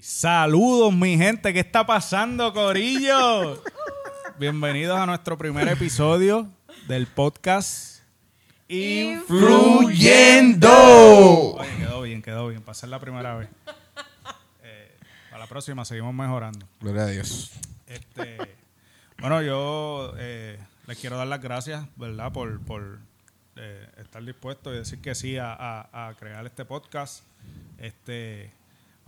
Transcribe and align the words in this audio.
Saludos, 0.00 0.94
mi 0.94 1.16
gente. 1.18 1.52
¿Qué 1.52 1.58
está 1.60 1.84
pasando, 1.84 2.52
Corillo? 2.52 3.60
Bienvenidos 4.38 4.96
a 4.96 5.06
nuestro 5.06 5.36
primer 5.36 5.66
episodio 5.68 6.46
del 6.86 7.08
podcast 7.08 8.02
Influyendo. 8.68 10.70
Oye, 11.56 11.76
quedó 11.78 12.02
bien, 12.02 12.22
quedó 12.22 12.46
bien. 12.48 12.62
Para 12.62 12.74
ser 12.74 12.90
la 12.90 13.00
primera 13.00 13.34
vez. 13.34 13.48
Eh, 14.62 14.96
para 15.30 15.42
la 15.42 15.48
próxima 15.48 15.84
seguimos 15.84 16.14
mejorando. 16.14 16.64
Gloria 16.80 17.02
a 17.02 17.06
Dios. 17.06 17.50
Este, 17.88 18.36
bueno, 19.18 19.42
yo 19.42 20.14
eh, 20.18 20.60
les 20.86 20.96
quiero 20.98 21.16
dar 21.16 21.26
las 21.26 21.40
gracias, 21.42 21.84
¿verdad? 21.96 22.30
Por, 22.30 22.60
por 22.60 23.00
eh, 23.56 23.88
estar 24.00 24.24
dispuesto 24.24 24.72
y 24.72 24.76
decir 24.78 25.00
que 25.00 25.16
sí 25.16 25.38
a, 25.38 25.52
a- 25.52 26.08
a 26.08 26.14
crear 26.14 26.46
este 26.46 26.64
podcast. 26.64 27.24
Este, 27.78 28.52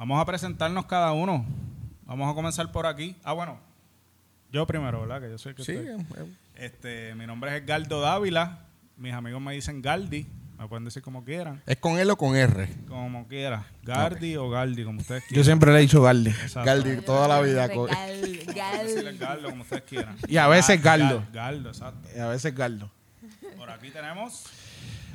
vamos 0.01 0.21
a 0.21 0.25
presentarnos 0.25 0.87
cada 0.87 1.13
uno. 1.13 1.45
Vamos 2.07 2.31
a 2.31 2.35
comenzar 2.35 2.73
por 2.73 2.87
aquí. 2.87 3.17
Ah, 3.23 3.33
bueno, 3.35 3.59
yo 4.51 4.67
primero, 4.67 5.01
¿verdad? 5.03 5.21
Que 5.21 5.31
yo 5.31 5.39
soy 5.39 5.51
el 5.51 5.57
que 5.57 5.65
Sí, 5.65 5.73
estoy- 5.73 5.89
eh, 6.19 6.27
Este, 6.57 7.15
mi 7.15 7.27
nombre 7.27 7.55
es 7.57 7.63
Edgardo 7.63 8.01
Dávila. 8.01 8.61
Mis 8.97 9.13
amigos 9.15 9.41
me 9.41 9.53
dicen 9.55 9.81
Galdi. 9.83 10.27
Me 10.59 10.69
pueden 10.69 10.85
decir 10.85 11.03
como 11.03 11.25
quieran. 11.25 11.63
¿es 11.67 11.77
con 11.79 11.99
L 11.99 12.11
o 12.13 12.17
con 12.17 12.37
R? 12.37 12.69
Como 12.89 13.27
quieran. 13.29 13.65
Gardi 13.83 14.37
o 14.37 14.51
Galdi, 14.51 14.85
como 14.85 15.01
ustedes 15.01 15.23
Yo 15.23 15.29
quieran. 15.29 15.45
siempre 15.45 15.73
le 15.73 15.79
he 15.79 15.83
dicho 15.83 16.03
Galdi. 16.03 16.31
Exacto. 16.31 16.65
Galdi, 16.67 17.01
toda 17.03 17.29
la 17.29 17.41
vida. 17.41 17.67
Gal, 17.69 17.89
gal. 18.55 19.19
Galdo, 19.19 19.49
como 19.51 19.63
ustedes 19.63 19.83
quieran. 19.85 20.17
Y 20.29 20.37
a 20.37 20.49
veces 20.49 20.83
Gal- 20.83 21.01
Galdo. 21.01 21.19
Gal- 21.21 21.33
Galdo, 21.33 21.69
exacto. 21.71 22.09
Y 22.15 22.19
a 22.19 22.27
veces 22.29 22.55
Galdo. 22.55 22.91
Por 23.57 23.71
aquí 23.71 23.91
tenemos. 23.91 24.45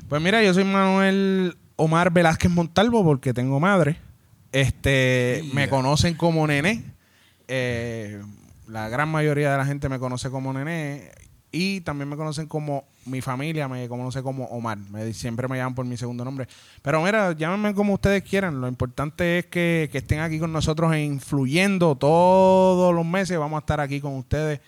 Pues 0.10 0.20
mira, 0.22 0.42
yo 0.44 0.52
soy 0.54 0.64
Manuel 0.64 1.56
Omar 1.76 2.12
Velázquez 2.12 2.50
Montalvo 2.50 3.04
porque 3.04 3.34
tengo 3.34 3.60
madre. 3.60 3.98
Este, 4.56 5.42
Yeah. 5.44 5.54
me 5.54 5.70
conocen 5.70 6.16
como 6.16 6.48
Nené. 6.48 6.82
Eh, 7.50 8.22
la 8.68 8.88
gran 8.90 9.10
mayoría 9.10 9.52
de 9.52 9.58
la 9.58 9.66
gente 9.66 9.90
me 9.90 10.00
conoce 10.00 10.30
como 10.30 10.54
Nené. 10.54 11.12
Y 11.52 11.82
también 11.82 12.10
me 12.10 12.16
conocen 12.18 12.48
como 12.48 12.86
mi 13.06 13.22
familia, 13.22 13.68
me 13.68 13.88
conoce 13.90 14.22
como 14.24 14.46
Omar. 14.46 14.78
Me- 14.78 15.14
siempre 15.14 15.48
me 15.48 15.58
llaman 15.58 15.76
por 15.76 15.86
mi 15.86 15.96
segundo 15.98 16.24
nombre. 16.26 16.48
Pero 16.82 17.02
mira, 17.02 17.34
llámenme 17.34 17.74
como 17.74 17.94
ustedes 17.94 18.24
quieran. 18.24 18.60
Lo 18.62 18.68
importante 18.68 19.40
es 19.40 19.46
que, 19.48 19.90
que 19.92 19.98
estén 20.00 20.20
aquí 20.20 20.40
con 20.40 20.52
nosotros 20.54 20.94
e 20.94 21.02
influyendo 21.04 21.96
todos 21.96 22.94
los 22.96 23.06
meses. 23.06 23.38
Vamos 23.38 23.58
a 23.58 23.60
estar 23.60 23.80
aquí 23.82 24.00
con 24.02 24.16
ustedes. 24.16 24.60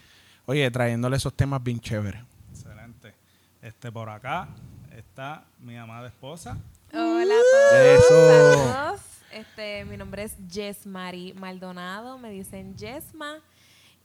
Oye, 0.46 0.70
trayéndole 0.72 1.16
esos 1.18 1.34
temas 1.34 1.62
bien 1.64 1.80
chéveres. 1.80 2.22
Excelente. 2.52 3.14
Este 3.62 3.92
por 3.92 4.10
acá 4.10 4.48
está 4.98 5.44
mi 5.62 5.76
amada 5.78 6.08
esposa. 6.08 6.58
Hola 6.94 7.34
a 7.34 7.72
todos. 7.72 8.96
Eso. 8.96 9.07
Este, 9.32 9.86
mi 9.86 9.98
nombre 9.98 10.24
es 10.24 10.36
Jessmari 10.50 11.34
Maldonado, 11.34 12.18
me 12.18 12.30
dicen 12.30 12.78
Jessma. 12.78 13.42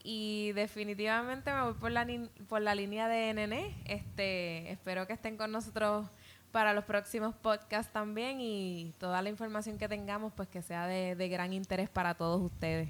Y 0.04 0.52
definitivamente 0.52 1.52
me 1.52 1.62
voy 1.62 1.74
por 1.74 1.90
la, 1.92 2.06
por 2.48 2.60
la 2.60 2.74
línea 2.74 3.08
de 3.08 3.32
NN. 3.32 3.52
Este, 3.84 4.70
espero 4.72 5.06
que 5.06 5.12
estén 5.12 5.36
con 5.36 5.52
nosotros 5.52 6.06
para 6.50 6.74
los 6.74 6.84
próximos 6.84 7.34
podcasts 7.34 7.92
también 7.92 8.38
y 8.40 8.92
toda 8.98 9.22
la 9.22 9.30
información 9.30 9.78
que 9.78 9.88
tengamos 9.88 10.32
pues 10.36 10.48
que 10.48 10.60
sea 10.60 10.86
de, 10.86 11.14
de 11.14 11.28
gran 11.28 11.52
interés 11.52 11.88
para 11.88 12.14
todos 12.14 12.42
ustedes. 12.42 12.88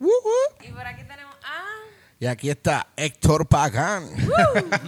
Y 0.00 0.72
por 0.72 0.86
aquí 0.86 1.02
tenemos 1.04 1.34
a... 1.44 1.64
Y 2.20 2.26
aquí 2.26 2.50
está 2.50 2.88
Héctor 2.96 3.46
Pagán. 3.46 4.08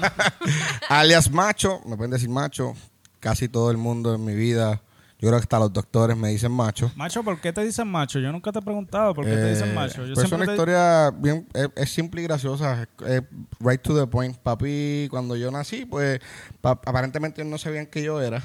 Alias 0.89 1.31
Macho. 1.31 1.81
Me 1.87 1.97
pueden 1.97 2.11
decir 2.11 2.29
Macho. 2.29 2.75
Casi 3.21 3.49
todo 3.49 3.71
el 3.71 3.77
mundo 3.77 4.15
en 4.15 4.25
mi 4.25 4.35
vida. 4.35 4.81
Yo 5.19 5.29
creo 5.29 5.39
que 5.41 5.45
hasta 5.45 5.59
los 5.59 5.73
doctores 5.73 6.15
me 6.17 6.29
dicen 6.29 6.53
Macho. 6.53 6.91
Macho, 6.95 7.23
¿por 7.23 7.41
qué 7.41 7.51
te 7.53 7.65
dicen 7.65 7.89
macho? 7.89 8.19
Yo 8.19 8.31
nunca 8.33 8.53
te 8.53 8.59
he 8.59 8.63
preguntado 8.63 9.15
por 9.15 9.25
qué 9.25 9.31
te 9.33 9.51
dicen 9.51 9.71
Eh, 9.71 9.73
macho. 9.75 10.05
Yo 10.07 10.13
pues 10.15 10.27
es 10.27 10.33
una 10.33 10.45
te- 10.45 10.53
historia 10.53 11.11
bien, 11.11 11.47
es, 11.55 11.69
es 11.75 11.91
simple 11.91 12.21
y 12.21 12.25
graciosa, 12.25 12.83
es- 12.83 13.07
es 13.09 13.23
right 13.61 13.81
to 13.81 13.99
the 13.99 14.07
point. 14.07 14.37
Papi, 14.37 15.09
cuando 15.11 15.35
yo 15.35 15.51
nací, 15.51 15.87
pues 15.87 16.21
pa- 16.61 16.79
aparentemente 16.85 17.43
no 17.45 17.57
sabían 17.57 17.87
que 17.87 18.03
yo 18.03 18.21
era. 18.21 18.43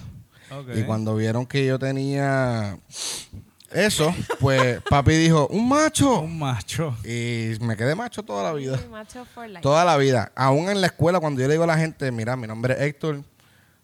Y 0.76 0.84
cuando 0.84 1.16
vieron 1.16 1.46
que 1.46 1.66
yo 1.66 1.78
tenía 1.80 2.78
eso, 3.72 4.14
pues 4.40 4.82
papi 4.90 5.12
dijo, 5.14 5.48
un 5.48 5.68
macho. 5.70 6.20
Un 6.22 6.38
macho. 6.40 6.96
Y 7.06 7.52
me 7.62 7.78
quedé 7.78 7.96
macho 7.96 8.24
toda 8.24 8.44
la 8.44 8.54
vida. 8.54 8.78
Sí, 8.78 8.86
Macho 8.90 9.24
for 9.26 9.48
Life. 9.48 9.62
Toda 9.62 9.86
la 9.86 9.96
vida. 9.98 10.32
Aún 10.36 10.70
en 10.70 10.82
la 10.82 10.88
escuela, 10.88 11.20
cuando 11.22 11.40
yo 11.42 11.48
le 11.48 11.54
digo 11.54 11.64
a 11.64 11.68
la 11.68 11.78
gente, 11.78 12.12
mira, 12.12 12.36
mi 12.36 12.48
nombre 12.48 12.74
es 12.74 12.82
Héctor, 12.82 13.24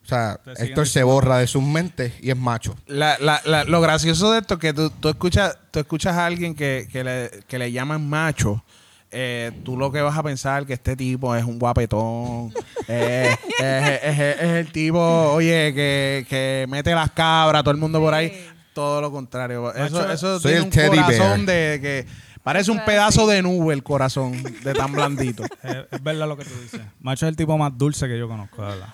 o 0.07 0.09
sea, 0.09 0.40
Héctor 0.57 0.88
se 0.88 1.03
borra 1.03 1.38
de 1.40 1.47
sus 1.47 1.62
mentes 1.62 2.13
y 2.22 2.29
es 2.29 2.38
macho. 2.38 2.75
La, 2.88 3.18
la, 3.19 3.41
la- 3.45 3.66
lo 3.66 3.81
gracioso 3.81 4.31
de 4.31 4.40
esto 4.40 4.53
es 4.53 4.59
que 4.62 4.73
tú, 4.73 4.90
tú 4.90 5.09
escuchas 5.09 5.57
tú 5.69 5.79
escuchas 5.79 6.16
a 6.16 6.25
alguien 6.25 6.56
que, 6.56 6.88
que, 6.91 7.03
le, 7.03 7.29
que 7.47 7.59
le 7.59 7.72
llaman 7.73 8.07
macho. 8.09 8.63
eh, 9.12 9.51
tú 9.63 9.75
lo 9.78 9.91
que 9.91 10.01
vas 10.01 10.18
a 10.18 10.23
pensar 10.23 10.66
que 10.66 10.73
este 10.73 10.95
tipo 10.95 11.35
es 11.35 11.44
un 11.44 11.59
guapetón. 11.59 12.53
eh, 12.88 13.35
es, 13.59 13.66
es- 14.03 14.19
es- 14.19 14.35
es 14.41 14.50
el 14.66 14.72
tipo, 14.72 15.00
oye, 15.00 15.73
que, 15.73 16.25
que 16.29 16.66
mete 16.69 16.95
las 16.95 17.12
cabras, 17.12 17.63
todo 17.63 17.72
el 17.74 17.78
mundo 17.79 18.00
por 18.00 18.13
ahí. 18.13 18.47
Todo 18.74 19.01
lo 19.01 19.12
contrario. 19.12 19.74
Eso, 19.74 20.09
eso 20.12 20.39
soy 20.39 20.51
tiene 20.51 20.57
el 20.59 20.63
un 20.66 20.69
teddy 20.69 20.89
corazón 21.01 21.45
bear. 21.45 21.72
de 21.74 21.81
que 21.81 22.06
parece 22.44 22.69
un 22.72 22.79
pedazo 22.85 23.25
de 23.28 23.41
nube 23.41 23.74
el 23.74 23.81
corazón 23.84 24.41
de 24.63 24.74
tan 24.74 24.94
blandito. 24.94 25.44
Es 25.91 26.01
verdad 26.03 26.28
lo 26.29 26.38
que 26.38 26.45
tú 26.45 26.51
dices. 26.62 26.81
Macho 27.01 27.25
es 27.25 27.29
el 27.31 27.35
tipo 27.35 27.57
más 27.57 27.75
dulce 27.78 28.07
que 28.07 28.18
yo 28.19 28.28
conozco, 28.28 28.62
de 28.62 28.68
verdad. 28.69 28.89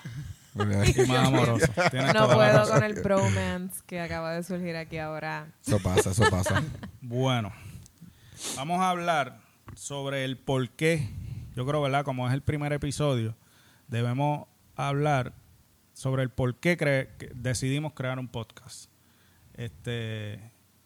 Y 0.54 0.58
más 1.08 1.26
amoroso. 1.28 1.66
Tienes 1.90 2.14
No 2.14 2.26
puedo 2.26 2.40
razón. 2.40 2.74
con 2.74 2.84
el 2.84 2.94
bromance 3.02 3.82
que 3.86 4.00
acaba 4.00 4.32
de 4.32 4.42
surgir 4.42 4.76
aquí 4.76 4.98
ahora. 4.98 5.48
Eso 5.66 5.78
pasa, 5.80 6.10
eso 6.10 6.24
pasa. 6.30 6.62
Bueno, 7.00 7.52
vamos 8.56 8.80
a 8.80 8.88
hablar 8.90 9.40
sobre 9.74 10.24
el 10.24 10.38
por 10.38 10.70
qué. 10.70 11.08
Yo 11.54 11.66
creo, 11.66 11.82
¿verdad? 11.82 12.04
Como 12.04 12.26
es 12.26 12.34
el 12.34 12.40
primer 12.42 12.72
episodio, 12.72 13.36
debemos 13.88 14.46
hablar 14.74 15.34
sobre 15.92 16.22
el 16.22 16.30
por 16.30 16.56
qué 16.56 16.76
cre- 16.78 17.16
que 17.18 17.30
decidimos 17.34 17.92
crear 17.92 18.18
un 18.18 18.26
podcast. 18.28 18.90
Este, 19.52 20.40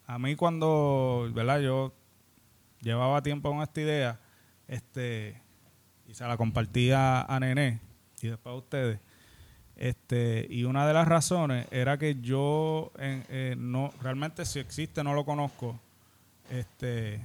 a 0.07 0.19
mí 0.19 0.35
cuando, 0.37 1.31
¿verdad? 1.35 1.61
Yo 1.61 1.95
llevaba 2.81 3.23
tiempo 3.23 3.51
con 3.51 3.63
esta 3.63 3.81
idea, 3.81 4.21
este, 4.67 5.41
y 6.07 6.15
se 6.15 6.25
la 6.27 6.37
compartía 6.37 7.23
a 7.23 7.41
Nené 7.41 7.81
y 8.21 8.29
después 8.29 8.53
a 8.53 8.57
ustedes. 8.57 9.01
Este, 9.79 10.47
y 10.51 10.65
una 10.65 10.87
de 10.89 10.93
las 10.95 11.07
razones 11.07 11.67
era 11.71 11.99
que 11.99 12.17
yo 12.21 12.91
eh, 12.99 13.55
no 13.57 13.93
realmente 14.03 14.45
si 14.45 14.59
existe 14.59 15.05
no 15.05 15.15
lo 15.15 15.25
conozco. 15.25 15.79
Este 16.51 17.21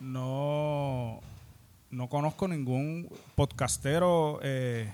no 0.00 1.20
no 1.90 2.08
conozco 2.08 2.46
ningún 2.48 3.08
podcastero 3.34 4.40
eh, 4.42 4.92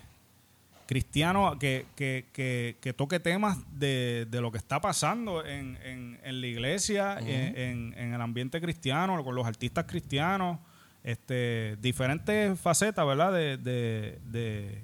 cristiano 0.86 1.58
que, 1.58 1.86
que, 1.96 2.26
que, 2.32 2.76
que 2.80 2.92
toque 2.92 3.18
temas 3.18 3.58
de, 3.78 4.26
de 4.30 4.40
lo 4.40 4.52
que 4.52 4.58
está 4.58 4.80
pasando 4.80 5.44
en, 5.44 5.76
en, 5.82 6.20
en 6.22 6.40
la 6.40 6.46
iglesia, 6.46 7.18
en, 7.18 7.56
en- 7.58 7.94
en 7.98 8.14
el 8.14 8.20
ambiente 8.20 8.60
cristiano, 8.60 9.24
con 9.24 9.34
los 9.34 9.44
artistas 9.46 9.86
cristianos, 9.86 10.58
este, 11.02 11.76
diferentes 11.80 12.58
facetas, 12.60 13.04
¿verdad? 13.04 13.32
De, 13.32 13.56
de, 13.56 14.18
de- 14.26 14.82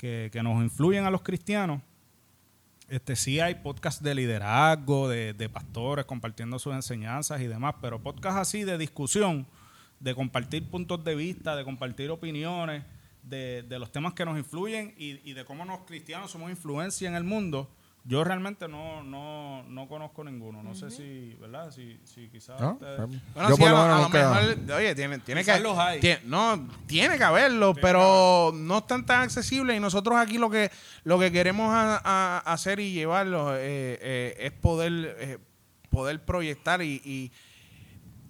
que, 0.00 0.30
que 0.32 0.42
nos 0.42 0.62
influyen 0.62 1.04
a 1.04 1.10
los 1.10 1.20
cristianos. 1.20 1.82
Este, 2.88 3.14
sí 3.16 3.38
hay 3.38 3.56
podcasts 3.56 4.02
de 4.02 4.14
liderazgo, 4.14 5.08
de, 5.08 5.34
de 5.34 5.48
pastores 5.50 6.06
compartiendo 6.06 6.58
sus 6.58 6.74
enseñanzas 6.74 7.40
y 7.42 7.46
demás, 7.46 7.74
pero 7.82 8.02
podcasts 8.02 8.40
así 8.40 8.64
de 8.64 8.78
discusión, 8.78 9.46
de 10.00 10.14
compartir 10.14 10.68
puntos 10.70 11.04
de 11.04 11.14
vista, 11.14 11.54
de 11.54 11.64
compartir 11.64 12.10
opiniones, 12.10 12.82
de, 13.22 13.62
de 13.62 13.78
los 13.78 13.92
temas 13.92 14.14
que 14.14 14.24
nos 14.24 14.38
influyen 14.38 14.94
y, 14.96 15.20
y 15.28 15.34
de 15.34 15.44
cómo 15.44 15.66
los 15.66 15.80
cristianos 15.80 16.30
somos 16.30 16.50
influencia 16.50 17.06
en 17.06 17.14
el 17.14 17.24
mundo, 17.24 17.70
yo 18.04 18.24
realmente 18.24 18.66
no, 18.66 19.02
no, 19.02 19.62
no 19.64 19.86
conozco 19.88 20.24
ninguno. 20.24 20.62
No 20.62 20.74
sé 20.74 20.90
si, 20.90 21.34
¿verdad? 21.40 21.70
Si, 21.70 22.00
si 22.04 22.28
quizás 22.28 22.60
¿No? 22.60 22.72
ustedes- 22.72 22.96
Bueno, 22.98 23.48
Yo 23.50 23.56
sí, 23.56 23.60
por 23.62 23.68
a 23.68 23.72
lo 23.72 23.76
lo, 23.76 23.82
menos 23.82 23.94
a 23.94 23.98
lo 23.98 24.02
nunca- 24.04 24.40
mejor, 24.64 24.76
oye, 24.78 24.94
tiene, 24.94 25.18
tiene 25.18 25.44
que 25.44 25.60
los 25.60 25.78
hay. 25.78 26.00
tie- 26.00 26.22
no, 26.24 26.66
tiene 26.86 27.18
que 27.18 27.24
haberlo, 27.24 27.74
pero 27.74 28.52
no 28.54 28.78
están 28.78 29.04
tan 29.04 29.22
accesibles 29.22 29.76
y 29.76 29.80
nosotros 29.80 30.16
aquí 30.18 30.38
lo 30.38 30.48
que 30.50 30.70
lo 31.04 31.18
que 31.18 31.30
queremos 31.30 31.72
a- 31.72 32.00
a- 32.04 32.38
hacer 32.52 32.80
y 32.80 32.92
llevarlo 32.92 33.54
eh, 33.56 33.60
eh, 34.00 34.36
es 34.40 34.52
poder 34.52 35.16
eh, 35.20 35.38
poder 35.90 36.24
proyectar 36.24 36.82
y, 36.82 37.00
y, 37.04 37.32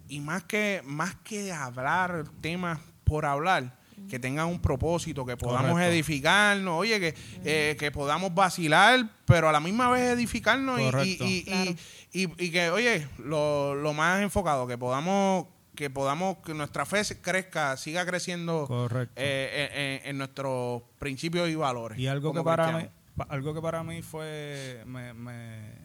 y 0.08 0.20
más 0.20 0.42
que 0.44 0.82
más 0.84 1.14
que 1.16 1.52
hablar 1.52 2.24
temas 2.40 2.80
por 3.04 3.24
hablar 3.26 3.78
que 4.08 4.18
tengan 4.18 4.46
un 4.46 4.60
propósito, 4.60 5.24
que 5.26 5.36
podamos 5.36 5.72
Correcto. 5.72 5.92
edificarnos, 5.92 6.74
oye, 6.78 6.98
que, 7.00 7.14
eh, 7.44 7.76
que 7.78 7.90
podamos 7.90 8.34
vacilar, 8.34 9.08
pero 9.24 9.48
a 9.48 9.52
la 9.52 9.60
misma 9.60 9.90
vez 9.90 10.02
edificarnos 10.10 10.80
y- 10.80 10.84
y, 10.84 11.24
y- 11.24 11.38
y- 11.38 11.44
Claro. 11.44 11.74
y, 12.12 12.44
y 12.46 12.50
que, 12.50 12.70
oye, 12.70 13.06
lo, 13.18 13.74
lo 13.74 13.92
más 13.92 14.22
enfocado, 14.22 14.66
que 14.66 14.76
podamos 14.78 15.46
que 15.76 15.88
podamos 15.88 16.38
que 16.44 16.52
nuestra 16.52 16.84
fe 16.84 17.00
crezca, 17.22 17.74
siga 17.78 18.04
creciendo 18.04 18.66
Correcto. 18.66 19.14
eh, 19.16 19.70
en, 19.72 19.80
en- 19.80 20.10
en 20.10 20.18
nuestros 20.18 20.82
principios 20.98 21.48
y 21.48 21.54
valores. 21.54 21.98
Y 21.98 22.06
algo 22.06 22.34
que 22.34 22.42
para 22.42 22.66
mí, 22.66 22.72
cristianos. 22.72 23.26
algo 23.30 23.54
que 23.54 23.62
para 23.62 23.82
mí 23.82 24.02
fue 24.02 24.82
me, 24.84 25.14
me, 25.14 25.79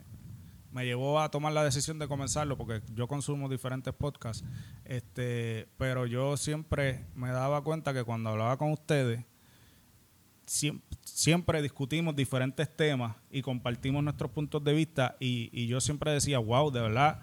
me 0.75 0.83
llevó 0.86 1.22
a 1.22 1.31
tomar 1.31 1.54
la 1.54 1.63
decisión 1.63 1.98
de 2.00 2.07
comenzarlo 2.10 2.57
porque 2.57 2.81
yo 2.94 3.07
consumo 3.07 3.48
diferentes 3.48 3.94
podcasts. 3.94 4.44
Este, 4.83 5.69
pero 5.77 6.06
yo 6.06 6.36
siempre 6.36 7.06
me 7.16 7.30
daba 7.30 7.63
cuenta 7.63 7.94
que 7.94 8.04
cuando 8.04 8.30
hablaba 8.31 8.57
con 8.57 8.72
ustedes, 8.74 9.24
siem- 10.45 10.81
siempre 11.06 11.62
discutimos 11.62 12.13
diferentes 12.13 12.68
temas 12.75 13.16
y 13.31 13.42
compartimos 13.42 14.04
nuestros 14.04 14.31
puntos 14.31 14.62
de 14.66 14.74
vista 14.74 15.16
y, 15.19 15.50
y 15.54 15.68
yo 15.68 15.80
siempre 15.80 16.12
decía, 16.12 16.39
wow, 16.39 16.69
de 16.72 16.81
verdad, 16.81 17.22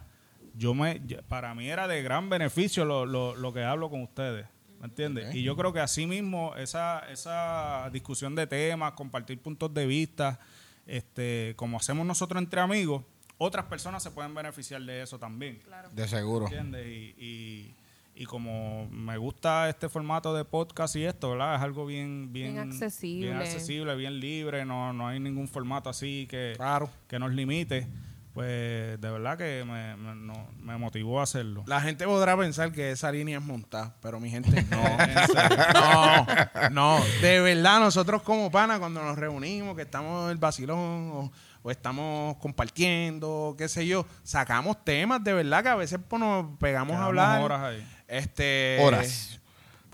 yo 0.55 0.73
me, 0.73 1.01
para 1.29 1.55
mí 1.55 1.69
era 1.69 1.87
de 1.87 2.03
gran 2.03 2.31
beneficio 2.31 2.87
lo, 2.87 3.05
lo, 3.05 3.37
lo 3.37 3.53
que 3.53 3.63
hablo 3.65 3.91
con 3.91 4.01
ustedes. 4.03 4.47
¿Me 4.81 4.87
entiendes? 4.87 5.35
Y 5.35 5.43
yo 5.45 5.55
creo 5.57 5.73
que 5.75 5.81
así 5.81 6.07
mismo 6.07 6.57
esa, 6.57 7.01
esa 7.11 7.89
discusión 7.93 8.35
de 8.35 8.47
temas, 8.47 8.93
compartir 8.95 9.39
puntos 9.41 9.73
de 9.75 9.87
vista, 9.87 10.41
este, 10.87 11.53
como 11.57 11.77
hacemos 11.77 12.05
nosotros 12.05 12.43
entre 12.43 12.61
amigos, 12.61 13.05
otras 13.43 13.67
personas 13.67 14.03
se 14.03 14.11
pueden 14.11 14.35
beneficiar 14.35 14.81
de 14.83 15.03
eso 15.03 15.19
también. 15.19 15.61
De 15.93 16.07
seguro. 16.09 16.47
¿Entiendes? 16.47 16.87
Y, 16.87 17.15
y, 17.19 17.75
y 18.15 18.25
como 18.27 18.87
me 18.91 19.17
gusta 19.17 19.69
este 19.69 19.89
formato 19.89 20.35
de 20.35 20.45
podcast 20.45 20.97
y 20.97 21.05
esto, 21.05 21.31
¿verdad? 21.31 21.57
Es 21.57 21.63
algo 21.63 21.87
bien, 21.87 22.33
bien, 22.33 22.53
Bien 22.55 22.69
accesible. 22.71 23.27
bien 23.29 23.39
accesible, 23.39 23.95
bien 23.97 24.21
libre, 24.21 24.65
no, 24.65 24.93
no 24.93 25.09
hay 25.09 25.19
ningún 25.21 25.49
formato 25.49 25.89
así 25.91 26.27
que, 26.31 26.53
Claro. 26.57 26.91
que 27.09 27.19
nos 27.19 27.33
limite. 27.33 27.87
Pues 28.35 28.99
de 28.99 29.11
verdad 29.11 29.37
que 29.37 29.63
me, 29.63 29.95
me, 29.95 30.15
no- 30.15 30.49
me 30.59 30.79
motivó 30.79 31.21
a 31.21 31.25
hacerlo. 31.25 31.65
La 31.67 31.83
gente 31.83 32.07
podrá 32.07 32.35
pensar 32.35 32.73
que 32.73 32.91
esa 32.91 33.13
línea 33.13 33.37
es 33.37 33.45
montada, 33.45 33.95
pero 34.01 34.21
mi 34.21 34.31
gente 34.31 34.65
no. 34.71 34.83
No, 35.75 36.27
no. 36.71 37.05
De 37.21 37.41
verdad, 37.41 37.81
nosotros 37.81 38.23
como 38.23 38.51
pana, 38.51 38.79
cuando 38.79 39.03
nos 39.03 39.19
reunimos, 39.19 39.77
que 39.77 39.83
estamos 39.83 40.25
en 40.25 40.31
el 40.31 40.39
vacilón 40.39 41.11
o, 41.13 41.33
o 41.63 41.71
estamos 41.71 42.37
compartiendo, 42.39 43.55
qué 43.57 43.69
sé 43.69 43.87
yo, 43.87 44.07
sacamos 44.23 44.85
temas 44.85 45.23
de 45.23 45.33
verdad 45.33 45.63
que 45.63 45.69
a 45.69 45.77
veces 45.77 45.99
pues, 46.09 46.21
nos 46.21 46.59
pegamos 46.59 46.97
a 46.97 47.05
hablar. 47.07 47.41
horas 47.43 47.61
ahí. 47.63 47.87
Este, 48.09 48.79
Horas. 48.83 49.41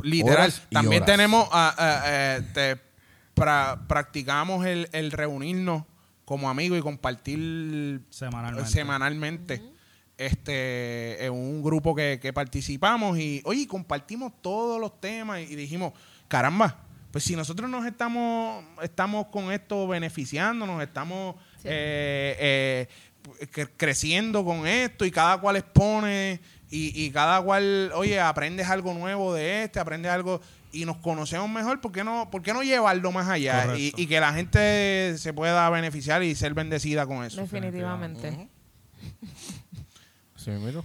Literal. 0.02 0.36
Horas 0.38 0.62
También 0.70 1.02
horas. 1.02 1.14
tenemos, 1.16 1.48
ah, 1.52 1.74
ah, 1.76 2.02
eh, 2.06 2.42
te- 2.54 2.80
pra- 3.34 3.86
practicamos 3.86 4.64
el, 4.66 4.88
el 4.92 5.10
reunirnos 5.10 5.82
como 6.24 6.48
amigos 6.50 6.78
y 6.78 6.82
compartir 6.82 8.02
Semanalmente. 8.10 8.70
semanalmente. 8.70 9.62
Este, 10.16 11.24
en 11.24 11.32
un 11.32 11.62
grupo 11.62 11.94
que, 11.94 12.18
que 12.20 12.32
participamos 12.32 13.18
y, 13.18 13.40
oye, 13.44 13.66
compartimos 13.68 14.32
todos 14.42 14.80
los 14.80 15.00
temas 15.00 15.40
y, 15.40 15.54
dijimos, 15.54 15.92
caramba, 16.26 16.76
pues 17.12 17.22
si 17.24 17.36
nosotros 17.36 17.70
nos 17.70 17.86
estamos, 17.86 18.64
estamos 18.82 19.26
con 19.28 19.52
esto 19.52 19.86
beneficiándonos, 19.86 20.82
estamos 20.82 21.36
Sí. 21.58 21.68
eh, 21.70 22.86
eh, 23.40 23.48
cre- 23.52 23.70
creciendo 23.76 24.44
con 24.44 24.66
esto 24.66 25.04
y 25.04 25.10
cada 25.10 25.38
cual 25.40 25.56
expone 25.56 26.40
y, 26.70 27.04
y 27.04 27.10
cada 27.10 27.40
cual, 27.42 27.90
oye, 27.94 28.20
aprendes 28.20 28.68
algo 28.68 28.94
nuevo 28.94 29.34
de 29.34 29.64
este, 29.64 29.80
aprendes 29.80 30.10
algo 30.12 30.40
y 30.72 30.84
nos 30.84 30.98
conocemos 30.98 31.48
mejor, 31.48 31.80
¿por 31.80 31.92
qué 31.92 32.04
no, 32.04 32.30
por 32.30 32.42
qué 32.42 32.52
no 32.52 32.62
llevarlo 32.62 33.10
más 33.10 33.28
allá? 33.28 33.74
Y, 33.76 34.06
que 34.06 34.20
la 34.20 34.32
gente 34.34 35.16
se 35.16 35.32
pueda 35.32 35.68
beneficiar 35.70 36.22
y 36.22 36.34
ser 36.34 36.54
bendecida 36.54 37.06
con 37.06 37.24
eso. 37.24 37.40
Definitivamente. 37.40 38.48
Sí, 40.36 40.50
miro. 40.50 40.84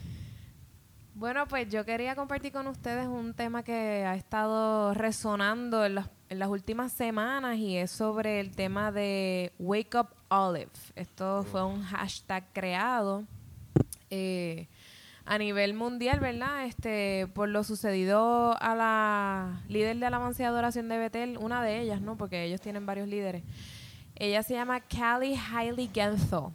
Bueno, 1.15 1.47
pues 1.47 1.69
yo 1.69 1.85
quería 1.85 2.15
compartir 2.15 2.51
con 2.51 2.67
ustedes 2.67 3.07
un 3.07 3.33
tema 3.33 3.63
que 3.63 4.03
ha 4.05 4.15
estado 4.15 4.93
resonando 4.93 5.85
en 5.85 5.95
las, 5.95 6.09
en 6.29 6.39
las 6.39 6.49
últimas 6.49 6.91
semanas 6.91 7.57
y 7.57 7.77
es 7.77 7.91
sobre 7.91 8.39
el 8.39 8.55
tema 8.55 8.91
de 8.91 9.53
Wake 9.59 9.97
Up 9.97 10.07
Olive. 10.41 10.71
Esto 10.95 11.44
fue 11.44 11.63
un 11.63 11.83
hashtag 11.83 12.44
creado 12.53 13.24
eh, 14.09 14.68
a 15.25 15.38
nivel 15.38 15.74
mundial, 15.74 16.19
¿verdad? 16.19 16.65
Este, 16.65 17.27
por 17.33 17.50
lo 17.50 17.63
sucedido 17.63 18.56
a 18.59 18.75
la 18.75 19.62
líder 19.69 19.97
de 19.97 20.06
alabanza 20.06 20.44
y 20.44 20.45
adoración 20.45 20.89
de 20.89 20.97
Betel, 20.97 21.38
una 21.38 21.63
de 21.63 21.81
ellas, 21.81 22.01
¿no? 22.01 22.18
Porque 22.18 22.44
ellos 22.44 22.62
tienen 22.62 22.85
varios 22.85 23.07
líderes. 23.07 23.44
Ella 24.15 24.44
se 24.44 24.53
llama 24.53 24.81
Callie 24.81 25.38
Hailey 25.38 25.89
Gensel. 25.94 26.47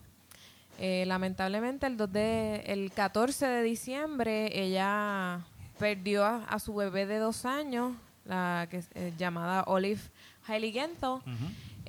Eh, 0.78 1.04
lamentablemente 1.06 1.86
el, 1.86 1.96
2 1.96 2.12
de, 2.12 2.56
el 2.66 2.92
14 2.92 3.46
de 3.46 3.62
diciembre 3.62 4.60
ella 4.60 5.40
perdió 5.76 6.24
a, 6.24 6.44
a 6.44 6.60
su 6.60 6.74
bebé 6.74 7.06
de 7.06 7.18
dos 7.18 7.44
años, 7.44 7.96
la 8.24 8.68
que 8.70 8.84
eh, 8.94 9.12
llamada 9.18 9.64
Olive 9.66 10.00
Hailey 10.46 10.72
Gensel. 10.72 11.18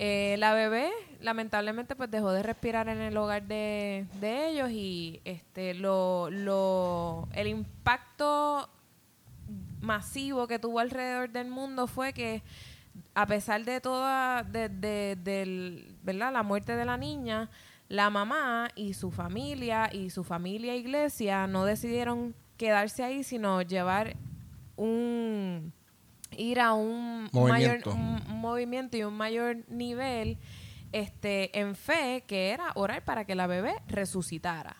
Eh, 0.01 0.35
la 0.39 0.53
bebé 0.53 0.89
lamentablemente 1.19 1.93
pues 1.95 2.09
dejó 2.09 2.31
de 2.31 2.41
respirar 2.41 2.87
en 2.87 3.01
el 3.01 3.17
hogar 3.17 3.43
de, 3.43 4.05
de 4.21 4.47
ellos 4.49 4.69
y 4.71 5.19
este 5.25 5.73
lo, 5.73 6.29
lo 6.31 7.27
el 7.33 7.47
impacto 7.47 8.69
masivo 9.81 10.47
que 10.47 10.57
tuvo 10.59 10.79
alrededor 10.79 11.29
del 11.29 11.49
mundo 11.49 11.85
fue 11.87 12.13
que 12.13 12.41
a 13.13 13.25
pesar 13.25 13.65
de 13.65 13.81
toda 13.81 14.43
de, 14.43 14.69
de- 14.69 15.17
del, 15.21 15.95
¿verdad? 16.03 16.31
la 16.31 16.43
muerte 16.43 16.75
de 16.77 16.85
la 16.85 16.97
niña 16.97 17.49
la 17.89 18.09
mamá 18.09 18.69
y 18.75 18.93
su 18.93 19.11
familia 19.11 19.89
y 19.91 20.11
su 20.11 20.23
familia 20.23 20.75
iglesia 20.77 21.45
no 21.47 21.65
decidieron 21.65 22.33
quedarse 22.55 23.03
ahí 23.03 23.23
sino 23.23 23.61
llevar 23.63 24.15
un 24.77 25.73
ir 26.39 26.59
a 26.59 26.73
un 26.73 27.29
Movimiento. 27.31 27.91
mayor 27.93 27.97
un, 27.99 28.21
un 28.33 28.39
movimiento 28.41 28.97
y 28.97 29.03
un 29.03 29.13
mayor 29.15 29.57
nivel 29.67 30.37
este 30.91 31.57
en 31.59 31.75
fe 31.75 32.23
que 32.25 32.49
era 32.49 32.71
orar 32.75 33.03
para 33.03 33.25
que 33.25 33.35
la 33.35 33.45
bebé 33.47 33.73
resucitara 33.87 34.77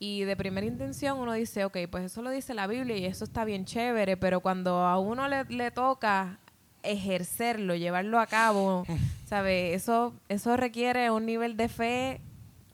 y 0.00 0.22
de 0.24 0.36
primera 0.36 0.66
intención 0.66 1.18
uno 1.18 1.32
dice, 1.34 1.64
ok, 1.64 1.76
pues 1.90 2.04
eso 2.04 2.20
lo 2.22 2.30
dice 2.30 2.52
la 2.54 2.66
Biblia 2.66 2.96
y 2.96 3.04
eso 3.04 3.24
está 3.24 3.44
bien 3.44 3.64
chévere, 3.64 4.16
pero 4.16 4.40
cuando 4.40 4.80
a 4.80 4.98
uno 4.98 5.28
le, 5.28 5.44
le 5.44 5.70
toca 5.70 6.40
ejercerlo, 6.82 7.74
llevarlo 7.76 8.18
a 8.20 8.26
cabo, 8.26 8.84
¿sabe? 9.26 9.72
Eso, 9.74 10.12
eso 10.28 10.56
requiere 10.56 11.10
un 11.10 11.24
nivel 11.26 11.56
de 11.56 11.68
fe 11.68 12.20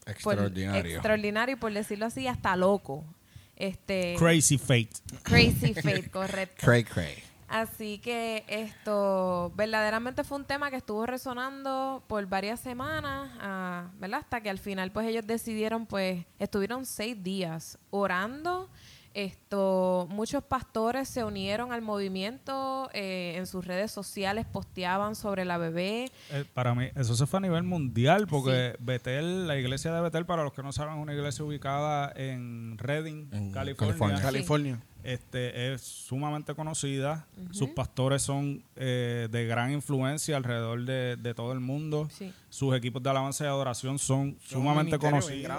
por- 0.05 0.13
Extraordinario. 0.15 0.93
extraordinario 0.95 1.57
y 1.57 1.59
por 1.59 1.73
decirlo 1.73 2.07
así, 2.07 2.27
hasta 2.27 2.57
loco. 2.57 3.05
Este, 3.55 4.17
Crazy 4.19 4.57
Fate. 4.59 4.89
crazy 5.23 5.75
faith, 5.83 6.11
correcto. 6.11 6.57
Cray, 6.65 6.83
cray. 6.85 7.15
Así 7.51 7.99
que 7.99 8.45
esto 8.47 9.53
verdaderamente 9.57 10.23
fue 10.23 10.39
un 10.39 10.45
tema 10.45 10.71
que 10.71 10.77
estuvo 10.77 11.05
resonando 11.05 12.01
por 12.07 12.25
varias 12.27 12.61
semanas, 12.61 13.29
ah, 13.41 13.89
¿verdad? 13.99 14.21
Hasta 14.21 14.41
que 14.41 14.51
al 14.51 14.59
final 14.59 14.93
pues 14.93 15.09
ellos 15.09 15.27
decidieron 15.27 15.85
pues 15.85 16.25
estuvieron 16.39 16.87
seis 16.87 17.21
días 17.21 17.77
orando. 17.91 18.71
Esto, 19.15 20.07
muchos 20.09 20.45
pastores 20.45 21.09
se 21.09 21.25
unieron 21.25 21.73
al 21.73 21.83
movimiento, 21.83 22.89
eh, 22.93 23.35
en 23.37 23.49
sus 23.49 23.67
redes 23.67 23.91
sociales 23.91 24.47
posteaban 24.47 25.17
sobre 25.17 25.45
la 25.45 25.59
bebé. 25.59 26.13
Eh, 26.31 26.45
para 26.55 26.77
mí, 26.77 26.91
eso 26.95 27.17
se 27.17 27.27
fue 27.27 27.39
a 27.39 27.41
nivel 27.41 27.65
mundial, 27.65 28.29
porque 28.29 28.77
Betel, 28.79 29.49
la 29.49 29.59
iglesia 29.59 29.93
de 29.93 30.01
Betel, 30.01 30.27
para 30.27 30.45
los 30.45 30.53
que 30.53 30.63
no 30.63 30.71
saben, 30.71 30.95
es 30.95 31.03
una 31.03 31.13
iglesia 31.13 31.45
ubicada 31.45 32.13
en 32.15 32.79
Redding, 32.79 33.31
En 33.33 33.51
California. 33.51 33.97
California. 33.97 34.23
California. 34.23 34.81
Este, 35.03 35.73
es 35.73 35.81
sumamente 35.81 36.55
conocida. 36.55 37.27
Sus 37.53 37.71
pastores 37.71 38.23
son 38.23 38.63
eh, 38.77 39.29
de 39.31 39.47
gran 39.47 39.73
influencia 39.73 40.37
alrededor 40.37 40.85
de, 40.85 41.17
de 41.17 41.35
todo 41.35 41.53
el 41.53 41.61
mundo. 41.61 42.09
Sí. 42.13 42.33
Sus 42.51 42.75
equipos 42.77 43.03
de 43.03 43.11
alabanza 43.11 43.45
y 43.45 43.47
adoración 43.47 43.99
son 43.99 44.37
sumamente 44.45 44.99
conocidos. 44.99 45.51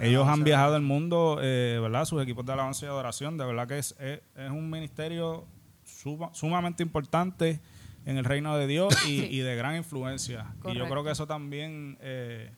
Ellos 0.00 0.26
han 0.28 0.42
viajado 0.44 0.76
el 0.76 0.82
mundo, 0.82 1.38
eh, 1.40 1.78
¿verdad? 1.80 2.04
Sus 2.04 2.22
equipos 2.22 2.44
de 2.44 2.52
alabanza 2.52 2.84
y 2.86 2.88
adoración. 2.88 3.38
De 3.38 3.44
verdad 3.44 3.66
que 3.68 3.78
es, 3.78 3.94
es, 4.00 4.20
es 4.36 4.50
un 4.50 4.68
ministerio 4.68 5.46
suma- 5.84 6.30
sumamente 6.34 6.82
importante 6.82 7.60
en 8.04 8.18
el 8.18 8.24
reino 8.24 8.56
de 8.56 8.66
Dios 8.66 8.92
y, 9.06 9.20
Sí. 9.20 9.28
y 9.30 9.38
de 9.38 9.56
gran 9.56 9.76
influencia. 9.76 10.52
Y 10.70 10.74
yo 10.76 10.86
creo 10.88 11.04
que 11.04 11.10
eso 11.12 11.26
también 11.26 11.96
eh, 12.02 12.50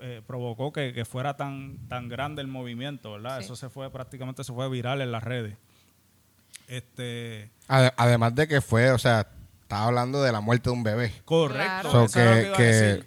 eh, 0.00 0.22
provocó 0.26 0.72
que, 0.72 0.92
que 0.92 1.04
fuera 1.04 1.36
tan, 1.36 1.78
tan 1.88 2.08
grande 2.08 2.42
el 2.42 2.48
movimiento, 2.48 3.12
¿verdad? 3.12 3.38
Sí. 3.38 3.44
Eso 3.44 3.56
se 3.56 3.68
fue 3.68 3.90
prácticamente 3.90 4.44
se 4.44 4.52
fue 4.52 4.68
viral 4.68 5.00
en 5.00 5.12
las 5.12 5.22
redes. 5.24 5.56
Este, 6.66 7.50
Ade- 7.68 7.92
Además 7.96 8.34
de 8.34 8.46
que 8.48 8.60
fue, 8.60 8.90
o 8.92 8.98
sea, 8.98 9.26
estaba 9.62 9.86
hablando 9.86 10.22
de 10.22 10.32
la 10.32 10.40
muerte 10.40 10.70
de 10.70 10.76
un 10.76 10.82
bebé. 10.82 11.12
correcto. 11.24 11.90
Claro. 11.90 11.90
So 11.90 12.04
eso 12.04 12.20
era 12.20 12.30
lo 12.30 12.36
que- 12.36 12.42
que 12.42 12.46
iba 12.48 12.54
a 12.54 12.56
que- 12.56 12.64
decir. 12.64 13.06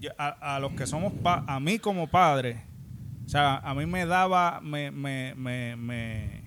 Yo- 0.00 0.10
A, 0.18 0.56
a 0.56 0.60
los 0.60 0.72
que 0.72 0.86
somos, 0.86 1.12
pa- 1.12 1.44
a 1.46 1.60
mí 1.60 1.78
como 1.78 2.08
padre, 2.08 2.64
o 3.24 3.28
sea, 3.28 3.58
a 3.58 3.72
mí 3.74 3.86
me 3.86 4.04
daba, 4.04 4.60
me, 4.60 4.90
me, 4.90 5.34
me, 5.36 5.76
me, 5.76 6.42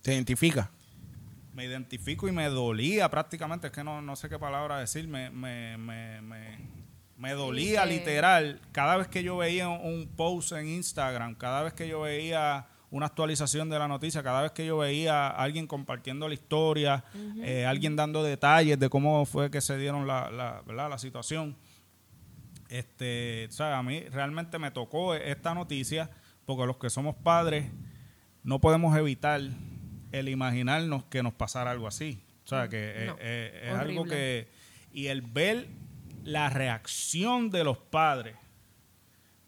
Se 0.00 0.14
identifica. 0.14 0.70
me 1.52 1.66
identifico 1.66 2.26
y 2.28 2.32
me 2.32 2.48
dolía 2.48 3.10
prácticamente, 3.10 3.66
es 3.66 3.72
que 3.74 3.84
no, 3.84 4.00
no 4.00 4.16
sé 4.16 4.28
qué 4.30 4.38
palabra 4.38 4.78
decir, 4.78 5.06
me, 5.06 5.28
me, 5.30 5.76
me, 5.76 6.22
me, 6.22 6.58
me 7.16 7.32
dolía 7.32 7.86
literal 7.86 8.60
cada 8.72 8.96
vez 8.96 9.08
que 9.08 9.22
yo 9.22 9.36
veía 9.36 9.68
un 9.68 10.08
post 10.16 10.52
en 10.52 10.68
Instagram, 10.68 11.34
cada 11.34 11.62
vez 11.62 11.72
que 11.72 11.88
yo 11.88 12.02
veía 12.02 12.66
una 12.90 13.06
actualización 13.06 13.68
de 13.70 13.78
la 13.78 13.88
noticia, 13.88 14.22
cada 14.22 14.42
vez 14.42 14.52
que 14.52 14.64
yo 14.64 14.78
veía 14.78 15.26
a 15.26 15.42
alguien 15.42 15.66
compartiendo 15.66 16.28
la 16.28 16.34
historia, 16.34 17.04
eh, 17.42 17.66
alguien 17.66 17.96
dando 17.96 18.22
detalles 18.22 18.78
de 18.78 18.88
cómo 18.88 19.24
fue 19.26 19.50
que 19.50 19.60
se 19.60 19.76
dieron 19.76 20.06
la, 20.06 20.30
la, 20.30 20.62
¿verdad? 20.66 20.90
la 20.90 20.98
situación. 20.98 21.56
Este, 22.68 23.46
o 23.48 23.52
sea, 23.52 23.78
a 23.78 23.82
mí 23.82 24.00
realmente 24.10 24.58
me 24.58 24.70
tocó 24.70 25.14
esta 25.14 25.54
noticia 25.54 26.10
porque 26.44 26.66
los 26.66 26.76
que 26.76 26.90
somos 26.90 27.16
padres 27.16 27.66
no 28.42 28.60
podemos 28.60 28.96
evitar 28.96 29.40
el 30.12 30.28
imaginarnos 30.28 31.04
que 31.04 31.22
nos 31.22 31.32
pasara 31.32 31.72
algo 31.72 31.88
así. 31.88 32.22
O 32.44 32.46
sea, 32.46 32.68
que 32.68 33.06
No, 33.06 33.14
eh, 33.14 33.16
eh, 33.20 33.70
es 33.72 33.74
algo 33.74 34.04
que... 34.04 34.48
Y 34.92 35.08
el 35.08 35.22
ver 35.22 35.66
la 36.24 36.50
reacción 36.50 37.50
de 37.50 37.64
los 37.64 37.78
padres, 37.78 38.36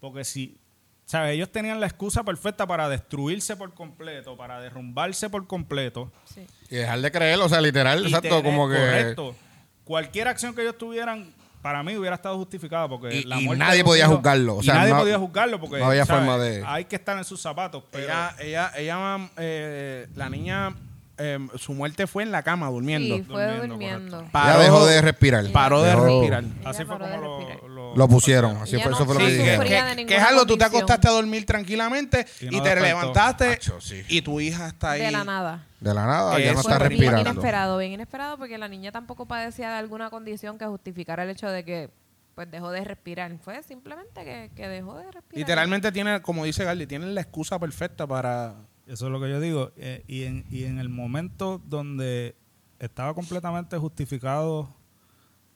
porque 0.01 0.25
si... 0.25 0.59
¿Sabes? 1.05 1.35
Ellos 1.35 1.53
tenían 1.53 1.79
la 1.79 1.87
excusa 1.87 2.25
perfecta 2.25 2.67
para 2.67 2.89
destruirse 2.89 3.55
por 3.55 3.73
completo, 3.75 4.37
para 4.37 4.61
derrumbarse 4.61 5.31
por 5.31 5.47
completo. 5.47 6.11
Sí. 6.25 6.45
Y 6.69 6.75
dejar 6.77 7.01
de 7.01 7.13
creer, 7.13 7.39
o 7.39 7.49
sea, 7.49 7.61
literal, 7.61 8.03
Y 8.03 8.07
exacto, 8.07 8.29
tener- 8.29 8.43
como 8.43 8.69
que... 8.69 8.75
Correcto. 8.75 9.37
Cualquier 9.85 10.27
acción 10.27 10.53
que 10.53 10.63
ellos 10.63 10.77
tuvieran, 10.77 11.33
para 11.63 11.85
mí 11.85 11.97
hubiera 11.97 12.17
estado 12.17 12.37
justificada 12.37 12.89
porque 12.89 13.19
Y- 13.19 13.23
la 13.23 13.41
y 13.41 13.47
nadie 13.51 13.85
podía 13.85 14.07
hijos- 14.07 14.17
juzgarlo, 14.17 14.57
o 14.57 14.61
y 14.63 14.65
sea, 14.65 14.75
nadie 14.75 14.93
no- 14.95 14.99
podía 14.99 15.17
juzgarlo 15.19 15.61
porque 15.61 15.79
no 15.79 15.87
había 15.87 16.05
¿sabes? 16.05 16.25
forma 16.27 16.43
de- 16.43 16.65
Hay 16.67 16.87
que 16.87 16.97
estar 16.97 17.17
en 17.17 17.25
sus 17.25 17.41
zapatos, 17.41 17.85
pero 17.93 18.03
Ella, 18.07 18.35
ella, 18.41 18.73
ella, 18.77 19.31
eh, 19.37 20.09
la 20.17 20.29
niña, 20.29 20.75
eh, 21.19 21.39
su 21.57 21.73
muerte 21.73 22.07
fue 22.07 22.23
en 22.23 22.31
la 22.33 22.43
cama 22.43 22.69
durmiendo. 22.69 23.17
Sí, 23.17 23.23
fue 23.23 23.43
Durmiendo, 23.43 23.69
durmiendo. 23.75 24.17
correcto. 24.19 24.39
Ya 24.45 24.59
dejó 24.59 24.87
de 24.87 25.01
respirar. 25.03 25.45
Paró 25.53 25.83
de 25.83 25.91
Dejó- 25.95 26.05
respirar. 26.21 26.45
así 26.65 26.85
fue 26.85 26.99
paró 26.99 27.11
como 27.11 27.49
lo, 27.63 27.69
lo, 27.69 27.97
Lo 27.97 28.09
pusieron, 28.09 28.57
así 28.59 28.77
fue, 28.77 28.91
no- 28.91 28.97
eso 28.97 29.05
fue 29.07 29.15
lo 29.15 29.21
que 29.21 29.27
dijeron. 29.33 30.07
que, 30.07 30.17
algo, 30.19 30.45
tú 30.47 30.59
te 30.59 30.65
acostaste 30.65 31.09
a 31.09 31.13
dormir 31.13 31.47
tranquilamente 31.47 32.27
Y 32.41 32.47
y, 32.47 32.51
no 32.51 32.63
te 32.63 32.69
despertó. 32.71 32.85
levantaste 32.85 33.45
Acho, 33.49 33.81
sí. 33.81 34.03
y 34.09 34.21
tu 34.23 34.41
hija 34.41 34.69
está 34.69 34.91
ahí. 34.93 35.03
De 35.03 35.11
la 35.11 35.25
nada. 35.25 35.67
De 35.81 35.95
la 35.95 36.05
nada, 36.07 36.39
ya 36.39 36.53
no 36.55 36.61
está 36.61 36.79
bien 36.79 36.91
respirando. 36.91 37.31
inesperado, 37.31 37.79
bien 37.79 37.93
inesperado 37.93 38.39
porque 38.39 38.59
la 38.59 38.69
niña 38.69 38.93
tampoco 38.93 39.27
padecía 39.27 39.71
de 39.71 39.77
alguna 39.77 40.11
condición 40.11 40.59
que 40.59 40.67
justificara 40.67 41.23
el 41.23 41.31
hecho 41.31 41.49
de 41.49 41.65
que 41.65 41.91
pues 42.35 42.51
dejó 42.51 42.71
de 42.71 42.85
respirar. 42.85 43.33
Fue 43.43 43.63
simplemente 43.63 44.23
que, 44.23 44.51
que 44.55 44.69
dejó 44.69 44.97
de 44.99 45.05
respirar. 45.05 45.33
Literalmente 45.39 45.91
tiene, 45.93 46.21
como 46.21 46.45
dice 46.45 46.65
Garly, 46.65 46.87
tiene 46.87 47.07
la 47.07 47.23
excusa 47.23 47.59
perfecta 47.59 48.07
para... 48.07 48.55
Eso 48.87 49.07
es 49.07 49.13
lo 49.13 49.21
que 49.21 49.29
yo 49.31 49.41
digo. 49.41 49.73
eh, 49.77 50.05
y, 50.07 50.25
en, 50.25 50.45
y 50.51 50.65
en 50.65 50.79
el 50.79 50.89
momento 50.89 51.61
donde 51.67 52.37
estaba 52.79 53.15
completamente 53.15 53.77
justificado 53.79 54.69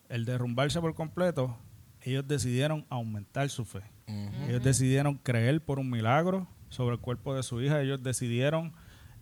el 0.09 0.25
derrumbarse 0.25 0.81
por 0.81 0.95
completo, 0.95 1.57
ellos 2.03 2.27
decidieron 2.27 2.85
aumentar 2.89 3.49
su 3.51 3.65
fe. 3.65 3.83
Ellos 4.49 4.63
decidieron 4.65 5.15
creer 5.19 5.61
por 5.65 5.79
un 5.79 5.89
milagro 5.89 6.49
sobre 6.69 6.95
el 6.97 7.01
cuerpo 7.01 7.35
de 7.37 7.43
su 7.45 7.61
hija. 7.63 7.81
Ellos 7.81 8.03
decidieron 8.03 8.73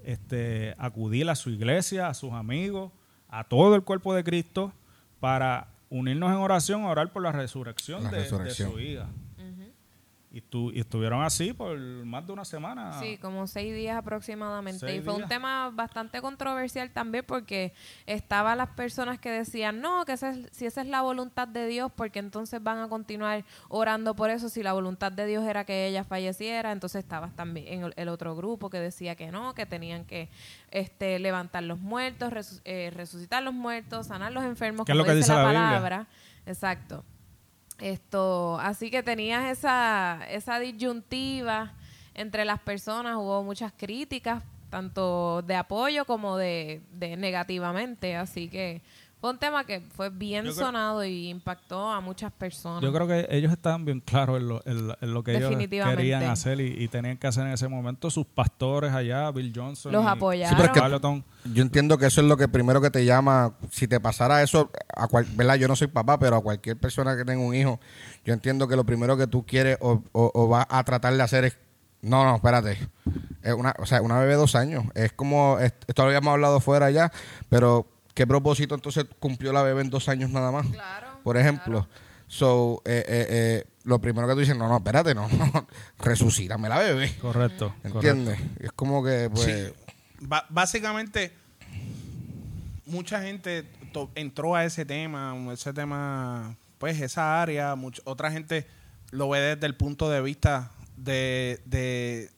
este, 0.03 0.75
acudir 0.79 1.29
a 1.29 1.35
su 1.35 1.51
iglesia, 1.51 2.09
a 2.09 2.15
sus 2.15 2.33
amigos, 2.33 2.91
a 3.29 3.45
todo 3.45 3.75
el 3.75 3.83
cuerpo 3.83 4.15
de 4.15 4.25
Cristo 4.25 4.73
para 5.21 5.69
unirnos 5.91 6.31
en 6.31 6.37
oración, 6.37 6.85
orar 6.85 7.13
por 7.13 7.23
la 7.23 7.33
resurrección, 7.33 8.05
La 8.05 8.11
de, 8.11 8.17
de 8.19 8.23
resurrección. 8.23 8.71
su 8.73 8.81
hija. 8.81 9.09
Y, 10.39 10.41
tu- 10.41 10.71
y 10.71 10.79
estuvieron 10.79 11.23
así 11.25 11.53
por 11.53 11.77
más 11.79 12.25
de 12.25 12.33
una 12.33 12.45
semana. 12.45 12.93
Sí, 13.01 13.17
como 13.19 13.49
seis 13.49 13.75
días 13.75 13.97
aproximadamente. 13.97 14.79
Seis 14.87 15.01
y 15.01 15.03
fue 15.03 15.15
días. 15.15 15.25
un 15.25 15.29
tema 15.29 15.71
bastante 15.71 16.21
controversial 16.21 16.91
también 16.93 17.25
porque 17.27 17.73
estaban 18.07 18.57
las 18.59 18.69
personas 18.69 19.19
que 19.19 19.31
decían, 19.33 19.81
no, 19.81 20.05
que 20.05 20.13
esa 20.13 20.31
es- 20.31 20.49
si 20.53 20.65
esa 20.67 20.83
es 20.83 20.87
la 20.87 21.03
voluntad 21.03 21.49
de 21.49 21.67
Dios, 21.67 21.91
porque 21.95 22.21
entonces 22.21 22.63
van 22.63 22.79
a 22.79 22.89
continuar 22.89 23.45
orando 23.69 24.15
por 24.15 24.31
eso. 24.31 24.49
Si 24.49 24.63
la 24.63 24.73
voluntad 24.75 25.11
de 25.11 25.27
Dios 25.27 25.45
era 25.45 25.65
que 25.65 25.87
ella 25.89 26.05
falleciera, 26.05 26.71
entonces 26.71 27.03
estabas 27.03 27.35
también 27.35 27.67
en 27.85 27.93
el- 27.97 28.09
otro 28.09 28.37
grupo 28.37 28.71
que 28.71 28.79
decía 28.79 29.17
que 29.17 29.33
no, 29.33 29.55
que 29.55 29.67
tenían 29.67 30.05
que 30.05 30.29
este, 30.71 31.19
levantar 31.19 31.65
los 31.65 31.81
muertos, 31.81 32.33
resu- 32.33 32.61
eh, 32.65 32.93
resucitar 32.95 33.43
los 33.43 33.55
muertos, 33.55 34.07
sanar 34.07 34.31
los 34.33 34.45
enfermos, 34.45 34.87
¿Qué 34.87 34.93
es 34.93 34.99
lo 34.99 35.05
que 35.05 35.15
dice 35.15 35.33
dice 35.33 35.33
la, 35.35 35.43
la 35.43 35.49
Biblia? 35.49 35.67
palabra. 35.69 36.07
Exacto. 36.47 37.05
Esto, 37.81 38.59
así 38.59 38.91
que 38.91 39.03
tenías 39.03 39.51
esa, 39.51 40.21
esa 40.31 40.59
disyuntiva 40.59 41.73
entre 42.15 42.45
las 42.45 42.59
personas, 42.59 43.17
hubo 43.17 43.45
muchas 43.45 43.73
críticas, 43.73 44.43
tanto 44.69 45.43
de 45.43 45.55
apoyo 45.55 46.05
como 46.05 46.37
de, 46.37 46.83
de 46.93 47.17
negativamente, 47.17 48.17
así 48.17 48.49
que 48.49 48.83
fue 49.21 49.31
un 49.31 49.39
tema 49.39 49.65
que 49.65 49.81
fue 49.97 50.11
bien 50.11 50.43
creo- 50.43 50.55
sonado 50.55 51.05
y 51.05 51.29
impactó 51.29 51.91
a 51.91 52.01
muchas 52.01 52.31
personas. 52.33 52.83
Yo 52.83 52.93
creo 52.93 53.07
que 53.09 53.27
ellos 53.31 53.51
estaban 53.53 53.85
bien 53.85 54.01
claros 54.01 54.39
en 54.41 54.49
lo, 54.49 54.63
en 54.65 54.87
lo- 54.89 54.97
en 55.01 55.13
lo 55.15 55.25
que 55.25 55.37
ellos 55.37 55.51
querían 55.57 56.23
hacer 56.25 56.61
y, 56.61 56.83
y 56.85 56.89
tenían 56.89 57.17
que 57.17 57.27
hacer 57.27 57.47
en 57.47 57.53
ese 57.53 57.67
momento. 57.69 58.11
Sus 58.11 58.27
pastores 58.27 58.93
allá, 58.93 59.31
Bill 59.33 59.53
Johnson. 59.55 59.91
Los 59.93 60.05
y- 60.05 60.09
apoyaron. 60.09 60.51
Sí, 60.51 60.55
pero 60.57 60.67
es 60.69 60.73
que- 60.75 60.81
Carleton. 60.81 61.25
Yo 61.53 61.63
entiendo 61.63 61.99
que 61.99 62.07
eso 62.07 62.21
es 62.21 62.27
lo 62.27 62.37
que 62.37 62.47
primero 62.49 62.81
que 62.81 62.91
te 62.91 63.05
llama. 63.05 63.55
Si 63.71 63.89
te 63.89 63.99
pasara 64.01 64.43
eso, 64.43 64.71
a 64.95 65.09
cual, 65.09 65.27
¿verdad? 65.35 65.55
Yo 65.57 65.67
no 65.69 65.75
soy 65.77 65.87
papá, 65.89 66.19
pero 66.19 66.37
a 66.37 66.41
cualquier 66.43 66.77
persona 66.77 67.17
que 67.17 67.25
tenga 67.25 67.43
un 67.45 67.55
hijo, 67.55 67.81
yo 68.25 68.35
entiendo 68.35 68.69
que 68.69 68.77
lo 68.77 68.85
primero 68.85 69.17
que 69.17 69.27
tú 69.27 69.45
quieres 69.47 69.79
o, 69.81 70.03
o, 70.13 70.31
o 70.35 70.49
vas 70.49 70.67
a 70.69 70.85
tratar 70.85 71.15
de 71.15 71.23
hacer 71.23 71.45
es. 71.45 71.59
No, 72.03 72.23
no, 72.25 72.37
espérate. 72.37 72.79
Es 73.43 73.55
una, 73.55 73.75
o 73.79 73.85
sea, 73.87 74.01
una 74.03 74.19
bebé 74.21 74.33
de 74.33 74.37
dos 74.37 74.55
años. 74.55 74.85
Es 74.95 75.13
como. 75.13 75.59
es- 75.59 75.73
Esto 75.89 76.03
lo 76.03 76.09
habíamos 76.09 76.33
hablado 76.33 76.61
fuera 76.61 76.91
ya, 76.93 77.11
pero 77.49 77.87
¿qué 78.19 78.27
propósito 78.27 78.75
entonces 78.75 79.07
cumplió 79.21 79.53
la 79.53 79.63
bebé 79.63 79.81
en 79.83 79.91
dos 79.91 80.09
años 80.09 80.29
nada 80.31 80.51
más? 80.51 80.67
Claro, 80.67 81.21
Por 81.23 81.37
ejemplo. 81.37 81.87
So, 82.27 82.83
eh, 82.85 83.05
eh, 83.07 83.27
eh, 83.31 83.65
lo 83.85 84.01
primero 84.01 84.27
que 84.27 84.35
tú 84.35 84.41
dices, 84.41 84.57
no, 84.57 84.69
no, 84.69 84.77
espérate, 84.79 85.15
no, 85.15 85.29
no, 85.29 85.67
resucítame 86.01 86.69
la 86.69 86.79
bebé. 86.81 87.15
Correcto. 87.21 87.69
correcto. 87.69 87.89
¿Entiendes? 87.97 88.41
Es 88.59 88.73
como 88.73 89.05
que, 89.05 89.31
pues. 89.33 89.45
Sí. 89.45 90.27
Básicamente, 90.51 91.33
mucha 92.87 93.23
gente 93.23 93.63
to- 93.93 94.11
entró 94.17 94.57
a 94.57 94.65
ese 94.65 94.85
tema, 94.85 95.37
ese 95.53 95.73
tema, 95.73 96.57
pues 96.79 97.01
esa 97.01 97.41
área, 97.41 97.77
much- 97.77 98.03
otra 98.05 98.33
gente 98.33 98.67
lo 99.13 99.29
ve 99.29 99.39
desde 99.41 99.67
el 99.67 99.77
punto 99.77 100.11
de 100.11 100.21
vista 100.21 100.73
de, 100.97 101.61
de, 101.67 102.31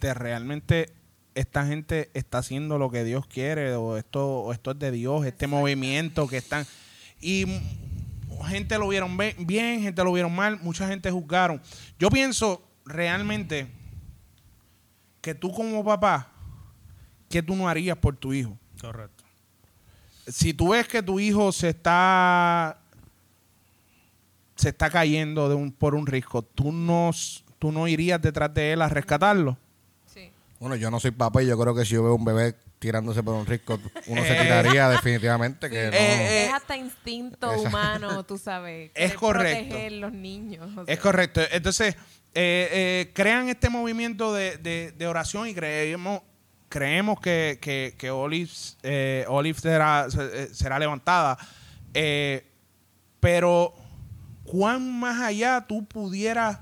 de 0.00 0.12
realmente 0.14 0.92
esta 1.34 1.66
gente 1.66 2.10
está 2.14 2.38
haciendo 2.38 2.78
lo 2.78 2.90
que 2.90 3.04
Dios 3.04 3.26
quiere 3.26 3.74
o 3.74 3.96
esto, 3.96 4.40
o 4.40 4.52
esto 4.52 4.72
es 4.72 4.78
de 4.78 4.90
Dios, 4.90 5.26
este 5.26 5.46
movimiento 5.46 6.28
que 6.28 6.36
están... 6.36 6.66
Y 7.20 7.46
gente 8.46 8.78
lo 8.78 8.88
vieron 8.88 9.16
bien, 9.16 9.82
gente 9.82 10.04
lo 10.04 10.12
vieron 10.12 10.34
mal, 10.34 10.58
mucha 10.60 10.86
gente 10.86 11.10
juzgaron. 11.10 11.60
Yo 11.98 12.10
pienso 12.10 12.62
realmente 12.84 13.68
que 15.20 15.34
tú 15.34 15.52
como 15.52 15.84
papá, 15.84 16.30
¿qué 17.28 17.42
tú 17.42 17.56
no 17.56 17.68
harías 17.68 17.96
por 17.96 18.16
tu 18.16 18.32
hijo? 18.32 18.58
Correcto. 18.80 19.24
Si 20.26 20.54
tú 20.54 20.70
ves 20.70 20.86
que 20.86 21.02
tu 21.02 21.20
hijo 21.20 21.52
se 21.52 21.70
está 21.70 22.80
se 24.56 24.68
está 24.68 24.88
cayendo 24.88 25.48
de 25.48 25.54
un, 25.54 25.72
por 25.72 25.94
un 25.94 26.06
risco, 26.06 26.42
¿tú 26.42 26.70
no, 26.72 27.10
tú 27.58 27.72
no 27.72 27.88
irías 27.88 28.20
detrás 28.22 28.52
de 28.54 28.72
él 28.72 28.82
a 28.82 28.88
rescatarlo. 28.88 29.58
Bueno, 30.64 30.76
yo 30.76 30.90
no 30.90 30.98
soy 30.98 31.10
papá 31.10 31.42
y 31.42 31.46
yo 31.46 31.58
creo 31.58 31.74
que 31.74 31.84
si 31.84 31.92
yo 31.92 32.02
veo 32.02 32.14
un 32.14 32.24
bebé 32.24 32.54
tirándose 32.78 33.22
por 33.22 33.34
un 33.34 33.44
risco, 33.44 33.78
uno 34.06 34.22
se 34.24 34.32
Eh. 34.34 34.42
tiraría 34.44 34.88
definitivamente 34.88 35.68
que 35.68 35.88
no. 35.88 35.92
Eh, 35.92 36.46
es 36.46 36.54
hasta 36.54 36.74
instinto 36.74 37.52
humano, 37.60 38.24
tú 38.24 38.38
sabes. 38.38 38.90
Es 38.94 39.12
correcto. 39.12 39.68
Proteger 39.68 39.92
los 39.92 40.12
niños. 40.14 40.70
o 40.74 40.84
Es 40.86 40.98
correcto. 41.00 41.42
Entonces, 41.52 41.96
eh, 42.34 42.68
eh, 42.72 43.10
crean 43.12 43.50
este 43.50 43.68
movimiento 43.68 44.32
de, 44.32 44.56
de- 44.56 44.92
de 44.92 45.06
oración 45.06 45.48
y 45.48 45.54
creemos 45.54 46.22
creemos 46.70 47.20
que, 47.20 47.58
que, 47.60 47.94
que 47.98 48.10
Olive, 48.10 48.50
eh, 48.84 49.26
Olive 49.28 49.58
será, 49.60 50.06
se- 50.08 50.54
será 50.54 50.78
levantada. 50.78 51.36
Eh, 51.92 52.42
pero, 53.20 53.74
¿cuán 54.44 54.98
más 54.98 55.20
allá 55.20 55.66
tú 55.68 55.84
pudieras 55.84 56.58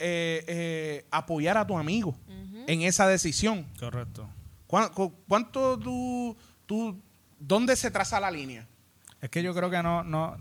eh, 0.00 0.44
eh, 0.48 1.06
apoyar 1.12 1.56
a 1.56 1.64
tu 1.64 1.78
amigo 1.78 2.16
en 2.68 2.82
esa 2.82 3.06
decisión? 3.08 3.66
Correcto. 3.80 4.28
¿Cuán- 4.66 4.90
cu- 4.90 5.12
¿Cuánto 5.26 5.78
tú, 5.78 6.36
tú, 6.66 7.00
dónde 7.40 7.74
se 7.76 7.90
traza 7.90 8.20
la 8.20 8.30
línea? 8.30 8.66
Es 9.20 9.30
que 9.30 9.42
yo 9.42 9.54
creo 9.54 9.70
que 9.70 9.82
no, 9.82 10.04
no, 10.04 10.36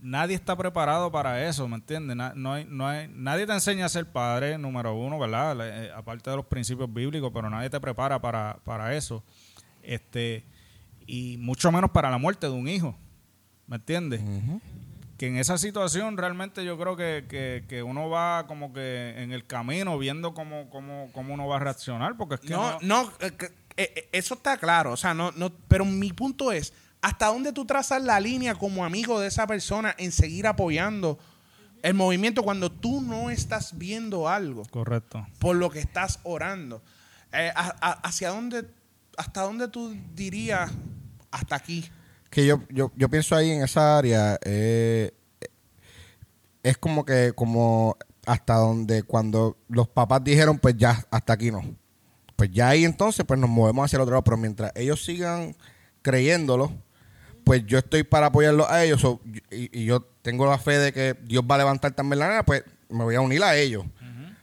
nadie 0.00 0.34
está 0.36 0.54
preparado 0.56 1.10
para 1.10 1.48
eso, 1.48 1.66
¿me 1.66 1.76
entiendes? 1.76 2.16
Na- 2.16 2.34
no 2.36 2.52
hay, 2.52 2.66
no 2.68 2.86
hay, 2.86 3.08
nadie 3.08 3.46
te 3.46 3.52
enseña 3.52 3.86
a 3.86 3.88
ser 3.88 4.06
padre, 4.12 4.58
número 4.58 4.94
uno, 4.94 5.18
¿verdad? 5.18 5.56
Le- 5.56 5.86
eh, 5.86 5.92
aparte 5.92 6.28
de 6.30 6.36
los 6.36 6.46
principios 6.46 6.92
bíblicos, 6.92 7.30
pero 7.32 7.48
nadie 7.48 7.70
te 7.70 7.80
prepara 7.80 8.20
para, 8.20 8.58
para 8.64 8.94
eso. 8.94 9.24
Este, 9.82 10.44
y 11.06 11.36
mucho 11.38 11.72
menos 11.72 11.90
para 11.90 12.10
la 12.10 12.18
muerte 12.18 12.46
de 12.46 12.52
un 12.52 12.68
hijo, 12.68 12.94
¿me 13.66 13.76
entiendes? 13.76 14.20
Que 15.22 15.28
en 15.28 15.36
esa 15.36 15.56
situación 15.56 16.16
realmente 16.16 16.64
yo 16.64 16.76
creo 16.76 16.96
que, 16.96 17.26
que, 17.28 17.64
que 17.68 17.84
uno 17.84 18.10
va 18.10 18.44
como 18.48 18.72
que 18.72 19.14
en 19.22 19.30
el 19.30 19.46
camino 19.46 19.96
viendo 19.96 20.34
cómo, 20.34 20.68
cómo, 20.68 21.10
cómo 21.12 21.32
uno 21.34 21.46
va 21.46 21.58
a 21.58 21.60
reaccionar, 21.60 22.16
porque 22.16 22.34
es 22.34 22.40
que 22.40 22.48
No, 22.50 22.72
no- 22.72 23.04
no, 23.04 23.12
eh, 23.20 23.30
eh, 23.40 23.52
eh, 23.76 24.08
eso 24.10 24.34
está 24.34 24.56
claro. 24.56 24.90
O 24.90 24.96
sea, 24.96 25.14
no, 25.14 25.30
no, 25.36 25.50
pero 25.68 25.84
mi 25.84 26.12
punto 26.12 26.50
es, 26.50 26.72
¿hasta 27.02 27.26
dónde 27.28 27.52
tú 27.52 27.64
trazas 27.64 28.02
la 28.02 28.18
línea 28.18 28.56
como 28.56 28.84
amigo 28.84 29.20
de 29.20 29.28
esa 29.28 29.46
persona 29.46 29.94
en 29.96 30.10
seguir 30.10 30.44
apoyando 30.48 31.20
el 31.84 31.94
movimiento 31.94 32.42
cuando 32.42 32.72
tú 32.72 33.00
no 33.00 33.30
estás 33.30 33.78
viendo 33.78 34.28
algo 34.28 34.64
Correcto. 34.70 35.24
por 35.38 35.54
lo 35.54 35.70
que 35.70 35.78
estás 35.78 36.18
orando? 36.24 36.82
Eh, 37.32 37.52
a- 37.54 37.76
a- 37.80 37.92
¿Hacia 38.08 38.30
dónde, 38.30 38.64
hasta 39.16 39.42
dónde 39.42 39.68
tú 39.68 39.96
dirías 40.16 40.72
hasta 41.30 41.54
aquí? 41.54 41.88
Que 42.32 42.46
yo, 42.46 42.62
yo, 42.70 42.90
yo 42.96 43.08
pienso 43.08 43.36
ahí 43.36 43.50
en 43.50 43.62
esa 43.62 43.98
área, 43.98 44.38
eh, 44.44 45.12
es 46.62 46.78
como 46.78 47.04
que, 47.04 47.32
como 47.34 47.96
hasta 48.26 48.54
donde 48.54 49.02
cuando 49.02 49.56
los 49.68 49.88
papás 49.88 50.22
dijeron, 50.24 50.58
pues 50.58 50.76
ya, 50.76 51.04
hasta 51.10 51.32
aquí 51.34 51.50
no. 51.50 51.62
Pues 52.36 52.50
ya 52.50 52.68
ahí 52.70 52.84
entonces, 52.84 53.24
pues 53.26 53.38
nos 53.38 53.50
movemos 53.50 53.84
hacia 53.84 53.96
el 53.96 54.02
otro 54.02 54.12
lado. 54.14 54.24
Pero 54.24 54.36
mientras 54.36 54.72
ellos 54.74 55.04
sigan 55.04 55.54
creyéndolo, 56.02 56.72
pues 57.44 57.64
yo 57.66 57.78
estoy 57.78 58.02
para 58.04 58.26
apoyarlos 58.26 58.68
a 58.70 58.84
ellos. 58.84 59.02
y, 59.50 59.80
y 59.80 59.84
yo 59.84 60.00
tengo 60.22 60.46
la 60.46 60.58
fe 60.58 60.78
de 60.78 60.92
que 60.92 61.16
Dios 61.24 61.44
va 61.48 61.56
a 61.56 61.58
levantar 61.58 61.92
también 61.92 62.20
la 62.20 62.28
nena, 62.28 62.44
pues 62.44 62.62
me 62.88 63.04
voy 63.04 63.14
a 63.16 63.20
unir 63.20 63.42
a 63.42 63.56
ellos. 63.56 63.84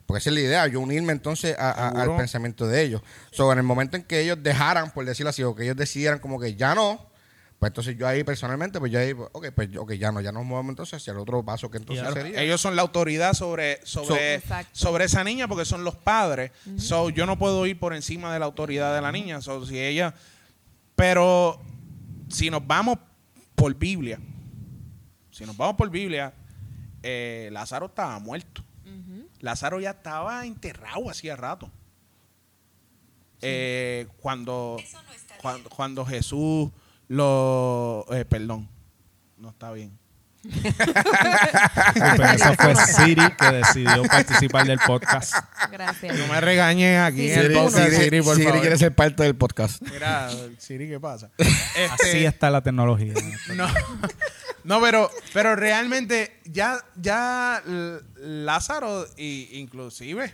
Porque 0.05 0.19
esa 0.19 0.29
es 0.31 0.33
la 0.33 0.39
idea, 0.41 0.67
yo 0.67 0.79
unirme 0.79 1.11
entonces 1.13 1.55
a- 1.57 1.69
a- 1.71 1.89
al 2.01 2.07
pensamiento 2.17 2.67
de 2.67 2.81
ellos. 2.81 3.01
So, 3.31 3.51
en 3.51 3.59
el 3.59 3.63
momento 3.63 3.95
en 3.95 4.03
que 4.03 4.19
ellos 4.21 4.37
dejaran, 4.41 4.91
por 4.91 5.05
decirlo 5.05 5.29
así, 5.29 5.43
o 5.43 5.53
que 5.55 5.63
ellos 5.63 5.75
decidieran 5.77 6.19
como 6.19 6.39
que 6.39 6.55
ya 6.55 6.73
no, 6.75 7.08
pues 7.59 7.71
entonces 7.71 7.97
yo 7.97 8.07
ahí 8.07 8.23
personalmente, 8.23 8.79
pues 8.79 8.89
yo 8.91 8.99
ahí, 8.99 9.11
ok, 9.11 9.47
pues 9.53 9.75
ok, 9.75 9.91
ya 9.93 10.13
no, 10.13 10.21
ya 10.21 10.31
nos 10.31 10.45
movemos 10.45 10.69
entonces 10.71 10.93
hacia 11.01 11.11
el 11.11 11.19
otro 11.19 11.43
paso 11.43 11.69
que 11.69 11.77
entonces 11.77 12.05
Claro. 12.05 12.21
sería. 12.21 12.41
Ellos 12.41 12.61
son 12.61 12.75
la 12.77 12.81
autoridad 12.81 13.33
sobre, 13.33 13.85
sobre, 13.85 14.41
sobre 14.71 15.03
esa 15.05 15.23
niña 15.25 15.47
porque 15.49 15.65
son 15.65 15.83
los 15.83 15.95
padres. 15.95 16.51
So, 16.77 17.09
yo 17.09 17.25
no 17.25 17.37
puedo 17.37 17.65
ir 17.65 17.77
por 17.77 17.93
encima 17.93 18.31
de 18.33 18.39
la 18.39 18.45
autoridad 18.45 18.95
de 18.95 19.01
la 19.01 19.11
niña. 19.11 19.41
So, 19.41 19.65
si 19.65 19.77
ella, 19.77 20.15
pero 20.95 21.59
si 22.29 22.49
nos 22.49 22.65
vamos 22.65 22.97
por 23.55 23.75
Biblia, 23.75 24.19
si 25.31 25.45
nos 25.45 25.57
vamos 25.57 25.75
por 25.75 25.89
Biblia, 25.89 26.33
eh, 27.03 27.49
Lázaro 27.51 27.87
estaba 27.87 28.19
muerto. 28.19 28.63
Lázaro 29.41 29.79
ya 29.81 29.91
estaba 29.91 30.45
enterrado 30.45 31.09
hacía 31.09 31.35
rato. 31.35 31.69
Eh, 33.41 34.07
cuando, 34.21 34.77
cuando, 35.41 35.69
cuando 35.69 36.05
Jesús 36.05 36.69
lo... 37.09 38.05
eh, 38.11 38.23
perdón, 38.25 38.69
no 39.37 39.49
está 39.49 39.71
bien. 39.73 39.97
Disculpen, 40.43 42.29
eso 42.33 42.53
fue 42.57 42.73
Siri 42.75 43.29
que 43.37 43.45
decidió 43.51 44.03
participar 44.03 44.65
del 44.65 44.79
podcast. 44.79 45.33
Gracias. 45.69 46.17
No 46.17 46.27
me 46.27 46.39
regañes 46.39 46.97
aquí 47.01 47.27
Sí, 47.27 47.31
en 47.33 47.39
el 47.39 47.47
Siri, 47.47 47.55
podcast, 47.55 47.77
Siri- 47.89 48.03
Siri, 48.03 48.21
por 48.21 48.35
Siri 48.35 48.45
favor. 48.47 48.61
quiere 48.61 48.77
ser 48.77 48.95
parte 48.95 49.23
del 49.23 49.35
podcast. 49.35 49.81
Mira, 49.91 50.29
Siri, 50.57 50.87
¿qué 50.87 50.97
pasa? 50.99 51.29
Así 51.37 51.49
Este, 52.05 52.25
está 52.25 52.49
la 52.49 52.61
tecnología. 52.61 53.13
no, 53.53 53.67
no, 54.63 54.79
pero, 54.81 55.09
pero 55.33 55.57
realmente 55.57 56.39
ya, 56.45 56.77
ya 56.95 57.61
Lázaro, 58.15 59.05
y, 59.17 59.49
inclusive, 59.59 60.33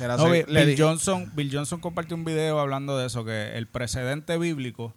No, 0.00 0.28
Bill, 0.30 0.44
Bill 0.48 0.74
Johnson, 0.76 1.30
Bill 1.36 1.50
Johnson 1.52 1.78
compartió 1.80 2.16
un 2.16 2.24
video 2.24 2.58
hablando 2.58 2.98
de 2.98 3.06
eso, 3.06 3.24
que 3.24 3.56
el 3.56 3.68
precedente 3.68 4.38
bíblico, 4.38 4.92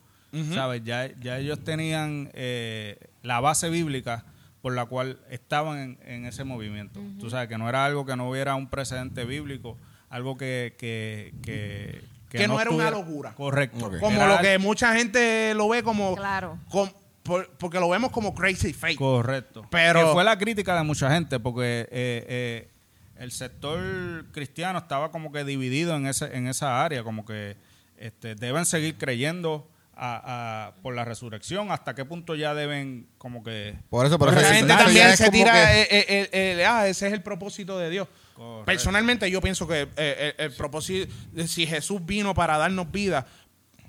¿sabes? 0.54 0.84
Ya, 0.84 1.10
ya 1.20 1.38
ellos 1.40 1.64
tenían 1.64 2.30
eh, 2.34 2.98
la 3.24 3.40
base 3.40 3.70
bíblica 3.70 4.26
por 4.62 4.74
la 4.74 4.86
cual 4.86 5.20
estaban 5.30 5.78
en, 5.80 6.00
en 6.06 6.26
ese 6.26 6.44
movimiento. 6.44 7.00
Tú 7.20 7.30
sabes, 7.30 7.48
que 7.48 7.58
no 7.58 7.70
era 7.70 7.86
algo 7.86 8.06
que 8.06 8.16
no 8.16 8.30
hubiera 8.30 8.56
un 8.56 8.68
precedente 8.70 9.26
bíblico, 9.26 9.78
algo 10.10 10.38
que... 10.38 10.76
Que, 10.78 11.34
que, 11.42 12.04
Que 12.30 12.48
no 12.48 12.60
era 12.60 12.72
una 12.72 12.90
locura. 12.92 13.34
Correcto. 13.36 13.90
Como 14.00 14.16
Era 14.18 14.36
lo 14.36 14.42
que 14.42 14.58
mucha 14.58 14.94
gente 14.96 15.54
lo 15.56 15.70
ve 15.70 15.82
como, 15.84 16.16
Claro. 16.16 16.60
com- 16.70 16.92
por- 17.24 17.50
porque 17.58 17.80
lo 17.80 17.88
vemos 17.90 18.12
como 18.12 18.34
crazy 18.36 18.74
fake. 18.74 18.98
Correcto. 18.98 19.66
Pero- 19.72 20.08
Que 20.08 20.12
fue 20.14 20.24
la 20.24 20.38
crítica 20.38 20.76
de 20.76 20.84
mucha 20.84 21.10
gente, 21.12 21.40
porque 21.40 21.88
eh, 21.92 22.26
eh, 22.28 22.70
el 23.18 23.32
sector 23.32 24.26
cristiano 24.32 24.80
estaba 24.80 25.12
como 25.12 25.32
que 25.32 25.44
dividido 25.46 25.96
en, 25.96 26.06
ese, 26.08 26.36
en 26.36 26.48
esa 26.48 26.84
área, 26.84 27.04
como 27.04 27.26
que 27.26 27.56
este, 27.98 28.36
deben 28.36 28.66
seguir 28.66 28.98
creyendo 28.98 29.70
a- 30.00 30.68
a- 30.68 30.72
por 30.82 30.94
la 30.96 31.04
resurrección, 31.04 31.72
hasta 31.72 31.96
qué 31.96 32.06
punto 32.06 32.36
ya 32.36 32.54
deben 32.54 33.08
como 33.18 33.44
que... 33.44 33.76
Por 33.90 34.06
eso, 34.06 34.20
por 34.20 34.30
eso 34.30 34.40
la 34.42 34.54
gente 34.54 34.74
también 34.74 35.18
se 35.18 35.30
tira, 35.32 35.52
que- 35.54 35.82
eh, 35.82 35.88
eh, 35.90 36.06
eh, 36.10 36.30
eh, 36.60 36.66
ah, 36.66 36.88
ese 36.88 37.08
es 37.08 37.14
el 37.14 37.22
propósito 37.24 37.78
de 37.80 37.90
Dios. 37.90 38.08
Correcto. 38.36 38.66
Personalmente 38.66 39.30
yo 39.32 39.42
pienso 39.42 39.68
que 39.68 39.88
eh, 39.98 40.34
el, 40.38 40.54
propósito, 40.54 41.12
de 41.32 41.48
si 41.48 41.66
Jesús 41.66 42.06
vino 42.06 42.34
para 42.36 42.58
darnos 42.60 42.92
vida 42.92 43.26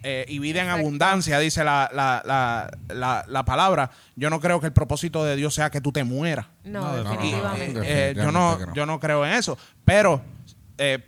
eh, 0.03 0.25
y 0.29 0.39
vida 0.39 0.63
en 0.63 0.69
abundancia, 0.71 1.39
dice 1.41 1.63
la, 1.65 1.91
la, 1.93 2.23
la, 2.25 2.71
la, 2.95 3.25
la 3.29 3.45
palabra, 3.45 3.91
yo 4.17 4.31
no 4.31 4.41
creo 4.41 4.61
que 4.61 4.67
el 4.67 4.73
propósito 4.73 5.25
de 5.25 5.37
Dios 5.37 5.53
sea 5.55 5.71
que 5.71 5.81
tú 5.81 5.93
te 5.93 6.05
mueras. 6.05 6.47
No, 6.65 6.81
No, 6.81 6.97
no, 6.97 7.03
no, 7.05 7.11
definitivamente. 7.11 7.75
no, 7.75 7.83
Eh, 7.85 8.15
yo, 8.17 8.33
no, 8.33 8.75
yo 8.75 8.87
no 8.87 8.99
creo 9.01 9.27
en 9.27 9.33
eso. 9.33 9.59
Pero 9.85 10.23
eh, 10.79 11.01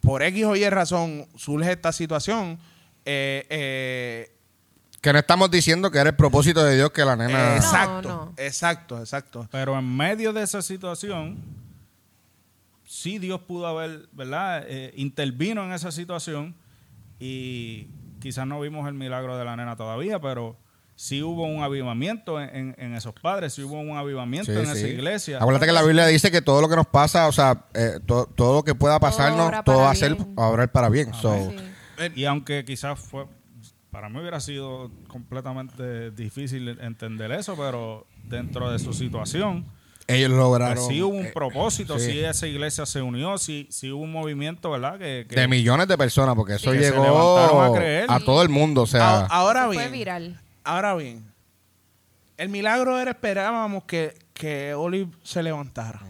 por 0.00 0.22
X 0.22 0.44
o 0.44 0.54
Y 0.56 0.70
razón 0.70 1.26
surge 1.36 1.72
esta 1.72 1.92
situación. 1.92 2.58
eh, 3.04 3.44
eh, 3.50 4.30
Que 5.00 5.12
no 5.12 5.18
estamos 5.20 5.50
diciendo 5.50 5.90
que 5.90 5.98
era 5.98 6.10
el 6.10 6.16
propósito 6.16 6.64
de 6.64 6.74
Dios 6.76 6.90
que 6.90 7.04
la 7.04 7.14
nena... 7.16 7.50
No, 7.50 7.56
exacto, 7.56 8.08
no. 8.08 8.34
exacto, 8.36 8.98
exacto. 8.98 9.48
Pero 9.52 9.78
en 9.78 9.96
medio 9.96 10.32
de 10.32 10.42
esa 10.42 10.60
situación, 10.60 11.38
sí 12.86 13.18
Dios 13.18 13.40
pudo 13.42 13.66
haber, 13.66 14.08
¿verdad? 14.12 14.64
Eh, 14.66 14.92
intervino 14.96 15.62
en 15.64 15.72
esa 15.72 15.92
situación 15.92 16.54
y 17.20 17.88
quizás 18.20 18.46
no 18.46 18.60
vimos 18.60 18.88
el 18.88 18.94
milagro 18.94 19.36
de 19.36 19.44
la 19.44 19.56
nena 19.56 19.76
todavía, 19.76 20.20
pero 20.20 20.56
sí 20.96 21.22
hubo 21.22 21.44
un 21.44 21.62
avivamiento 21.62 22.40
en, 22.40 22.54
en- 22.56 22.74
en 22.78 22.94
esos 22.94 23.14
padres, 23.14 23.54
sí 23.54 23.62
hubo 23.62 23.78
un 23.80 23.96
avivamiento 23.96 24.50
Sí, 24.52 24.58
en 24.58 24.66
sí. 24.66 24.72
esa 24.72 24.88
iglesia. 24.88 25.36
Acuérdate 25.38 25.66
que 25.66 25.72
la 25.72 25.82
Biblia 25.82 26.06
dice 26.06 26.30
que 26.32 26.42
todo 26.42 26.60
lo 26.60 26.68
que 26.68 26.74
nos 26.76 26.86
pasa, 26.88 27.28
o 27.28 27.32
sea, 27.32 27.66
eh, 27.74 28.00
to- 28.04 28.26
todo 28.34 28.54
lo 28.56 28.64
que 28.64 28.74
pueda 28.74 28.98
pasarnos, 28.98 29.52
todo 29.64 29.76
para 29.76 29.78
va 29.78 29.90
a 29.92 29.94
ser 29.94 30.14
bien. 30.16 30.34
a 30.36 30.42
obrar 30.48 30.72
para 30.72 30.88
bien. 30.88 31.14
So, 31.14 31.34
Sí. 31.52 32.12
Y 32.14 32.24
aunque 32.26 32.64
quizás 32.64 32.98
fue, 32.98 33.26
para 33.90 34.08
mí 34.08 34.18
hubiera 34.20 34.40
sido 34.40 34.90
completamente 35.08 36.10
difícil 36.10 36.68
entender 36.80 37.32
eso, 37.32 37.56
pero 37.56 38.06
dentro 38.24 38.70
de 38.70 38.78
su 38.78 38.92
situación, 38.92 39.64
ellos 40.06 40.30
lograron... 40.30 40.74
pues 40.76 40.86
sí 40.88 41.02
hubo 41.02 41.16
un 41.16 41.26
eh, 41.26 41.30
propósito, 41.34 41.98
sí. 41.98 42.12
sí. 42.12 42.18
esa 42.20 42.46
iglesia 42.46 42.86
se 42.86 43.02
unió, 43.02 43.36
sí, 43.38 43.66
sí 43.70 43.90
hubo 43.90 44.02
un 44.02 44.12
movimiento, 44.12 44.70
¿verdad? 44.70 44.98
Que, 44.98 45.26
que- 45.28 45.38
de 45.40 45.48
millones 45.48 45.88
de 45.88 45.96
personas, 45.98 46.34
porque 46.34 46.54
eso 46.54 46.70
Que 46.72 46.78
llegó 46.78 47.38
a 47.62 47.74
creer. 47.74 48.06
a 48.08 48.20
todo 48.20 48.42
el 48.42 48.48
mundo. 48.48 48.82
O 48.82 48.86
sea, 48.86 49.20
A- 49.20 49.26
ahora 49.26 49.60
Eso 49.64 49.72
fue 49.74 49.82
bien, 49.84 49.92
viral. 49.92 50.40
Ahora 50.64 50.94
bien, 50.94 51.24
el 52.36 52.48
milagro 52.50 52.98
era 53.00 53.10
esperábamos 53.12 53.84
que, 53.84 54.14
que 54.34 54.74
Olive 54.74 55.10
se 55.22 55.42
levantara. 55.42 56.00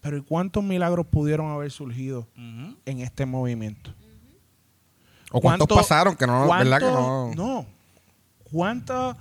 Pero 0.00 0.18
¿y 0.18 0.22
cuántos 0.22 0.62
milagros 0.62 1.06
pudieron 1.06 1.50
haber 1.50 1.70
surgido 1.70 2.28
en 2.36 3.00
este 3.00 3.24
movimiento? 3.24 3.94
O 5.36 5.40
cuántos 5.40 5.66
¿Cuánto- 5.66 5.74
pasaron 5.74 6.16
que 6.16 6.26
no, 6.28 6.48
¿verdad? 6.48 6.78
Que 6.78 6.84
cuánto- 6.86 7.34
no. 7.34 7.34
No. 7.34 7.66
¿Cuánta, 8.52 9.16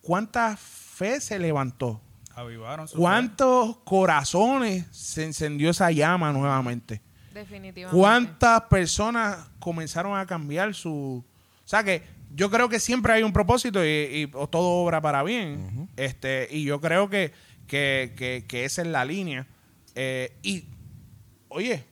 ¿Cuánta 0.00 0.56
fe 0.56 1.20
se 1.20 1.38
levantó? 1.38 2.00
Avivaron 2.36 2.86
su 2.86 2.94
fe. 2.94 3.00
¿Cuántos 3.00 3.76
corazones 3.78 4.86
se 4.92 5.24
encendió 5.24 5.70
esa 5.70 5.90
llama 5.90 6.32
nuevamente? 6.32 7.00
Definitivamente. 7.32 7.98
¿Cuántas 8.00 8.60
personas 8.62 9.38
comenzaron 9.58 10.16
a 10.16 10.24
cambiar 10.26 10.72
su... 10.74 11.24
O 11.64 11.68
sea 11.68 11.82
que 11.82 12.02
yo 12.34 12.50
creo 12.50 12.68
que 12.68 12.78
siempre 12.78 13.12
hay 13.12 13.22
un 13.24 13.32
propósito 13.32 13.84
y, 13.84 13.88
y 13.88 14.26
todo 14.50 14.84
obra 14.84 15.00
para 15.00 15.22
bien. 15.24 15.88
este 15.96 16.46
Y 16.50 16.64
yo 16.64 16.80
creo 16.80 17.08
que, 17.10 17.32
que, 17.66 18.14
que- 18.16 18.44
que 18.46 18.64
esa 18.64 18.82
es 18.82 18.88
la 18.88 19.04
línea. 19.04 19.46
Eh, 19.96 20.36
y, 20.42 20.66
oye, 21.48 21.84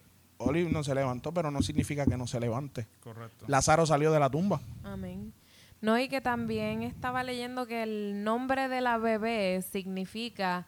Olive 0.44 0.70
no 0.70 0.82
se 0.84 0.94
levantó, 0.94 1.32
pero 1.32 1.50
no 1.50 1.62
significa 1.62 2.04
que 2.06 2.16
no 2.16 2.26
se 2.26 2.40
levante. 2.40 2.86
Correcto. 3.02 3.44
Lázaro 3.48 3.86
salió 3.86 4.12
de 4.12 4.20
la 4.20 4.30
tumba. 4.30 4.60
Amén. 4.84 5.32
No, 5.80 5.98
y 5.98 6.08
que 6.08 6.20
también 6.20 6.82
estaba 6.82 7.22
leyendo 7.24 7.66
que 7.66 7.82
el 7.82 8.22
nombre 8.22 8.68
de 8.68 8.80
la 8.80 8.98
bebé 8.98 9.62
significa 9.62 10.66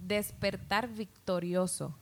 despertar 0.00 0.88
victorioso. 0.88 1.94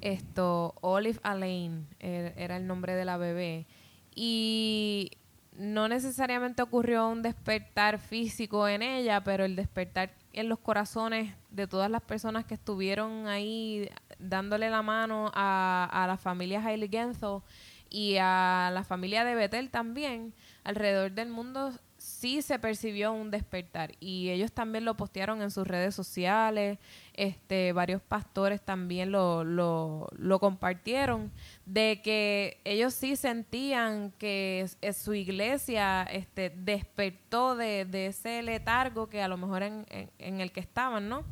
Esto, 0.00 0.74
Olive 0.80 1.20
Alain 1.22 1.86
er- 2.00 2.34
era 2.36 2.56
el 2.56 2.66
nombre 2.66 2.94
de 2.94 3.04
la 3.04 3.16
bebé. 3.16 3.66
Y 4.14 5.10
no 5.56 5.88
necesariamente 5.88 6.62
ocurrió 6.62 7.08
un 7.08 7.22
despertar 7.22 7.98
físico 7.98 8.66
en 8.68 8.82
ella, 8.82 9.22
pero 9.22 9.44
el 9.44 9.54
despertar 9.56 10.12
en 10.32 10.48
los 10.48 10.58
corazones 10.58 11.32
de 11.54 11.66
todas 11.66 11.90
las 11.90 12.02
personas 12.02 12.44
que 12.44 12.54
estuvieron 12.54 13.26
ahí 13.26 13.88
dándole 14.18 14.70
la 14.70 14.82
mano 14.82 15.30
a, 15.34 15.88
a 15.92 16.06
la 16.06 16.16
familia 16.16 16.64
Hailey 16.64 16.88
Genzo 16.88 17.42
y 17.90 18.16
a 18.20 18.70
la 18.72 18.82
familia 18.84 19.24
de 19.24 19.34
Betel 19.34 19.70
también, 19.70 20.34
alrededor 20.64 21.12
del 21.12 21.28
mundo 21.28 21.72
sí 21.96 22.42
se 22.42 22.58
percibió 22.58 23.12
un 23.12 23.30
despertar 23.30 23.92
y 24.00 24.28
ellos 24.30 24.52
también 24.52 24.84
lo 24.84 24.94
postearon 24.94 25.40
en 25.40 25.50
sus 25.50 25.66
redes 25.66 25.94
sociales, 25.94 26.78
este, 27.14 27.72
varios 27.72 28.02
pastores 28.02 28.60
también 28.60 29.10
lo, 29.12 29.42
lo, 29.44 30.08
lo 30.18 30.38
compartieron, 30.38 31.30
de 31.64 32.00
que 32.02 32.58
ellos 32.64 32.92
sí 32.94 33.16
sentían 33.16 34.10
que 34.18 34.68
su 34.92 35.14
iglesia 35.14 36.02
este, 36.02 36.50
despertó 36.50 37.54
de, 37.56 37.84
de 37.86 38.08
ese 38.08 38.42
letargo 38.42 39.08
que 39.08 39.22
a 39.22 39.28
lo 39.28 39.36
mejor 39.38 39.62
en, 39.62 39.86
en- 39.88 40.10
en 40.18 40.40
el 40.40 40.50
que 40.52 40.60
estaban, 40.60 41.08
¿no? 41.08 41.22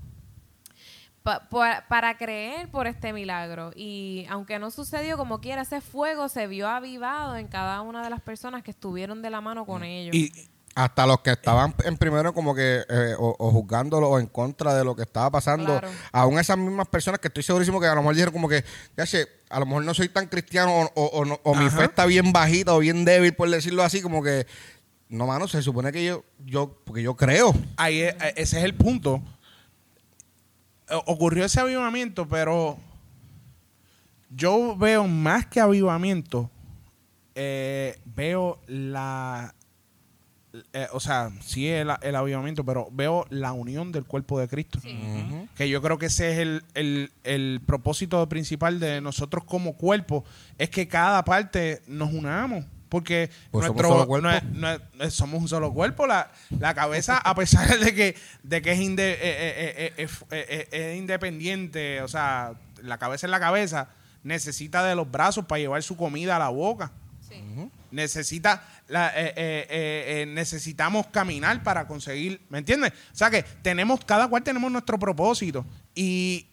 Pa- 1.23 1.49
pa- 1.49 1.85
para 1.89 2.17
creer 2.19 2.69
por 2.71 2.87
este 2.89 3.13
milagro. 3.13 3.71
Y 3.77 4.27
aunque 4.29 4.59
no 4.59 4.71
sucedió 4.73 5.17
como 5.17 5.41
quiera, 5.41 5.63
ese 5.63 5.81
fuego 5.81 6.29
se 6.29 6.47
vio 6.49 6.69
avivado 6.69 7.37
en 7.37 7.47
cada 7.47 7.81
una 7.83 8.03
de 8.03 8.11
las 8.11 8.21
personas 8.21 8.63
que 8.65 8.73
estuvieron 8.73 9.23
de 9.23 9.31
la 9.31 9.41
mano 9.41 9.65
con 9.65 9.85
ellos. 9.85 10.15
Y, 10.15 10.33
hasta 10.75 11.07
los 11.07 11.21
que 11.21 11.33
estaban 11.33 11.75
en 11.85 11.99
primero 11.99 12.33
como 12.33 12.55
que 12.55 12.83
eh, 12.89 13.15
o, 13.19 13.37
o 13.39 13.51
juzgándolo 13.51 14.09
o 14.09 14.19
en 14.19 14.27
contra 14.27 14.75
de 14.75 14.83
lo 14.85 14.97
que 14.97 15.03
estaba 15.03 15.31
pasando, 15.31 15.67
Claro. 15.79 15.91
aún 16.13 16.39
esas 16.39 16.57
mismas 16.57 16.89
personas 16.89 17.21
que 17.21 17.29
estoy 17.29 17.43
segurísimo 17.43 17.79
que 17.79 17.87
a 17.87 17.95
lo 17.95 18.01
mejor 18.01 18.15
dijeron 18.15 18.33
como 18.33 18.49
que, 18.49 18.65
ya 18.97 19.05
sé, 19.05 19.29
a 19.51 19.61
lo 19.61 19.67
mejor 19.67 19.85
no 19.85 19.93
soy 19.93 20.09
tan 20.09 20.29
cristiano 20.29 20.73
o, 20.75 20.91
o- 20.95 21.07
o 21.21 21.25
no- 21.27 21.39
o 21.43 21.55
mi 21.55 21.69
fe 21.69 21.85
está 21.85 22.07
bien 22.07 22.33
bajita 22.33 22.75
o 22.75 22.79
bien 22.79 23.05
débil, 23.05 23.35
por 23.35 23.51
decirlo 23.51 23.83
así, 23.83 24.01
como 24.01 24.23
que, 24.23 24.47
no, 25.11 25.27
mano, 25.27 25.47
se 25.47 25.61
supone 25.61 25.93
que 25.93 26.07
yo, 26.07 26.25
yo 26.39 26.75
porque 26.87 27.03
yo 27.03 27.17
creo. 27.17 27.55
Ahí 27.77 28.01
es- 28.01 28.15
eh, 28.15 28.33
ese 28.37 28.59
es 28.59 28.65
el 28.65 28.75
punto. 28.75 29.23
O- 30.93 31.13
Ocurrió 31.13 31.45
ese 31.45 31.61
avivamiento, 31.61 32.27
pero 32.29 32.79
yo 34.31 34.77
veo 34.77 35.07
más 35.07 35.47
que 35.47 35.61
avivamiento, 35.61 36.51
eh, 37.35 37.99
veo 38.05 38.59
la, 38.67 39.55
eh, 40.73 40.87
o 40.93 41.01
sea, 41.01 41.31
sí 41.41 41.69
el, 41.69 41.91
el 42.03 42.17
avivamiento, 42.17 42.65
pero 42.65 42.89
veo 42.93 43.27
la 43.31 43.53
unión 43.53 43.93
del 43.93 44.05
cuerpo 44.05 44.39
de 44.41 44.49
Cristo. 44.49 44.79
Que 45.57 45.69
yo 45.69 45.83
creo 45.83 45.99
que 45.99 46.07
ese 46.07 46.33
es 46.33 46.39
el, 46.39 46.65
el- 46.75 47.13
el 47.25 47.61
propósito 47.67 48.27
principal 48.29 48.81
de 48.81 49.01
nosotros 49.01 49.45
como 49.45 49.75
cuerpo, 49.77 50.25
es 50.59 50.71
que 50.71 50.89
cada 50.89 51.25
parte 51.25 51.83
nos 51.87 52.13
unamos. 52.13 52.65
Porque 52.93 53.31
Pues 53.51 53.65
somos 53.65 53.81
nuestro, 53.83 53.89
un 53.89 53.95
solo 53.95 54.07
cuerpo. 54.07 54.29
nue- 54.29 54.53
nue- 54.53 54.81
eh, 55.07 55.11
somos 55.11 55.41
un 55.41 55.49
solo 55.49 55.73
cuerpo. 55.73 56.07
La, 56.07 56.31
la 56.61 56.75
cabeza, 56.75 57.17
a 57.17 57.35
pesar 57.35 57.79
de 57.79 57.95
que, 57.95 58.15
de 58.43 58.61
que 58.61 58.73
es, 58.73 58.81
inde- 58.81 59.15
eh, 59.15 59.17
eh, 59.23 59.95
eh, 59.97 60.09
eh, 60.31 60.69
es- 60.69 60.69
es 60.71 60.99
independiente, 60.99 62.03
o 62.03 62.09
sea, 62.09 62.53
la 62.83 62.99
cabeza 62.99 63.27
es 63.27 63.31
la 63.31 63.41
cabeza, 63.41 63.89
necesita 64.25 64.85
de 64.85 64.95
los 64.95 65.11
brazos 65.11 65.47
para 65.47 65.59
llevar 65.61 65.83
su 65.83 65.97
comida 65.97 66.37
a 66.37 66.39
la 66.39 66.51
boca. 66.51 66.93
Sí. 67.27 67.43
Necesita, 67.91 68.63
la, 68.89 69.09
eh, 69.09 69.29
eh, 69.29 69.35
eh, 69.37 70.05
eh, 70.23 70.27
necesitamos 70.27 71.07
caminar 71.07 71.63
para 71.63 71.87
conseguir, 71.87 72.43
¿me 72.51 72.59
entiendes? 72.59 72.93
O 73.11 73.17
sea 73.17 73.31
que 73.31 73.43
tenemos, 73.63 74.05
cada 74.05 74.29
cual 74.29 74.43
tenemos 74.43 74.71
nuestro 74.71 74.99
propósito. 74.99 75.65
Y, 75.95 76.47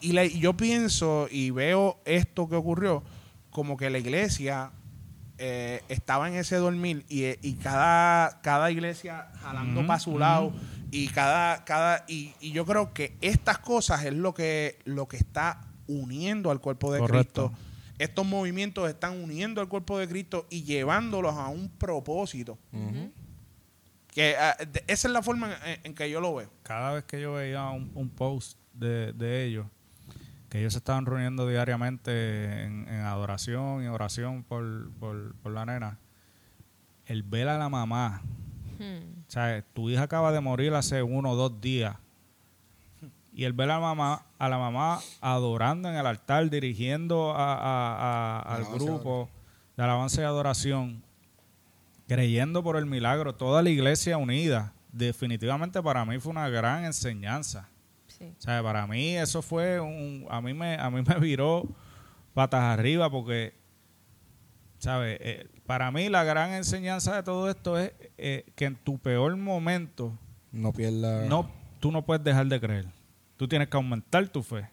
y 0.00 0.10
la- 0.12 0.24
y 0.24 0.40
yo 0.40 0.56
pienso 0.56 1.28
y 1.30 1.50
veo 1.50 2.00
esto 2.04 2.48
que 2.48 2.56
ocurrió 2.56 3.04
como 3.50 3.76
que 3.76 3.88
la 3.90 3.98
iglesia 3.98 4.70
eh, 5.38 5.82
estaba 5.88 6.28
en 6.28 6.34
ese 6.34 6.56
dormir 6.56 7.04
y, 7.08 7.24
eh, 7.24 7.38
y 7.42 7.54
cada, 7.54 8.40
cada 8.40 8.70
iglesia 8.70 9.28
jalando 9.40 9.86
para 9.86 10.00
su 10.00 10.18
lado 10.18 10.52
y 10.90 11.08
cada, 11.08 11.64
cada 11.64 12.04
y, 12.08 12.32
y 12.40 12.52
yo 12.52 12.64
creo 12.64 12.94
que 12.94 13.16
estas 13.20 13.58
cosas 13.58 14.04
es 14.04 14.14
lo 14.14 14.32
que, 14.32 14.78
lo 14.84 15.08
que 15.08 15.16
está 15.16 15.60
uniendo 15.88 16.50
al 16.50 16.60
cuerpo 16.60 16.92
de 16.92 17.00
Correcto. 17.00 17.48
Cristo. 17.50 17.66
Estos 17.98 18.26
movimientos 18.26 18.88
están 18.88 19.22
uniendo 19.22 19.60
al 19.60 19.68
cuerpo 19.68 19.98
de 19.98 20.06
Cristo 20.08 20.46
y 20.50 20.64
llevándolos 20.64 21.34
a 21.34 21.48
un 21.48 21.68
propósito. 21.70 22.58
Que 24.12 24.36
ah, 24.38 24.56
esa 24.86 25.08
es 25.08 25.12
la 25.12 25.22
forma 25.22 25.54
en, 25.66 25.80
en 25.84 25.94
que 25.94 26.08
yo 26.10 26.20
lo 26.20 26.34
veo. 26.34 26.50
cada 26.62 26.94
vez 26.94 27.04
que 27.04 27.20
yo 27.20 27.34
veía 27.34 27.68
un, 27.68 27.90
un 27.94 28.08
post 28.08 28.58
de, 28.72 29.12
de 29.12 29.44
ellos, 29.44 29.66
que 30.48 30.60
ellos 30.60 30.72
se 30.74 30.78
estaban 30.78 31.06
reuniendo 31.06 31.46
diariamente 31.48 32.62
en, 32.64 32.88
en 32.88 33.00
adoración 33.00 33.82
y 33.84 33.88
oración 33.88 34.42
por, 34.44 34.90
por, 35.00 35.34
por 35.36 35.52
la 35.52 35.66
nena, 35.66 35.98
el 37.06 37.22
ver 37.22 37.48
a 37.48 37.58
la 37.58 37.68
mamá, 37.68 38.22
Hmm. 38.78 39.22
o 39.26 39.30
sea, 39.30 39.62
tu 39.72 39.88
hija 39.88 40.02
acaba 40.02 40.32
de 40.32 40.40
morir 40.40 40.74
hace 40.74 41.02
uno 41.02 41.30
o 41.30 41.34
dos 41.36 41.62
días, 41.62 41.96
y 43.32 43.44
el 43.44 43.54
ver 43.54 43.70
a 43.70 43.74
la 43.74 43.80
mamá, 43.80 44.26
a 44.38 44.48
la 44.50 44.58
mamá 44.58 45.00
adorando 45.22 45.88
en 45.88 45.94
el 45.96 46.04
altar, 46.06 46.50
dirigiendo 46.50 47.32
a- 47.34 47.54
a- 47.54 48.40
a- 48.40 48.54
al 48.56 48.64
grupo 48.66 49.30
de 49.78 49.82
alabanza 49.82 50.20
y 50.20 50.24
adoración, 50.24 51.02
creyendo 52.06 52.62
por 52.62 52.76
el 52.76 52.84
milagro, 52.86 53.34
toda 53.34 53.62
la 53.62 53.70
iglesia 53.70 54.18
unida, 54.18 54.72
definitivamente 54.92 55.82
para 55.82 56.04
mí 56.04 56.18
fue 56.18 56.32
una 56.32 56.48
gran 56.50 56.84
enseñanza. 56.84 57.68
Sí. 58.18 58.32
O 58.38 58.40
sea, 58.42 58.62
para 58.62 58.86
mí 58.86 59.16
eso 59.16 59.42
fue 59.42 59.78
un... 59.80 60.26
A 60.30 60.40
mí 60.40 60.54
me, 60.54 60.74
a 60.76 60.88
mí 60.90 61.02
me 61.06 61.18
viró 61.20 61.68
patas 62.34 62.62
arriba 62.62 63.10
porque, 63.10 63.54
¿sabes? 64.78 65.18
Eh, 65.20 65.48
para 65.66 65.90
mí 65.90 66.08
la 66.08 66.24
gran 66.24 66.52
enseñanza 66.52 67.16
de 67.16 67.22
todo 67.22 67.50
esto 67.50 67.78
es 67.78 67.92
eh, 68.18 68.44
que 68.54 68.66
en 68.66 68.76
tu 68.76 68.98
peor 68.98 69.36
momento 69.36 70.12
No 70.52 70.72
pierda. 70.72 71.26
no, 71.26 71.50
tú 71.80 71.90
no 71.92 72.04
puedes 72.04 72.22
dejar 72.24 72.46
de 72.46 72.60
creer. 72.60 72.86
Tú 73.36 73.46
tienes 73.48 73.68
que 73.68 73.76
aumentar 73.76 74.26
tu 74.28 74.42
fe. 74.42 74.68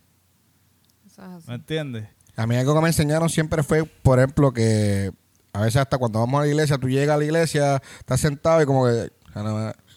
Eso 1.06 1.22
es 1.24 1.30
así. 1.30 1.50
¿Me 1.50 1.56
entiendes? 1.56 2.08
A 2.36 2.48
mí 2.48 2.56
algo 2.56 2.74
que 2.76 2.82
me 2.82 2.88
enseñaron 2.88 3.30
siempre 3.30 3.62
fue, 3.64 3.84
por 3.84 4.20
ejemplo, 4.20 4.54
que 4.54 5.12
a 5.52 5.62
veces 5.62 5.78
hasta 5.82 5.98
cuando 5.98 6.20
vamos 6.20 6.40
a 6.40 6.44
la 6.44 6.48
iglesia, 6.50 6.78
tú 6.78 6.88
llegas 6.90 7.16
a 7.16 7.18
la 7.18 7.26
iglesia, 7.26 7.82
estás 8.00 8.20
sentado 8.22 8.62
y 8.62 8.66
como 8.66 8.86
que... 8.86 9.12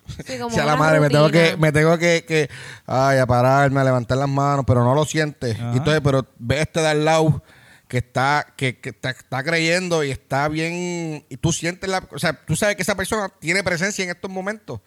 "Ah, 0.09 0.13
no, 0.19 0.25
me- 0.25 0.25
Sí, 0.35 0.39
como 0.41 0.55
sea 0.55 0.65
la 0.65 0.77
madre, 0.77 1.01
me 1.01 1.09
tengo 1.09 1.31
que, 1.31 1.57
me 1.57 1.73
tengo 1.73 1.99
que, 1.99 2.25
que, 2.27 2.49
ay, 2.87 3.19
a 3.19 3.27
pararme, 3.27 3.81
a 3.81 3.85
levantar 3.85 4.19
las 4.19 4.29
manos, 4.29 4.65
pero 4.67 4.83
no 4.85 4.95
lo 4.95 5.05
sientes. 5.05 5.57
Ajá. 5.57 5.73
Y 5.75 5.79
entonces, 5.79 6.01
pero 6.03 6.27
ves 6.39 6.61
este 6.61 6.81
de 6.81 6.89
al 6.89 7.05
lado 7.05 7.43
que 7.89 7.99
está, 7.99 8.47
que, 8.57 8.81
que 8.81 8.89
está, 8.91 9.11
está 9.11 9.43
creyendo 9.45 10.03
y 10.03 10.11
está 10.11 10.49
bien, 10.49 11.25
y 11.29 11.37
tú 11.37 11.53
sientes 11.53 11.89
la, 11.89 12.03
o 12.11 12.19
sea, 12.19 12.33
tú 12.45 12.57
sabes 12.57 12.75
que 12.77 12.83
esa 12.83 12.95
persona 12.97 13.29
tiene 13.39 13.63
presencia 13.63 14.03
en 14.05 14.11
estos 14.11 14.29
momentos. 14.31 14.81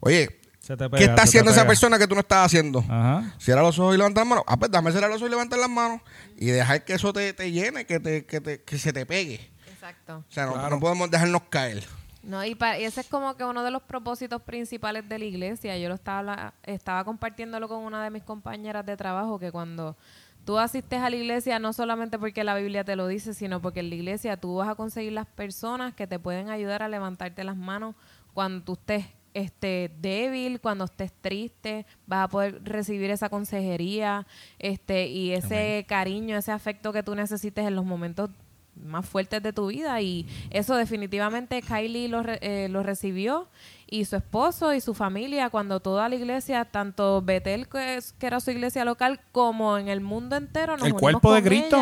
Oye, 0.00 0.40
Se 0.58 0.76
te 0.76 0.90
¿qué 0.90 1.04
está 1.04 1.10
se 1.10 1.14
te 1.14 1.20
haciendo 1.22 1.50
esa 1.52 1.66
persona 1.66 1.98
que 1.98 2.08
tú 2.08 2.14
no 2.14 2.20
estás 2.22 2.46
haciendo? 2.46 2.80
Ajá. 2.80 3.34
Cierra 3.38 3.62
los 3.62 3.78
ojos 3.78 3.94
y 3.94 3.98
levanta 3.98 4.20
las 4.22 4.28
manos. 4.28 4.44
Ah, 4.48 4.56
pues 4.56 4.70
dame 4.72 4.90
cerrar 4.90 5.08
los 5.10 5.18
ojos 5.18 5.28
y 5.28 5.30
levantar 5.30 5.58
las 5.60 5.70
manos. 5.70 6.00
Y 6.36 6.46
dejar 6.46 6.84
que 6.84 6.94
eso 6.94 7.12
te, 7.12 7.32
te 7.32 7.52
llene, 7.52 7.84
que, 7.86 8.00
te, 8.00 8.24
que, 8.26 8.40
te- 8.40 8.60
que 8.62 8.78
se 8.78 8.92
te 8.92 9.06
pegue. 9.06 9.50
Exacto. 9.72 10.24
O 10.28 10.32
sea, 10.32 10.46
no, 10.46 10.54
Claro. 10.54 10.70
no 10.70 10.80
podemos 10.80 11.08
dejarnos 11.10 11.42
caer. 11.48 11.84
No, 12.22 12.44
y, 12.44 12.56
y 12.78 12.84
ese 12.84 13.00
es 13.00 13.08
como 13.08 13.36
que 13.36 13.44
uno 13.44 13.64
de 13.64 13.70
los 13.70 13.82
propósitos 13.82 14.40
principales 14.42 15.08
de 15.08 15.18
la 15.18 15.24
iglesia. 15.24 15.76
Yo 15.76 15.88
lo 15.88 15.96
estaba, 15.96 16.54
estaba 16.62 17.04
compartiéndolo 17.04 17.68
con 17.68 17.80
una 17.80 18.02
de 18.04 18.10
mis 18.10 18.22
compañeras 18.22 18.86
de 18.86 18.96
trabajo, 18.96 19.38
que 19.38 19.50
cuando 19.50 19.96
tú 20.44 20.58
asistes 20.58 21.00
a 21.00 21.10
la 21.10 21.16
iglesia, 21.16 21.58
no 21.58 21.72
solamente 21.72 22.18
porque 22.18 22.44
la 22.44 22.54
Biblia 22.54 22.84
te 22.84 22.94
lo 22.94 23.06
dice, 23.08 23.34
sino 23.34 23.60
porque 23.60 23.80
en 23.80 23.90
la 23.90 23.96
iglesia 23.96 24.36
tú 24.36 24.56
vas 24.56 24.68
a 24.68 24.74
conseguir 24.76 25.12
las 25.12 25.26
personas 25.26 25.94
que 25.94 26.06
te 26.06 26.18
pueden 26.18 26.48
ayudar 26.48 26.82
a 26.82 26.88
levantarte 26.88 27.42
las 27.42 27.56
manos 27.56 27.96
cuando 28.34 28.64
tú 28.64 28.72
estés 28.74 29.06
este 29.34 29.90
débil, 29.98 30.60
cuando 30.60 30.84
estés 30.84 31.12
triste, 31.12 31.86
vas 32.06 32.24
a 32.24 32.28
poder 32.28 32.62
recibir 32.64 33.10
esa 33.10 33.30
consejería, 33.30 34.26
este 34.58 35.06
y 35.06 35.32
ese 35.32 35.86
cariño, 35.88 36.36
ese 36.36 36.52
afecto 36.52 36.92
que 36.92 37.02
tú 37.02 37.14
necesites 37.14 37.66
en 37.66 37.74
los 37.74 37.84
momentos 37.84 38.30
más 38.76 39.06
fuertes 39.06 39.42
de 39.42 39.52
tu 39.52 39.66
vida 39.66 40.00
y 40.00 40.26
eso 40.50 40.74
definitivamente 40.76 41.62
Kylie 41.62 42.08
lo, 42.08 42.22
re- 42.22 42.38
eh, 42.42 42.68
lo 42.68 42.82
recibió 42.82 43.48
y 43.86 44.06
su 44.06 44.16
esposo 44.16 44.72
y 44.72 44.80
su 44.80 44.94
familia 44.94 45.50
cuando 45.50 45.80
toda 45.80 46.08
la 46.08 46.14
iglesia, 46.14 46.64
tanto 46.64 47.20
Betel 47.20 47.68
que, 47.68 47.96
es- 47.96 48.14
que 48.14 48.26
era 48.26 48.40
su 48.40 48.50
iglesia 48.50 48.84
local 48.86 49.20
como 49.32 49.76
en 49.76 49.88
el 49.88 50.00
mundo 50.00 50.36
entero 50.36 50.78
nos 50.78 50.86
El 50.86 50.94
cuerpo 50.94 51.34
de 51.34 51.42
Cristo. 51.42 51.76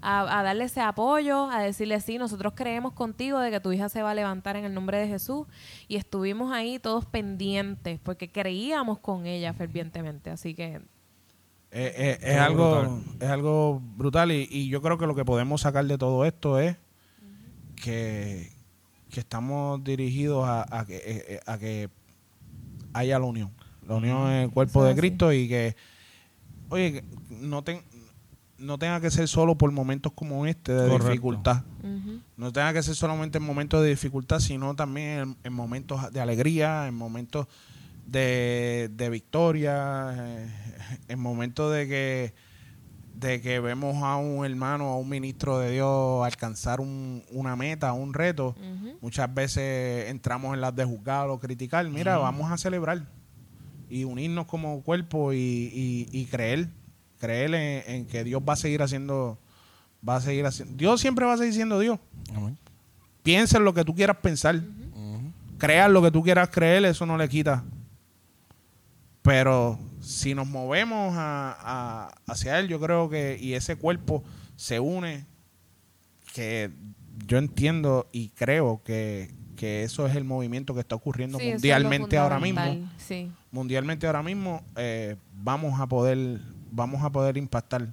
a, 0.00 0.38
a 0.38 0.42
darle 0.44 0.64
ese 0.64 0.80
apoyo, 0.80 1.50
a 1.50 1.60
decirle 1.60 2.00
sí, 2.00 2.16
nosotros 2.18 2.52
creemos 2.54 2.92
contigo 2.92 3.40
de 3.40 3.50
que 3.50 3.58
tu 3.58 3.72
hija 3.72 3.88
se 3.88 4.02
va 4.02 4.12
a 4.12 4.14
levantar 4.14 4.54
en 4.56 4.64
el 4.64 4.72
nombre 4.72 4.98
de 4.98 5.08
Jesús 5.08 5.48
y 5.88 5.96
estuvimos 5.96 6.52
ahí 6.52 6.78
todos 6.78 7.04
pendientes 7.06 7.98
porque 8.02 8.30
creíamos 8.30 9.00
con 9.00 9.26
ella 9.26 9.52
fervientemente, 9.52 10.30
así 10.30 10.54
que 10.54 10.80
Eh, 11.72 11.92
eh, 11.96 12.18
es, 12.22 12.38
algo, 12.38 12.80
brutal. 12.80 13.02
es 13.20 13.28
algo 13.28 13.82
brutal 13.96 14.32
y, 14.32 14.48
y 14.50 14.68
yo 14.68 14.80
creo 14.80 14.96
que 14.98 15.06
lo 15.06 15.14
que 15.14 15.24
podemos 15.24 15.60
sacar 15.60 15.84
de 15.86 15.98
todo 15.98 16.24
esto 16.24 16.58
es 16.58 16.76
que, 17.74 18.50
que 19.10 19.20
estamos 19.20 19.82
dirigidos 19.84 20.44
a, 20.46 20.64
a 20.70 20.86
que, 20.86 20.96
eh, 21.04 21.40
a 21.46 21.58
que 21.58 21.90
haya 22.92 23.18
la 23.18 23.26
unión. 23.26 23.50
La 23.86 23.96
unión 23.96 24.28
en 24.28 24.42
el 24.44 24.50
cuerpo 24.50 24.84
de. 24.84 24.94
Cristo 24.96 25.32
y 25.32 25.48
que, 25.48 25.76
oye, 26.70 26.92
que 26.92 27.04
no, 27.30 27.62
ten- 27.62 27.82
no 28.58 28.78
tenga 28.78 29.00
que 29.00 29.10
ser 29.10 29.28
solo 29.28 29.56
por 29.56 29.70
momentos 29.70 30.12
como 30.12 30.46
este 30.46 30.72
de 30.72 30.88
Correcto. 30.88 31.08
dificultad. 31.08 31.62
No 32.36 32.52
tenga 32.52 32.72
que 32.72 32.82
ser 32.82 32.94
solamente 32.96 33.38
en 33.38 33.44
momentos 33.44 33.82
de 33.82 33.90
dificultad, 33.90 34.40
sino 34.40 34.74
también 34.74 35.06
en, 35.20 35.36
en 35.44 35.52
momentos 35.52 36.10
de 36.12 36.20
alegría, 36.20 36.88
en 36.88 36.94
momentos 36.94 37.46
de, 38.06 38.88
de 38.92 39.10
victoria, 39.10 40.14
eh, 40.16 40.48
en 41.08 41.18
momentos 41.18 41.72
de 41.72 41.88
que, 41.88 42.34
de 43.14 43.40
que 43.40 43.60
vemos 43.60 44.02
a 44.02 44.16
un 44.16 44.44
hermano, 44.44 44.86
a 44.90 44.96
un 44.96 45.08
ministro 45.08 45.58
de 45.58 45.72
Dios 45.72 46.24
alcanzar 46.24 46.80
un- 46.80 47.22
una 47.30 47.56
meta, 47.56 47.92
un 47.92 48.14
reto. 48.14 48.54
Muchas 49.00 49.32
veces 49.34 50.08
entramos 50.10 50.54
en 50.54 50.60
las 50.60 50.74
de 50.76 50.84
juzgar 50.84 51.28
o 51.28 51.38
criticar. 51.40 51.88
Mira, 51.88 52.16
vamos 52.18 52.50
a 52.52 52.56
celebrar 52.58 53.02
y 53.88 54.04
unirnos 54.04 54.46
como 54.46 54.82
cuerpo 54.82 55.32
y, 55.32 55.36
y- 55.38 56.08
y 56.12 56.24
creer, 56.26 56.68
creer 57.18 57.54
en, 57.54 57.94
en 57.94 58.06
que 58.06 58.22
Dios 58.24 58.42
va 58.48 58.52
a 58.52 58.56
seguir 58.56 58.82
haciendo, 58.82 59.38
va 60.06 60.16
a 60.16 60.20
seguir 60.20 60.44
haciendo. 60.46 60.76
Dios 60.76 61.00
siempre 61.00 61.24
va 61.24 61.34
a 61.34 61.38
seguir 61.38 61.54
siendo 61.54 61.78
Dios. 61.78 61.98
Piensa 63.22 63.58
en 63.58 63.64
lo 63.64 63.74
que 63.74 63.84
tú 63.84 63.94
quieras 63.94 64.18
pensar. 64.18 64.60
Creas 65.58 65.90
lo 65.90 66.02
que 66.02 66.10
tú 66.10 66.22
quieras 66.22 66.48
creer, 66.50 66.84
eso 66.84 67.06
no 67.06 67.16
le 67.16 67.28
quita. 67.28 67.64
Pero 69.26 69.78
si 70.00 70.34
nos 70.34 70.46
movemos 70.46 71.14
a- 71.16 71.56
a- 71.60 72.14
hacia 72.32 72.58
Él, 72.58 72.68
yo 72.68 72.80
creo 72.80 73.10
que, 73.10 73.36
y 73.40 73.52
ese 73.54 73.76
cuerpo 73.76 74.22
se 74.56 74.80
une, 74.80 75.26
que 76.32 76.70
yo 77.26 77.38
entiendo 77.38 78.06
y 78.12 78.28
creo 78.30 78.82
que, 78.84 79.30
que 79.56 79.82
eso 79.82 80.06
es 80.06 80.14
el 80.16 80.24
movimiento 80.24 80.74
que 80.74 80.80
está 80.80 80.94
ocurriendo 80.94 81.38
Sí, 81.38 81.46
es 81.48 81.54
mundialmente 81.54 82.18
ahora 82.18 82.38
mismo. 82.38 82.60
Mundialmente 83.50 84.06
ahora 84.06 84.22
mismo 84.22 84.62
eh, 84.76 85.16
vamos 85.34 85.80
a 85.80 85.86
poder 85.86 86.40
vamos 86.70 87.02
a 87.02 87.10
poder 87.10 87.36
impactar 87.38 87.92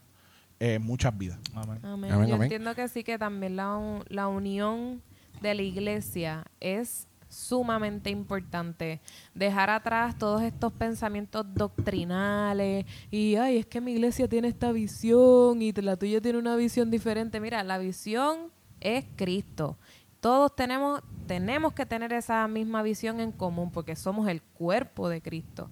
eh, 0.60 0.78
muchas 0.80 1.18
vidas. 1.18 1.40
Amén. 1.56 1.80
Amén. 1.84 2.12
Amén, 2.12 2.28
Yo 2.30 2.36
amén. 2.36 2.44
entiendo 2.44 2.76
que 2.76 2.88
sí 2.90 3.04
que 3.04 3.18
también 3.18 3.56
la, 3.56 3.76
un- 3.78 4.04
la 4.10 4.28
unión 4.28 5.02
de 5.42 5.54
la 5.56 5.62
iglesia 5.62 6.46
es 6.60 7.08
sumamente 7.34 8.10
importante. 8.10 9.02
Dejar 9.34 9.70
atrás 9.70 10.18
todos 10.18 10.42
estos 10.42 10.72
pensamientos 10.74 11.46
doctrinales 11.54 12.86
y, 13.12 13.36
ay, 13.36 13.58
es 13.58 13.66
que 13.66 13.82
mi 13.82 13.94
iglesia 13.94 14.28
tiene 14.28 14.48
esta 14.48 14.72
visión 14.72 15.62
y 15.62 15.72
la 15.74 15.98
tuya 15.98 16.22
tiene 16.22 16.40
una 16.40 16.56
visión 16.56 16.92
diferente. 16.92 17.40
Mira, 17.40 17.64
la 17.64 17.78
visión 17.78 18.52
es 18.80 19.06
Cristo. 19.16 19.78
Todos 20.20 20.56
tenemos, 20.56 21.02
tenemos 21.28 21.74
que 21.74 21.86
tener 21.86 22.14
esa 22.14 22.48
misma 22.48 22.82
visión 22.84 23.20
en 23.20 23.32
común 23.32 23.72
porque 23.72 23.96
somos 23.96 24.28
el 24.30 24.42
cuerpo 24.42 25.10
de 25.10 25.22
Cristo. 25.22 25.70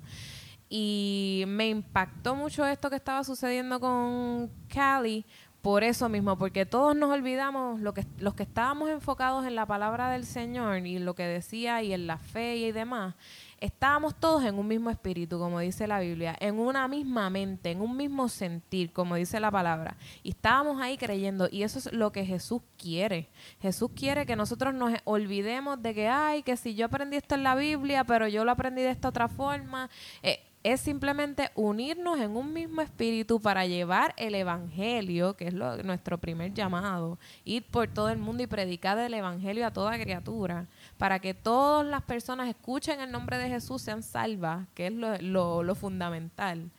Y 0.68 1.44
me 1.48 1.68
impactó 1.68 2.34
mucho 2.34 2.66
esto 2.66 2.90
que 2.90 2.96
estaba 2.96 3.24
sucediendo 3.24 3.80
con 3.80 4.50
Cali 4.70 5.26
por 5.62 5.84
eso 5.84 6.10
mismo, 6.10 6.38
porque 6.38 6.66
todos 6.66 6.96
nos 6.96 7.12
olvidamos, 7.12 7.80
lo 7.80 7.94
que, 7.94 8.06
los 8.18 8.34
que 8.34 8.44
estábamos 8.44 8.90
enfocados 8.90 9.46
en 9.46 9.56
la 9.56 9.66
palabra 9.66 10.10
del 10.10 10.26
Señor 10.26 10.86
y 10.88 10.98
lo 10.98 11.14
que 11.14 11.24
decía 11.24 11.84
y 11.84 11.94
en 11.94 12.08
la 12.08 12.18
fe 12.18 12.56
y 12.58 12.72
demás, 12.72 13.14
estábamos 13.60 14.20
todos 14.20 14.44
en 14.44 14.56
un 14.56 14.68
mismo 14.68 14.90
espíritu, 14.90 15.38
como 15.38 15.60
dice 15.60 15.86
la 15.86 16.00
Biblia, 16.00 16.36
en 16.40 16.58
una 16.58 16.88
misma 16.88 17.30
mente, 17.30 17.70
en 17.70 17.82
un 17.82 17.96
mismo 17.96 18.28
sentir, 18.28 18.92
como 18.92 19.16
dice 19.16 19.40
la 19.40 19.52
palabra. 19.52 19.98
Y 20.24 20.30
estábamos 20.32 20.82
ahí 20.82 20.98
creyendo, 20.98 21.48
y 21.52 21.62
eso 21.62 21.78
es 21.78 21.94
lo 21.94 22.12
que 22.12 22.26
Jesús 22.26 22.64
quiere. 22.78 23.30
Jesús 23.62 23.92
quiere 23.96 24.26
que 24.26 24.36
nosotros 24.36 24.74
nos 24.74 24.94
olvidemos 25.04 25.80
de 25.82 25.94
que, 25.94 26.08
ay, 26.08 26.42
que 26.42 26.58
si 26.58 26.74
yo 26.74 26.88
aprendí 26.88 27.18
esto 27.18 27.36
en 27.36 27.44
la 27.44 27.54
Biblia, 27.54 28.04
pero 28.04 28.28
yo 28.28 28.44
lo 28.44 28.52
aprendí 28.52 28.82
de 28.82 28.90
esta 28.90 29.10
otra 29.10 29.28
forma. 29.28 29.92
Eh, 30.24 30.40
es 30.64 30.80
simplemente 30.82 31.50
unirnos 31.56 32.20
en 32.20 32.36
un 32.38 32.54
mismo 32.54 32.82
espíritu 32.82 33.40
para 33.42 33.66
llevar 33.66 34.14
el 34.18 34.36
evangelio, 34.36 35.36
que 35.36 35.48
es 35.48 35.54
lo- 35.54 35.82
nuestro 35.82 36.20
primer 36.20 36.54
llamado, 36.54 37.18
ir 37.46 37.64
por 37.64 37.88
todo 37.88 38.10
el 38.10 38.20
mundo 38.20 38.44
y 38.44 38.48
predicar 38.48 38.98
el 39.00 39.14
evangelio 39.14 39.66
a 39.66 39.72
toda 39.74 40.00
criatura, 40.00 40.68
para 40.98 41.18
que 41.20 41.34
todas 41.34 41.86
las 41.88 42.04
personas 42.04 42.48
escuchen 42.48 43.00
el 43.02 43.12
nombre 43.12 43.38
de 43.40 43.50
Jesús, 43.50 43.82
sean 43.82 44.04
salvas, 44.04 44.68
que 44.76 44.88
es 44.88 44.94
lo, 44.94 45.64
lo- 45.64 45.76
fundamental. 45.76 46.70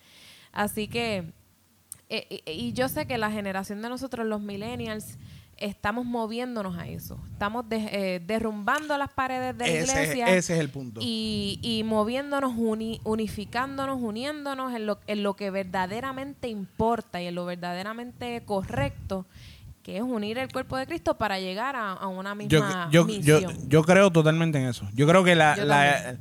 Así 0.52 0.86
que, 0.86 1.32
eh, 2.08 2.42
y, 2.46 2.50
y 2.50 2.72
yo 2.74 2.88
sé 2.88 3.06
que 3.06 3.18
la 3.18 3.30
generación 3.30 3.82
de 3.82 3.88
nosotros, 3.88 4.26
los 4.26 4.40
millennials, 4.40 5.18
estamos 5.62 6.04
moviéndonos 6.04 6.76
a 6.76 6.86
eso. 6.88 7.18
Estamos 7.32 7.68
de- 7.68 7.88
eh, 8.16 8.20
derrumbando 8.20 8.96
las 8.98 9.10
paredes 9.12 9.56
de 9.56 9.66
la 9.66 9.72
Ese, 9.72 9.92
iglesia 9.92 10.26
ese 10.28 10.54
es 10.54 10.60
el 10.60 10.68
punto. 10.70 11.00
y, 11.02 11.58
y 11.62 11.82
moviéndonos, 11.84 12.52
uni- 12.56 13.00
unificándonos, 13.04 13.98
uniéndonos 14.00 14.74
en 14.74 14.86
lo, 14.86 14.98
en 15.06 15.22
lo 15.22 15.34
que 15.34 15.50
verdaderamente 15.50 16.48
importa 16.48 17.22
y 17.22 17.26
en 17.26 17.34
lo 17.34 17.44
verdaderamente 17.46 18.42
correcto, 18.44 19.26
que 19.82 19.96
es 19.96 20.02
unir 20.02 20.38
el 20.38 20.52
cuerpo 20.52 20.76
de 20.76 20.86
Cristo 20.86 21.14
para 21.18 21.38
llegar 21.40 21.74
a, 21.76 21.92
a 21.92 22.06
una 22.08 22.30
yo, 22.30 22.36
misma 22.36 22.88
yo, 22.92 23.06
yo, 23.08 23.38
misión. 23.40 23.68
yo 23.68 23.82
creo 23.82 24.10
totalmente 24.12 24.58
en 24.58 24.68
eso. 24.68 24.88
Yo 24.94 25.06
creo 25.08 25.24
que 25.24 25.34
la, 25.34 25.56
Yo 25.56 25.64
la- 25.64 26.16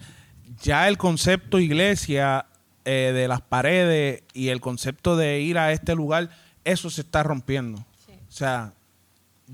ya 0.61 0.87
el 0.87 0.97
concepto 0.97 1.59
iglesia 1.59 2.45
eh, 2.85 3.11
de 3.13 3.27
las 3.27 3.41
paredes 3.41 4.23
y 4.33 4.49
el 4.49 4.59
concepto 4.61 5.15
de 5.15 5.39
ir 5.41 5.57
a 5.57 5.71
este 5.71 5.93
lugar, 5.95 6.29
eso 6.63 6.89
se 6.89 7.01
está 7.01 7.21
rompiendo. 7.23 7.79
O 7.79 8.33
sea, 8.33 8.73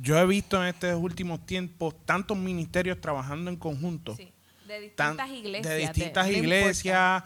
yo 0.01 0.17
he 0.19 0.25
visto 0.25 0.61
en 0.61 0.69
estos 0.69 0.93
últimos 1.01 1.45
tiempos 1.45 1.95
tantos 2.05 2.37
ministerios 2.37 2.99
trabajando 3.01 3.49
en 3.51 3.57
conjunto. 3.57 4.15
Sí, 4.15 4.31
de 4.67 4.89
tan- 4.89 5.17
distintas 5.17 5.29
iglesias. 5.37 5.73
de 5.73 5.77
distintas 5.79 6.29
iglesias, 6.29 7.23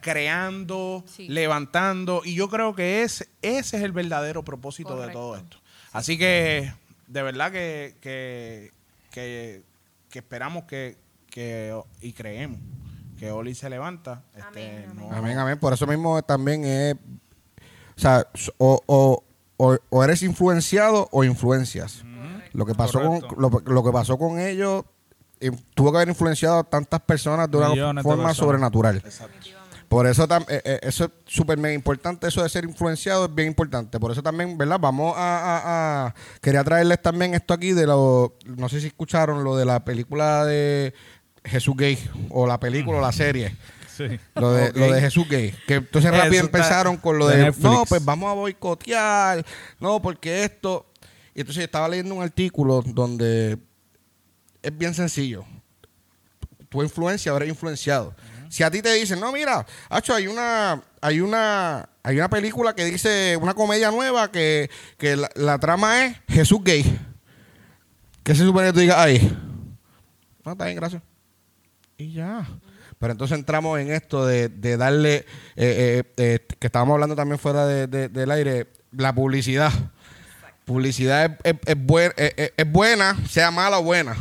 creando, 0.00 1.04
Sí. 1.06 1.28
levantando. 1.28 2.22
Y 2.24 2.34
yo 2.34 2.48
creo 2.48 2.74
que 2.74 3.02
ese, 3.02 3.28
ese 3.42 3.76
es 3.76 3.82
el 3.82 3.92
verdadero 3.92 4.42
propósito 4.44 5.00
de 5.00 5.12
todo 5.12 5.36
esto. 5.36 5.58
Así 5.92 6.18
que, 6.18 6.72
de 7.06 7.22
verdad 7.22 7.52
que, 7.52 7.96
que, 8.00 8.72
que, 9.10 9.62
que 10.10 10.18
esperamos 10.18 10.64
que, 10.64 10.96
que, 11.30 11.74
y 12.00 12.12
creemos 12.12 12.58
que 13.18 13.30
Oli 13.30 13.54
se 13.54 13.70
levanta. 13.70 14.24
Este, 14.34 14.46
Amén, 14.48 14.84
amén. 14.90 14.96
no- 15.08 15.12
Amén, 15.16 15.38
amén. 15.38 15.58
Por 15.58 15.72
eso 15.72 15.86
mismo 15.86 16.22
también 16.22 16.64
es. 16.64 16.94
O 17.96 18.00
sea, 18.00 18.26
o, 18.58 18.82
o, 18.86 19.24
o- 19.56 19.76
o 19.90 20.04
eres 20.04 20.22
influenciado 20.22 21.08
o 21.12 21.24
influencias. 21.24 22.04
Lo 22.52 22.66
que 22.66 22.74
pasó 22.74 23.00
con 23.00 23.40
lo, 23.40 23.50
lo 23.64 23.82
que 23.84 23.92
pasó 23.92 24.18
con 24.18 24.38
ellos 24.38 24.84
eh, 25.40 25.50
tuvo 25.74 25.90
que 25.90 25.98
haber 25.98 26.08
influenciado 26.08 26.58
a 26.58 26.64
tantas 26.64 27.00
personas 27.00 27.50
de 27.50 27.56
una 27.56 27.68
Millones 27.70 28.02
forma 28.02 28.22
sobrenatural. 28.46 29.02
Por 29.88 30.06
eso 30.06 30.26
tam- 30.26 30.46
eh, 30.48 30.62
eh, 30.64 30.80
eso 30.82 31.04
es 31.04 31.10
súper 31.26 31.58
mega 31.58 31.74
importante, 31.74 32.26
eso 32.28 32.42
de 32.42 32.48
ser 32.48 32.64
influenciado 32.64 33.26
es 33.26 33.34
bien 33.34 33.48
importante. 33.48 33.98
Por 34.00 34.10
eso 34.12 34.22
también, 34.22 34.56
¿verdad? 34.56 34.78
Vamos 34.80 35.14
a, 35.16 35.20
a- 35.20 36.06
a- 36.06 36.14
quería 36.40 36.64
traerles 36.64 37.02
también 37.02 37.34
esto 37.34 37.52
aquí 37.54 37.72
de 37.72 37.86
lo 37.86 38.34
no 38.56 38.68
sé 38.70 38.80
si 38.80 38.86
escucharon 38.86 39.44
lo 39.44 39.56
de 39.56 39.64
la 39.66 39.84
película 39.84 40.44
de 40.46 40.94
Jesús 41.44 41.74
Gay 41.76 41.98
o 42.30 42.46
la 42.46 42.58
película 42.60 42.98
o 42.98 43.00
la 43.02 43.12
serie. 43.12 43.54
Sí. 43.96 44.18
Lo 44.34 44.52
de, 44.52 44.68
Ok. 44.70 44.76
lo 44.76 44.92
de 44.92 45.00
Jesús 45.00 45.28
Gay. 45.28 45.54
Que 45.66 45.74
entonces 45.74 46.10
Eso 46.12 46.22
rápido 46.22 46.40
empezaron 46.42 46.96
con 46.96 47.18
lo 47.18 47.28
de 47.28 47.52
no, 47.58 47.84
pues 47.86 48.04
vamos 48.04 48.30
a 48.30 48.34
boicotear, 48.34 49.44
no, 49.80 50.00
porque 50.00 50.44
esto. 50.44 50.86
Y 51.34 51.40
entonces 51.40 51.60
yo 51.60 51.64
estaba 51.64 51.88
leyendo 51.88 52.14
un 52.14 52.22
artículo 52.22 52.82
donde 52.86 53.58
es 54.62 54.78
bien 54.78 54.94
sencillo. 54.94 55.44
Tu 56.68 56.82
influencia 56.82 57.32
ahora 57.32 57.44
eres 57.44 57.54
influenciado. 57.54 58.14
Si 58.48 58.62
a 58.62 58.70
ti 58.70 58.82
te 58.82 58.92
dicen, 58.94 59.18
no, 59.18 59.32
mira, 59.32 59.64
Hacho, 59.88 60.14
hay 60.14 60.26
una, 60.26 60.82
hay 61.00 61.20
una, 61.20 61.88
hay 62.02 62.16
una 62.16 62.28
película 62.28 62.74
que 62.74 62.84
dice, 62.84 63.36
una 63.40 63.54
comedia 63.54 63.90
nueva 63.90 64.30
que, 64.30 64.70
que 64.98 65.16
la, 65.16 65.30
la 65.34 65.58
trama 65.58 66.04
es 66.04 66.16
Jesús 66.28 66.60
Gay. 66.62 66.98
¿Qué 68.22 68.34
se 68.34 68.44
supone 68.44 68.68
que 68.68 68.72
tú 68.74 68.80
digas 68.80 68.98
ahí? 68.98 69.36
No, 70.44 70.52
está 70.52 70.64
bien, 70.66 70.76
gracias. 70.76 71.02
Y 71.96 72.12
ya. 72.12 72.46
Pero 73.02 73.10
entonces 73.14 73.36
entramos 73.36 73.80
en 73.80 73.90
esto 73.90 74.24
de, 74.24 74.48
de 74.48 74.76
darle, 74.76 75.16
eh, 75.16 75.24
eh, 75.56 76.02
eh, 76.18 76.46
que 76.60 76.68
estábamos 76.68 76.94
hablando 76.94 77.16
también 77.16 77.36
fuera 77.36 77.66
de- 77.66 77.88
de- 77.88 78.08
del 78.08 78.30
aire, 78.30 78.68
la 78.92 79.12
publicidad. 79.12 79.72
Publicidad 80.64 81.24
es, 81.42 81.52
es- 81.54 81.60
es 81.66 81.76
buen- 81.76 82.12
es- 82.16 82.32
es- 82.36 82.52
es 82.56 82.70
buena, 82.70 83.16
sea 83.28 83.50
mala 83.50 83.80
o 83.80 83.82
buena. 83.82 84.14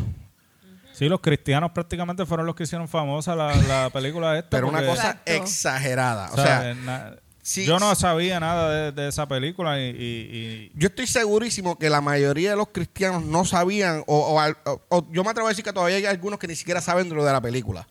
Sí, 0.93 1.07
los 1.07 1.21
cristianos 1.21 1.71
prácticamente 1.71 2.25
fueron 2.25 2.47
los 2.47 2.55
que 2.55 2.63
hicieron 2.63 2.87
famosa 2.87 3.35
la, 3.35 3.55
la 3.55 3.89
película 3.93 4.35
esta. 4.37 4.49
Pero 4.49 4.67
una 4.69 4.79
cosa 4.83 5.11
Exacto. 5.11 5.31
exagerada. 5.31 6.29
O 6.31 6.33
o 6.33 6.37
sea, 6.37 6.61
sea, 6.61 6.73
na- 6.73 7.15
sí- 7.43 7.65
yo 7.65 7.77
no 7.79 7.93
sabía 7.93 8.39
nada 8.39 8.69
de, 8.71 8.91
de 8.91 9.07
esa 9.09 9.27
película 9.27 9.79
y, 9.79 9.83
y- 9.89 9.91
y- 9.93 10.71
yo 10.73 10.87
estoy 10.87 11.05
segurísimo 11.05 11.77
que 11.77 11.89
la 11.91 12.01
mayoría 12.01 12.49
de 12.49 12.55
los 12.55 12.69
cristianos 12.69 13.23
no 13.25 13.45
sabían, 13.45 14.03
o, 14.07 14.41
o- 14.65 14.81
o 14.89 15.07
yo 15.11 15.23
me 15.23 15.29
atrevo 15.29 15.47
a 15.47 15.51
decir 15.51 15.63
que 15.63 15.71
todavía 15.73 15.97
hay 15.97 16.05
algunos 16.07 16.39
que 16.39 16.47
ni 16.47 16.55
siquiera 16.55 16.81
saben 16.81 17.07
de 17.09 17.13
lo 17.15 17.23
de 17.23 17.31
la 17.31 17.41
película. 17.41 17.87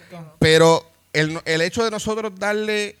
Correcto. 0.00 0.36
Pero 0.38 0.84
el, 1.12 1.40
el 1.44 1.60
hecho 1.62 1.84
de 1.84 1.90
nosotros 1.90 2.32
darle 2.38 2.96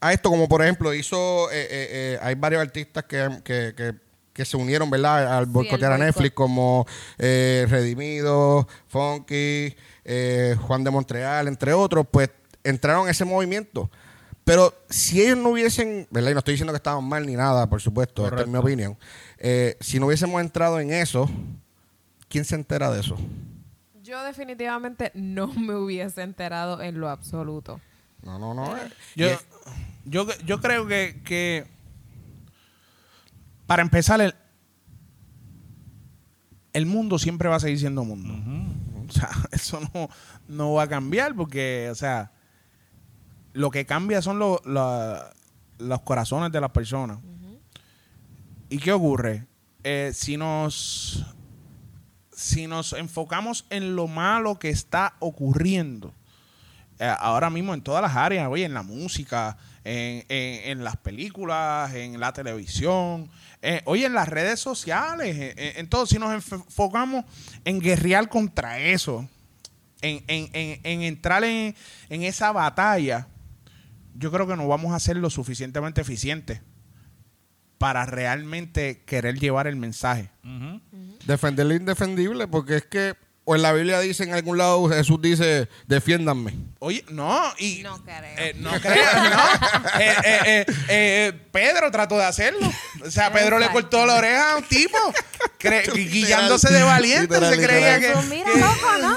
a 0.00 0.12
esto, 0.12 0.28
como 0.30 0.48
por 0.48 0.62
ejemplo 0.62 0.92
hizo, 0.92 1.50
eh, 1.50 1.62
eh, 1.62 1.68
eh, 1.70 2.18
hay 2.22 2.34
varios 2.34 2.60
artistas 2.62 3.04
que, 3.04 3.28
que- 3.44 3.74
que- 3.76 3.94
que 4.34 4.44
se 4.44 4.56
unieron, 4.56 4.90
¿verdad? 4.90 5.38
Al 5.38 5.46
boicotear 5.46 5.92
a. 5.92 5.98
Netflix, 6.06 6.34
como 6.34 6.86
eh, 7.18 7.66
Redimido, 7.70 8.66
Funky, 8.88 9.76
eh, 10.04 10.56
Juan 10.62 10.82
de 10.82 10.90
Montreal, 10.90 11.46
entre 11.46 11.72
otros, 11.72 12.04
pues 12.10 12.30
entraron 12.64 13.04
en 13.04 13.10
ese 13.10 13.24
movimiento. 13.24 13.88
Pero 14.42 14.74
si 14.90 15.22
ellos 15.22 15.38
no 15.38 15.50
hubiesen, 15.50 16.08
¿verdad? 16.10 16.30
Y 16.30 16.32
no 16.34 16.38
estoy 16.40 16.54
diciendo 16.54 16.72
que 16.72 16.78
estaban 16.78 17.04
mal 17.04 17.24
ni 17.24 17.34
nada, 17.36 17.66
por 17.70 17.80
supuesto, 17.80 18.24
esta 18.26 18.40
es 18.42 18.48
mi 18.48 18.58
opinión. 18.58 18.98
Eh, 19.38 19.76
si 19.80 20.00
no 20.00 20.06
hubiésemos 20.06 20.40
entrado 20.40 20.80
en 20.80 20.92
eso, 20.92 21.30
¿quién 22.28 22.44
se 22.44 22.56
entera 22.56 22.90
de 22.90 23.00
eso? 23.00 23.16
Yo 24.04 24.22
definitivamente 24.22 25.10
no 25.14 25.46
me 25.54 25.74
hubiese 25.74 26.22
enterado 26.22 26.80
en 26.82 27.00
lo 27.00 27.08
absoluto. 27.08 27.80
No, 28.22 28.38
no, 28.38 28.54
no. 28.54 28.76
eh. 28.76 28.90
Yo, 29.16 29.28
yo, 30.06 30.26
yo 30.46 30.60
creo 30.60 30.86
que, 30.86 31.20
que 31.24 31.66
para 33.66 33.80
empezar, 33.82 34.20
el, 34.20 34.34
el 36.72 36.86
mundo 36.86 37.18
siempre 37.18 37.48
va 37.48 37.56
a 37.56 37.60
seguir 37.60 37.78
siendo 37.78 38.04
mundo. 38.04 38.34
O 39.08 39.12
sea, 39.12 39.30
eso 39.52 39.80
no, 39.94 40.08
no 40.48 40.72
va 40.74 40.82
a 40.84 40.88
cambiar 40.88 41.34
porque, 41.34 41.88
o 41.90 41.94
sea, 41.94 42.32
lo 43.52 43.70
que 43.70 43.86
cambia 43.86 44.20
son 44.22 44.38
lo- 44.38 44.60
la- 44.64 45.32
los 45.78 46.00
corazones 46.02 46.52
de 46.52 46.60
las 46.60 46.70
personas. 46.70 47.18
¿Y 48.68 48.78
qué 48.78 48.92
ocurre? 48.92 49.46
Eh, 49.82 50.10
si 50.14 50.36
nos 50.36 51.24
si 52.44 52.66
nos 52.66 52.92
enfocamos 52.92 53.64
en 53.70 53.96
lo 53.96 54.06
malo 54.06 54.58
que 54.58 54.68
está 54.68 55.14
ocurriendo, 55.18 56.12
eh, 56.98 57.12
ahora 57.18 57.50
mismo 57.50 57.74
en 57.74 57.80
todas 57.82 58.02
las 58.02 58.14
áreas, 58.16 58.48
oye, 58.48 58.64
en 58.64 58.74
la 58.74 58.82
música, 58.82 59.56
en, 59.82 60.24
en- 60.28 60.84
las 60.84 60.96
películas, 60.96 61.92
en 61.94 62.20
la 62.20 62.32
televisión, 62.32 63.28
eh, 63.62 63.80
hoy 63.86 64.04
en 64.04 64.12
las 64.14 64.28
redes 64.28 64.60
sociales, 64.60 65.34
en, 65.36 65.58
en- 65.58 65.76
en 65.78 65.88
todo. 65.88 66.06
Si 66.06 66.18
nos 66.18 66.30
enf- 66.30 66.62
enfocamos 66.64 67.24
en 67.64 67.80
guerrear 67.80 68.28
contra 68.28 68.78
eso, 68.78 69.28
en, 70.02 70.22
en- 70.28 70.50
en- 70.52 70.80
en 70.84 71.02
entrar 71.02 71.42
en, 71.44 71.74
en 72.10 72.22
esa 72.22 72.52
batalla, 72.52 73.26
yo 74.14 74.30
creo 74.30 74.46
que 74.46 74.54
no 74.56 74.68
vamos 74.68 74.94
a 74.94 75.00
ser 75.00 75.16
lo 75.16 75.30
suficientemente 75.30 76.00
eficientes 76.02 76.60
para 77.78 78.06
realmente 78.06 79.02
querer 79.04 79.38
llevar 79.38 79.66
el 79.66 79.76
mensaje. 79.76 80.30
Defender 81.26 81.66
lo 81.66 81.74
indefendible, 81.74 82.46
porque 82.46 82.76
es 82.76 82.84
que, 82.84 83.14
o 83.46 83.54
en 83.54 83.62
la 83.62 83.72
Biblia 83.72 84.00
dice 84.00 84.24
en 84.24 84.32
algún 84.34 84.58
lado, 84.58 84.88
Jesús 84.88 85.20
dice, 85.20 85.68
defiéndanme. 85.86 86.54
Oye, 86.78 87.04
no, 87.10 87.40
y 87.58 87.82
No 87.82 88.02
creo. 88.02 88.16
eh, 88.38 88.54
no 88.58 88.70
creo, 88.80 89.12
no. 89.30 89.44
Eh, 90.00 90.14
eh, 90.24 90.42
eh, 90.46 90.66
eh, 90.88 91.32
Pedro 91.52 91.90
trató 91.90 92.16
de 92.18 92.24
hacerlo. 92.24 92.70
O 93.04 93.10
sea, 93.10 93.32
Pedro 93.32 93.58
le 93.58 93.68
cortó 93.70 94.04
la 94.06 94.14
oreja 94.16 94.52
a 94.52 94.56
un 94.56 94.64
tipo, 94.64 94.98
guillándose 95.94 96.72
de 96.72 96.82
valiente, 96.82 97.34
Literal, 97.34 97.54
se 97.54 97.62
creía 97.62 97.96
literal. 97.98 98.00
que, 98.00 98.12
Pues 98.12 98.28
mira, 98.28 98.52
que- 98.52 98.60
loco, 98.60 98.98
no. 99.00 99.16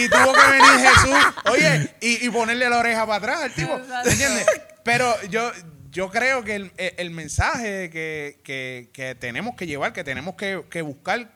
Y 0.00 0.08
tuvo 0.08 0.32
que 0.32 0.50
venir 0.50 0.88
Jesús, 0.88 1.16
oye, 1.50 1.94
y, 2.00 2.26
y 2.26 2.30
ponerle 2.30 2.68
la 2.68 2.78
oreja 2.78 3.06
para 3.06 3.16
atrás 3.16 3.42
al 3.44 3.52
tipo. 3.54 3.80
¿Entiendes? 4.04 4.46
Pero 4.84 5.14
yo, 5.30 5.50
yo 5.90 6.10
creo 6.10 6.42
que 6.44 6.70
el 6.96 7.10
mensaje 7.10 7.88
que, 7.90 8.40
que- 8.44 8.90
que 8.92 9.14
tenemos 9.14 9.54
que 9.56 9.66
llevar, 9.66 9.92
que 9.92 10.04
tenemos 10.04 10.34
que, 10.34 10.64
que 10.70 10.82
buscar, 10.82 11.30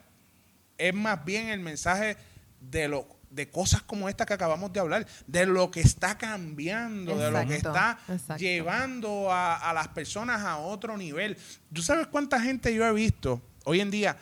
es 0.77 0.93
más 0.93 1.23
bien 1.25 1.49
el 1.49 1.59
mensaje 1.59 2.17
de 2.59 2.87
lo 2.87 3.07
de 3.31 3.49
cosas 3.49 3.81
como 3.81 4.07
esta 4.07 4.25
que 4.25 4.33
acabamos 4.33 4.71
de 4.71 4.79
hablar, 4.79 5.05
de 5.27 5.45
lo 5.45 5.69
que 5.69 5.81
está 5.81 6.17
cambiando, 6.17 7.17
de 7.17 7.31
lo 7.31 7.45
que 7.45 7.55
está 7.57 7.99
exacto. 8.07 8.41
llevando 8.41 9.29
a, 9.31 9.57
a 9.57 9.73
las 9.73 9.89
personas 9.89 10.41
a 10.43 10.57
otro 10.57 10.95
nivel. 10.97 11.37
¿Tú 11.73 11.81
sabes 11.81 12.07
cuánta 12.07 12.39
gente 12.39 12.73
yo 12.73 12.85
he 12.85 12.93
visto 12.93 13.41
hoy 13.65 13.81
en 13.81 13.91
día? 13.91 14.17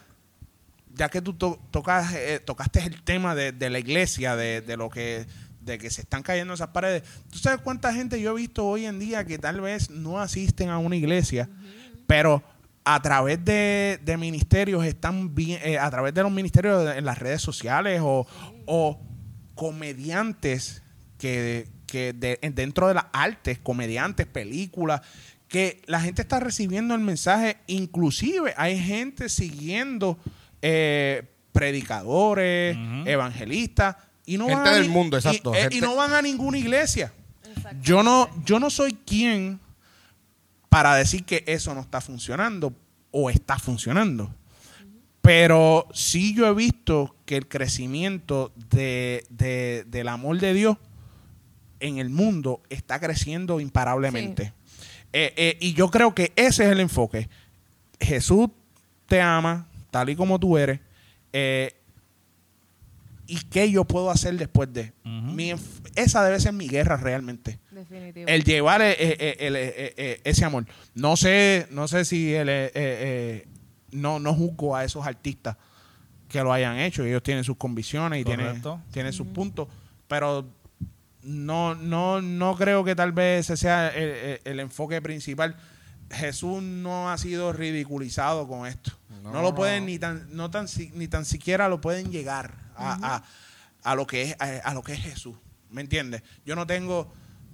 ya 0.95 1.09
que 1.09 1.21
tú 1.23 1.33
to- 1.33 1.59
tocas, 1.71 2.13
eh, 2.13 2.39
tocaste 2.39 2.79
el 2.81 3.01
tema 3.01 3.33
de, 3.33 3.51
de 3.51 3.69
la 3.71 3.79
iglesia, 3.79 4.35
de, 4.35 4.61
de 4.61 4.77
lo 4.77 4.89
que 4.89 5.25
de 5.59 5.77
que 5.79 5.89
se 5.89 6.01
están 6.01 6.21
cayendo 6.23 6.53
esas 6.53 6.67
paredes. 6.67 7.03
¿Tú 7.31 7.39
sabes 7.39 7.61
cuánta 7.61 7.93
gente 7.93 8.21
yo 8.21 8.31
he 8.31 8.35
visto 8.41 8.65
hoy 8.65 8.85
en 8.85 8.99
día 8.99 9.25
que 9.25 9.39
tal 9.39 9.59
vez 9.61 9.89
no 9.89 10.19
asisten 10.19 10.69
a 10.69 10.77
una 10.77 10.95
iglesia, 10.95 11.49
pero 12.05 12.43
a 12.86 13.02
través 13.02 13.43
de, 13.46 14.00
de 14.04 14.17
ministerios 14.17 14.86
están 14.86 15.34
bien, 15.34 15.60
eh, 15.63 15.78
a 15.80 15.89
través 15.89 16.13
de 16.13 16.22
los 16.24 16.32
ministerios 16.32 16.96
en 16.96 17.06
las 17.06 17.17
redes 17.19 17.41
sociales 17.41 18.02
o, 18.04 18.28
o 18.65 19.00
comediantes 19.56 20.84
que, 21.17 21.67
que 21.88 22.13
de- 22.13 22.39
dentro 22.54 22.88
de 22.88 22.96
las 22.96 23.06
artes, 23.13 23.60
comediantes, 23.60 24.26
películas, 24.28 25.02
que 25.48 25.82
la 25.86 26.02
gente 26.02 26.22
está 26.22 26.39
recibiendo 26.39 26.96
el 26.96 27.02
mensaje, 27.02 27.58
inclusive 27.67 28.54
hay 28.58 28.80
gente 28.80 29.30
siguiendo 29.30 30.17
eh, 30.62 31.24
predicadores, 31.52 32.76
evangelistas, 33.06 33.96
y 34.26 34.38
no 34.38 34.46
Gente 34.48 34.63
van 34.63 34.74
a 34.74 34.78
del 34.78 34.89
mundo, 34.89 35.17
y- 35.17 35.19
exacto, 35.19 35.54
eh, 35.54 35.60
Y, 35.60 35.62
gente- 35.76 35.82
no 35.82 35.96
van 35.96 36.13
a 36.13 36.22
ninguna 36.22 36.58
iglesia. 36.58 37.13
Yo 37.82 38.02
no, 38.04 38.30
yo 38.46 38.60
no 38.60 38.69
soy 38.69 38.93
quien 39.06 39.60
para 40.73 40.95
decir 40.95 41.23
que 41.23 41.43
eso 41.45 41.75
no 41.75 41.81
está 41.81 42.01
funcionando 42.01 42.73
o 43.12 43.29
está 43.29 43.59
funcionando. 43.59 44.33
Pero 45.21 45.88
sí 45.93 46.33
yo 46.36 46.47
he 46.47 46.53
visto 46.55 47.15
que 47.25 47.38
el 47.38 47.47
crecimiento 47.47 48.51
de, 48.71 49.23
de- 49.29 49.86
del 49.88 50.07
amor 50.07 50.39
de 50.39 50.53
Dios 50.55 50.77
en 51.79 51.99
el 51.99 52.09
mundo 52.09 52.62
está 52.69 52.99
creciendo 52.99 53.59
imparablemente. 53.59 54.51
Eh, 55.13 55.33
eh, 55.38 55.57
y 55.62 55.73
yo 55.73 55.89
creo 55.91 56.15
que 56.15 56.33
ese 56.36 56.65
es 56.65 56.71
el 56.71 56.79
enfoque. 56.79 57.29
Jesús 57.99 58.49
te 59.05 59.21
ama 59.21 59.67
tal 59.91 60.09
y 60.09 60.15
como 60.15 60.39
tú 60.39 60.57
eres. 60.57 60.79
eh, 61.33 61.73
¿Y 63.27 63.39
qué 63.45 63.69
yo 63.71 63.86
puedo 63.86 64.09
hacer 64.12 64.36
después 64.38 64.73
de? 64.73 64.91
Mi 65.36 65.53
esa 65.95 66.23
debe 66.23 66.39
ser 66.39 66.51
mi 66.53 66.67
guerra 66.67 66.97
realmente 66.97 67.59
Definitivo. 67.89 68.28
el 68.28 68.43
llevar 68.43 68.82
eh, 68.82 68.91
eh, 69.00 69.17
eh, 69.19 69.96
el, 69.98 70.22
ese 70.24 70.46
amor. 70.46 70.65
No 70.96 71.15
sé, 71.17 71.67
no 71.72 71.88
sé 71.88 72.06
si 72.06 72.34
el, 72.34 73.43
no, 73.91 74.19
no 74.19 74.34
juzgo 74.34 74.76
a 74.76 74.84
esos 74.84 75.06
artistas 75.06 75.58
que 76.30 76.41
lo 76.41 76.52
hayan 76.52 76.78
hecho. 76.80 77.04
Ellos 77.06 77.22
tienen 77.24 77.43
sus 77.43 77.58
convicciones 77.58 78.22
y 78.22 78.24
tienen, 78.26 78.62
tienen 78.91 79.13
sus 79.13 79.28
puntos, 79.28 79.67
pero 80.08 80.48
no, 81.22 81.76
no, 81.76 82.22
no 82.22 82.56
creo 82.56 82.84
que 82.84 82.96
tal 82.96 83.12
vez 83.12 83.46
ese 83.50 83.58
sea 83.58 83.89
el, 83.89 84.10
el- 84.10 84.41
el 84.43 84.60
enfoque 84.60 85.02
principal. 85.02 85.56
Jesús 86.12 86.62
no 86.62 87.10
ha 87.12 87.17
sido 87.17 87.54
ridiculizado 87.54 88.48
con 88.48 88.67
esto. 88.67 88.91
No, 89.24 89.32
No, 89.32 89.41
lo 89.41 89.56
pueden 89.56 89.86
ni 89.86 89.98
tan, 90.00 90.28
no 90.36 90.52
tan, 90.52 90.67
si- 90.67 90.91
ni 90.96 91.08
tan 91.08 91.24
siquiera 91.26 91.69
lo 91.69 91.80
pueden 91.82 92.12
llegar 92.12 92.54
a, 92.76 93.15
a- 93.15 93.24
a 93.91 93.96
lo 93.96 94.06
que 94.06 94.24
es 94.24 94.36
a, 94.39 94.69
a 94.69 94.74
lo 94.74 94.82
que 94.84 94.93
es 94.93 95.00
Jesús. 95.00 95.36
¿Me 95.69 95.82
entiendes? 95.82 96.22
Yo 96.46 96.56
no 96.56 96.67
tengo, 96.67 97.12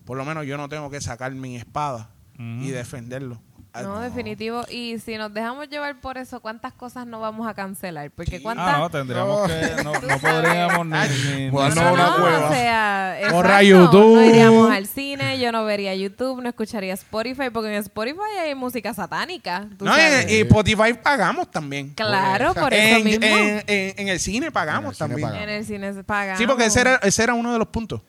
por 0.09 0.17
lo 0.17 0.25
menos 0.25 0.43
yo 0.47 0.57
no 0.57 0.67
tengo 0.67 0.89
que 0.89 0.99
sacar 1.01 1.31
mi 1.33 1.55
espada 1.55 2.09
y 2.39 2.71
defenderlo. 2.71 3.39
Ah, 3.73 3.83
No, 3.83 3.99
definitivo. 3.99 4.63
Y 4.71 4.97
si 4.97 5.17
nos 5.17 5.31
dejamos 5.31 5.69
llevar 5.69 6.01
por 6.01 6.17
eso, 6.17 6.39
¿cuántas 6.39 6.73
cosas 6.73 7.05
no 7.05 7.19
vamos 7.19 7.47
a 7.47 7.53
cancelar? 7.53 8.09
Porque 8.09 8.41
cuántas... 8.41 8.73
Ah, 8.73 8.77
no, 8.79 8.89
tendríamos 8.89 9.47
que. 9.47 9.83
No, 9.83 9.91
podríamos 10.21 10.87
ni. 10.87 10.93
ni- 10.97 11.35
ni- 11.43 11.49
Bueno, 11.51 11.75
no, 11.75 11.93
una 11.93 12.07
no, 12.09 12.15
cueva. 12.15 12.49
o 12.49 12.51
sea, 12.51 13.17
Borra 13.31 13.61
exacto, 13.61 13.91
YouTube. 13.91 14.15
No 14.15 14.25
iríamos 14.25 14.71
al 14.71 14.87
cine, 14.87 15.37
yo 15.37 15.51
no 15.51 15.63
vería 15.65 15.93
YouTube, 15.93 16.41
no 16.41 16.49
escucharía 16.49 16.95
Spotify, 16.95 17.51
porque 17.53 17.69
en 17.69 17.75
Spotify 17.83 18.19
hay 18.41 18.55
música 18.55 18.91
satánica. 18.95 19.67
tú 19.77 19.85
No, 19.85 19.91
sabes. 19.91 20.31
y, 20.31 20.37
y 20.37 20.41
Spotify 20.41 20.93
pagamos 21.03 21.51
también. 21.51 21.89
Claro, 21.93 22.55
por 22.55 22.73
eso 22.73 22.97
en, 22.97 23.03
mismo. 23.03 23.23
en- 23.27 23.63
en- 23.67 23.93
en 23.99 24.07
el 24.07 24.19
cine 24.19 24.49
pagamos 24.49 24.81
En 24.85 24.89
el 24.89 24.95
cine 24.95 25.07
también. 25.09 25.27
pagamos. 25.27 25.43
en 25.43 25.49
el 25.53 25.65
cine 25.65 25.93
se 25.93 26.03
paga. 26.03 26.35
Sí, 26.37 26.47
porque 26.47 26.65
ese 26.65 26.81
era, 26.81 26.95
ese 27.03 27.21
era 27.21 27.35
uno 27.35 27.53
de 27.53 27.59
los 27.59 27.67
puntos. 27.67 28.01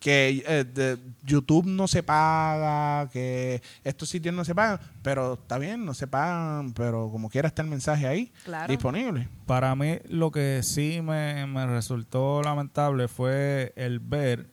Que 0.00 0.42
eh, 0.46 0.64
de- 0.64 0.98
YouTube 1.24 1.66
no 1.66 1.86
se 1.86 2.02
paga, 2.02 3.08
que 3.10 3.62
estos 3.84 4.08
sitios 4.08 4.34
no 4.34 4.44
se 4.46 4.54
pagan, 4.54 4.80
pero 5.02 5.34
está 5.34 5.58
bien, 5.58 5.84
no 5.84 5.92
se 5.94 6.06
pagan, 6.06 6.72
pero 6.72 7.10
como 7.12 7.28
quiera 7.28 7.48
está 7.48 7.60
el 7.62 7.68
mensaje 7.68 8.06
ahí 8.06 8.32
Claro. 8.44 8.68
disponible. 8.72 9.28
Para 9.46 9.74
mí, 9.76 9.98
lo 10.08 10.30
que 10.30 10.62
sí 10.62 11.00
me, 11.02 11.46
me 11.46 11.66
resultó 11.66 12.42
lamentable 12.42 13.08
fue 13.08 13.72
el 13.76 14.00
ver 14.00 14.48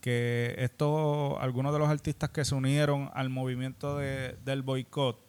que 0.00 0.54
estos, 0.56 1.36
algunos 1.40 1.74
de 1.74 1.78
los 1.78 1.90
artistas 1.90 2.30
que 2.30 2.42
se 2.46 2.54
unieron 2.54 3.10
al 3.12 3.28
movimiento 3.28 3.98
de- 3.98 4.38
del 4.46 4.62
boicot 4.62 5.20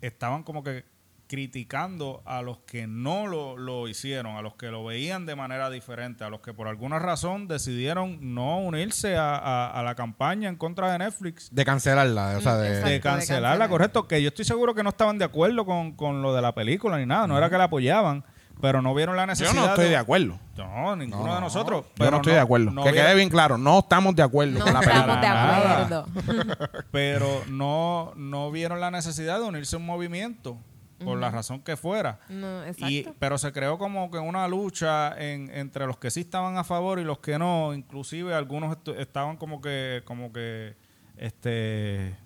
estaban 0.00 0.42
como 0.44 0.62
que 0.62 0.84
criticando 1.26 2.22
a 2.26 2.42
los 2.42 2.58
que 2.58 2.86
no 2.86 3.26
lo, 3.26 3.56
lo 3.56 3.88
hicieron, 3.88 4.36
a 4.36 4.42
los 4.42 4.54
que 4.54 4.68
lo 4.70 4.84
veían 4.84 5.26
de 5.26 5.34
manera 5.36 5.70
diferente, 5.70 6.24
a 6.24 6.30
los 6.30 6.40
que 6.40 6.52
por 6.54 6.68
alguna 6.68 6.98
razón 6.98 7.48
decidieron 7.48 8.34
no 8.34 8.58
unirse 8.58 9.16
a, 9.16 9.36
a- 9.36 9.70
a 9.70 9.82
la 9.82 9.94
campaña 9.94 10.48
en 10.48 10.56
contra 10.56 10.92
de 10.92 10.98
Netflix 10.98 11.48
De 11.54 11.64
cancelarla, 11.64 12.36
o 12.38 12.40
sea, 12.40 12.56
de... 12.56 12.68
exacto. 12.68 12.88
de 12.90 13.00
cancelarla, 13.00 13.48
cancelar. 13.50 13.68
correcto. 13.70 14.08
Que 14.08 14.22
yo 14.22 14.28
estoy 14.28 14.44
seguro 14.44 14.74
que 14.74 14.82
no 14.82 14.90
estaban 14.90 15.18
de 15.18 15.24
acuerdo 15.24 15.64
con, 15.66 15.92
con 15.92 16.22
lo 16.22 16.34
de 16.34 16.42
la 16.42 16.54
película 16.54 16.98
ni 16.98 17.06
nada. 17.06 17.26
No 17.26 17.36
era 17.38 17.50
que 17.50 17.58
la 17.58 17.64
apoyaban, 17.64 18.24
pero 18.60 18.80
no 18.82 18.94
vieron 18.94 19.16
la 19.16 19.22
Yo 19.22 19.26
necesidad. 19.28 19.54
no 19.54 19.66
estoy 19.70 19.88
de 19.88 19.96
acuerdo. 19.96 20.38
No, 20.56 20.94
ninguno 20.94 21.26
No, 21.26 21.34
de 21.34 21.40
nosotros. 21.40 21.84
Yo 21.86 21.92
pero 21.96 22.10
no 22.12 22.16
estoy 22.18 22.34
de 22.34 22.40
acuerdo. 22.40 22.70
no 22.70 22.84
que 22.84 22.92
vieron- 22.92 23.06
quede 23.08 23.16
bien 23.16 23.28
claro, 23.28 23.58
no 23.58 23.80
estamos 23.80 24.14
de 24.14 24.22
acuerdo 24.22 24.58
No 24.58 24.64
con 24.64 24.74
la 24.74 24.80
estamos 24.80 25.02
película. 25.18 25.20
de 25.20 25.26
Para 25.26 25.82
acuerdo. 25.82 26.84
Pero 26.92 27.42
no, 27.48 28.12
no 28.16 28.50
vieron 28.50 28.80
la 28.80 28.90
necesidad 28.90 29.38
de 29.40 29.44
unirse 29.44 29.74
a 29.76 29.78
un 29.78 29.86
movimiento, 29.86 30.58
por 30.98 31.18
la 31.18 31.30
razón 31.30 31.60
que 31.62 31.76
fuera. 31.76 32.20
No. 32.28 32.62
Y, 32.90 33.02
pero 33.18 33.36
se 33.38 33.52
creó 33.52 33.78
como 33.78 34.10
que 34.10 34.18
una 34.18 34.46
lucha 34.48 35.14
en- 35.18 35.50
entre 35.50 35.86
los 35.86 35.96
que 35.98 36.10
sí 36.10 36.20
estaban 36.20 36.56
a 36.56 36.64
favor 36.64 36.98
y 36.98 37.04
los 37.04 37.18
que 37.18 37.38
no. 37.38 37.74
Inclusive 37.74 38.34
algunos 38.34 38.76
estaban 38.98 39.36
como 39.36 39.60
que, 39.60 40.02
como 40.04 40.32
que, 40.32 40.76
este, 41.16 42.16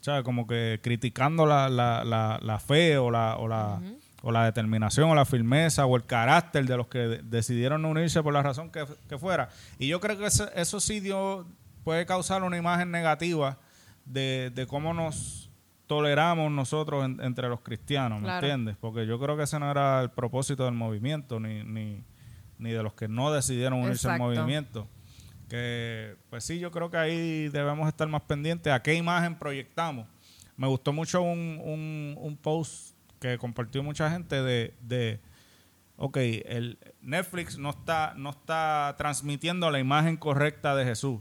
¿sabes? 0.00 0.22
Como 0.22 0.46
que 0.46 0.80
criticando 0.82 1.46
la, 1.46 1.68
la, 1.68 2.04
la, 2.04 2.38
la 2.42 2.58
fe 2.60 2.96
o 2.98 3.10
la, 3.10 3.36
o 3.36 3.48
la, 3.48 3.80
o 4.22 4.30
la 4.30 4.44
determinación 4.44 5.10
o 5.10 5.14
la 5.14 5.24
firmeza 5.24 5.84
o 5.86 5.96
el 5.96 6.04
carácter 6.04 6.64
de 6.66 6.76
los 6.76 6.86
que 6.86 6.98
de- 6.98 7.22
decidieron 7.22 7.84
unirse 7.84 8.22
por 8.22 8.32
la 8.32 8.42
razón 8.42 8.70
que, 8.70 8.84
que 9.08 9.18
fuera. 9.18 9.48
Y 9.78 9.88
yo 9.88 10.00
creo 10.00 10.16
que 10.18 10.26
eso, 10.26 10.48
eso 10.54 10.80
sí 10.80 11.00
dio, 11.00 11.46
puede 11.84 12.06
causar 12.06 12.42
una 12.44 12.56
imagen 12.56 12.90
negativa 12.90 13.58
de, 14.04 14.52
de 14.54 14.66
cómo 14.66 14.94
nos 14.94 15.45
toleramos 15.86 16.50
nosotros 16.50 17.04
en- 17.04 17.20
entre 17.22 17.48
los 17.48 17.60
cristianos, 17.60 18.18
¿me 18.20 18.24
Claro. 18.26 18.46
entiendes? 18.46 18.76
Porque 18.80 19.06
yo 19.06 19.18
creo 19.20 19.36
que 19.36 19.44
ese 19.44 19.58
no 19.58 19.70
era 19.70 20.02
el 20.02 20.10
propósito 20.10 20.64
del 20.64 20.74
movimiento, 20.74 21.38
ni, 21.40 21.62
ni, 21.64 22.02
ni 22.58 22.70
de 22.70 22.82
los 22.82 22.94
que 22.94 23.08
no 23.08 23.32
decidieron 23.32 23.80
unirse 23.80 24.08
al 24.08 24.18
movimiento. 24.18 24.88
Que, 25.48 26.16
pues 26.28 26.42
sí, 26.44 26.58
yo 26.58 26.70
creo 26.72 26.90
que 26.90 26.96
ahí 26.96 27.48
debemos 27.50 27.86
estar 27.88 28.08
más 28.08 28.22
pendientes 28.22 28.72
a 28.72 28.82
qué 28.82 28.94
imagen 28.94 29.36
proyectamos. 29.38 30.06
Me 30.56 30.66
gustó 30.66 30.92
mucho 30.92 31.22
un, 31.22 31.60
un, 31.62 32.16
un 32.18 32.36
post 32.36 32.96
que 33.20 33.38
compartió 33.38 33.82
mucha 33.82 34.10
gente 34.10 34.42
de, 34.42 34.74
de 34.80 35.20
ok, 35.96 36.16
el 36.16 36.78
Netflix 37.00 37.58
no 37.58 37.70
está, 37.70 38.12
no 38.16 38.30
está 38.30 38.94
transmitiendo 38.98 39.70
la 39.70 39.78
imagen 39.78 40.16
correcta 40.16 40.74
de 40.74 40.84
Jesús. 40.84 41.20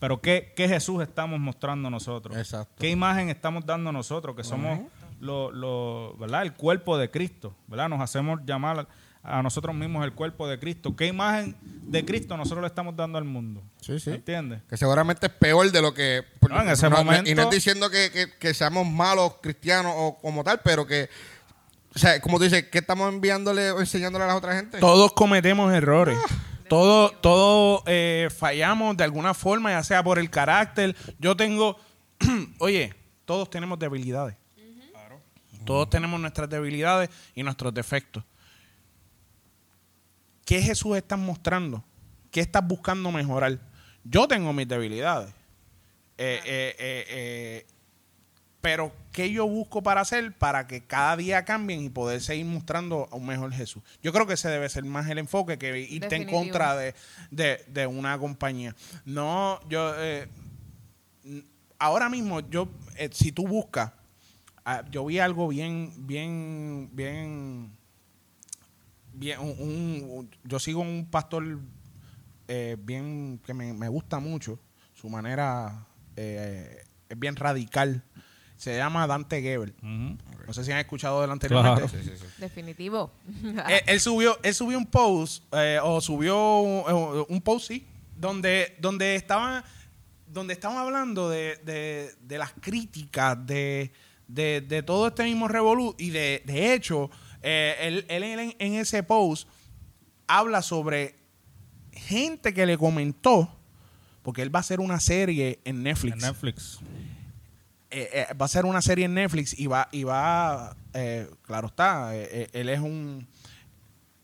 Pero 0.00 0.20
¿qué, 0.20 0.52
qué 0.56 0.66
Jesús 0.66 1.00
estamos 1.02 1.38
mostrando 1.38 1.88
nosotros? 1.90 2.36
Exacto. 2.36 2.74
¿Qué 2.78 2.88
imagen 2.90 3.28
estamos 3.30 3.64
dando 3.64 3.92
nosotros? 3.92 4.34
Que 4.34 4.42
somos 4.42 4.80
lo, 5.20 5.52
lo- 5.52 6.16
¿verdad? 6.18 6.42
el 6.42 6.54
cuerpo 6.54 6.98
de 6.98 7.10
Cristo. 7.10 7.54
¿verdad? 7.68 7.88
Nos 7.88 8.00
hacemos 8.00 8.40
llamar 8.44 8.88
a 9.22 9.42
nosotros 9.42 9.74
mismos 9.76 10.02
el 10.04 10.12
cuerpo 10.14 10.48
de 10.48 10.58
Cristo. 10.58 10.96
¿Qué 10.96 11.06
imagen 11.06 11.54
de 11.62 12.02
Cristo 12.06 12.34
nosotros 12.38 12.62
le 12.62 12.68
estamos 12.68 12.96
dando 12.96 13.18
al 13.18 13.24
mundo? 13.24 13.62
Sí, 13.82 14.00
sí. 14.00 14.10
¿Entiendes? 14.10 14.62
Que 14.68 14.78
seguramente 14.78 15.26
es 15.26 15.32
peor 15.34 15.70
de 15.70 15.82
lo 15.82 15.92
que... 15.92 16.24
No, 16.48 16.62
en 16.62 16.70
ese 16.70 16.88
momento- 16.88 17.30
Y 17.30 17.34
no 17.34 17.42
es 17.42 17.50
diciendo 17.50 17.90
que, 17.90 18.10
que- 18.10 18.32
que 18.38 18.54
seamos 18.54 18.88
malos 18.88 19.34
cristianos 19.42 19.92
o 19.94 20.16
como 20.18 20.42
tal, 20.42 20.60
pero 20.64 20.86
que... 20.86 21.10
O 21.94 21.98
sea, 21.98 22.18
como 22.22 22.38
tú 22.38 22.44
dices, 22.44 22.64
¿qué 22.70 22.78
estamos 22.78 23.12
enviándole 23.12 23.70
o 23.72 23.80
enseñándole 23.80 24.24
a 24.24 24.28
la 24.28 24.36
otra 24.36 24.54
gente? 24.54 24.78
Todos 24.78 25.12
cometemos 25.12 25.70
errores. 25.74 26.16
Todos 26.16 26.30
todo, 26.70 27.82
eh, 27.86 28.28
fallamos 28.30 28.96
de 28.96 29.02
alguna 29.02 29.34
forma, 29.34 29.72
ya 29.72 29.82
sea 29.82 30.04
por 30.04 30.20
el 30.20 30.30
carácter. 30.30 30.94
Yo 31.18 31.36
tengo, 31.36 31.76
oye, 32.58 32.94
todos 33.24 33.50
tenemos 33.50 33.78
debilidades. 33.78 34.36
Todos 35.64 35.90
tenemos 35.90 36.18
nuestras 36.20 36.48
debilidades 36.48 37.10
y 37.34 37.42
nuestros 37.42 37.74
defectos. 37.74 38.24
¿Qué 40.44 40.62
Jesús 40.62 40.96
estás 40.96 41.18
mostrando? 41.18 41.84
¿Qué 42.30 42.40
estás 42.40 42.66
buscando 42.66 43.10
mejorar? 43.10 43.58
Yo 44.04 44.26
tengo 44.26 44.52
mis 44.52 44.66
debilidades. 44.66 45.30
Eh, 46.16 46.40
eh, 46.44 46.76
eh, 46.78 47.06
eh, 47.08 47.66
pero, 48.60 48.92
¿qué 49.12 49.30
yo 49.32 49.46
busco 49.46 49.82
para 49.82 50.00
hacer 50.02 50.36
para 50.36 50.66
que 50.66 50.82
cada 50.82 51.16
día 51.16 51.44
cambien 51.44 51.80
y 51.82 51.88
poder 51.88 52.20
seguir 52.20 52.44
mostrando 52.46 53.08
a 53.10 53.16
un 53.16 53.26
mejor 53.26 53.52
Jesús? 53.52 53.82
Yo 54.02 54.12
creo 54.12 54.26
que 54.26 54.34
ese 54.34 54.48
debe 54.48 54.68
ser 54.68 54.84
más 54.84 55.08
el 55.08 55.18
enfoque 55.18 55.58
que 55.58 55.78
irte 55.80 56.16
en 56.16 56.22
contra 56.38 56.76
de, 56.76 56.94
de- 57.30 57.64
de 57.68 57.86
una 57.86 58.18
compañía. 58.18 58.76
No, 59.04 59.60
yo. 59.68 59.94
eh, 59.98 60.28
ahora 61.78 62.08
mismo, 62.08 62.40
yo, 62.50 62.68
eh, 62.96 63.08
si 63.12 63.32
tú 63.32 63.46
buscas, 63.48 63.92
ah, 64.64 64.84
yo 64.90 65.06
vi 65.06 65.18
algo 65.18 65.48
bien, 65.48 65.92
bien, 66.06 66.90
bien. 66.92 67.70
bien 69.14 69.40
un- 69.40 69.56
un- 69.58 70.30
yo 70.44 70.58
sigo 70.58 70.80
un 70.80 71.06
pastor 71.10 71.58
eh, 72.48 72.76
bien 72.78 73.40
que 73.46 73.54
me, 73.54 73.72
me 73.72 73.88
gusta 73.88 74.18
mucho. 74.18 74.58
Su 74.94 75.08
manera 75.08 75.86
es 76.16 76.84
bien 77.16 77.36
radical. 77.36 78.02
Se 78.60 78.76
llama 78.76 79.06
Dante 79.06 79.40
Gebel. 79.40 79.74
No 79.80 80.52
sé 80.52 80.64
si 80.64 80.70
han 80.70 80.78
escuchado 80.78 81.22
del 81.22 81.30
anteriormente. 81.30 81.86
Claro. 81.88 82.28
Definitivo. 82.38 83.10
él, 83.68 83.80
él 83.86 84.00
subió, 84.00 84.38
él 84.42 84.54
subió 84.54 84.76
un 84.76 84.84
post, 84.84 85.44
eh, 85.52 85.78
o 85.82 85.98
subió 86.02 86.58
un, 86.58 87.24
un 87.26 87.40
post, 87.40 87.68
sí, 87.68 87.86
donde, 88.16 88.76
donde 88.78 89.14
estaban 89.14 89.64
donde 90.26 90.52
estaban 90.52 90.76
hablando 90.76 91.30
de, 91.30 91.56
de- 91.64 92.10
de 92.20 92.38
las 92.38 92.52
críticas 92.60 93.36
de, 93.46 93.92
de- 94.28 94.60
de 94.60 94.82
todo 94.82 95.08
este 95.08 95.24
mismo 95.24 95.48
revolú 95.48 95.94
y 95.98 96.10
de, 96.10 96.42
de 96.44 96.74
hecho 96.74 97.10
eh, 97.42 97.76
él, 97.80 98.04
él 98.08 98.22
en, 98.22 98.54
en 98.58 98.74
ese 98.74 99.02
post 99.02 99.48
habla 100.26 100.60
sobre 100.62 101.16
gente 101.92 102.52
que 102.54 102.66
le 102.66 102.76
comentó 102.78 103.56
porque 104.22 104.42
él 104.42 104.54
va 104.54 104.58
a 104.58 104.60
hacer 104.60 104.80
una 104.80 105.00
serie 105.00 105.60
en 105.64 105.82
Netflix 105.82 106.12
En 106.22 106.28
Netflix. 106.30 106.78
Eh, 107.90 108.08
eh, 108.30 108.34
va 108.34 108.44
a 108.46 108.48
ser 108.48 108.64
una 108.66 108.80
serie 108.82 109.04
en 109.06 109.14
Netflix 109.14 109.58
y 109.58 109.66
va, 109.66 109.88
y 109.92 110.04
va 110.04 110.76
eh, 110.94 111.28
claro 111.42 111.66
está, 111.68 112.10
eh, 112.14 112.48
él 112.52 112.68
es 112.68 112.80
un, 112.80 113.26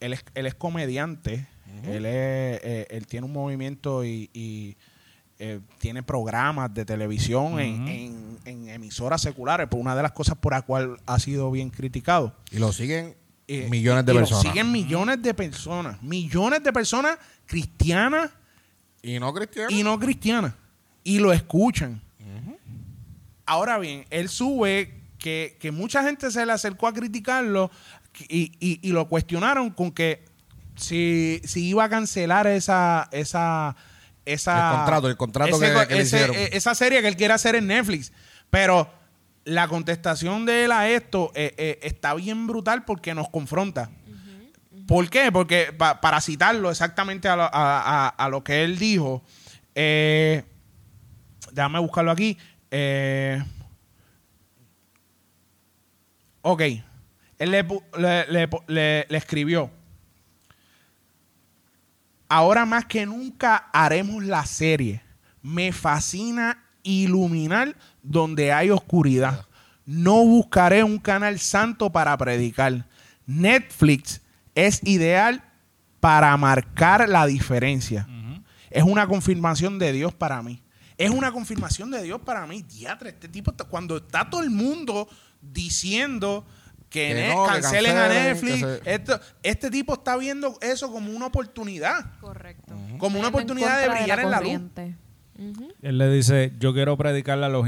él 0.00 0.12
es, 0.12 0.24
él 0.34 0.46
es 0.46 0.54
comediante, 0.54 1.46
él, 1.84 2.06
es, 2.06 2.60
él 2.90 3.06
tiene 3.06 3.26
un 3.26 3.32
movimiento 3.32 4.04
y, 4.04 4.30
y, 4.32 4.76
tiene 5.78 6.02
programas 6.02 6.72
de 6.72 6.86
televisión 6.86 7.60
en, 7.60 7.86
en- 7.88 8.38
en 8.46 8.68
emisoras 8.70 9.20
seculares, 9.20 9.66
por 9.68 9.78
una 9.80 9.94
de 9.94 10.02
las 10.02 10.12
cosas 10.12 10.38
por 10.38 10.52
la 10.54 10.62
cual 10.62 10.98
ha 11.04 11.18
sido 11.18 11.50
bien 11.50 11.68
criticado. 11.68 12.34
Y 12.50 12.58
lo 12.58 12.72
siguen 12.72 13.14
millones 13.48 14.06
de 14.06 14.12
y 14.12 14.14
lo 14.14 14.20
personas. 14.20 14.42
siguen 14.44 14.72
millones 14.72 15.20
de 15.20 15.34
personas, 15.34 16.02
millones 16.02 16.62
de 16.64 16.72
personas 16.72 17.18
cristianas 17.44 18.30
Y 19.02 19.18
no 19.18 19.34
cristianos. 19.34 19.72
y 19.72 19.82
no 19.82 19.98
cristianas. 19.98 20.54
Y 21.04 21.18
lo 21.18 21.32
escuchan. 21.34 22.00
Ahora 23.46 23.78
bien, 23.78 24.04
él 24.10 24.28
sube 24.28 24.92
que, 25.18 25.56
que 25.60 25.70
mucha 25.70 26.02
gente 26.02 26.30
se 26.30 26.44
le 26.44 26.52
acercó 26.52 26.86
a 26.88 26.92
criticarlo 26.92 27.70
y, 28.28 28.52
y- 28.60 28.80
y 28.82 28.92
lo 28.92 29.08
cuestionaron 29.08 29.70
con 29.70 29.92
que 29.92 30.24
si, 30.76 31.40
si 31.44 31.68
iba 31.68 31.84
a 31.84 31.88
cancelar 31.88 32.46
esa... 32.46 33.08
esa 33.12 33.76
esa, 34.24 34.70
El 34.72 34.76
contrato, 34.78 35.08
el 35.08 35.16
contrato 35.16 35.56
ese- 35.62 35.72
que- 35.72 35.86
que 35.86 35.94
le 35.94 36.00
ese- 36.02 36.16
hicieron. 36.16 36.36
esa 36.52 36.74
serie 36.74 37.00
que 37.00 37.06
él 37.06 37.16
quiere 37.16 37.32
hacer 37.34 37.54
en 37.54 37.68
Netflix. 37.68 38.12
Pero 38.50 38.90
la 39.44 39.68
contestación 39.68 40.44
de 40.46 40.64
él 40.64 40.72
a 40.72 40.88
esto 40.88 41.30
eh, 41.36 41.54
eh, 41.56 41.78
está 41.82 42.12
bien 42.14 42.48
brutal 42.48 42.84
porque 42.84 43.14
nos 43.14 43.28
confronta. 43.28 43.88
¿Por 44.88 45.08
qué? 45.10 45.30
Porque 45.30 45.72
pa- 45.72 46.00
para 46.00 46.20
citarlo 46.20 46.72
exactamente 46.72 47.28
a 47.28 47.36
lo, 47.36 47.42
a- 47.44 47.50
a- 47.52 48.08
a 48.08 48.28
lo 48.28 48.42
que 48.42 48.64
él 48.64 48.78
dijo, 48.80 49.22
eh, 49.76 50.42
déjame 51.52 51.78
buscarlo 51.78 52.10
aquí. 52.10 52.36
Eh, 52.70 53.42
ok, 56.42 56.62
él 57.38 57.50
le, 57.50 59.06
escribió, 59.10 59.70
ahora 62.28 62.64
más 62.64 62.86
que 62.86 63.06
nunca 63.06 63.68
haremos 63.72 64.24
la 64.24 64.44
serie. 64.46 65.02
Me 65.42 65.72
fascina 65.72 66.64
iluminar 66.82 67.76
donde 68.02 68.52
hay 68.52 68.70
oscuridad. 68.70 69.46
No 69.84 70.24
buscaré 70.24 70.82
un 70.82 70.98
canal 70.98 71.38
santo 71.38 71.90
para 71.90 72.16
predicar. 72.16 72.86
Netflix 73.26 74.20
es 74.54 74.80
ideal 74.84 75.42
para 76.00 76.36
marcar 76.36 77.08
la 77.08 77.26
diferencia. 77.26 78.08
Es 78.70 78.82
una 78.82 79.06
confirmación 79.06 79.78
de 79.78 79.92
Dios 79.92 80.14
para 80.14 80.42
mí. 80.42 80.62
Es 80.98 81.10
una 81.10 81.30
confirmación 81.32 81.90
de 81.90 82.02
Dios 82.02 82.20
para 82.22 82.46
mí. 82.46 82.62
Diatre, 82.62 83.10
este 83.10 83.28
tipo, 83.28 83.50
está- 83.50 83.64
cuando 83.64 83.98
está 83.98 84.28
todo 84.30 84.42
el 84.42 84.50
mundo 84.50 85.08
diciendo 85.42 86.44
que, 86.88 87.08
Que 87.08 87.14
ne- 87.14 87.34
no, 87.34 87.44
que 87.44 87.60
cancelen 87.60 87.96
a 87.96 88.08
Netflix, 88.08 88.62
esto- 88.86 89.20
este 89.42 89.70
tipo 89.70 89.94
está 89.94 90.16
viendo 90.16 90.56
eso 90.62 90.90
como 90.90 91.10
una 91.10 91.26
oportunidad. 91.26 92.18
Correcto. 92.20 92.74
Como 92.98 93.18
una 93.18 93.28
oportunidad 93.28 93.78
de 93.80 93.88
brillar 94.00 94.20
en 94.20 94.30
la 94.30 94.40
luz. 94.40 94.48
Él 95.82 95.98
le 95.98 96.10
dice, 96.10 96.54
yo 96.58 96.72
quiero 96.72 96.96
predicarle 96.96 97.44
a 97.44 97.48
los, 97.50 97.66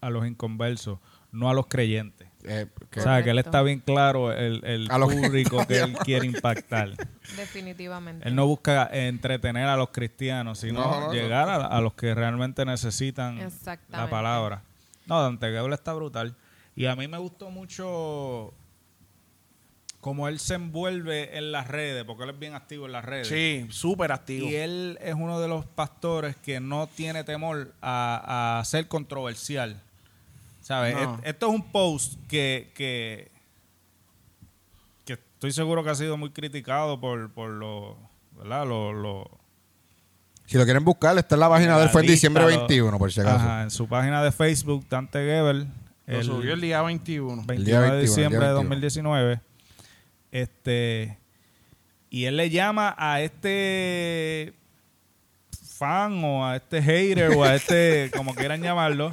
a 0.00 0.10
los 0.10 0.26
inconversos, 0.26 0.98
no 1.30 1.50
a 1.50 1.54
los 1.54 1.66
creyentes. 1.66 2.28
Eh, 2.44 2.66
que- 2.90 3.00
O 3.00 3.02
sea, 3.04 3.22
que 3.22 3.30
él 3.30 3.38
está 3.38 3.62
bien 3.62 3.78
claro 3.80 4.32
el, 4.32 4.64
el 4.64 4.90
A 4.90 4.98
lo 4.98 5.08
que- 5.08 5.14
público 5.16 5.64
que 5.66 5.78
él 5.80 5.92
quiere 6.04 6.26
impactar. 6.26 6.90
Definitivamente. 7.36 8.26
Él 8.28 8.34
no 8.34 8.46
busca 8.46 8.88
entretener 8.92 9.66
a 9.68 9.76
los 9.76 9.90
cristianos, 9.90 10.58
sino 10.58 10.80
No, 10.80 11.00
no, 11.02 11.12
llegar 11.12 11.48
a, 11.48 11.66
a 11.66 11.80
los 11.80 11.94
que 11.94 12.14
realmente 12.14 12.64
necesitan 12.64 13.38
la 13.38 13.44
Exactamente. 13.46 14.10
palabra. 14.10 14.62
No, 15.06 15.22
Dante 15.22 15.46
Gebel 15.52 15.72
está 15.72 15.92
brutal. 15.92 16.34
Y 16.74 16.86
a 16.86 16.96
mí 16.96 17.06
me 17.06 17.18
gustó 17.18 17.50
mucho 17.50 18.52
cómo 20.00 20.26
él 20.26 20.40
se 20.40 20.54
envuelve 20.54 21.38
en 21.38 21.52
las 21.52 21.68
redes, 21.68 22.02
porque 22.04 22.24
él 22.24 22.30
es 22.30 22.38
bien 22.38 22.54
activo 22.54 22.86
en 22.86 22.92
las 22.92 23.04
redes. 23.04 23.28
Sí, 23.28 23.66
súper 23.70 24.10
activo. 24.10 24.48
Y 24.48 24.56
él 24.56 24.98
es 25.00 25.14
uno 25.14 25.38
de 25.40 25.46
los 25.48 25.64
pastores 25.64 26.34
que 26.36 26.58
no 26.58 26.88
tiene 26.88 27.22
temor 27.24 27.72
a, 27.80 28.58
a 28.58 28.64
ser 28.64 28.88
controversial. 28.88 29.80
¿Sabes? 30.62 30.94
No. 30.94 31.14
Et- 31.18 31.26
Esto 31.26 31.48
es 31.48 31.52
un 31.54 31.62
post 31.70 32.14
que, 32.28 32.72
que, 32.74 33.30
que 35.04 35.12
estoy 35.14 35.52
seguro 35.52 35.82
que 35.84 35.90
ha 35.90 35.94
sido 35.94 36.16
muy 36.16 36.30
criticado 36.30 36.98
por, 37.00 37.30
por 37.32 37.50
los, 37.50 37.96
¿verdad? 38.38 38.66
Los, 38.66 38.94
los- 38.94 39.26
si 40.46 40.58
lo 40.58 40.64
quieren 40.64 40.84
buscar, 40.84 41.16
está 41.18 41.34
en 41.36 41.40
la 41.40 41.48
página 41.48 41.76
de 41.78 41.84
él. 41.84 41.88
Fue 41.90 42.02
en 42.02 42.08
diciembre 42.08 42.44
lista, 42.44 42.60
los- 42.60 42.68
21, 42.68 42.98
por 42.98 43.12
si 43.12 43.20
acaso. 43.20 43.36
Ajá, 43.36 43.62
en 43.62 43.70
su 43.70 43.88
página 43.88 44.22
de 44.22 44.32
Facebook, 44.32 44.86
Dante 44.88 45.18
Gebel. 45.18 45.66
Lo 46.06 46.22
subió 46.24 46.52
el 46.54 46.60
día 46.60 46.82
21. 46.82 47.44
21 47.46 47.52
El 47.54 47.64
día 47.64 47.74
de 47.80 47.90
21, 47.96 48.00
diciembre 48.00 48.38
día 48.40 48.48
de 48.48 48.54
21. 48.54 48.68
2019. 48.68 49.40
Este. 50.30 51.18
Y 52.10 52.24
él 52.26 52.36
le 52.36 52.50
llama 52.50 52.94
a 52.98 53.22
este 53.22 54.52
fan 55.78 56.22
o 56.24 56.46
a 56.46 56.56
este 56.56 56.82
hater 56.82 57.30
o 57.30 57.44
a 57.44 57.54
este, 57.54 58.10
como 58.14 58.34
quieran 58.34 58.60
llamarlo, 58.62 59.12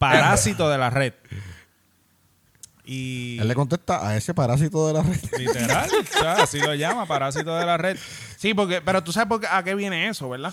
parásito 0.00 0.68
de 0.68 0.78
la 0.78 0.90
red. 0.90 1.12
Y 2.84 3.38
Él 3.38 3.46
le 3.46 3.54
contesta 3.54 4.06
a 4.08 4.16
ese 4.16 4.34
parásito 4.34 4.86
de 4.88 4.94
la 4.94 5.02
red. 5.02 5.20
literal, 5.38 5.88
o 5.90 6.18
sea, 6.18 6.32
así 6.42 6.58
lo 6.58 6.74
llama, 6.74 7.06
parásito 7.06 7.54
de 7.56 7.66
la 7.66 7.76
red. 7.76 7.96
Sí, 8.36 8.54
porque, 8.54 8.80
pero 8.80 9.04
tú 9.04 9.12
sabes 9.12 9.28
por 9.28 9.40
qué- 9.40 9.46
a 9.48 9.62
qué 9.62 9.74
viene 9.74 10.08
eso, 10.08 10.28
¿verdad? 10.28 10.52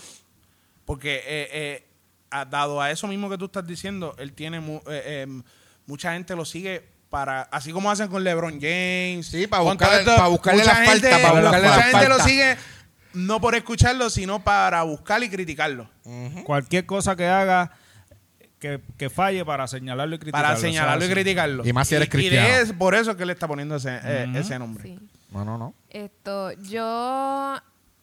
Porque 0.86 1.16
eh, 1.26 1.50
eh, 1.52 1.88
a- 2.30 2.46
dado 2.46 2.82
a 2.82 2.92
eso 2.92 3.08
mismo 3.08 3.30
que 3.30 3.38
tú 3.38 3.46
estás 3.46 3.66
diciendo, 3.66 4.14
él 4.20 4.34
tiene 4.34 4.60
mu- 4.60 4.82
eh, 4.88 5.26
eh, 5.26 5.42
mucha 5.88 6.14
gente 6.14 6.36
lo 6.36 6.46
sigue 6.46 6.86
para, 7.10 7.44
así 7.44 7.72
como 7.72 7.90
hacen 7.90 8.10
con 8.10 8.24
LeBron 8.24 8.60
James. 8.62 9.26
Sí, 9.28 9.48
para 9.48 9.64
con 9.64 9.72
buscar- 9.78 9.90
todo 9.90 10.00
esto, 10.00 10.16
para 10.18 10.28
buscarle 10.28 10.60
mucha 10.64 10.80
la 10.80 10.86
falta, 10.86 11.10
gente- 11.10 11.24
para 11.24 11.42
buscarle 11.42 11.68
mucha 11.68 11.78
la 11.78 11.84
gente 11.84 12.10
lo 12.10 12.16
falta. 12.16 12.24
sigue 12.30 12.58
no 13.14 13.42
por 13.42 13.56
escucharlo, 13.56 14.10
sino 14.10 14.44
para 14.44 14.84
buscar 14.84 15.24
y 15.24 15.30
criticarlo. 15.30 15.90
Cualquier 16.44 16.86
cosa 16.86 17.16
que 17.16 17.26
haga 17.26 17.72
que, 18.60 18.82
que 18.98 19.10
falle 19.10 19.46
para 19.46 19.68
señalarlo 19.68 20.16
y 20.16 20.20
criticarlo. 20.20 20.48
Para 20.48 20.60
señalarlo 20.60 21.02
o 21.02 21.06
y 21.06 21.08
sea, 21.08 21.16
criticarlo. 21.16 21.66
Y 21.66 21.74
más 21.74 21.88
si 21.88 21.96
eres 21.96 22.08
Y 22.08 22.12
cristiano. 22.12 22.48
es 22.48 22.74
por 22.74 22.96
eso 22.96 23.16
que 23.16 23.24
él 23.24 23.30
está 23.30 23.48
poniendo 23.48 23.76
ese, 23.76 24.00
eh, 24.04 24.28
ese 24.36 24.58
nombre. 24.60 24.84
Sí. 24.84 25.00
No, 25.32 25.44
no, 25.46 25.58
no. 25.58 25.74
Esto, 25.90 26.54
yo 26.54 27.58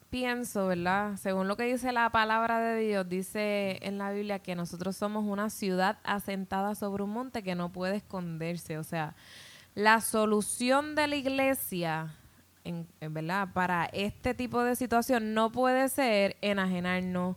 pienso, 0.09 0.67
¿verdad? 0.67 1.17
Según 1.17 1.47
lo 1.47 1.57
que 1.57 1.63
dice 1.63 1.91
la 1.91 2.09
palabra 2.09 2.59
de 2.59 2.79
Dios, 2.79 3.09
dice 3.09 3.79
en 3.81 3.97
la 3.97 4.11
Biblia 4.11 4.39
que 4.39 4.55
nosotros 4.55 4.95
somos 4.95 5.25
una 5.25 5.49
ciudad 5.49 5.97
asentada 6.03 6.75
sobre 6.75 7.03
un 7.03 7.09
monte 7.09 7.43
que 7.43 7.55
no 7.55 7.69
puede 7.69 7.97
esconderse. 7.97 8.77
O 8.77 8.83
sea, 8.83 9.15
la 9.73 9.99
solución 9.99 10.95
de 10.95 11.07
la 11.07 11.15
iglesia, 11.17 12.13
en, 12.63 12.87
en 13.01 13.13
verdad, 13.13 13.49
para 13.53 13.85
este 13.91 14.33
tipo 14.33 14.63
de 14.63 14.75
situación 14.77 15.33
no 15.33 15.51
puede 15.51 15.89
ser 15.89 16.37
enajenarnos. 16.41 17.35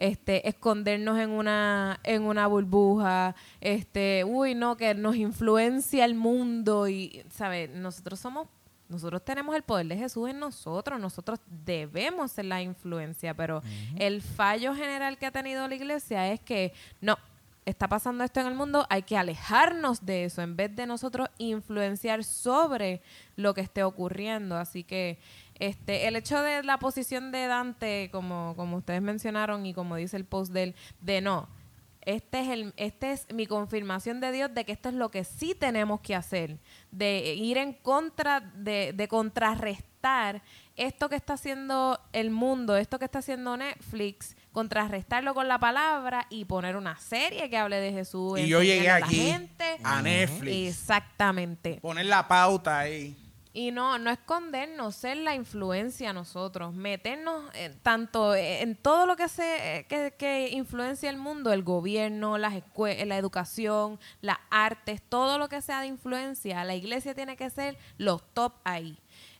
Este, 0.00 0.48
escondernos 0.48 1.18
en 1.18 1.30
una, 1.30 2.00
en 2.04 2.22
una 2.22 2.46
burbuja, 2.46 3.36
este, 3.60 4.24
uy, 4.24 4.54
no, 4.54 4.76
que 4.76 4.94
nos 4.94 5.14
influencia 5.14 6.04
el 6.04 6.14
mundo 6.14 6.88
y, 6.88 7.22
¿sabes? 7.30 7.70
Nosotros 7.70 8.18
somos 8.18 8.48
nosotros 8.88 9.24
tenemos 9.24 9.54
el 9.54 9.62
poder 9.62 9.86
de 9.86 9.96
Jesús 9.96 10.28
en 10.28 10.40
nosotros, 10.40 10.98
nosotros 10.98 11.38
debemos 11.64 12.32
ser 12.32 12.46
la 12.46 12.60
influencia, 12.60 13.34
pero 13.34 13.62
el 13.96 14.20
fallo 14.20 14.74
general 14.74 15.16
que 15.16 15.26
ha 15.26 15.30
tenido 15.30 15.68
la 15.68 15.76
iglesia 15.76 16.32
es 16.32 16.40
que 16.40 16.72
no, 17.00 17.16
está 17.64 17.88
pasando 17.88 18.24
esto 18.24 18.40
en 18.40 18.46
el 18.46 18.54
mundo, 18.54 18.86
hay 18.90 19.02
que 19.02 19.16
alejarnos 19.16 20.04
de 20.04 20.24
eso 20.24 20.42
en 20.42 20.56
vez 20.56 20.74
de 20.74 20.86
nosotros 20.86 21.28
influenciar 21.38 22.24
sobre 22.24 23.00
lo 23.36 23.54
que 23.54 23.60
esté 23.60 23.82
ocurriendo. 23.82 24.56
Así 24.56 24.84
que 24.84 25.18
este 25.60 26.08
el 26.08 26.16
hecho 26.16 26.42
de 26.42 26.62
la 26.64 26.78
posición 26.78 27.30
de 27.30 27.46
Dante, 27.46 28.08
como, 28.10 28.54
como 28.56 28.78
ustedes 28.78 29.02
mencionaron 29.02 29.64
y 29.66 29.74
como 29.74 29.96
dice 29.96 30.16
el 30.16 30.24
post 30.24 30.52
de 30.52 30.62
él, 30.64 30.74
de 31.00 31.20
no, 31.20 31.48
este 32.02 32.40
es 32.40 32.48
el 32.48 32.72
este 32.76 33.12
es 33.12 33.26
mi 33.32 33.46
confirmación 33.46 34.20
de 34.20 34.32
Dios 34.32 34.52
de 34.54 34.64
que 34.64 34.72
esto 34.72 34.88
es 34.88 34.94
lo 34.94 35.10
que 35.10 35.22
sí 35.24 35.54
tenemos 35.54 36.00
que 36.00 36.14
hacer 36.14 36.58
de 36.90 37.34
ir 37.34 37.58
en 37.58 37.74
contra 37.74 38.40
de, 38.40 38.92
de 38.94 39.06
contrarrestar 39.06 40.42
esto 40.76 41.10
que 41.10 41.16
está 41.16 41.34
haciendo 41.34 42.00
el 42.14 42.30
mundo 42.30 42.76
esto 42.78 42.98
que 42.98 43.04
está 43.04 43.18
haciendo 43.18 43.54
Netflix 43.58 44.34
contrarrestarlo 44.50 45.34
con 45.34 45.46
la 45.46 45.58
palabra 45.58 46.26
y 46.30 46.46
poner 46.46 46.76
una 46.76 46.96
serie 46.98 47.50
que 47.50 47.58
hable 47.58 47.76
de 47.78 47.92
Jesús 47.92 48.38
Y 48.38 48.48
yo 48.48 48.62
llegué 48.62 48.88
a 48.88 48.96
aquí 48.96 49.16
gente. 49.16 49.76
a 49.84 50.00
Netflix. 50.00 50.78
exactamente 50.78 51.80
Poner 51.82 52.06
la 52.06 52.26
pauta 52.26 52.78
ahí. 52.78 53.14
Y 53.52 53.72
no, 53.72 53.98
no 53.98 54.10
escondernos, 54.10 54.94
ser 54.94 55.16
la 55.16 55.34
influencia 55.34 56.12
nosotros, 56.12 56.72
meternos 56.72 57.44
en, 57.54 57.78
tanto 57.80 58.34
en 58.36 58.76
todo 58.76 59.06
lo 59.06 59.16
que 59.16 59.28
se 59.28 59.86
que, 59.88 60.14
que 60.16 60.50
influencia 60.50 61.10
el 61.10 61.16
mundo, 61.16 61.52
el 61.52 61.64
gobierno, 61.64 62.38
las 62.38 62.54
escue- 62.54 63.04
la 63.06 63.16
educación, 63.16 63.98
las 64.20 64.38
artes, 64.50 65.02
todo 65.02 65.36
lo 65.38 65.48
que 65.48 65.60
sea 65.62 65.80
de 65.80 65.88
influencia, 65.88 66.62
la 66.64 66.74
iglesia 66.76 67.14
tiene 67.14 67.36
que 67.36 67.50
ser 67.50 67.76
los 67.98 68.22
top 68.34 68.52
ahí. 68.64 68.96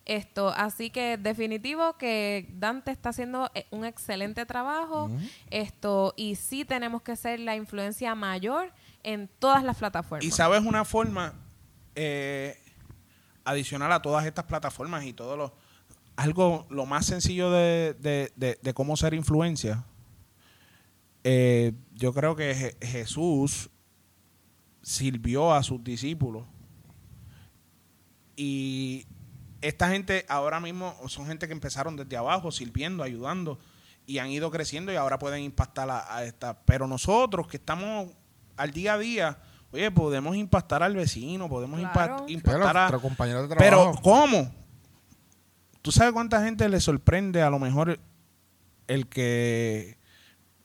Esto, 0.07 0.49
así 0.57 0.91
que 0.91 1.17
definitivo 1.19 1.93
que 1.97 2.49
Dante 2.55 2.91
está 2.91 3.11
haciendo 3.11 3.49
eh, 3.55 3.67
un 3.71 3.85
excelente 3.85 4.45
trabajo. 4.45 5.09
Esto, 5.51 6.15
y 6.17 6.35
sí 6.35 6.65
tenemos 6.65 7.03
que 7.03 7.15
ser 7.15 7.39
la 7.39 7.55
influencia 7.55 8.15
mayor 8.17 8.73
en 9.05 9.29
todas 9.39 9.63
las 9.63 9.77
plataformas. 9.77 10.25
Y 10.25 10.33
sabes 10.33 10.63
una 10.65 10.85
forma 10.85 11.35
eh, 11.95 12.59
adicional 13.45 13.93
a 13.93 14.03
todas 14.03 14.27
estas 14.27 14.45
plataformas 14.45 15.05
y 15.05 15.13
todo 15.13 15.37
lo 15.37 15.55
algo 16.17 16.67
lo 16.71 16.85
más 16.87 17.07
sencillo 17.07 17.51
de, 17.51 17.95
de- 17.99 18.33
de- 18.37 18.59
de 18.61 18.75
cómo 18.75 18.97
ser 18.97 19.15
influencia. 19.15 19.85
eh, 21.25 21.73
yo 21.95 22.13
creo 22.15 22.35
que 22.37 22.55
Je- 22.55 22.87
Jesús 22.87 23.71
sirvió 24.83 25.53
a 25.55 25.63
sus 25.63 25.83
discípulos 25.85 26.45
y 28.37 29.07
esta 29.61 29.91
gente 29.91 30.25
ahora 30.29 30.61
mismo 30.61 30.95
son 31.09 31.27
gente 31.27 31.47
que 31.47 31.53
empezaron 31.53 31.97
desde 31.97 32.17
abajo 32.17 32.51
sirviendo, 32.51 33.03
ayudando 33.03 33.59
y 34.07 34.19
han 34.19 34.31
ido 34.31 34.51
creciendo 34.51 34.93
y 34.93 34.97
ahora 34.97 35.19
pueden 35.19 35.43
impactar 35.43 35.91
a, 35.91 36.17
a 36.17 36.25
esta. 36.25 36.59
Pero 36.65 36.87
nosotros 36.87 37.47
que 37.47 37.59
estamos 37.59 38.09
al 38.57 38.71
día 38.73 38.95
a 38.95 38.99
día, 38.99 39.39
oye, 39.73 39.91
podemos 39.91 40.37
impactar 40.37 40.83
al 40.83 40.95
vecino, 40.97 41.49
podemos 41.49 41.79
impactar 41.81 42.27
Pero 42.43 42.99
a... 42.99 43.01
compañero 43.01 43.47
de 43.47 43.57
Pero 43.57 43.77
trabajo. 43.79 44.03
¿cómo? 44.03 44.51
¿Tú 45.83 45.93
sabes 45.93 46.13
cuánta 46.13 46.43
gente 46.45 46.69
le 46.69 46.81
sorprende 46.81 47.43
a 47.43 47.51
lo 47.51 47.59
mejor 47.59 47.99
el 48.87 49.07
que 49.07 49.97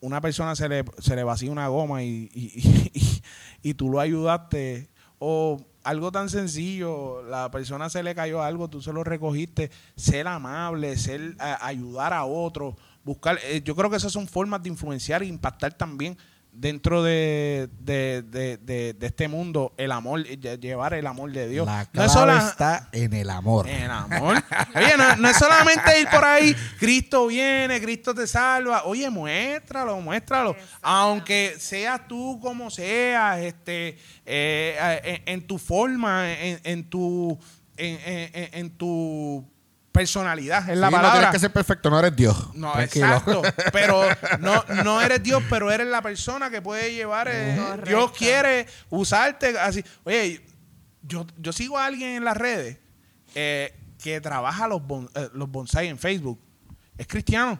una 0.01 0.19
persona 0.21 0.55
se 0.55 0.67
le, 0.67 0.83
se 0.99 1.15
le 1.15 1.23
vacía 1.23 1.51
una 1.51 1.67
goma 1.69 2.03
y, 2.03 2.29
y, 2.33 2.91
y- 2.93 3.21
y 3.69 3.73
tú 3.75 3.89
lo 3.89 3.99
ayudaste? 3.99 4.89
O 5.19 5.57
algo 5.83 6.11
tan 6.11 6.29
sencillo, 6.29 7.23
la 7.23 7.49
persona 7.51 7.89
se 7.89 8.03
le 8.03 8.13
cayó 8.13 8.41
algo, 8.43 8.67
tú 8.69 8.81
se 8.81 8.91
lo 8.91 9.03
recogiste, 9.03 9.71
ser 9.95 10.27
amable, 10.27 10.97
ser 10.97 11.35
a- 11.39 11.65
ayudar 11.65 12.11
a 12.11 12.25
otro, 12.25 12.75
buscar, 13.05 13.39
eh, 13.45 13.61
yo 13.63 13.75
creo 13.75 13.89
que 13.89 13.95
esas 13.95 14.11
son 14.11 14.27
formas 14.27 14.61
de 14.63 14.69
influenciar 14.69 15.23
e 15.23 15.27
impactar 15.27 15.73
también 15.73 16.17
dentro 16.55 17.03
de, 17.03 17.69
de, 17.79 18.23
de- 18.23 18.57
de- 18.57 18.93
de 18.93 19.05
este 19.07 19.27
mundo 19.27 19.73
el 19.77 19.91
amor, 19.91 20.21
lle- 20.25 20.59
llevar 20.59 20.93
el 20.93 21.05
amor 21.05 21.31
de 21.31 21.47
Dios. 21.49 21.65
La 21.65 21.83
No 21.83 21.89
clave 21.91 22.07
es 22.07 22.13
sola- 22.13 22.47
está 22.49 22.89
en 22.91 23.13
el 23.13 23.29
amor. 23.29 23.67
el 23.67 23.91
amor. 23.91 24.43
Oye, 24.75 24.97
no, 24.97 25.15
no 25.17 25.29
es 25.29 25.37
solamente 25.37 25.99
ir 25.99 26.07
por 26.09 26.23
ahí, 26.23 26.55
Cristo 26.79 27.27
viene, 27.27 27.81
Cristo 27.81 28.13
te 28.15 28.25
salva. 28.25 28.83
Oye, 28.85 29.09
muéstralo, 29.09 29.99
muéstralo. 30.01 30.55
Aunque 30.81 31.55
seas 31.59 32.07
tú 32.07 32.39
como 32.41 32.69
seas, 32.69 33.39
este, 33.39 33.89
eh, 34.25 34.77
eh, 35.05 35.21
en, 35.25 35.33
en 35.41 35.47
tu 35.47 35.57
forma, 35.57 36.31
en, 36.33 36.59
en 36.63 36.89
tu, 36.89 37.37
en, 37.77 37.99
en- 38.05 38.29
en- 38.33 38.49
en 38.53 38.69
tu 38.77 39.45
personalidad, 39.95 40.69
es 40.69 40.77
la 40.77 40.87
Sí, 40.87 40.91
No 40.93 40.97
palabra. 40.97 41.11
tienes 41.19 41.31
que 41.33 41.39
ser 41.39 41.51
perfecto, 41.53 41.89
no 41.89 41.97
eres 41.99 42.15
Dios. 42.15 42.53
No, 42.53 42.71
Tranquilo. 42.73 43.05
exacto. 43.07 43.41
Pero 43.71 44.03
no, 44.39 44.63
no 44.83 45.01
eres 45.01 45.23
Dios, 45.23 45.41
pero 45.49 45.71
eres 45.71 45.87
la 45.87 46.01
persona 46.01 46.49
que 46.49 46.61
puede 46.61 46.93
llevar. 46.93 47.27
eh. 47.31 47.57
Dios 47.85 48.11
quiere 48.11 48.67
usarte 48.89 49.57
así. 49.57 49.83
Oye, 50.03 50.45
yo, 51.01 51.25
yo 51.37 51.51
sigo 51.53 51.77
a 51.77 51.85
alguien 51.85 52.09
en 52.17 52.23
las 52.25 52.35
redes 52.37 52.77
eh, 53.33 53.73
que 54.03 54.19
trabaja 54.21 54.67
los, 54.67 54.81
bon- 54.81 55.09
eh, 55.15 55.29
los 55.33 55.49
bonsai 55.49 55.87
en 55.87 55.97
Facebook. 55.97 56.39
Es 56.97 57.07
cristiano. 57.07 57.59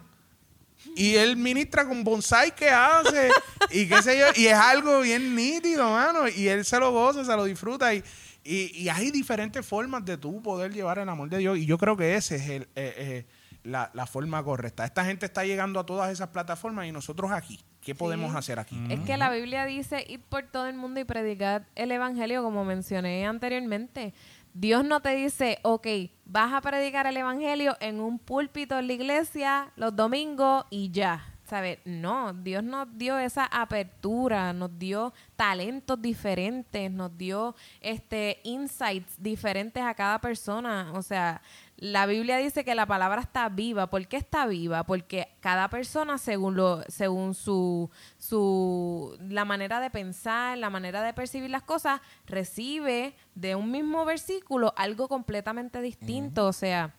Y 0.96 1.16
él 1.16 1.36
ministra 1.36 1.86
con 1.88 2.04
bonsai 2.04 2.54
que 2.54 2.70
hace 2.70 3.32
y 3.72 3.88
qué 3.88 4.02
sé 4.04 4.20
yo. 4.20 4.26
Y 4.36 4.46
es 4.48 4.54
algo 4.54 5.02
bien 5.02 5.36
nítido, 5.36 5.90
mano. 5.90 6.28
Y 6.28 6.48
él 6.48 6.64
se 6.64 6.78
lo 6.80 6.92
goza, 6.92 7.26
se 7.26 7.36
lo 7.36 7.46
disfruta. 7.46 7.94
Y, 7.94 8.04
y, 8.46 8.84
y 8.84 8.90
hay 8.90 9.12
diferentes 9.12 9.66
formas 9.66 10.06
de 10.06 10.18
tú 10.18 10.42
poder 10.42 10.72
llevar 10.72 11.00
el 11.00 11.10
amor 11.10 11.30
de 11.30 11.40
Dios. 11.40 11.58
Y 11.58 11.66
yo 11.66 11.78
creo 11.78 11.98
que 11.98 12.16
ese 12.16 12.36
es 12.36 12.50
el, 12.50 12.64
eh, 12.76 12.94
eh, 12.98 13.26
la, 13.64 13.90
la 13.94 14.06
forma 14.06 14.44
correcta. 14.44 14.86
Esta 14.86 15.04
gente 15.04 15.26
está 15.26 15.44
llegando 15.44 15.80
a 15.80 15.86
todas 15.86 16.12
esas 16.12 16.30
plataformas 16.30 16.86
y 16.86 16.92
nosotros 16.92 17.32
aquí. 17.32 17.60
¿Qué 17.82 17.94
podemos 17.94 18.36
hacer 18.36 18.58
aquí? 18.60 18.80
Es 18.90 19.00
que 19.02 19.16
la 19.18 19.30
Biblia 19.30 19.66
dice 19.66 20.06
ir 20.08 20.20
por 20.22 20.44
todo 20.44 20.68
el 20.68 20.76
mundo 20.76 21.00
y 21.00 21.04
predicar 21.04 21.68
el 21.76 21.92
Evangelio, 21.92 22.42
como 22.42 22.66
mencioné 22.66 23.26
anteriormente. 23.28 24.14
Dios 24.54 24.86
no 24.86 25.02
te 25.02 25.16
dice, 25.16 25.60
ok, 25.64 25.88
vas 26.26 26.54
a 26.54 26.62
predicar 26.62 27.06
el 27.08 27.18
Evangelio 27.18 27.78
en 27.82 28.00
un 28.00 28.18
púlpito 28.20 28.80
en 28.80 28.88
la 28.88 28.94
iglesia 28.94 29.72
los 29.76 29.96
domingos 29.96 30.66
y 30.70 30.92
ya. 30.92 31.35
¿Sabes? 31.46 31.78
No, 31.86 32.34
Dios 32.34 32.64
nos 32.64 32.88
dio 32.98 33.20
esa 33.20 33.46
apertura, 33.46 34.52
nos 34.52 34.80
dio 34.80 35.14
talentos 35.36 36.02
diferentes, 36.02 36.90
nos 36.90 37.16
dio 37.16 37.56
este 37.82 38.40
insights 38.44 39.14
diferentes 39.20 39.84
a 39.84 39.94
cada 39.94 40.20
persona. 40.20 40.92
O 40.96 41.04
sea, 41.04 41.44
la 41.78 42.08
Biblia 42.08 42.38
dice 42.38 42.66
que 42.66 42.74
la 42.74 42.88
palabra 42.88 43.22
está 43.22 43.48
viva. 43.50 43.92
¿Por 43.92 44.08
qué 44.08 44.18
está 44.18 44.48
viva? 44.48 44.86
Porque 44.86 45.36
cada 45.40 45.70
persona, 45.70 46.18
según 46.18 46.56
lo, 46.56 46.82
según 46.88 47.36
su, 47.36 47.92
su 48.18 49.16
la 49.20 49.46
manera 49.46 49.80
de 49.80 49.92
pensar, 49.92 50.58
la 50.58 50.72
manera 50.72 51.04
de 51.04 51.14
percibir 51.14 51.52
las 51.52 51.62
cosas, 51.64 52.02
recibe 52.26 53.14
de 53.36 53.54
un 53.54 53.70
mismo 53.70 54.04
versículo 54.04 54.74
algo 54.76 55.08
completamente 55.08 55.80
distinto. 55.80 56.48
O 56.48 56.54
sea, 56.54 56.96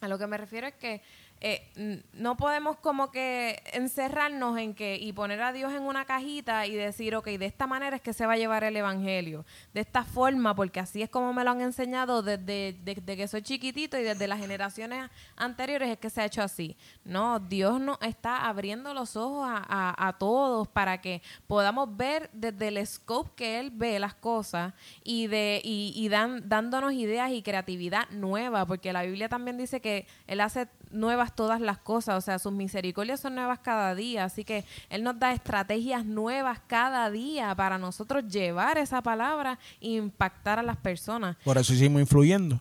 a 0.00 0.08
lo 0.08 0.18
que 0.18 0.26
me 0.26 0.36
refiero 0.38 0.66
es 0.66 0.74
que 0.74 1.02
eh, 1.40 2.02
no 2.12 2.36
podemos 2.36 2.76
como 2.78 3.10
que 3.10 3.62
encerrarnos 3.72 4.58
en 4.58 4.74
que 4.74 4.96
y 4.96 5.12
poner 5.12 5.42
a 5.42 5.52
Dios 5.52 5.72
en 5.72 5.82
una 5.82 6.04
cajita 6.04 6.66
y 6.66 6.74
decir, 6.74 7.14
ok, 7.14 7.26
de 7.26 7.46
esta 7.46 7.66
manera 7.66 7.96
es 7.96 8.02
que 8.02 8.12
se 8.12 8.26
va 8.26 8.32
a 8.34 8.36
llevar 8.36 8.64
el 8.64 8.76
Evangelio, 8.76 9.44
de 9.74 9.80
esta 9.82 10.02
forma, 10.04 10.54
porque 10.54 10.80
así 10.80 11.02
es 11.02 11.10
como 11.10 11.32
me 11.32 11.44
lo 11.44 11.50
han 11.50 11.60
enseñado 11.60 12.22
desde, 12.22 12.74
desde 12.82 13.16
que 13.16 13.28
soy 13.28 13.42
chiquitito 13.42 13.98
y 13.98 14.02
desde 14.02 14.26
las 14.28 14.40
generaciones 14.40 15.10
anteriores 15.36 15.90
es 15.90 15.98
que 15.98 16.10
se 16.10 16.22
ha 16.22 16.24
hecho 16.24 16.42
así. 16.42 16.76
No, 17.04 17.38
Dios 17.38 17.80
nos 17.80 17.98
está 18.02 18.46
abriendo 18.48 18.94
los 18.94 19.16
ojos 19.16 19.46
a, 19.48 19.56
a- 19.68 20.08
a 20.08 20.12
todos 20.18 20.68
para 20.68 21.00
que 21.00 21.22
podamos 21.46 21.96
ver 21.96 22.30
desde 22.32 22.68
el 22.68 22.86
scope 22.86 23.30
que 23.36 23.60
Él 23.60 23.70
ve 23.72 23.98
las 23.98 24.14
cosas 24.14 24.72
y, 25.04 25.26
de, 25.26 25.60
y, 25.62 25.92
y 25.94 26.08
dan, 26.08 26.48
dándonos 26.48 26.92
ideas 26.94 27.30
y 27.30 27.42
creatividad 27.42 28.08
nueva, 28.10 28.64
porque 28.66 28.92
la 28.92 29.02
Biblia 29.02 29.28
también 29.28 29.56
dice 29.58 29.80
que 29.80 30.06
Él 30.26 30.40
hace 30.40 30.68
nuevas 30.90 31.25
todas 31.34 31.60
las 31.60 31.78
cosas, 31.78 32.16
o 32.16 32.20
sea, 32.20 32.38
sus 32.38 32.52
misericordias 32.52 33.20
son 33.20 33.34
nuevas 33.34 33.58
cada 33.60 33.94
día, 33.94 34.24
así 34.24 34.44
que 34.44 34.64
Él 34.90 35.02
nos 35.02 35.18
da 35.18 35.32
estrategias 35.32 36.04
nuevas 36.04 36.60
cada 36.66 37.10
día 37.10 37.54
para 37.54 37.78
nosotros 37.78 38.26
llevar 38.28 38.78
esa 38.78 39.02
palabra 39.02 39.58
e 39.80 39.90
impactar 39.90 40.58
a 40.58 40.62
las 40.62 40.76
personas. 40.76 41.36
Por 41.44 41.58
eso 41.58 41.72
hicimos 41.72 42.00
influyendo. 42.00 42.60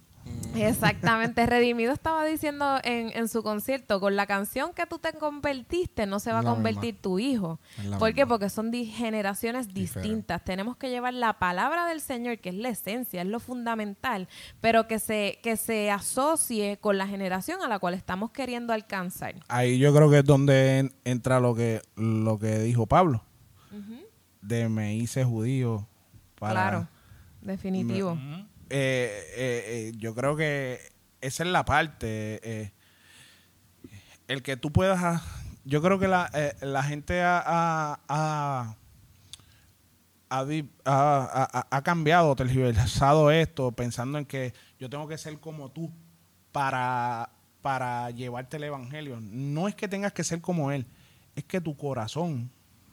Exactamente. 0.56 1.46
Redimido 1.46 1.92
estaba 1.94 2.26
diciendo 2.26 2.80
en, 2.84 3.12
en, 3.16 3.28
su 3.28 3.44
concierto, 3.44 4.00
con 4.00 4.16
la 4.16 4.26
canción 4.26 4.74
que 4.74 4.86
tú 4.86 5.00
te 5.00 5.14
convertiste, 5.14 6.06
no 6.06 6.20
se 6.20 6.32
va 6.32 6.40
a 6.40 6.44
convertir 6.44 7.00
tu 7.02 7.20
hijo. 7.20 7.60
¿Por 8.00 8.14
qué? 8.14 8.26
Porque 8.26 8.50
son 8.50 8.72
generaciones 8.74 9.74
distintas. 9.74 10.44
Tenemos 10.44 10.78
que 10.78 10.90
llevar 10.90 11.14
la 11.14 11.34
palabra 11.40 11.88
del 11.88 12.02
Señor, 12.02 12.40
que 12.40 12.50
es 12.50 12.56
la 12.56 12.70
esencia, 12.70 13.22
es 13.22 13.28
lo 13.28 13.40
fundamental, 13.40 14.28
pero 14.62 14.88
que 14.88 15.00
se, 15.00 15.40
que 15.44 15.58
se 15.58 15.92
asocie 15.92 16.78
con 16.78 16.98
la 16.98 17.08
generación 17.08 17.62
a 17.62 17.68
la 17.68 17.80
cual 17.80 17.94
estamos 17.94 18.32
queriendo 18.32 18.74
alcanzar. 18.74 19.36
Ahí 19.48 19.78
yo 19.78 19.94
creo 19.94 20.10
que 20.10 20.20
es 20.20 20.26
donde 20.26 20.92
entra 21.04 21.40
lo 21.40 21.56
que, 21.56 21.82
lo 21.96 22.40
que 22.40 22.60
dijo 22.60 22.86
Pablo. 22.86 23.24
De 24.42 24.70
me 24.70 24.96
hice 24.96 25.24
judío 25.24 25.88
para... 26.38 26.54
Claro, 26.54 26.88
definitivo. 27.42 28.16
Eh, 28.78 29.34
eh, 29.36 29.92
yo 29.98 30.14
creo 30.14 30.36
que 30.36 30.80
esa 31.22 31.44
es 31.44 31.50
la 31.50 31.66
parte. 31.66 32.72
el 34.28 34.44
que 34.44 34.58
tú 34.58 34.72
puedas. 34.72 35.24
Yo 35.64 35.82
creo 35.82 35.98
que 35.98 36.08
la, 36.08 36.30
la 36.62 36.84
gente 36.84 37.22
ha, 37.22 37.42
ha, 38.08 38.76
ha, 40.30 41.68
ha, 41.72 41.82
cambiado, 41.84 42.36
tergiversado 42.36 43.32
esto, 43.32 43.72
pensando 43.72 44.18
en 44.18 44.26
que 44.26 44.54
yo 44.80 44.90
tengo 44.90 45.08
que 45.08 45.18
ser 45.18 45.40
como 45.40 45.70
tú 45.70 45.92
para, 46.52 47.30
para 47.62 48.12
llevarte 48.12 48.58
el 48.58 48.66
evangelio. 48.66 49.20
No 49.22 49.68
es 49.68 49.76
que 49.76 49.88
tengas 49.88 50.14
que 50.14 50.24
ser 50.24 50.42
como 50.42 50.72
él, 50.72 50.86
es 51.36 51.44
que 51.44 51.62
tu 51.62 51.76
corazón, 51.76 52.50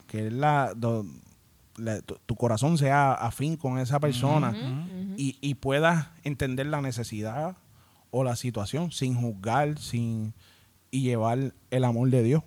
que 0.07 0.27
es 0.27 0.33
la, 0.33 0.73
tu, 2.25 2.35
corazón 2.35 2.77
sea 2.77 3.13
afín 3.13 3.57
con 3.57 3.79
esa 3.79 3.99
persona 3.99 4.53
y, 5.17 5.37
y, 5.41 5.55
puedas 5.55 6.09
entender 6.23 6.67
la 6.67 6.81
necesidad 6.81 7.57
o 8.11 8.23
la 8.23 8.35
situación 8.35 8.91
sin 8.91 9.15
juzgar 9.15 9.79
sin 9.79 10.33
y 10.93 11.01
llevar 11.01 11.53
el 11.71 11.83
amor 11.83 12.09
de 12.11 12.21
Dios. 12.21 12.43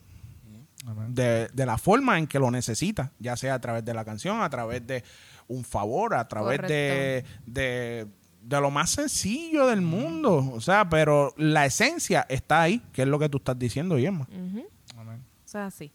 De, 1.08 1.50
la 1.56 1.78
forma 1.78 2.16
en 2.16 2.28
que 2.28 2.38
lo 2.38 2.52
necesita, 2.52 3.10
ya 3.18 3.36
sea 3.36 3.54
a 3.54 3.60
través 3.60 3.84
de 3.84 3.92
la 3.92 4.04
canción, 4.04 4.40
a 4.40 4.48
través 4.48 4.86
de 4.86 5.02
un 5.48 5.64
favor, 5.64 6.14
a 6.14 6.28
través 6.28 6.62
de, 6.62 7.24
de, 7.44 8.06
lo 8.48 8.70
más 8.70 8.90
sencillo 8.90 9.66
del 9.66 9.80
mundo. 9.82 10.52
O 10.54 10.60
sea, 10.60 10.88
pero 10.88 11.34
la 11.36 11.66
esencia 11.66 12.24
está 12.28 12.62
ahí, 12.62 12.80
que 12.92 13.02
es 13.02 13.08
lo 13.08 13.18
que 13.18 13.28
tú 13.28 13.38
estás 13.38 13.58
diciendo, 13.58 13.98
Yema. 13.98 14.28
O 14.28 15.48
sea, 15.48 15.72
sí. 15.72 15.90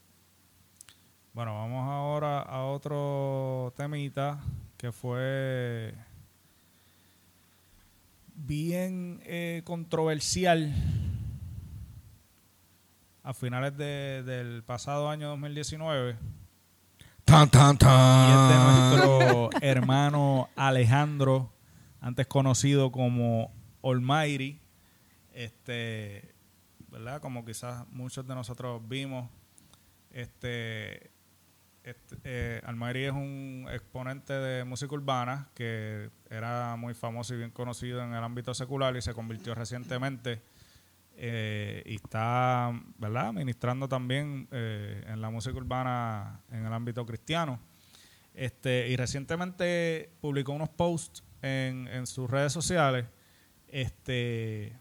Bueno, 1.33 1.53
vamos 1.53 1.89
ahora 1.89 2.41
a 2.41 2.65
otro 2.65 3.73
temita 3.77 4.43
que 4.75 4.91
fue 4.91 5.95
bien 8.35 9.21
eh, 9.23 9.61
controversial 9.63 10.73
a 13.23 13.33
finales 13.33 13.77
del 13.77 14.61
pasado 14.63 15.09
año 15.09 15.29
2019. 15.29 16.17
Tan, 17.23 17.49
tan, 17.49 17.77
tan. 17.77 18.27
Y 18.27 18.33
es 18.33 18.49
de 18.49 19.07
nuestro 19.07 19.49
hermano 19.61 20.49
Alejandro, 20.57 21.53
antes 22.01 22.27
conocido 22.27 22.91
como 22.91 23.53
Almighty. 23.81 24.59
Este, 25.31 26.35
¿verdad? 26.89 27.21
Como 27.21 27.45
quizás 27.45 27.87
muchos 27.87 28.27
de 28.27 28.35
nosotros 28.35 28.81
vimos. 28.85 29.29
Este, 30.09 31.10
este, 31.83 32.17
eh, 32.23 32.61
es 32.63 33.11
un 33.11 33.67
exponente 33.71 34.33
de 34.33 34.63
música 34.63 34.93
urbana 34.93 35.49
que 35.55 36.09
era 36.29 36.75
muy 36.75 36.93
famoso 36.93 37.33
y 37.33 37.37
bien 37.37 37.51
conocido 37.51 38.03
en 38.03 38.13
el 38.13 38.23
ámbito 38.23 38.53
secular 38.53 38.95
y 38.95 39.01
se 39.01 39.13
convirtió 39.13 39.55
recientemente 39.55 40.41
eh, 41.15 41.83
y 41.85 41.95
está, 41.95 42.71
¿verdad?, 42.97 43.33
ministrando 43.33 43.87
también 43.87 44.47
eh, 44.51 45.03
en 45.07 45.21
la 45.21 45.29
música 45.29 45.55
urbana 45.57 46.41
en 46.51 46.65
el 46.65 46.73
ámbito 46.73 47.05
cristiano. 47.05 47.59
Este, 48.33 48.87
y 48.87 48.95
recientemente 48.95 50.09
publicó 50.21 50.53
unos 50.53 50.69
posts 50.69 51.23
en, 51.41 51.87
en 51.87 52.07
sus 52.07 52.29
redes 52.29 52.53
sociales 52.53 53.05
este, 53.71 54.73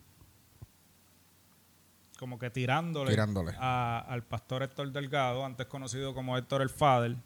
como 2.20 2.38
que 2.38 2.50
tirándole, 2.50 3.16
al 3.58 4.22
pastor 4.24 4.62
Héctor 4.62 4.92
Delgado, 4.92 5.42
antes 5.42 5.66
conocido 5.66 6.12
como 6.12 6.36
Héctor 6.36 6.60
el 6.60 6.68
Fader. 6.68 7.16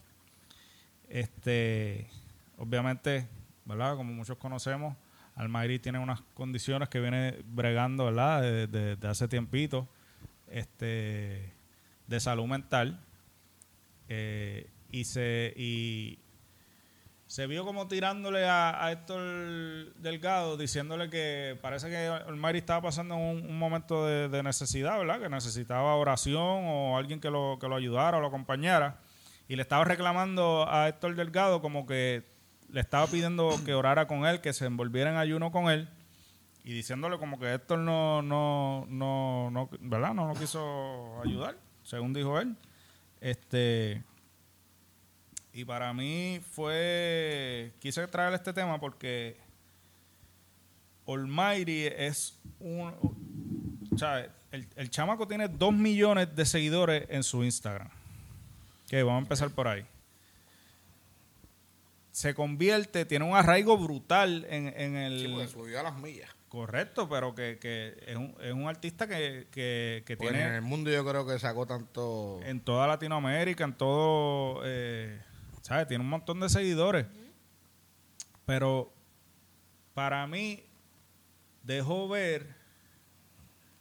Este, 1.09 2.09
obviamente, 2.59 3.29
¿verdad? 3.65 3.97
Como 3.97 4.13
muchos 4.13 4.39
conocemos, 4.39 4.97
Almayri 5.35 5.81
tiene 5.81 5.99
unas 5.99 6.21
condiciones 6.35 6.89
que 6.89 7.01
viene 7.01 7.43
bregando, 7.45 8.05
¿verdad? 8.05 8.43
Desde 8.43 8.95
de, 8.95 9.09
hace 9.09 9.27
tiempito, 9.27 9.89
este, 10.47 11.53
de 12.07 12.21
salud 12.21 12.47
mental. 12.47 13.05
Eh, 14.09 14.71
y 14.93 15.07
se 15.07 15.55
y, 15.57 16.21
se 17.35 17.49
vio 17.49 17.65
como 17.65 17.89
tirándole 17.89 18.47
a, 18.49 18.93
Héctor 18.93 19.93
Delgado, 19.97 20.57
diciéndole 20.57 21.11
que 21.11 21.59
parece 21.61 21.91
que 21.91 22.09
Olmari 22.09 22.59
estaba 22.59 22.83
pasando 22.83 23.17
un, 23.17 23.45
un 23.45 23.59
momento 23.59 24.07
de, 24.07 24.43
necesidad, 24.45 24.97
¿verdad? 25.01 25.21
Que 25.21 25.29
necesitaba 25.29 25.97
oración 25.97 26.39
o 26.39 26.97
alguien 26.97 27.19
que 27.19 27.31
lo, 27.31 27.59
que 27.61 27.67
lo 27.67 27.75
ayudara 27.75 28.19
o 28.19 28.21
lo 28.21 28.29
acompañara. 28.29 29.01
Y 29.49 29.57
le 29.57 29.63
estaba 29.63 29.83
reclamando 29.83 30.65
a 30.69 30.87
Héctor 30.87 31.17
Delgado 31.17 31.61
como 31.61 31.87
que 31.87 32.23
le 32.71 32.81
estaba 32.81 33.09
pidiendo 33.09 33.51
que 33.65 33.75
orara 33.75 34.07
con 34.07 34.27
él, 34.27 34.41
que 34.41 34.53
se 34.53 34.67
envolviera 34.67 35.11
en 35.11 35.17
ayuno 35.17 35.51
con 35.51 35.69
él. 35.73 35.89
Y 36.63 36.73
diciéndole 36.73 37.19
como 37.19 37.41
que 37.41 37.53
Héctor 37.53 37.81
no, 37.81 38.23
no, 38.23 38.87
no, 38.89 39.51
no, 39.51 39.69
¿verdad? 39.81 40.15
No 40.15 40.29
lo 40.29 40.35
quiso 40.35 41.21
ayudar, 41.21 41.57
según 41.83 42.13
dijo 42.13 42.39
él. 42.39 42.55
Este 43.21 44.05
y 45.55 45.65
para 45.65 45.95
mí 45.95 46.41
fue. 46.51 47.73
Quise 47.79 48.07
traer 48.09 48.35
este 48.35 48.53
tema 48.53 48.81
porque 48.81 49.37
Almighty 51.07 51.87
es 51.87 52.37
un. 52.59 52.93
Sea, 53.97 54.29
el, 54.51 54.67
el 54.75 54.91
chamaco 54.91 55.29
tiene 55.29 55.47
dos 55.47 55.73
millones 55.73 56.35
de 56.35 56.45
seguidores 56.45 57.07
en 57.09 57.23
su 57.23 57.45
Instagram. 57.45 57.89
Que 58.89 59.05
vamos 59.05 59.21
a 59.21 59.23
empezar 59.23 59.51
por 59.51 59.69
ahí. 59.69 59.87
Se 62.11 62.35
convierte, 62.35 63.05
tiene 63.05 63.25
un 63.25 63.37
arraigo 63.37 63.79
brutal 63.79 64.45
en, 64.51 64.75
en 64.77 64.97
el. 64.97 65.47
Sí, 65.47 65.53
subió 65.53 65.79
a 65.79 65.85
las 65.85 65.97
millas. 65.97 66.31
Correcto, 66.49 67.09
pero 67.09 67.35
que, 67.35 67.59
que 67.61 67.97
es, 68.07 68.17
un, 68.17 68.35
es, 68.41 68.53
un, 68.53 68.69
artista 68.69 69.07
que, 69.07 69.47
que, 69.53 70.03
que 70.05 70.17
tiene. 70.17 70.43
En 70.43 70.55
el 70.55 70.63
mundo 70.63 70.91
yo 70.91 71.05
creo 71.05 71.25
que 71.25 71.39
sacó 71.39 71.65
tanto. 71.65 72.41
En 72.45 72.61
toda 72.61 72.89
Latinoamérica, 72.89 73.63
en 73.63 73.75
todo. 73.75 74.63
Eh, 74.65 75.21
¿sabes? 75.65 75.89
Tiene 75.89 76.05
un 76.05 76.11
montón 76.11 76.41
de 76.41 76.49
seguidores. 76.51 77.07
Pero 78.45 78.93
para 79.95 80.27
mí 80.27 80.63
dejó 81.63 82.07
ver 82.07 82.55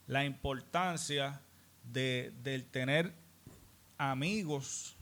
la 0.06 0.24
importancia 0.24 1.42
de, 1.82 2.32
del 2.42 2.64
tener 2.64 3.12
amigos. 3.98 4.96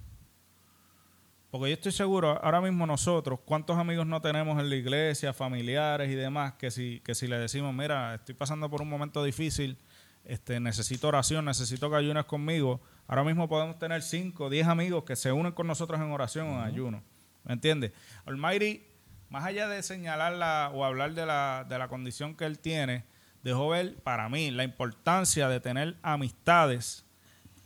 Porque 1.53 1.68
yo 1.68 1.74
estoy 1.74 1.93
seguro, 1.93 2.43
ahora 2.43 2.61
mismo 2.61 2.85
nosotros, 2.85 3.39
¿cuántos 3.45 3.78
amigos 3.78 4.07
no 4.07 4.20
tenemos 4.20 4.59
en 4.59 4.68
la 4.68 4.74
iglesia, 4.74 5.33
familiares 5.33 6.11
y 6.11 6.14
demás, 6.14 6.55
que 6.55 6.72
si, 6.72 7.01
que 7.05 7.14
si 7.14 7.28
le 7.28 7.39
decimos, 7.39 7.72
mira, 7.72 8.16
estoy 8.16 8.35
pasando 8.35 8.68
por 8.68 8.83
un 8.83 8.89
momento 8.89 9.22
difícil, 9.22 9.78
este, 10.24 10.59
necesito 10.59 11.09
oración, 11.09 11.45
necesito 11.45 11.89
que 11.91 11.97
ayunes 11.97 12.24
conmigo, 12.24 12.80
Ahora 13.13 13.25
mismo 13.25 13.47
podemos 13.47 13.79
tener 13.79 14.01
5 14.01 14.45
o 14.45 14.49
10 14.49 14.69
amigos 14.69 15.05
que 15.05 15.17
se 15.17 15.31
unen 15.33 15.53
con 15.53 15.67
nosotros 15.67 16.01
en 16.01 16.11
oración 16.13 16.49
o 16.49 16.53
en 16.53 16.65
ayuno. 16.65 17.03
¿Me 17.45 17.53
entiendes? 17.53 17.93
Almighty, 18.25 18.87
más 19.29 19.45
allá 19.45 19.69
de 19.69 19.83
señalarla 19.83 20.71
o 20.73 20.83
hablar 20.83 21.13
de 21.13 21.27
la, 21.27 21.67
de 21.69 21.79
la 21.79 21.89
condición 21.89 22.35
que 22.35 22.47
él 22.47 22.59
tiene, 22.59 23.05
dejó 23.43 23.69
ver 23.69 23.97
para 23.97 24.31
mí 24.31 24.51
la 24.51 24.65
importancia 24.65 25.51
de 25.51 25.61
tener 25.61 25.99
amistades 26.01 27.05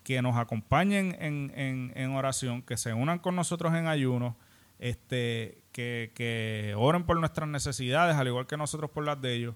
que 0.02 0.20
nos 0.20 0.36
acompañen 0.36 1.16
en, 1.20 1.52
en, 1.54 1.92
en 1.94 2.10
oración, 2.16 2.60
que 2.62 2.76
se 2.76 2.92
unan 2.92 3.20
con 3.20 3.36
nosotros 3.36 3.72
en 3.72 3.86
ayuno, 3.86 4.36
este, 4.80 5.62
que, 5.70 6.10
que 6.16 6.74
oren 6.76 7.04
por 7.04 7.20
nuestras 7.20 7.48
necesidades, 7.48 8.16
al 8.16 8.26
igual 8.26 8.48
que 8.48 8.56
nosotros 8.56 8.90
por 8.90 9.04
las 9.04 9.22
de 9.22 9.34
ellos 9.34 9.54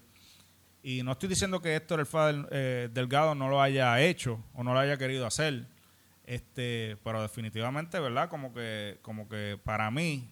y 0.83 1.03
no 1.03 1.11
estoy 1.11 1.29
diciendo 1.29 1.61
que 1.61 1.75
Héctor 1.75 1.99
el 1.99 2.47
eh, 2.51 2.89
Delgado 2.91 3.35
no 3.35 3.49
lo 3.49 3.61
haya 3.61 4.01
hecho 4.01 4.43
o 4.53 4.63
no 4.63 4.73
lo 4.73 4.79
haya 4.79 4.97
querido 4.97 5.27
hacer, 5.27 5.67
este, 6.31 6.97
pero 7.03 7.21
definitivamente, 7.21 7.99
¿verdad? 7.99 8.29
Como 8.29 8.53
que, 8.53 8.99
como 9.01 9.27
que 9.27 9.59
para 9.61 9.91
mí, 9.91 10.31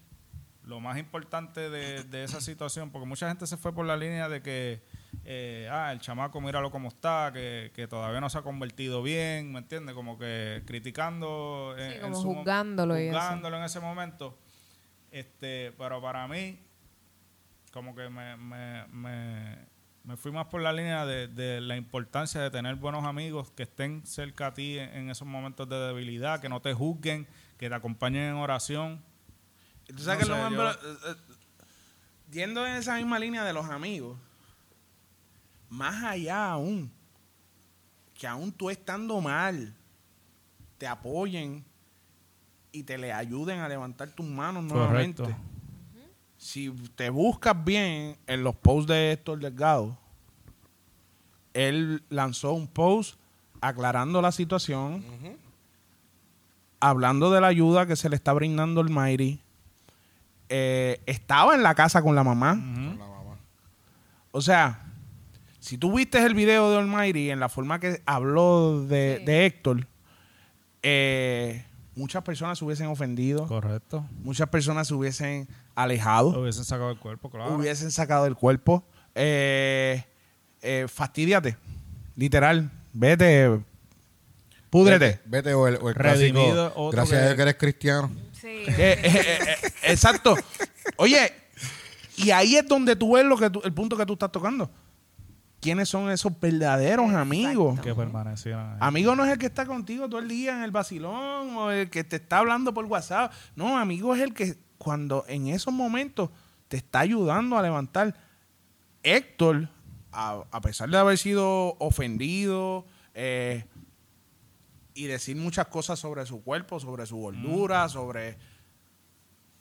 lo 0.64 0.80
más 0.80 0.98
importante 0.98 1.70
de, 1.70 2.24
esa 2.24 2.40
situación, 2.40 2.90
porque 2.90 3.06
mucha 3.06 3.28
gente 3.28 3.46
se 3.48 3.58
fue 3.58 3.74
por 3.74 3.86
la 3.86 3.98
línea 3.98 4.30
de 4.30 4.42
que 4.42 4.82
eh, 5.26 5.68
ah, 5.70 5.92
el 5.92 6.00
chamaco, 6.00 6.40
míralo 6.40 6.72
cómo 6.72 6.88
está, 6.88 7.32
que, 7.34 7.72
que 7.76 7.86
todavía 7.90 8.22
no 8.22 8.30
se 8.30 8.38
ha 8.38 8.44
convertido 8.44 9.04
bien, 9.04 9.52
¿me 9.52 9.60
entiendes? 9.60 9.94
Como 9.94 10.18
que 10.18 10.64
criticando. 10.66 11.76
en- 11.78 11.90
Sí, 11.90 11.96
en 11.98 12.02
como 12.02 12.16
su 12.16 12.28
mo- 12.28 12.36
juzgándolo 12.36 12.98
y 12.98 13.08
eso. 13.08 13.20
juzgándolo 13.20 13.58
en 13.58 13.64
ese 13.64 13.80
momento. 13.82 14.38
Este, 15.12 15.74
pero 15.78 16.02
para 16.02 16.28
mí, 16.30 16.60
como 17.74 17.94
que 17.94 18.08
me, 18.10 18.38
me, 18.38 18.88
me, 18.88 19.58
me 20.10 20.18
fui 20.18 20.32
más 20.32 20.48
por 20.48 20.60
la 20.60 20.74
línea 20.74 21.06
de, 21.06 21.28
de 21.28 21.62
la 21.62 21.78
importancia 21.78 22.42
de 22.42 22.50
tener 22.50 22.76
buenos 22.78 23.06
amigos 23.06 23.52
que 23.52 23.62
estén 23.62 24.04
cerca 24.08 24.48
a 24.48 24.54
ti 24.56 24.80
en, 24.80 24.90
en 24.90 25.10
esos 25.12 25.28
momentos 25.28 25.70
de 25.70 25.76
debilidad, 25.78 26.42
que 26.42 26.50
no 26.50 26.60
te 26.64 26.74
juzguen, 26.74 27.28
que 27.60 27.70
te 27.70 27.76
acompañen 27.76 28.24
en 28.24 28.34
oración. 28.34 29.00
Tú 29.86 30.00
sabes 30.02 30.22
No 30.22 30.26
que 30.26 30.30
lo 30.32 30.36
sé, 30.36 30.42
más 30.42 30.52
yo- 30.52 30.58
bro- 30.58 30.92
eh, 30.94 30.98
eh, 31.12 31.36
yendo 32.32 32.66
en 32.66 32.74
esa 32.78 32.96
misma 32.98 33.20
línea 33.20 33.44
de 33.44 33.54
los 33.54 33.70
amigos, 33.70 34.18
más 35.70 36.04
allá 36.04 36.54
aún, 36.54 36.92
que 38.16 38.26
aún 38.26 38.52
tú 38.52 38.72
estando 38.72 39.22
mal, 39.22 39.76
te 40.80 40.88
apoyen 40.88 41.64
y 42.72 42.82
te 42.82 42.98
le 42.98 43.14
ayuden 43.14 43.60
a 43.60 43.70
levantar 43.70 44.10
tus 44.10 44.26
manos 44.26 44.64
nuevamente. 44.64 45.22
Si 46.40 46.72
te 46.96 47.10
buscas 47.10 47.64
bien 47.66 48.16
en 48.26 48.44
los 48.44 48.56
posts 48.56 48.88
de 48.88 49.12
Héctor 49.12 49.40
Delgado, 49.40 49.98
él 51.54 52.02
lanzó 52.10 52.54
un 52.54 52.68
post 52.68 53.20
aclarando 53.60 54.22
la 54.22 54.32
situación, 54.32 55.04
hablando 56.80 57.30
de 57.32 57.42
la 57.42 57.48
ayuda 57.48 57.86
que 57.86 57.96
se 57.98 58.08
le 58.10 58.16
está 58.16 58.32
brindando 58.32 58.80
el 58.80 58.90
Mayri. 58.90 59.42
Eh, 60.48 61.02
estaba 61.06 61.56
en 61.56 61.62
la 61.62 61.76
casa 61.76 62.02
con 62.02 62.16
la 62.16 62.24
mamá. 62.24 62.54
Ujú. 62.54 62.98
La 62.98 63.06
mamá. 63.06 63.38
O 64.32 64.42
sea, 64.42 64.86
si 65.60 65.78
tú 65.78 65.94
viste 65.98 66.24
el 66.26 66.36
video 66.36 66.72
de 66.72 66.78
Almighty 66.78 67.32
en 67.32 67.42
la 67.42 67.50
forma 67.50 67.80
que 67.82 68.02
habló 68.06 68.82
de, 68.86 69.18
Sí. 69.20 69.26
de 69.26 69.46
Héctor, 69.46 69.88
eh, 70.84 71.66
muchas 71.96 72.24
personas 72.24 72.58
se 72.58 72.64
hubiesen 72.66 72.88
ofendido, 72.88 73.46
Correcto. 73.46 74.06
muchas 74.24 74.48
personas 74.48 74.88
se 74.88 74.94
hubiesen 74.94 75.48
alejado, 75.84 76.40
hubiesen 76.42 76.64
sacado 76.66 76.90
del 76.90 77.00
cuerpo, 77.00 77.30
claro. 77.30 77.56
hubiesen 77.56 77.92
sacado 77.92 78.24
del 78.26 78.36
cuerpo. 78.36 78.84
Eh, 79.16 80.04
eh, 80.62 80.86
fastidiate, 80.88 81.58
literal, 82.16 82.70
vete, 82.94 83.60
púdrete. 84.70 85.06
Vete, 85.06 85.22
vete 85.26 85.54
o 85.54 85.68
el, 85.68 85.78
o 85.82 85.90
el 85.90 85.96
Redimido, 85.96 86.54
clásico, 86.74 86.90
gracias 86.92 87.10
que- 87.10 87.24
a 87.24 87.26
Dios 87.26 87.36
que 87.36 87.42
eres 87.42 87.56
cristiano. 87.56 88.12
Sí. 88.34 88.48
Eh, 88.48 88.74
eh, 88.78 89.02
eh, 89.04 89.40
eh, 89.64 89.72
exacto. 89.92 90.36
Oye, 90.98 91.34
y 92.18 92.32
ahí 92.32 92.56
es 92.56 92.68
donde 92.68 92.96
tú 92.96 93.14
ves 93.16 93.26
lo 93.26 93.38
que 93.38 93.50
tú- 93.50 93.62
el 93.64 93.74
punto 93.74 93.98
que 93.98 94.06
tú 94.06 94.14
estás 94.14 94.32
tocando. 94.32 94.70
¿Quiénes 95.62 95.90
son 95.90 96.10
esos 96.10 96.32
verdaderos 96.40 97.08
Exacto. 97.08 97.22
amigos? 97.22 97.80
que 97.82 97.94
permanecieran 97.94 98.72
ahí. 98.74 98.78
Amigo 98.80 99.14
no 99.16 99.26
es 99.26 99.32
el 99.34 99.38
que 99.38 99.48
está 99.48 99.66
contigo 99.66 100.08
todo 100.08 100.22
el 100.22 100.30
día 100.30 100.56
en 100.56 100.64
el 100.64 100.72
vacilón 100.72 101.58
o 101.58 101.70
el 101.72 101.90
que 101.90 102.06
te 102.06 102.16
está 102.16 102.38
hablando 102.38 102.74
por 102.74 102.86
WhatsApp. 102.86 103.34
No, 103.58 103.78
amigo 103.78 104.16
es 104.16 104.22
el 104.22 104.34
que 104.34 104.56
cuando 104.80 105.26
en 105.28 105.48
esos 105.50 105.72
momentos 105.74 106.32
te 106.68 106.78
está 106.78 107.02
ayudando 107.02 107.56
a 107.58 107.62
levantar. 107.62 108.16
Héctor, 109.04 109.70
a, 110.12 110.44
a 110.52 110.62
pesar 110.62 110.90
de 110.90 110.98
haber 110.98 111.18
sido 111.20 111.76
ofendido 111.80 112.86
eh, 113.14 113.66
y 114.96 115.06
decir 115.06 115.36
muchas 115.36 115.68
cosas 115.68 116.00
sobre 116.00 116.26
su 116.26 116.42
cuerpo, 116.44 116.80
sobre 116.80 117.06
su 117.06 117.18
gordura, 117.18 117.88
sobre... 117.90 118.38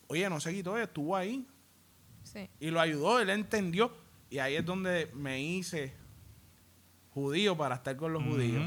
Oye, 0.08 0.28
no 0.30 0.40
se 0.40 0.54
quitó, 0.54 0.78
estuvo 0.78 1.14
ahí 1.14 1.46
Sí. 2.24 2.48
y 2.60 2.70
lo 2.70 2.80
ayudó, 2.80 3.20
él 3.20 3.30
entendió. 3.30 3.92
Y 4.30 4.38
ahí 4.38 4.56
es 4.56 4.64
donde 4.64 5.10
me 5.14 5.40
hice 5.40 5.94
judío 7.10 7.56
para 7.56 7.76
estar 7.76 7.96
con 7.96 8.12
los 8.12 8.22
judíos. 8.22 8.62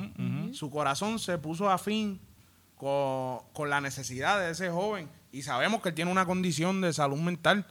Su 0.54 0.70
corazón 0.72 1.20
se 1.20 1.38
puso 1.38 1.70
afín 1.70 2.20
con, 2.76 3.39
con 3.54 3.70
la 3.70 3.80
necesidad 3.82 4.39
de 4.39 4.52
ese 4.52 4.70
joven. 4.70 5.08
Y 5.32 5.42
sabemos 5.44 5.82
que 5.82 5.90
él 5.90 5.96
tiene 5.96 6.12
una 6.12 6.26
condición 6.26 6.82
de 6.82 6.92
salud 6.94 7.20
mental 7.20 7.66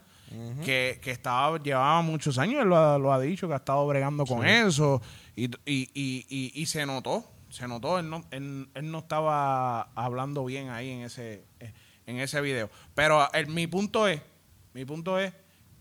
que, 0.63 0.99
que 1.03 1.11
estaba, 1.11 1.61
llevaba 1.61 2.01
muchos 2.01 2.37
años, 2.37 2.61
él 2.61 2.69
lo, 2.69 2.77
ha- 2.77 2.97
lo 2.97 3.11
ha 3.11 3.19
dicho, 3.19 3.47
que 3.49 3.53
ha 3.53 3.57
estado 3.57 3.85
bregando 3.85 4.25
con 4.25 4.45
eso. 4.45 5.01
Y, 5.35 5.45
y, 5.65 5.89
y, 5.93 6.25
y- 6.29 6.51
y 6.55 6.65
se 6.67 6.85
notó, 6.85 7.29
se 7.49 7.67
notó, 7.67 7.99
él 7.99 8.09
no, 8.09 8.23
él, 8.31 8.69
él 8.73 8.91
no 8.91 8.99
estaba 8.99 9.81
hablando 9.93 10.45
bien 10.45 10.69
ahí 10.69 10.89
en 10.89 11.01
ese, 11.01 11.43
en 12.05 12.17
ese 12.19 12.39
video. 12.39 12.69
Pero 12.95 13.29
el- 13.33 13.47
mi 13.47 13.67
punto 13.67 14.07
es, 14.07 14.21
mi 14.73 14.85
punto 14.85 15.19
es, 15.19 15.33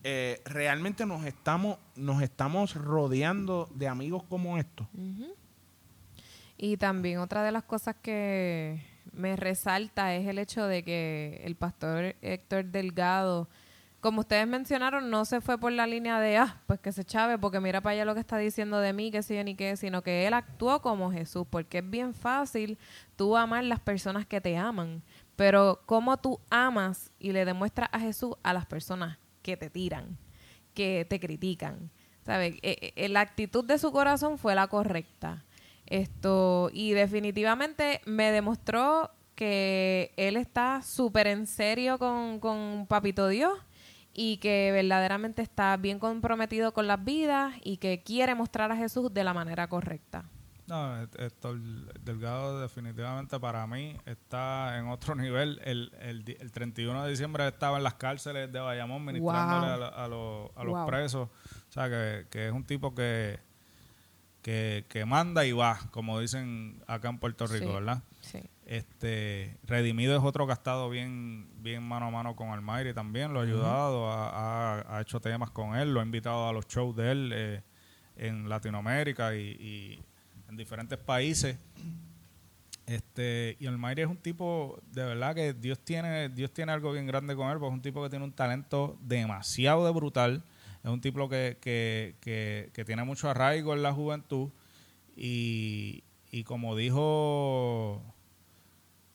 eh, 0.02 0.42
realmente 0.46 1.06
nos 1.06 1.24
estamos, 1.24 1.78
nos 1.94 2.20
estamos 2.20 2.74
rodeando 2.74 3.68
de 3.74 3.86
amigos 3.86 4.24
como 4.24 4.58
estos. 4.58 4.88
Y 6.58 6.76
también 6.76 7.18
otra 7.20 7.42
de 7.44 7.52
las 7.52 7.62
cosas 7.62 7.94
que 8.02 8.82
me 9.20 9.36
resalta 9.36 10.14
es 10.14 10.26
el 10.26 10.38
hecho 10.38 10.66
de 10.66 10.82
que 10.82 11.40
el 11.44 11.54
pastor 11.54 12.16
Héctor 12.22 12.64
Delgado, 12.64 13.48
como 14.00 14.20
ustedes 14.20 14.46
mencionaron, 14.46 15.10
no 15.10 15.24
se 15.26 15.40
fue 15.42 15.58
por 15.58 15.72
la 15.72 15.86
línea 15.86 16.18
de, 16.20 16.38
ah, 16.38 16.60
pues 16.66 16.80
que 16.80 16.90
se 16.90 17.04
chave, 17.04 17.38
porque 17.38 17.60
mira 17.60 17.82
para 17.82 17.92
allá 17.92 18.04
lo 18.06 18.14
que 18.14 18.20
está 18.20 18.38
diciendo 18.38 18.80
de 18.80 18.94
mí, 18.94 19.10
que 19.10 19.22
sé 19.22 19.36
yo 19.36 19.44
ni 19.44 19.54
qué, 19.54 19.76
sino 19.76 20.02
que 20.02 20.26
él 20.26 20.32
actuó 20.32 20.80
como 20.80 21.12
Jesús, 21.12 21.46
porque 21.48 21.78
es 21.78 21.90
bien 21.90 22.14
fácil 22.14 22.78
tú 23.16 23.36
amar 23.36 23.62
las 23.64 23.80
personas 23.80 24.24
que 24.24 24.40
te 24.40 24.56
aman, 24.56 25.02
pero 25.36 25.82
cómo 25.84 26.16
tú 26.16 26.40
amas 26.48 27.12
y 27.18 27.32
le 27.32 27.44
demuestras 27.44 27.90
a 27.92 28.00
Jesús 28.00 28.36
a 28.42 28.54
las 28.54 28.64
personas 28.64 29.18
que 29.42 29.56
te 29.56 29.68
tiran, 29.68 30.16
que 30.74 31.06
te 31.08 31.20
critican. 31.20 31.90
¿Sabes? 32.24 32.56
Eh, 32.62 32.92
eh, 32.96 33.08
la 33.08 33.20
actitud 33.20 33.64
de 33.64 33.78
su 33.78 33.92
corazón 33.92 34.38
fue 34.38 34.54
la 34.54 34.66
correcta. 34.68 35.44
Esto, 35.90 36.70
y 36.72 36.92
definitivamente 36.92 38.00
me 38.06 38.30
demostró 38.32 39.10
que 39.34 40.12
él 40.16 40.36
está 40.36 40.82
súper 40.82 41.26
en 41.26 41.46
serio 41.46 41.98
con, 41.98 42.40
con 42.40 42.86
Papito 42.88 43.28
Dios 43.28 43.52
y 44.14 44.36
que 44.38 44.70
verdaderamente 44.72 45.42
está 45.42 45.76
bien 45.76 45.98
comprometido 45.98 46.72
con 46.72 46.86
las 46.86 47.02
vidas 47.04 47.54
y 47.64 47.78
que 47.78 48.02
quiere 48.02 48.34
mostrar 48.34 48.70
a 48.70 48.76
Jesús 48.76 49.12
de 49.12 49.24
la 49.24 49.34
manera 49.34 49.68
correcta. 49.68 50.24
No, 50.66 51.02
Héctor 51.18 51.58
Delgado 52.00 52.60
definitivamente 52.60 53.40
para 53.40 53.66
mí 53.66 53.96
está 54.06 54.78
en 54.78 54.86
otro 54.86 55.16
nivel. 55.16 55.60
El, 55.64 55.90
el, 56.00 56.36
el 56.38 56.52
31 56.52 57.02
de 57.04 57.10
diciembre 57.10 57.48
estaba 57.48 57.78
en 57.78 57.82
las 57.82 57.94
cárceles 57.94 58.52
de 58.52 58.60
Bayamón 58.60 59.04
ministrándole 59.04 59.66
Wow. 59.66 59.74
a, 59.96 60.06
los, 60.08 60.50
a 60.56 60.62
los 60.64 60.74
Wow. 60.74 60.86
presos. 60.86 61.28
O 61.28 61.72
sea, 61.72 61.88
que, 61.88 62.26
que 62.30 62.46
es 62.46 62.52
un 62.52 62.64
tipo 62.64 62.94
que, 62.94 63.40
que, 64.42 64.84
que 64.88 65.04
manda 65.04 65.44
y 65.44 65.52
va, 65.52 65.78
como 65.90 66.18
dicen 66.20 66.82
acá 66.86 67.08
en 67.08 67.18
Puerto 67.18 67.46
Rico, 67.46 67.66
Sí. 67.66 67.72
¿verdad? 67.72 68.02
Sí. 68.20 68.38
Este, 68.66 69.56
Redimido 69.64 70.16
es 70.16 70.22
otro 70.22 70.46
que 70.46 70.52
ha 70.52 70.54
estado 70.54 70.88
bien, 70.88 71.48
bien 71.60 71.82
mano 71.82 72.06
a 72.06 72.10
mano 72.10 72.36
con 72.36 72.50
Almayri 72.50 72.94
también, 72.94 73.32
lo 73.34 73.40
ha 73.40 73.42
ayudado, 73.42 74.10
ha, 74.10 74.78
ha- 74.80 74.96
ha 74.96 75.00
hecho 75.00 75.20
temas 75.20 75.50
con 75.50 75.74
él, 75.76 75.92
lo 75.92 76.00
ha 76.00 76.04
invitado 76.04 76.48
a 76.48 76.52
los 76.52 76.66
shows 76.68 76.94
de 76.96 77.10
él 77.10 77.30
eh, 77.34 77.62
en 78.16 78.48
Latinoamérica 78.48 79.34
y, 79.34 79.40
y 79.60 80.02
en 80.48 80.56
diferentes 80.56 80.98
países. 80.98 81.56
Este, 82.86 83.56
y 83.60 83.66
Almayri 83.66 84.02
es 84.02 84.08
un 84.08 84.16
tipo, 84.16 84.80
de 84.90 85.04
verdad 85.04 85.34
que 85.34 85.52
Dios 85.52 85.78
tiene, 85.78 86.28
Dios 86.28 86.52
tiene 86.52 86.72
algo 86.72 86.92
bien 86.92 87.06
grande 87.06 87.36
con 87.36 87.48
él, 87.50 87.58
porque 87.58 87.68
es 87.68 87.74
un 87.76 87.82
tipo 87.82 88.02
que 88.02 88.10
tiene 88.10 88.24
un 88.24 88.32
talento 88.32 88.98
demasiado 89.00 89.84
de 89.86 89.92
brutal, 89.92 90.42
es 90.82 90.90
un 90.90 91.00
tipo 91.00 91.28
que, 91.28 91.58
que, 91.60 92.16
que, 92.20 92.70
que 92.72 92.84
tiene 92.84 93.04
mucho 93.04 93.28
arraigo 93.28 93.74
en 93.74 93.82
la 93.82 93.92
juventud 93.92 94.50
y, 95.16 96.04
y 96.30 96.44
como 96.44 96.76
dijo 96.76 98.02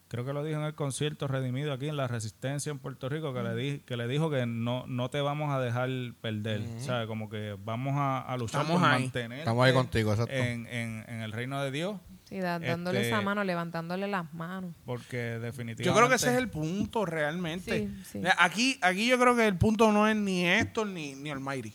creo 0.07 0.23
que 0.23 0.33
lo 0.33 0.43
dijo 0.43 0.59
en 0.59 0.65
el 0.65 0.75
concierto 0.75 1.27
redimido 1.27 1.73
aquí 1.73 1.87
en 1.89 1.97
la 1.97 2.07
Resistencia 2.07 2.71
en 2.71 2.79
Puerto 2.79 3.09
Rico, 3.09 3.33
que, 3.33 3.41
le, 3.41 3.55
di, 3.55 3.79
que 3.79 3.97
le 3.97 4.07
dijo 4.07 4.29
que 4.29 4.45
no, 4.45 4.85
no 4.87 5.09
te 5.09 5.19
vamos 5.19 5.51
a 5.51 5.59
dejar 5.59 5.89
perder, 6.21 6.61
¿sabes? 6.79 7.07
Como 7.07 7.27
que 7.29 7.57
vamos 7.65 7.95
a, 7.97 8.21
a 8.21 8.37
luchar 8.37 8.61
Estamos 8.61 8.81
por 8.81 8.89
ahí. 8.91 9.01
mantener 9.01 9.39
Estamos 9.39 9.65
ahí 9.65 9.73
contigo, 9.73 10.11
exacto. 10.11 10.33
en, 10.33 10.67
en, 10.67 11.03
en 11.07 11.21
el 11.21 11.31
reino 11.33 11.61
de 11.61 11.71
Dios, 11.71 11.99
Sí, 12.27 12.39
da- 12.39 12.57
dándole 12.59 13.01
Este- 13.01 13.09
esa 13.11 13.21
mano, 13.21 13.43
levantándole 13.43 14.07
las 14.07 14.33
manos. 14.33 14.73
porque 14.85 15.17
definitivamente... 15.39 15.83
Yo 15.83 15.93
creo 15.95 16.09
que 16.09 16.15
ese 16.15 16.31
es 16.31 16.37
el 16.37 16.49
punto 16.49 17.05
realmente. 17.05 17.87
Sí, 17.87 18.03
sí. 18.11 18.21
Aquí, 18.39 18.79
aquí 18.81 19.07
yo 19.07 19.19
creo 19.19 19.35
que 19.35 19.45
el 19.47 19.57
punto 19.57 19.91
no 19.91 20.07
es 20.07 20.15
ni 20.15 20.43
Héctor 20.45 20.87
ni, 20.87 21.13
ni 21.15 21.29
Almighty. 21.29 21.73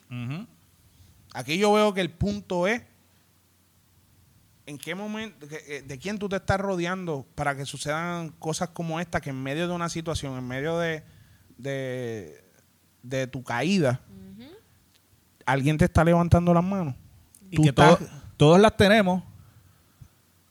Aquí 1.33 1.57
yo 1.57 1.71
veo 1.71 1.93
que 1.93 2.01
el 2.01 2.09
punto 2.11 2.67
es 2.67 2.81
en 4.65 4.77
qué 4.77 4.93
momento, 4.95 5.47
eh, 5.49 5.83
de 5.85 5.97
quién 5.97 6.19
tú 6.19 6.29
te 6.29 6.35
estás 6.35 6.59
rodeando 6.59 7.25
para 7.35 7.55
que 7.55 7.65
sucedan 7.65 8.29
cosas 8.37 8.69
como 8.69 8.99
esta, 8.99 9.19
que 9.21 9.29
en 9.31 9.41
medio 9.41 9.67
de 9.67 9.73
una 9.73 9.89
situación, 9.89 10.37
en 10.37 10.47
medio 10.47 10.77
de, 10.77 11.03
de, 11.57 12.43
de 13.03 13.27
tu 13.27 13.43
caída, 13.43 14.01
alguien 15.45 15.77
te 15.77 15.85
está 15.85 16.03
levantando 16.03 16.53
las 16.53 16.63
manos. 16.63 16.95
Y 17.49 17.55
Tú 17.55 17.63
que 17.63 17.69
estás- 17.69 17.97
todo- 17.99 18.07
todos 18.37 18.59
las 18.59 18.75
tenemos. 18.77 19.23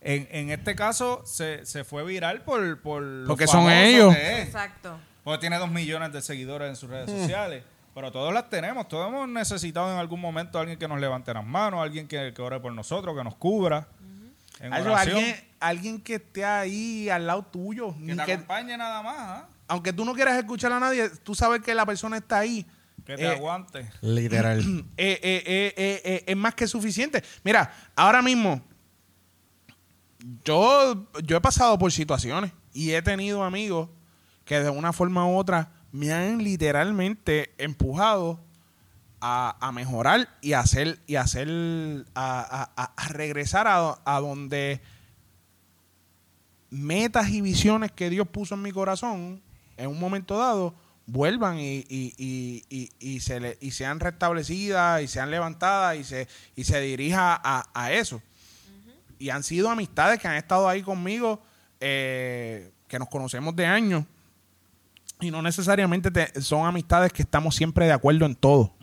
En, 0.02 0.26
en 0.30 0.50
este 0.50 0.74
caso 0.74 1.22
se, 1.26 1.66
se 1.66 1.84
fue 1.84 2.04
viral 2.04 2.42
por, 2.42 2.80
por 2.80 3.02
lo 3.02 3.28
Porque 3.28 3.46
son 3.46 3.70
ellos. 3.70 4.14
Exacto. 4.16 4.98
Porque 5.24 5.40
tiene 5.40 5.58
dos 5.58 5.70
millones 5.70 6.12
de 6.12 6.22
seguidores 6.22 6.68
en 6.70 6.76
sus 6.76 6.88
redes 6.88 7.10
Mm. 7.10 7.20
sociales. 7.22 7.64
Pero 7.94 8.10
todos 8.12 8.32
las 8.32 8.48
tenemos, 8.48 8.88
todos 8.88 9.08
hemos 9.08 9.28
necesitado 9.28 9.92
en 9.92 9.98
algún 9.98 10.20
momento 10.20 10.56
a 10.58 10.62
alguien 10.62 10.78
que 10.78 10.86
nos 10.88 11.00
levante 11.00 11.34
las 11.34 11.44
manos, 11.44 11.82
alguien 11.82 12.06
que, 12.08 12.32
que 12.34 12.40
ore 12.40 12.58
por 12.60 12.72
nosotros, 12.72 13.16
que 13.16 13.24
nos 13.24 13.34
cubra. 13.36 13.88
Alguien, 14.70 15.36
alguien 15.58 16.00
que 16.00 16.16
esté 16.16 16.44
ahí 16.44 17.08
al 17.08 17.26
lado 17.26 17.42
tuyo. 17.44 17.94
que 18.06 18.14
te 18.14 18.24
que- 18.24 18.32
acompañe 18.34 18.76
nada 18.76 19.02
más, 19.02 19.16
¿ah? 19.18 19.48
aunque 19.68 19.92
tú 19.92 20.04
no 20.04 20.14
quieras 20.14 20.36
escuchar 20.38 20.72
a 20.72 20.80
nadie, 20.80 21.08
tú 21.22 21.34
sabes 21.34 21.62
que 21.62 21.74
la 21.74 21.86
persona 21.86 22.16
está 22.18 22.38
ahí. 22.40 22.66
que 23.06 23.16
te 23.16 23.24
Eh, 23.24 23.28
aguante. 23.28 23.90
Literal. 24.02 24.60
eh, 24.60 25.18
eh, 25.22 25.42
eh, 25.46 25.74
eh, 25.76 26.02
eh, 26.04 26.24
es 26.26 26.36
más 26.36 26.54
que 26.54 26.66
suficiente. 26.68 27.22
Mira, 27.42 27.72
ahora 27.96 28.20
mismo, 28.22 28.60
yo, 30.44 31.06
yo 31.24 31.36
he 31.36 31.40
pasado 31.40 31.78
por 31.78 31.92
situaciones 31.92 32.52
y 32.72 32.92
he 32.92 33.02
tenido 33.02 33.42
amigos 33.42 33.88
que 34.44 34.60
de 34.60 34.70
una 34.70 34.92
forma 34.92 35.26
u 35.26 35.36
otra 35.36 35.72
me 35.92 36.12
han 36.12 36.42
literalmente 36.42 37.52
empujado 37.58 38.40
a, 39.20 39.56
a 39.60 39.72
mejorar 39.72 40.28
y 40.40 40.52
a 40.54 40.60
hacer, 40.60 40.98
y 41.06 41.16
a, 41.16 41.22
hacer 41.22 41.48
a, 42.14 42.70
a- 42.76 43.08
regresar 43.08 43.66
a, 43.68 44.20
donde 44.20 44.80
metas 46.70 47.28
y 47.30 47.40
visiones 47.40 47.92
que 47.92 48.10
Dios 48.10 48.28
puso 48.28 48.54
en 48.54 48.62
mi 48.62 48.72
corazón 48.72 49.42
en 49.76 49.88
un 49.88 49.98
momento 49.98 50.38
dado 50.38 50.74
vuelvan 51.06 51.58
y, 51.58 51.84
y, 51.88 52.14
y, 52.70 52.90
y, 53.00 53.20
se, 53.20 53.40
le- 53.40 53.58
sean 53.72 53.98
restablecidas 53.98 55.02
y 55.02 55.08
sean 55.08 55.30
levantadas 55.30 55.96
y 55.96 56.04
se, 56.04 56.28
y 56.54 56.64
se 56.64 56.80
dirija 56.80 57.40
a, 57.42 57.68
a 57.74 57.92
eso. 57.92 58.22
Y 59.20 59.30
han 59.30 59.44
sido 59.44 59.70
amistades 59.70 60.18
que 60.18 60.26
han 60.26 60.34
estado 60.34 60.66
ahí 60.68 60.82
conmigo, 60.82 61.40
eh, 61.78 62.72
que 62.88 62.98
nos 62.98 63.08
conocemos 63.08 63.54
de 63.54 63.66
años. 63.66 64.04
Y 65.20 65.30
no 65.30 65.42
necesariamente 65.42 66.10
te- 66.10 66.40
son 66.40 66.66
amistades 66.66 67.12
que 67.12 67.22
estamos 67.22 67.54
siempre 67.54 67.86
de 67.86 67.92
acuerdo 67.92 68.26
en 68.26 68.34
todo. 68.34 68.74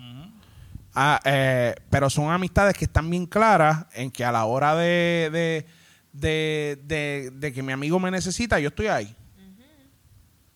Ah, 0.99 1.19
eh, 1.25 1.75
pero 1.89 2.09
son 2.09 2.31
amistades 2.31 2.75
que 2.75 2.85
están 2.85 3.09
bien 3.09 3.25
claras 3.25 3.85
en 3.93 4.09
que 4.09 4.23
a 4.23 4.31
la 4.31 4.45
hora 4.45 4.75
de, 4.75 5.29
de, 5.31 5.65
de, 6.13 6.79
de- 6.85 7.31
de 7.33 7.53
que 7.53 7.61
mi 7.61 7.71
amigo 7.73 7.99
me 7.99 8.09
necesita, 8.09 8.59
yo 8.59 8.69
estoy 8.69 8.87
ahí. 8.87 9.15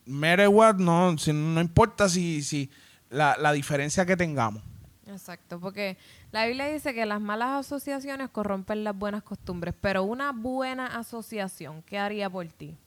Matter 0.05 0.47
what, 0.47 0.75
no, 0.75 1.15
si- 1.17 1.33
no 1.33 1.61
importa 1.61 2.09
si, 2.09 2.41
si 2.43 2.69
la, 3.09 3.35
la 3.39 3.51
diferencia 3.51 4.05
que 4.05 4.17
tengamos. 4.17 4.63
Exacto, 5.07 5.59
porque 5.59 5.97
la 6.31 6.45
Biblia 6.45 6.67
dice 6.67 6.93
que 6.93 7.05
las 7.05 7.19
malas 7.19 7.65
asociaciones 7.65 8.29
corrompen 8.29 8.83
las 8.83 8.95
buenas 8.95 9.23
costumbres, 9.23 9.73
pero 9.79 10.03
una 10.03 10.31
buena 10.31 10.87
asociación, 10.97 11.83
¿qué 11.83 11.97
haría 11.97 12.29
por 12.29 12.47
ti? 12.47 12.77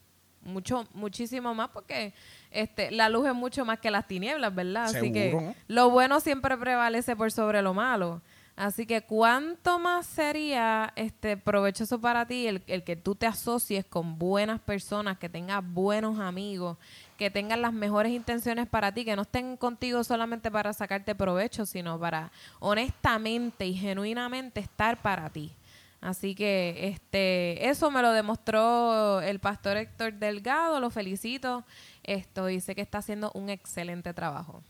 Mucho, 0.43 0.87
muchísimo 0.93 1.53
más 1.55 1.69
porque 1.69 2.13
este, 2.51 2.91
la 2.91 3.09
luz 3.09 3.27
es 3.27 3.33
mucho 3.33 3.65
más 3.65 3.79
que 3.79 3.89
las 3.89 4.07
tinieblas, 4.07 4.53
¿verdad? 4.53 4.85
Así 4.85 5.11
que 5.11 5.31
Seguro. 5.31 5.55
lo 5.67 5.89
bueno 5.89 6.19
siempre 6.19 6.55
prevalece 6.57 7.15
por 7.15 7.31
sobre 7.31 7.61
lo 7.61 7.73
malo. 7.73 8.21
Así 8.55 8.85
que 8.85 9.01
cuánto 9.01 9.79
más 9.79 10.05
sería 10.05 10.93
este 10.95 11.35
provechoso 11.35 11.99
para 11.99 12.25
ti 12.25 12.47
el, 12.47 12.63
el 12.67 12.83
que 12.83 12.95
tú 12.95 13.13
te 13.13 13.25
asocies 13.25 13.83
con 13.85 14.17
buenas 14.17 14.61
personas, 14.61 15.17
que 15.17 15.27
tengas 15.27 15.61
buenos 15.61 16.19
amigos, 16.19 16.77
que 17.17 17.31
tengan 17.31 17.61
las 17.61 17.73
mejores 17.73 18.11
intenciones 18.11 18.67
para 18.67 18.91
ti, 18.93 19.05
que 19.05 19.15
no 19.15 19.23
estén 19.23 19.57
contigo 19.57 20.03
solamente 20.03 20.51
para 20.51 20.73
sacarte 20.73 21.15
provecho, 21.15 21.65
sino 21.65 21.99
para 21.99 22.31
honestamente 22.59 23.65
y 23.65 23.73
genuinamente 23.73 24.59
estar 24.59 25.01
para 25.01 25.29
ti. 25.29 25.55
Así 26.01 26.35
que 26.35 26.87
este 26.87 27.67
eso 27.67 27.89
me 27.89 28.01
lo 28.01 28.11
demostró 28.11 29.21
el 29.21 29.39
pastor 29.39 29.77
Héctor 29.77 30.13
Delgado, 30.13 30.79
lo 30.79 30.89
felicito. 30.89 31.65
Esto 32.03 32.45
dice 32.45 32.75
que 32.75 32.81
está 32.81 32.99
haciendo 32.99 33.31
un 33.33 33.49
excelente 33.49 34.13
trabajo. 34.13 34.61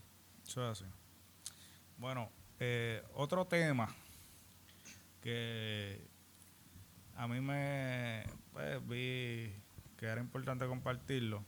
Bueno, 1.97 2.29
eh, 2.59 3.03
otro 3.15 3.45
tema 3.45 3.93
que 5.21 5.99
a 7.15 7.27
mí 7.27 7.41
me 7.41 8.23
pues, 8.53 8.87
vi 8.87 9.51
que 9.97 10.05
era 10.05 10.21
importante 10.21 10.67
compartirlo 10.67 11.43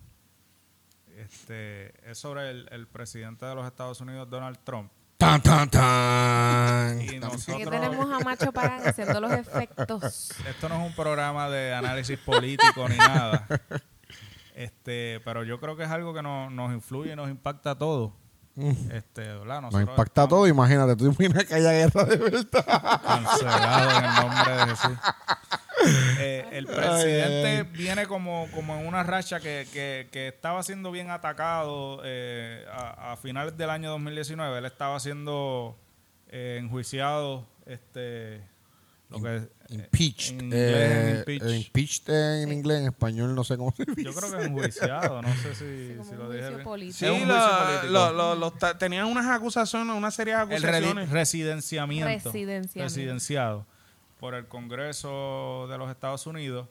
este, 1.18 2.10
es 2.10 2.18
sobre 2.18 2.50
el, 2.50 2.68
el 2.72 2.88
presidente 2.88 3.46
de 3.46 3.56
los 3.56 3.66
Estados 3.66 4.00
Unidos, 4.02 4.30
Donald 4.30 4.58
Trump. 4.64 4.92
tan, 5.18 5.42
tan, 5.42 5.70
tan. 5.70 7.02
Y 7.02 7.08
Aquí 7.08 7.20
nosotros, 7.20 7.70
tenemos 7.70 8.12
a 8.12 8.20
Macho 8.24 8.52
Pagan 8.52 8.88
haciendo 8.88 9.20
los 9.20 9.32
efectos. 9.32 10.32
esto 10.48 10.70
no 10.70 10.76
es 10.84 10.90
un 10.90 10.96
programa 10.96 11.50
de 11.50 11.74
análisis 11.74 12.20
político 12.20 12.88
ni 12.88 12.98
nada. 12.98 13.48
Este, 14.56 15.22
pero 15.24 15.44
yo 15.44 15.60
creo 15.60 15.76
que 15.76 15.84
es 15.84 15.90
algo 15.90 16.14
que 16.14 16.22
nos, 16.24 16.52
nos 16.52 16.72
influye 16.74 17.14
y 17.14 17.16
nos 17.16 17.30
impacta 17.30 17.72
a 17.72 17.78
todos. 17.78 18.12
Este, 18.92 19.22
¿verdad? 19.22 19.62
Nos 19.62 19.74
impacta 19.74 20.04
estamos- 20.24 20.30
todo, 20.30 20.48
imagínate, 20.48 20.96
tú 20.96 21.06
imaginas 21.06 21.46
que 21.46 21.54
haya 21.54 21.72
guerra 21.74 22.06
de 22.06 22.18
verdad. 22.18 23.02
Cancelado 23.04 24.00
en 24.00 24.06
el 24.06 24.16
nombre 24.16 24.56
de 24.56 24.66
Jesús. 24.76 24.98
Eh, 26.20 26.46
el 26.54 26.66
presidente 26.66 27.48
Ay, 27.48 27.58
ay. 27.58 27.64
viene 27.74 28.08
como, 28.08 28.48
como 28.54 28.76
en 28.78 28.88
una 28.88 29.04
racha 29.04 29.40
que, 29.40 29.68
que- 29.72 30.08
que 30.12 30.28
estaba 30.30 30.64
siendo 30.64 30.92
bien 30.92 31.10
atacado 31.12 32.02
eh, 32.04 32.66
a, 32.72 33.14
a 33.14 33.18
finales 33.18 33.56
del 33.58 33.70
año 33.70 33.92
2019. 33.92 34.58
Él 34.58 34.66
estaba 34.66 35.00
siendo 35.00 35.78
eh, 36.30 36.58
enjuiciado, 36.62 37.48
este, 37.68 38.42
lo 39.10 39.22
que 39.22 39.36
eh, 39.38 39.48
Impeached. 39.70 40.34
en 40.40 40.46
inglés, 40.46 41.18
impeach. 41.20 41.52
impeached 41.68 42.10
en 42.44 42.52
inglés, 42.52 42.80
en 42.80 42.86
español 42.88 43.36
no 43.36 43.44
sé 43.44 43.56
cómo 43.58 43.74
se 43.76 43.86
dice. 43.86 44.04
Yo 44.04 44.14
creo 44.14 44.32
que 44.38 44.44
enjuiciado, 44.46 45.22
no 45.22 45.34
sé 45.36 45.54
si, 45.56 46.10
si 46.10 46.16
lo 46.16 46.30
dije 46.32 46.50
bien. 46.50 46.64
político. 46.64 46.98
Sí, 46.98 47.06
Es 47.06 47.12
un 47.22 47.28
lo- 47.94 48.36
lo- 48.36 48.52
tenían 48.80 49.06
unas 49.06 49.26
acusaciones, 49.28 49.96
una 49.96 50.10
serie 50.12 50.36
de 50.36 50.56
el 50.56 50.64
redi- 50.64 50.68
acusaciones. 50.70 51.10
residenciamiento, 51.12 52.08
Residenciamiento. 52.08 52.84
residenciado 52.84 53.66
por 54.20 54.34
el 54.36 54.48
Congreso 54.48 55.68
de 55.70 55.78
los 55.78 55.90
Estados 55.90 56.26
Unidos. 56.28 56.68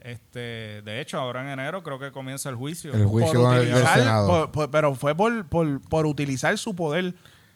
Este, 0.00 0.82
de 0.82 1.00
hecho, 1.00 1.18
ahora 1.18 1.40
en 1.42 1.48
enero 1.58 1.82
creo 1.82 1.98
que 1.98 2.12
comienza 2.12 2.48
el 2.48 2.54
juicio. 2.54 2.92
El 2.94 3.06
juicio 3.06 3.40
por 3.40 3.54
del 3.56 3.68
utilizar- 3.74 3.98
Senado. 3.98 4.28
por- 4.28 4.52
por- 4.52 4.70
pero 4.70 4.94
fue 4.94 5.14
por, 5.16 5.46
por, 5.48 5.80
por 5.88 6.06
utilizar 6.06 6.56
su 6.58 6.76
poder 6.76 7.14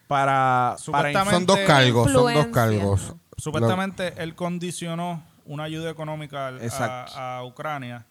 para, 0.09 0.75
para 0.77 0.79
Supuestamente- 0.79 1.31
Son 1.31 1.47
dos 1.47 1.59
cargos, 1.61 2.11
son 2.11 2.35
dos 2.35 2.47
cargos. 2.47 3.15
Supuestamente 3.37 4.15
él 4.23 4.35
condicionó 4.35 5.23
una 5.45 5.65
ayuda 5.65 5.91
económica 5.91 6.49
al- 6.49 6.61
a, 6.73 7.37
a 7.39 7.45
Ucrania 7.45 8.07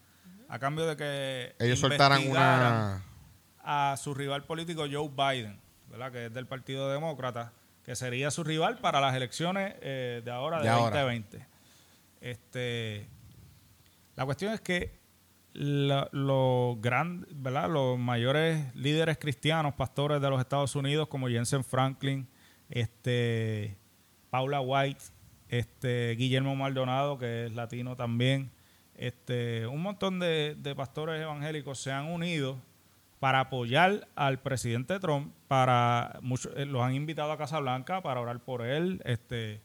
a 0.48 0.58
cambio 0.58 0.86
de 0.86 0.96
que 0.96 1.54
Ellos 1.58 1.78
soltaran 1.78 2.28
una... 2.28 3.02
a 3.62 3.96
su 3.98 4.14
rival 4.14 4.44
político 4.44 4.84
Joe 4.90 5.08
Biden, 5.08 5.60
¿verdad? 5.90 6.10
que 6.12 6.26
es 6.26 6.34
del 6.34 6.46
Partido 6.46 6.90
Demócrata, 6.90 7.52
que 7.84 7.96
sería 7.96 8.30
su 8.30 8.44
rival 8.44 8.78
para 8.78 9.00
las 9.00 9.14
elecciones 9.14 9.74
eh, 9.80 10.22
de 10.24 10.30
ahora, 10.30 10.58
de, 10.58 10.64
De 10.64 10.68
ahora. 10.68 11.02
2020. 11.02 11.46
Este, 12.20 13.06
la 14.16 14.24
cuestión 14.24 14.52
es 14.52 14.60
que 14.60 14.98
la- 15.52 16.08
los 16.12 16.78
los 17.68 17.98
mayores 17.98 18.74
líderes 18.76 19.18
cristianos, 19.18 19.74
pastores 19.74 20.20
de 20.20 20.30
los 20.30 20.40
Estados 20.40 20.76
Unidos, 20.76 21.08
como 21.08 21.28
Jensen 21.28 21.64
Franklin, 21.64 22.28
este, 22.68 23.76
Paula 24.30 24.60
White, 24.60 25.00
este, 25.48 26.14
Guillermo 26.16 26.54
Maldonado, 26.54 27.18
que 27.18 27.46
es 27.46 27.52
latino 27.54 27.96
también, 27.96 28.50
este, 28.96 29.66
un 29.66 29.82
montón 29.82 30.20
de, 30.20 30.54
de 30.58 30.74
pastores 30.76 31.20
evangélicos 31.20 31.80
se 31.80 31.90
han 31.90 32.06
unido 32.06 32.58
para 33.20 33.40
apoyar 33.40 34.08
al 34.16 34.40
presidente 34.40 34.98
Trump, 34.98 35.32
para 35.46 36.18
muchos 36.22 36.52
eh, 36.56 36.64
los 36.66 36.82
han 36.82 36.94
invitado 36.94 37.30
a 37.32 37.38
Casa 37.38 37.60
Blanca 37.60 38.02
para 38.02 38.20
orar 38.20 38.40
por 38.40 38.62
él, 38.62 39.00
este 39.04 39.60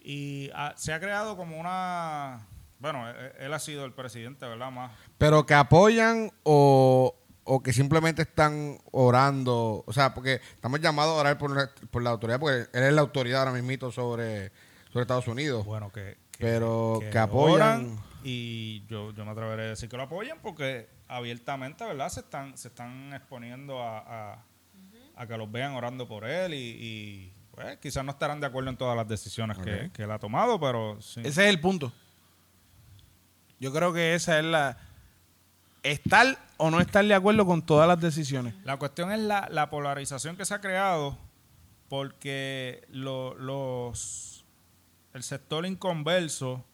y 0.00 0.50
se 0.76 0.92
ha 0.92 1.00
creado 1.00 1.36
como 1.36 1.58
una 1.58 2.46
bueno, 2.78 3.08
él, 3.08 3.32
él 3.40 3.52
ha 3.54 3.58
sido 3.58 3.84
el 3.84 3.92
presidente, 3.92 4.46
¿verdad? 4.46 4.70
Más 4.70 4.92
Pero 5.18 5.44
que 5.46 5.54
apoyan 5.54 6.30
o, 6.44 7.14
o 7.44 7.62
que 7.62 7.72
simplemente 7.72 8.22
están 8.22 8.78
orando. 8.92 9.82
O 9.86 9.92
sea, 9.92 10.12
porque 10.14 10.40
estamos 10.54 10.80
llamados 10.80 11.16
a 11.16 11.20
orar 11.22 11.38
por, 11.38 11.56
la- 11.56 11.70
por 11.90 12.02
la 12.02 12.10
autoridad, 12.10 12.38
porque 12.38 12.68
él 12.72 12.82
es 12.84 12.92
la 12.92 13.00
autoridad 13.00 13.40
ahora 13.40 13.52
mismito 13.52 13.90
sobre, 13.90 14.52
sobre 14.92 15.02
Estados 15.02 15.26
Unidos. 15.26 15.64
bueno 15.64 15.90
que, 15.90 16.18
que- 16.32 16.38
Pero 16.44 17.00
que 17.10 17.18
apoyan. 17.18 17.56
oran 17.56 17.98
y 18.28 18.84
yo, 18.88 19.12
yo 19.12 19.24
me 19.24 19.30
atreveré 19.30 19.62
a 19.62 19.68
decir 19.68 19.88
que 19.88 19.96
lo 19.96 20.02
apoyan 20.02 20.38
porque 20.42 20.88
abiertamente, 21.06 21.84
¿verdad? 21.84 22.08
Se 22.08 22.20
están 22.20 22.56
se 22.58 22.68
están 22.68 23.14
exponiendo 23.14 23.80
a, 23.80 23.98
a, 24.34 24.44
a 25.14 25.26
que 25.26 25.36
los 25.38 25.50
vean 25.50 25.74
orando 25.74 26.08
por 26.08 26.24
él 26.24 26.52
y, 26.54 26.56
y, 26.58 27.32
pues, 27.52 27.78
quizás 27.78 28.04
no 28.04 28.10
estarán 28.10 28.40
de 28.40 28.46
acuerdo 28.48 28.70
en 28.70 28.76
todas 28.76 28.96
las 28.96 29.06
decisiones 29.06 29.56
que, 29.58 29.90
que 29.92 30.02
él 30.02 30.10
ha 30.10 30.18
tomado, 30.18 30.58
pero 30.58 31.00
sí. 31.00 31.20
Ese 31.20 31.44
es 31.44 31.48
el 31.50 31.60
punto. 31.60 31.92
Yo 33.60 33.72
creo 33.72 33.92
que 33.92 34.14
esa 34.14 34.38
es 34.38 34.44
la... 34.44 34.76
Estar 35.82 36.36
o 36.56 36.70
no 36.70 36.80
estar 36.80 37.04
de 37.04 37.14
acuerdo 37.14 37.46
con 37.46 37.64
todas 37.64 37.86
las 37.86 38.00
decisiones. 38.00 38.54
La 38.64 38.76
cuestión 38.76 39.12
es 39.12 39.20
la, 39.20 39.48
la 39.52 39.70
polarización 39.70 40.36
que 40.36 40.44
se 40.44 40.52
ha 40.52 40.60
creado 40.60 41.16
porque 41.88 42.84
lo- 42.90 43.34
los 43.36 44.44
el 45.14 45.22
sector 45.22 45.64
inconverso 45.64 46.64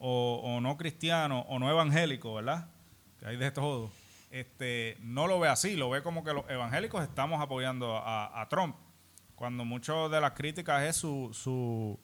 o, 0.00 0.40
o 0.42 0.60
no 0.60 0.76
cristiano 0.76 1.40
o 1.48 1.58
no 1.60 1.70
evangélico, 1.70 2.34
¿verdad? 2.34 2.66
Que 3.20 3.26
hay 3.26 3.36
de 3.36 3.50
todo. 3.52 3.90
este, 4.32 4.96
no 5.02 5.26
lo 5.26 5.38
ve 5.38 5.48
así, 5.48 5.76
lo 5.76 5.90
ve 5.90 6.02
como 6.02 6.24
que 6.24 6.32
los 6.32 6.48
evangélicos 6.50 7.02
estamos 7.04 7.40
apoyando 7.40 7.96
a, 7.98 8.40
a 8.40 8.48
Trump, 8.48 8.74
cuando 9.36 9.64
muchas 9.64 10.10
de 10.10 10.20
las 10.20 10.32
críticas 10.32 10.82
es 10.84 10.96
su, 10.96 11.30
su 11.32 11.98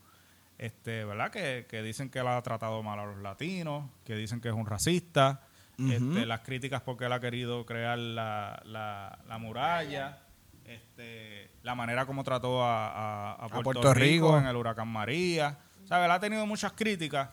este, 0.59 1.05
¿verdad? 1.05 1.31
Que, 1.31 1.67
que 1.69 1.83
dicen 1.83 2.09
que 2.11 2.19
él 2.21 2.27
ha 2.29 2.41
tratado 2.43 2.83
mal 2.83 2.99
a 2.99 3.05
los 3.07 3.19
latinos, 3.19 3.91
que 4.05 4.15
dicen 4.15 4.41
que 4.41 4.49
es 4.49 4.55
un 4.55 4.67
racista, 4.67 5.43
este, 5.79 6.25
las 6.27 6.41
críticas 6.41 6.81
porque 6.81 7.05
él 7.05 7.13
ha 7.13 7.21
querido 7.21 7.67
crear 7.67 7.99
la, 7.99 8.63
la, 8.65 9.19
la 9.29 9.37
muralla, 9.39 10.21
este, 10.65 11.51
la 11.63 11.75
manera 11.75 12.07
como 12.07 12.25
trató 12.25 12.63
a, 12.65 12.89
a- 12.89 13.33
a 13.35 13.49
Puerto, 13.49 13.63
Puerto 13.63 13.95
Rico, 13.95 14.27
Rico. 14.29 14.39
en 14.39 14.47
el 14.47 14.57
huracán 14.57 14.89
María. 14.89 15.59
O 15.85 15.87
sea, 15.87 16.05
él 16.05 16.11
ha 16.11 16.19
tenido 16.19 16.47
muchas 16.47 16.73
críticas 16.73 17.29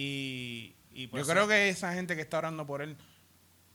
y, 0.00 0.76
y 0.92 1.08
pues, 1.08 1.26
Yo 1.26 1.32
creo 1.32 1.48
que 1.48 1.68
esa 1.68 1.92
gente 1.92 2.14
que 2.14 2.22
está 2.22 2.38
orando 2.38 2.64
por 2.64 2.82
él 2.82 2.96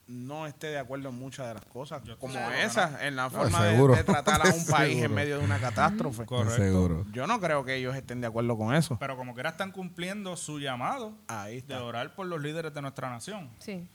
no 0.07 0.47
esté 0.47 0.67
de 0.67 0.77
acuerdo 0.77 1.09
en 1.09 1.15
muchas 1.15 1.49
de 1.49 1.53
las 1.55 1.65
cosas, 1.65 2.01
como 2.17 2.33
seguro 2.33 2.51
que 2.53 2.63
esa, 2.63 3.05
en 3.05 3.17
la 3.17 3.29
forma 3.29 3.65
de, 3.65 4.03
tratar 4.05 4.47
a 4.47 4.53
un 4.53 4.65
país 4.69 5.03
en 5.03 5.13
medio 5.13 5.39
de 5.39 5.43
una 5.43 5.59
catástrofe. 5.59 6.25
Correcto. 6.25 6.55
Seguro. 6.55 7.05
Yo 7.11 7.27
no 7.27 7.41
creo 7.41 7.65
que 7.65 7.75
ellos 7.75 7.93
estén 7.93 8.21
de 8.21 8.27
acuerdo 8.27 8.57
con 8.57 8.73
eso. 8.73 8.97
Pero 8.99 9.17
como 9.17 9.33
que 9.33 9.41
ahora 9.41 9.49
están 9.49 9.73
cumpliendo 9.73 10.37
su 10.37 10.59
llamado 10.61 11.13
Ahí 11.27 11.59
de 11.59 11.75
orar 11.75 12.15
por 12.15 12.25
los 12.25 12.41
líderes 12.41 12.73
de 12.73 12.81
nuestra 12.81 13.09
nación. 13.09 13.49
Sí. 13.59 13.85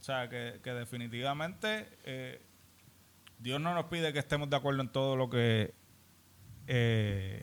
O 0.00 0.04
sea, 0.04 0.30
que, 0.30 0.60
que 0.64 0.70
definitivamente 0.70 1.88
eh, 2.04 2.40
Dios 3.38 3.60
no 3.60 3.74
nos 3.74 3.86
pide 3.86 4.10
que 4.14 4.20
estemos 4.20 4.48
de 4.48 4.56
acuerdo 4.56 4.80
en 4.80 4.88
todo 4.88 5.16
lo 5.16 5.28
que 5.28 5.74
eh, 6.66 7.42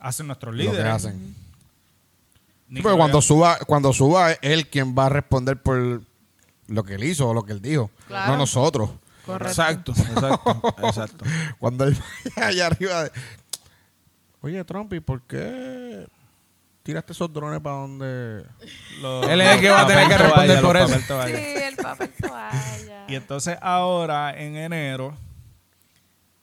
hacen 0.00 0.26
nuestros 0.26 0.52
Lo 0.52 0.62
líderes. 0.62 0.82
que 0.82 0.88
hacen. 0.88 1.47
Ni 2.68 2.82
Porque 2.82 2.96
cuando 2.98 3.22
suba, 3.22 3.58
cuando 3.66 3.92
suba 3.92 4.32
es 4.32 4.38
él 4.42 4.68
quien 4.68 4.94
va 4.96 5.06
a 5.06 5.08
responder 5.08 5.56
por 5.62 6.02
lo 6.66 6.84
que 6.84 6.94
él 6.94 7.04
hizo 7.04 7.28
o 7.28 7.34
lo 7.34 7.42
que 7.44 7.52
él 7.52 7.62
dijo, 7.62 7.90
Claro. 8.06 8.32
no 8.32 8.38
nosotros. 8.38 8.90
Correcto. 9.24 9.48
Exacto, 9.50 9.92
exacto, 9.96 10.74
exacto. 10.82 11.24
Cuando 11.58 11.84
él 11.84 11.96
vaya 12.36 12.46
allá 12.48 12.66
arriba, 12.66 13.04
de, 13.04 13.10
oye 14.42 14.64
Trump, 14.64 14.92
¿y 14.94 15.00
por 15.00 15.22
qué 15.22 16.06
tiraste 16.82 17.12
esos 17.12 17.32
drones 17.32 17.60
para 17.60 17.76
donde? 17.76 18.44
los- 19.00 19.26
Él 19.30 19.40
es 19.40 19.54
el 19.54 19.60
que 19.60 19.70
va 19.70 19.82
a 19.82 19.86
tener 19.86 20.04
que 20.08 20.14
papel 20.14 20.26
responder 20.26 20.60
toalla, 20.60 20.86
por 20.86 20.96
eso. 20.96 21.26
Sí, 21.26 21.62
el 21.62 21.76
papel 21.76 22.10
toalla. 22.20 23.04
Y 23.08 23.14
entonces 23.14 23.56
ahora, 23.62 24.38
en 24.38 24.56
enero, 24.56 25.14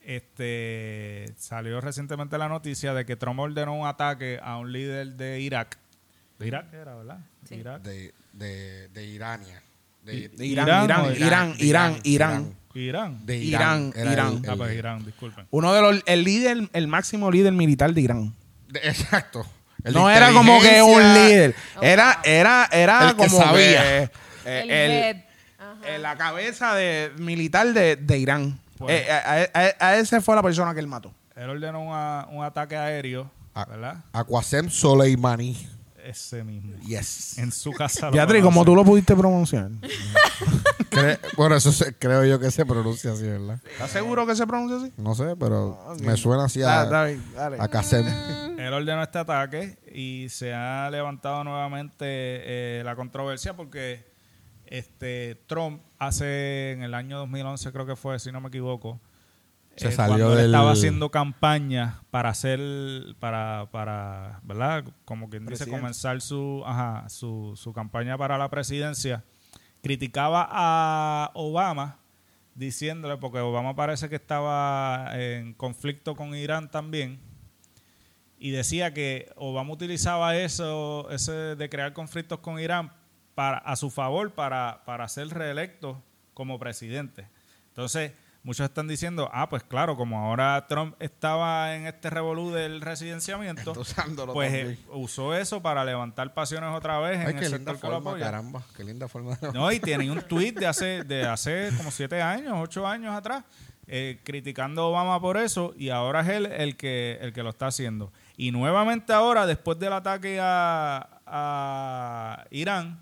este 0.00 1.32
salió 1.36 1.80
recientemente 1.80 2.38
la 2.38 2.48
noticia 2.48 2.94
de 2.94 3.04
que 3.04 3.16
Trump 3.16 3.40
ordenó 3.40 3.74
un 3.76 3.86
ataque 3.86 4.38
a 4.42 4.58
un 4.58 4.72
líder 4.72 5.12
de 5.14 5.40
Irak. 5.40 5.78
De 6.38 6.46
Irak 6.46 6.72
era, 6.72 6.94
¿verdad? 6.94 7.18
Sí. 7.48 7.54
Irak. 7.56 7.82
De, 7.82 8.14
de, 8.32 8.88
de 8.88 9.04
Irania. 9.06 9.62
De, 10.04 10.28
De 10.28 10.46
Irán, 10.46 10.68
Irán, 10.68 10.84
Irán, 10.84 11.14
Irán, 11.16 11.56
de 11.56 11.64
Irán, 11.64 12.00
Irán. 12.04 12.54
Irán. 12.74 13.26
De 13.26 13.36
Irán, 13.38 13.92
Era 13.96 14.12
Irán. 14.12 14.40
el- 14.44 14.50
Ah, 14.50 14.54
pues 14.56 14.76
Irán, 14.76 15.04
disculpen. 15.04 15.46
Uno 15.50 15.72
de 15.72 15.80
los, 15.80 16.02
el 16.06 16.24
líder, 16.24 16.68
el 16.72 16.88
máximo 16.88 17.30
líder 17.30 17.52
militar 17.52 17.92
de 17.94 18.00
Irán. 18.02 18.34
de- 18.68 18.80
exacto. 18.80 19.46
El 19.82 19.94
no 19.94 20.10
era 20.10 20.32
como 20.32 20.60
que 20.60 20.82
un 20.82 21.00
líder. 21.14 21.54
Oh, 21.76 21.82
Era, 21.82 22.20
era, 22.24 22.68
era 22.72 23.10
El 23.10 23.16
que 23.16 23.26
como 23.28 23.38
sabía. 23.38 23.82
que, 23.82 24.02
eh, 24.44 24.60
el, 24.62 24.70
el- 24.70 25.24
eh, 25.94 25.98
la 26.00 26.16
cabeza 26.16 26.74
de 26.74 27.12
militar 27.18 27.72
de, 27.72 27.96
de 27.96 28.18
Irán. 28.18 28.58
Pues- 28.78 29.00
Eh, 29.02 29.10
a, 29.10 29.48
a- 29.54 29.88
a 29.88 29.96
ese 29.96 30.20
fue 30.20 30.34
la 30.34 30.42
persona 30.42 30.74
que 30.74 30.80
él 30.80 30.86
mató. 30.86 31.12
Él 31.34 31.48
ordenó 31.50 31.82
una- 31.82 32.26
un 32.30 32.44
ataque 32.44 32.76
aéreo, 32.76 33.30
Ah. 33.54 33.64
¿verdad? 33.68 34.04
Aquasem 34.12 34.68
Soleimani. 34.68 35.68
Ese 36.08 36.44
mismo. 36.44 36.76
Yes. 36.86 37.36
En 37.38 37.50
su 37.52 37.72
casa. 37.72 38.10
Beatriz, 38.10 38.42
como 38.42 38.64
tú 38.64 38.74
lo 38.74 38.84
pudiste 38.84 39.14
pronunciar. 39.16 39.70
Cre- 40.90 41.18
bueno, 41.36 41.56
eso 41.56 41.72
se- 41.72 41.94
creo 41.94 42.24
yo 42.24 42.38
que 42.38 42.50
se 42.50 42.64
pronuncia 42.64 43.12
así, 43.12 43.24
¿verdad? 43.24 43.60
¿Estás 43.72 43.90
seguro 43.90 44.26
que 44.26 44.36
se 44.36 44.46
pronuncia 44.46 44.78
así? 44.78 44.92
No 44.96 45.14
sé, 45.14 45.34
pero 45.38 45.70
Ok. 45.88 46.00
me 46.00 46.16
suena 46.16 46.44
así 46.44 46.62
a, 46.62 46.84
dale, 46.84 47.18
dale. 47.34 47.56
a 47.60 47.68
Qasem. 47.68 48.06
Él 48.58 48.72
ordenó 48.72 49.02
este 49.02 49.18
ataque 49.18 49.78
y 49.92 50.28
se 50.30 50.54
ha 50.54 50.88
levantado 50.90 51.44
nuevamente 51.44 52.04
eh, 52.06 52.82
la 52.84 52.96
controversia 52.96 53.54
porque 53.56 54.06
este 54.66 55.42
Trump 55.46 55.82
hace 55.98 56.72
en 56.72 56.82
el 56.82 56.94
año 56.94 57.18
2011 57.18 57.72
creo 57.72 57.86
que 57.86 57.96
fue, 57.96 58.18
si 58.18 58.32
no 58.32 58.40
me 58.40 58.48
equivoco, 58.48 59.00
Se 59.76 59.88
eh, 59.88 59.92
salió 59.92 60.16
cuando 60.16 60.32
él 60.32 60.36
del- 60.38 60.46
estaba 60.46 60.72
haciendo 60.72 61.10
campaña 61.10 62.00
para 62.10 62.30
hacer, 62.30 62.58
para, 63.20 63.68
para, 63.70 64.40
¿verdad? 64.42 64.84
Como 65.04 65.28
quien 65.28 65.44
dice, 65.44 65.58
Presidente. 65.64 65.80
comenzar 65.80 66.20
su, 66.20 66.62
ajá, 66.66 67.08
su, 67.08 67.52
su 67.56 67.72
campaña 67.72 68.16
para 68.16 68.38
la 68.38 68.48
presidencia, 68.48 69.24
criticaba 69.82 70.48
a 70.50 71.30
Obama 71.34 71.98
diciéndole, 72.54 73.18
porque 73.18 73.38
Obama 73.40 73.76
parece 73.76 74.08
que 74.08 74.16
estaba 74.16 75.10
en 75.14 75.52
conflicto 75.52 76.16
con 76.16 76.34
Irán 76.34 76.70
también, 76.70 77.20
y 78.38 78.50
decía 78.50 78.92
que 78.94 79.30
Obama 79.36 79.72
utilizaba 79.72 80.36
eso, 80.36 81.08
ese 81.10 81.32
de 81.32 81.68
crear 81.68 81.92
conflictos 81.92 82.38
con 82.40 82.58
Irán 82.58 82.92
para, 83.34 83.58
a 83.58 83.76
su 83.76 83.90
favor 83.90 84.32
para, 84.32 84.82
para 84.86 85.06
ser 85.08 85.28
reelecto 85.28 86.02
como 86.34 86.58
presidente. 86.58 87.28
Entonces, 87.68 88.12
muchos 88.46 88.64
están 88.64 88.86
diciendo, 88.86 89.28
ah, 89.32 89.48
pues 89.48 89.64
claro, 89.64 89.96
como 89.96 90.18
ahora 90.20 90.64
Trump 90.68 90.94
estaba 91.00 91.74
en 91.74 91.86
este 91.88 92.08
revolú 92.10 92.52
del 92.52 92.80
residenciamiento, 92.80 93.72
pues 94.32 94.52
eh, 94.54 94.78
usó 94.92 95.34
eso 95.34 95.60
para 95.60 95.84
levantar 95.84 96.32
pasiones 96.32 96.70
otra 96.72 96.98
vez 97.00 97.18
Ay, 97.18 97.32
en 97.32 97.38
qué 97.40 97.46
el 97.46 97.52
linda 97.52 97.72
sector 97.72 97.90
forma, 98.02 98.18
caramba. 98.18 98.62
Qué 98.76 98.84
linda 98.84 99.08
forma. 99.08 99.34
de- 99.34 99.52
No, 99.52 99.70
y 99.72 99.80
tiene 99.80 100.10
un 100.10 100.22
tweet 100.22 100.52
de 100.52 100.66
hace, 100.68 101.02
de 101.02 101.26
hace 101.26 101.70
como 101.76 101.90
siete 101.90 102.22
años, 102.22 102.54
ocho 102.58 102.86
años 102.86 103.14
atrás, 103.16 103.42
eh, 103.88 104.20
criticando 104.24 104.82
a 104.82 104.86
Obama 104.86 105.20
por 105.20 105.36
eso, 105.36 105.74
y 105.76 105.90
ahora 105.90 106.20
es 106.20 106.28
él 106.28 106.46
el 106.46 106.76
que, 106.76 107.18
el 107.20 107.32
que 107.32 107.42
lo 107.42 107.50
está 107.50 107.66
haciendo. 107.66 108.12
Y 108.36 108.52
nuevamente 108.52 109.12
ahora, 109.12 109.44
después 109.46 109.78
del 109.78 109.92
ataque 109.92 110.38
a, 110.40 111.20
a 111.26 112.44
Irán, 112.50 113.00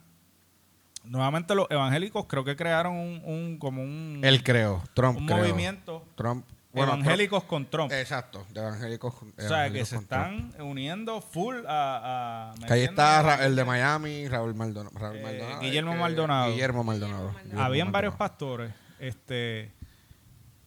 nuevamente 1.04 1.54
los 1.54 1.66
evangélicos 1.70 2.26
creo 2.26 2.44
que 2.44 2.56
crearon 2.56 2.94
un, 2.96 3.22
un- 3.24 3.58
como 3.58 3.82
un, 3.82 4.20
Él 4.22 4.42
creo. 4.42 4.82
Trump 4.94 5.18
un 5.18 5.26
creo. 5.26 5.38
movimiento 5.38 6.04
Trump. 6.16 6.44
Bueno, 6.72 6.94
evangélicos 6.94 7.44
con 7.44 7.66
Trump. 7.70 7.92
Exacto. 7.92 8.44
De 8.52 8.60
evangélicos. 8.60 9.14
o 9.14 9.18
sea, 9.20 9.70
que 9.70 9.78
evangélicos 9.78 9.88
se 9.88 9.94
Trump. 9.98 10.50
están 10.50 10.60
uniendo 10.66 11.20
full 11.20 11.54
a... 11.68 12.52
a 12.52 12.66
Que 12.66 12.72
ahí 12.72 12.82
está 12.82 13.22
Ra- 13.22 13.44
el 13.46 13.54
de 13.54 13.64
Miami, 13.64 14.26
Raúl 14.26 14.54
Maldonado. 14.56 14.98
Raúl 14.98 15.18
Eh, 15.18 15.22
Maldonado, 15.22 15.60
Guillermo 15.60 15.92
que- 15.92 15.98
Maldonado. 15.98 16.50
Guillermo 16.50 16.82
Maldonado. 16.84 17.32
Guillermo 17.44 17.62
Habían 17.62 17.92
varios 17.92 18.16
pastores, 18.16 18.72
este, 18.98 19.70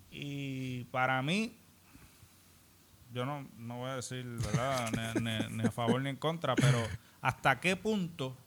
y 0.09 0.85
para 0.85 1.21
mí, 1.21 1.57
yo 3.11 3.25
no, 3.25 3.45
no 3.57 3.79
voy 3.79 3.89
a 3.89 3.95
decir, 3.97 4.25
¿verdad? 4.25 4.89
ni, 5.15 5.21
ni- 5.21 5.57
ni 5.57 5.63
a 5.65 5.71
favor 5.71 6.01
ni 6.01 6.09
en 6.09 6.15
contra, 6.15 6.55
pero 6.55 6.77
hasta 7.21 7.59
qué 7.59 7.75
punto 7.75 8.37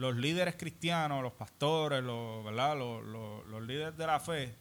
los 0.00 0.16
líderes 0.16 0.56
cristianos, 0.56 1.22
los 1.22 1.32
pastores, 1.34 2.02
los, 2.02 2.42
¿verdad? 2.44 2.76
Los, 2.76 3.04
los- 3.04 3.46
los 3.46 3.62
líderes 3.62 3.96
de 3.96 4.06
la 4.06 4.18
fe 4.18 4.54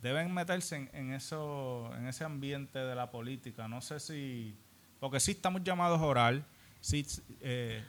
deben 0.00 0.32
meterse 0.32 0.76
en, 0.76 0.90
en 0.92 1.12
eso, 1.12 1.90
en 1.96 2.06
ese 2.08 2.24
ambiente 2.24 2.78
de 2.78 2.94
la 2.94 3.10
política. 3.10 3.68
No 3.68 3.80
sé 3.80 4.00
si, 4.00 4.56
porque 4.98 5.20
sí 5.20 5.32
estamos 5.32 5.62
llamados 5.62 6.00
a 6.00 6.04
orar, 6.04 6.42
sí 6.80 7.06
eh, 7.40 7.84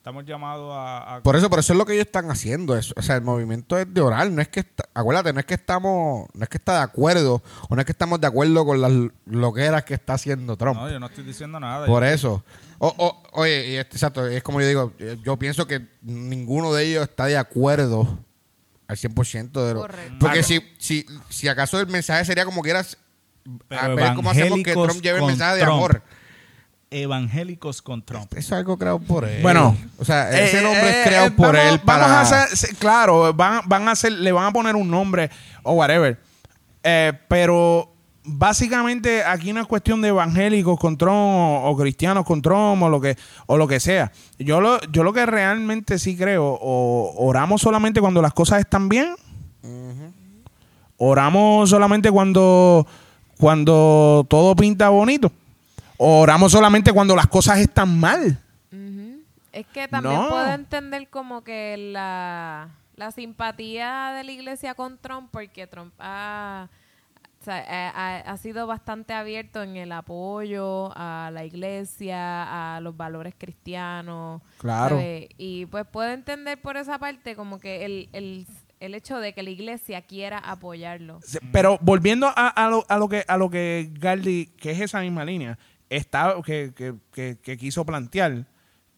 estamos 0.00 0.24
llamados 0.24 0.72
a, 0.74 1.16
a 1.16 1.22
Por 1.22 1.36
eso, 1.36 1.50
por 1.50 1.58
eso 1.58 1.74
es 1.74 1.78
lo 1.78 1.84
que 1.84 1.92
ellos 1.92 2.06
están 2.06 2.30
haciendo. 2.30 2.74
eso. 2.76 2.94
O 2.96 3.02
sea, 3.02 3.16
el 3.16 3.22
movimiento 3.22 3.76
es 3.78 3.92
de 3.92 4.00
orar. 4.00 4.30
No 4.30 4.40
es 4.40 4.48
que, 4.48 4.60
está- 4.60 4.88
acuérdate, 4.94 5.32
no 5.34 5.40
es 5.40 5.44
que 5.46 5.52
estamos, 5.54 6.26
no 6.32 6.42
es 6.42 6.48
que 6.48 6.56
está 6.56 6.78
de 6.78 6.82
acuerdo 6.84 7.42
o 7.68 7.74
no 7.74 7.80
es 7.82 7.84
que 7.84 7.92
estamos 7.92 8.18
de 8.18 8.26
acuerdo 8.26 8.64
con 8.64 8.80
las 8.80 8.90
loqueras 9.26 9.84
que 9.84 9.92
está 9.94 10.14
haciendo 10.14 10.56
Trump. 10.56 10.78
No, 10.80 10.90
yo 10.90 10.98
no 10.98 11.06
estoy 11.06 11.22
diciendo 11.24 11.60
nada. 11.60 11.86
Por 11.86 12.02
yo- 12.02 12.08
eso. 12.08 12.44
O- 12.78 12.94
o- 12.96 13.22
oye, 13.40 13.68
y 13.72 13.76
este- 13.76 13.96
exacto, 13.96 14.26
es 14.26 14.42
como 14.42 14.60
yo 14.62 14.66
digo, 14.68 14.92
eh, 14.98 15.18
yo 15.22 15.36
pienso 15.38 15.66
que 15.66 15.86
ninguno 16.00 16.72
de 16.72 16.84
ellos 16.86 17.02
está 17.02 17.26
de 17.26 17.36
acuerdo 17.36 18.18
al 18.88 18.96
100% 18.96 19.64
de 19.66 19.74
lo... 19.74 19.80
Correcto. 19.82 20.16
Porque 20.18 20.38
Ah, 20.40 20.42
si, 20.42 20.60
si, 20.78 21.04
si 21.28 21.46
acaso 21.46 21.78
el 21.78 21.86
mensaje 21.88 22.24
sería 22.24 22.46
como 22.46 22.62
quieras, 22.62 22.96
Pero 23.68 23.80
a 23.82 23.88
ver 23.88 24.14
cómo 24.14 24.30
hacemos 24.30 24.60
que 24.64 24.72
Trump 24.72 25.02
lleve 25.02 25.18
el 25.20 25.26
mensaje 25.26 25.56
de 25.56 25.60
Trump. 25.60 25.74
amor. 25.74 26.02
Evangélicos 26.90 27.82
con 27.82 28.02
Trump. 28.02 28.32
Eso 28.32 28.38
es 28.38 28.52
algo 28.52 28.76
creado 28.76 28.98
por 28.98 29.24
él. 29.24 29.42
Bueno, 29.42 29.76
o 29.98 30.04
sea, 30.04 30.28
ese 30.30 30.58
Eh, 30.58 30.62
nombre 30.62 30.88
eh, 30.90 31.00
es 31.02 31.06
creado 31.06 31.26
eh, 31.28 31.30
por 31.30 31.54
vamos- 31.56 31.72
él 31.72 31.80
para... 31.80 32.06
Vamos 32.08 32.32
a 32.32 32.42
hacer, 32.44 32.76
claro, 32.76 33.32
van, 33.32 33.60
van 33.66 33.88
a 33.88 33.92
hacer, 33.92 34.12
le 34.12 34.32
van 34.32 34.46
a 34.46 34.52
poner 34.52 34.74
un 34.76 34.90
nombre 34.90 35.30
o 35.62 35.72
whatever. 35.74 36.18
Eh, 36.82 37.12
pero 37.28 37.92
básicamente 38.24 39.22
aquí 39.24 39.52
no 39.52 39.60
es 39.60 39.66
cuestión 39.66 40.02
de 40.02 40.08
evangélicos 40.08 40.78
con 40.78 40.96
Trump 40.98 41.14
o, 41.14 41.62
o 41.70 41.76
cristianos 41.76 42.24
con 42.24 42.42
Trump 42.42 42.82
o 42.82 42.88
lo 42.88 43.00
que, 43.00 43.16
o 43.46 43.56
lo 43.56 43.68
que 43.68 43.78
sea. 43.80 44.10
Yo 44.38 44.60
lo, 44.60 44.80
yo 44.90 45.02
lo 45.04 45.12
que 45.12 45.24
realmente 45.26 45.98
sí 45.98 46.16
creo, 46.16 46.58
o 46.60 47.14
oramos 47.24 47.60
solamente 47.62 48.00
cuando 48.00 48.20
las 48.20 48.32
cosas 48.34 48.60
están 48.60 48.88
bien, 48.88 49.14
oramos 50.96 51.70
solamente 51.70 52.10
cuando, 52.10 52.86
cuando 53.38 54.26
todo 54.28 54.54
pinta 54.56 54.88
bonito. 54.90 55.32
Oramos 56.02 56.52
solamente 56.52 56.92
cuando 56.94 57.14
las 57.14 57.26
cosas 57.26 57.58
están 57.58 57.98
mal. 58.00 58.38
Es 59.52 59.66
que 59.66 59.86
también 59.88 60.14
No. 60.14 60.28
puedo 60.28 60.50
entender 60.52 61.08
como 61.08 61.42
que 61.44 61.76
la, 61.76 62.68
la 62.96 63.10
simpatía 63.10 64.12
de 64.16 64.24
la 64.24 64.32
iglesia 64.32 64.74
con 64.74 64.96
Trump, 64.96 65.28
porque 65.30 65.66
Trump 65.66 65.92
ha, 65.98 66.68
o 67.40 67.44
sea, 67.44 67.64
ha, 67.94 68.16
ha- 68.20 68.36
sido 68.38 68.66
bastante 68.66 69.12
abierto 69.12 69.62
en 69.62 69.76
el 69.76 69.90
apoyo 69.92 70.90
a 70.96 71.30
la 71.34 71.44
iglesia, 71.44 72.76
a 72.76 72.80
los 72.80 72.96
valores 72.96 73.34
cristianos. 73.36 74.40
Claro. 74.58 74.98
Y 75.36 75.66
pues 75.66 75.84
puedo 75.84 76.10
entender 76.12 76.58
por 76.62 76.76
esa 76.78 76.98
parte 76.98 77.34
como 77.36 77.58
que 77.58 77.84
el, 77.84 78.08
el, 78.12 78.46
el 78.78 78.94
hecho 78.94 79.18
de 79.18 79.34
que 79.34 79.42
la 79.42 79.50
iglesia 79.50 80.00
quiera 80.02 80.38
apoyarlo. 80.38 81.18
Pero 81.52 81.76
volviendo 81.82 82.28
a, 82.28 82.48
a 82.48 82.70
lo, 82.70 82.86
a 82.88 82.96
lo 82.98 83.08
que 83.08 83.24
a 83.26 83.36
lo 83.36 83.50
que 83.50 83.90
Galdi, 83.94 84.46
que 84.58 84.70
es 84.70 84.80
esa 84.80 85.00
misma 85.00 85.24
línea, 85.24 85.58
está 85.90 86.34
que, 86.44 86.72
que, 86.74 86.94
que- 87.12 87.38
que 87.42 87.56
quiso 87.58 87.84
plantear. 87.84 88.46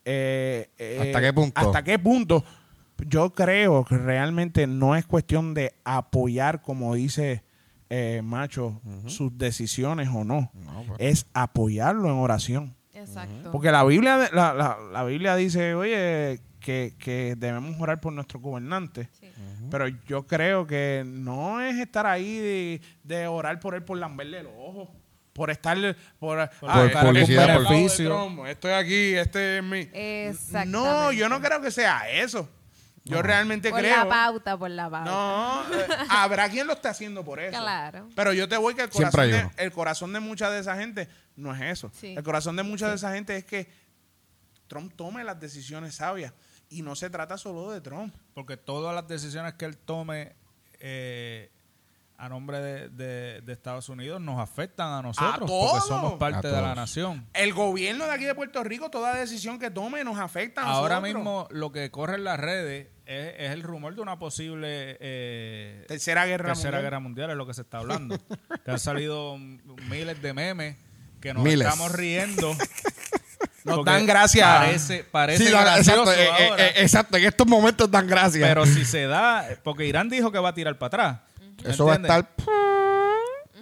eh, 0.05 0.71
eh, 0.79 0.99
¿Hasta 1.01 1.21
qué 1.21 1.33
punto? 1.33 1.61
¿Hasta 1.61 1.83
qué 1.83 1.99
punto? 1.99 2.45
Yo 3.07 3.33
creo 3.33 3.85
que 3.85 3.99
realmente 3.99 4.67
no 4.69 4.95
es 4.95 5.05
cuestión 5.07 5.55
de 5.55 5.75
apoyar, 5.85 6.63
como 6.63 6.95
dice 6.95 7.43
eh, 7.91 8.21
Macho, 8.23 8.81
sus 9.07 9.37
decisiones 9.37 10.09
o 10.09 10.23
no. 10.25 10.51
No, 10.55 10.85
pues. 10.87 10.99
Es 11.01 11.27
apoyarlo 11.35 12.07
en 12.09 12.15
oración. 12.15 12.77
Exacto. 12.95 13.51
Porque 13.51 13.73
la 13.73 13.83
Biblia, 13.85 14.29
la, 14.33 14.55
la- 14.55 14.79
la 14.93 15.05
Biblia 15.05 15.35
dice, 15.35 15.75
oye, 15.75 16.41
que, 16.61 16.95
que 16.99 17.35
debemos 17.37 17.75
orar 17.81 18.01
por 18.01 18.13
nuestros 18.13 18.41
gobernantes. 18.41 19.09
Sí. 19.19 19.27
Pero 19.71 19.89
yo 20.07 20.27
creo 20.27 20.67
que 20.67 21.03
no 21.05 21.61
es 21.61 21.77
estar 21.79 22.07
ahí 22.07 22.37
de, 22.39 22.81
de 23.03 23.27
orar 23.27 23.59
por 23.59 23.75
él 23.75 23.83
por 23.83 23.99
lamberle 23.99 24.43
los 24.45 24.53
ojos. 24.57 24.89
Por 25.33 25.51
estar 25.51 25.79
por, 26.19 26.41
ah, 26.41 26.51
Por 26.61 26.87
estar 26.87 27.07
publicidad, 27.07 27.63
por-. 27.63 27.91
Trump, 27.97 28.47
Estoy 28.47 28.73
aquí, 28.73 29.15
este 29.15 29.59
es 29.59 29.65
mi. 29.65 29.89
Exactamente. 29.93 30.71
No, 30.71 31.13
yo 31.13 31.29
no 31.29 31.41
creo 31.41 31.61
que 31.61 31.71
sea 31.71 32.11
eso. 32.11 32.49
Yo 33.05 33.21
realmente 33.21 33.71
por 33.71 33.81
creo. 33.81 33.97
la 33.97 34.09
pauta, 34.09 34.57
por 34.57 34.71
la 34.71 34.89
pauta. 34.89 35.11
No, 35.11 35.63
eh, 35.75 35.87
habrá 36.09 36.49
quien 36.49 36.67
lo 36.67 36.75
esté 36.75 36.89
haciendo 36.89 37.25
por 37.25 37.41
eso. 37.41 37.59
Claro. 37.59 38.09
Pero 38.15 38.33
yo 38.33 38.49
te 38.49 38.57
voy 38.57 38.75
que 38.75 38.83
el 38.83 38.91
corazón, 38.91 39.31
de, 39.31 39.51
el 39.57 39.73
corazón 39.73 40.13
de 40.13 40.21
mucha 40.21 40.51
de 40.51 40.61
esa 40.61 40.77
gente 40.77 41.09
no 41.35 41.55
es 41.55 41.61
eso. 41.63 41.91
Sí. 41.95 42.15
El 42.17 42.23
corazón 42.23 42.55
de 42.57 42.63
mucha 42.63 42.89
de 42.89 42.95
esa 42.95 43.13
gente 43.13 43.37
es 43.37 43.45
que 43.45 43.69
Trump 44.69 44.93
tome 44.95 45.25
las 45.25 45.41
decisiones 45.41 45.97
sabias. 45.97 46.33
Y 46.69 46.83
no 46.83 46.95
se 46.95 47.11
trata 47.11 47.37
solo 47.37 47.71
de 47.73 47.81
Trump. 47.81 48.15
Porque 48.35 48.57
todas 48.57 48.95
las 48.95 49.07
decisiones 49.09 49.55
que 49.55 49.65
él 49.65 49.77
tome 49.77 50.37
eh, 50.79 51.51
a 52.25 52.29
nombre 52.29 52.61
de, 52.61 52.89
de- 52.91 53.41
de 53.41 53.53
Estados 53.53 53.89
Unidos 53.89 54.21
nos 54.21 54.39
afectan 54.39 54.93
a 54.93 55.03
nosotros. 55.03 55.45
todos. 55.49 55.73
porque 55.73 55.89
somos 55.89 56.13
parte 56.15 56.47
A 56.47 56.53
de 56.53 56.63
la 56.63 56.75
nación. 56.77 57.27
El 57.35 57.53
gobierno 57.53 58.05
de 58.07 58.13
aquí 58.13 58.25
de 58.25 58.35
Puerto 58.37 58.63
Rico, 58.63 58.91
toda 58.91 59.15
decisión 59.17 59.59
que 59.59 59.71
tome 59.71 60.05
nos 60.05 60.19
afecta 60.19 60.61
a 60.63 60.67
Ahora 60.67 61.01
nosotros. 61.01 61.15
mismo 61.17 61.49
lo 61.51 61.73
que 61.73 61.91
corre 61.91 62.15
en 62.15 62.25
las 62.25 62.39
redes 62.39 62.87
es, 63.07 63.35
es 63.39 63.51
el 63.51 63.65
rumor 63.65 63.97
de 63.97 64.03
una 64.03 64.21
posible 64.21 64.97
eh, 65.01 65.85
Tercera 65.89 66.25
guerra 66.27 66.51
tercera 66.51 66.69
mundial. 66.71 66.83
guerra 66.83 67.01
mundial, 67.01 67.31
es 67.31 67.37
lo 67.37 67.47
que 67.47 67.55
se 67.55 67.63
está 67.63 67.79
hablando. 67.79 68.17
que 68.65 68.71
han 68.71 68.79
salido 68.79 69.37
miles 69.39 70.23
de 70.23 70.33
memes 70.33 70.77
que 71.21 71.35
nos 71.35 71.43
Miles. 71.43 71.67
estamos 71.67 71.91
riendo. 71.93 72.55
Nos 73.65 73.77
porque 73.77 73.91
dan 73.93 74.07
gracias. 74.07 74.45
Parece, 74.59 75.05
parece 75.05 75.45
Sí, 75.45 75.51
gracioso 75.53 76.13
exacto, 76.13 76.13
eh, 76.13 76.29
eh, 76.39 76.51
eh, 76.59 76.73
exacto, 76.79 77.17
en 77.17 77.25
estos 77.25 77.47
momentos 77.47 77.89
dan 77.89 78.09
gracias. 78.09 78.49
pero 78.49 78.67
si 78.67 78.85
se 78.85 79.07
da, 79.07 79.47
porque 79.63 79.87
Irán 79.87 80.09
dijo 80.09 80.33
que 80.33 80.39
va 80.41 80.49
a 80.49 80.55
tirar 80.55 80.77
para 80.79 80.87
atrás. 80.89 81.21
Eso 81.65 81.87
va 81.87 81.93
a 81.93 81.97
estar. 81.97 82.29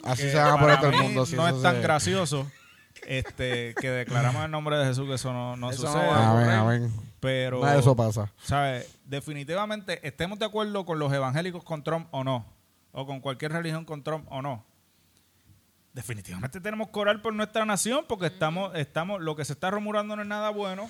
Así 0.04 0.22
que 0.22 0.30
se 0.30 0.36
van 0.36 0.54
a 0.54 0.60
poner 0.60 0.78
todo 0.78 0.90
el 0.90 0.96
mundo. 0.96 1.26
si 1.26 1.36
no 1.36 1.46
es 1.48 1.60
tan 1.62 1.76
se- 1.76 1.82
gracioso 1.82 2.50
este, 3.06 3.74
que 3.80 3.90
declaramos 3.90 4.44
el 4.44 4.50
nombre 4.50 4.76
de 4.78 4.86
Jesús 4.86 5.06
que 5.08 5.14
eso 5.14 5.32
no, 5.32 5.56
no 5.56 5.70
Eso 5.70 5.86
sucede. 5.86 6.08
a 6.10 6.88
pero, 7.20 7.60
Nada 7.60 7.74
de 7.74 7.80
eso 7.80 7.94
pasa. 7.94 8.32
¿sabes? 8.42 8.88
Definitivamente, 9.04 10.06
estemos 10.06 10.38
de 10.38 10.46
acuerdo 10.46 10.86
con 10.86 10.98
los 10.98 11.12
evangélicos 11.12 11.62
con 11.64 11.82
Trump 11.82 12.08
o 12.12 12.24
no, 12.24 12.46
o 12.92 13.06
con 13.06 13.20
cualquier 13.20 13.52
religión 13.52 13.84
con 13.84 14.02
Trump 14.02 14.26
o 14.30 14.40
no. 14.40 14.64
Definitivamente 15.92 16.60
tenemos 16.60 16.88
que 16.88 16.98
orar 17.00 17.20
por 17.20 17.34
nuestra 17.34 17.64
nación 17.64 18.04
porque 18.08 18.26
estamos, 18.26 18.74
estamos, 18.76 19.20
lo 19.20 19.34
que 19.36 19.44
se 19.44 19.52
está 19.54 19.70
rumorando 19.70 20.14
no 20.16 20.22
es 20.22 20.28
nada 20.28 20.50
bueno. 20.50 20.88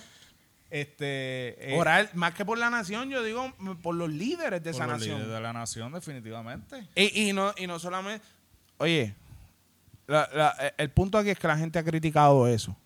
Este, 0.70 1.74
eh, 1.74 1.78
Orar, 1.78 2.10
más 2.14 2.32
que 2.34 2.44
por 2.44 2.56
la 2.56 2.70
nación, 2.70 3.10
yo 3.10 3.22
digo 3.24 3.52
mm, 3.58 3.72
por 3.82 3.94
los 3.94 4.08
líderes 4.08 4.62
de 4.62 4.70
por 4.72 4.80
esa 4.82 4.86
los 4.86 4.98
nación. 4.98 5.16
líderes 5.18 5.34
de 5.34 5.40
la 5.40 5.52
nación, 5.52 5.92
definitivamente. 5.92 6.86
Y, 6.94 7.28
y 7.28 7.32
no, 7.32 7.52
y 7.58 7.66
no 7.66 7.78
solamente. 7.78 8.24
Oye, 8.78 9.14
la- 10.06 10.28
la- 10.32 10.74
el 10.78 10.90
punto 10.90 11.18
aquí 11.18 11.30
es 11.30 11.38
que 11.38 11.48
la 11.48 11.58
gente 11.58 11.78
ha 11.78 11.84
criticado 11.84 12.46
eso. 12.46 12.76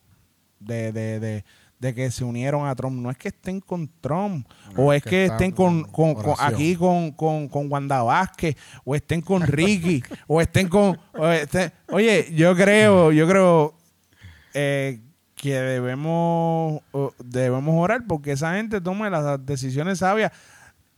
De, 0.59 0.93
de, 0.93 1.21
de, 1.21 1.45
de 1.79 1.95
que 1.95 2.11
se 2.11 2.25
unieron 2.25 2.67
a 2.67 2.75
Trump. 2.75 2.97
No 3.03 3.11
es 3.11 3.19
que 3.19 3.29
estén 3.29 3.61
con 3.61 3.87
Trump. 4.01 4.49
No, 4.75 4.85
o 4.85 4.93
es 4.95 5.03
que 5.03 5.27
estén 5.27 5.53
con, 5.53 5.85
con- 5.85 6.17
aquí 6.39 6.75
con, 6.77 7.13
con, 7.13 7.49
con 7.49 7.71
Wanda 7.71 8.03
Vázquez. 8.03 8.57
O 8.85 8.95
estén 8.95 9.21
con 9.21 9.43
Ricky. 9.43 10.03
o 10.27 10.41
estén 10.41 10.69
con. 10.69 10.99
o 11.13 11.27
estén- 11.29 11.71
oye, 11.89 12.33
yo 12.35 12.57
creo, 12.57 13.13
yo 13.13 13.29
creo 13.29 13.77
eh, 14.55 15.01
que 15.45 15.61
debemos, 15.61 16.81
debemos 17.23 17.75
orar 17.77 18.07
porque 18.09 18.33
esa 18.33 18.55
gente 18.55 18.81
tome 18.81 19.11
las 19.11 19.45
decisiones 19.45 19.99
sabias 19.99 20.33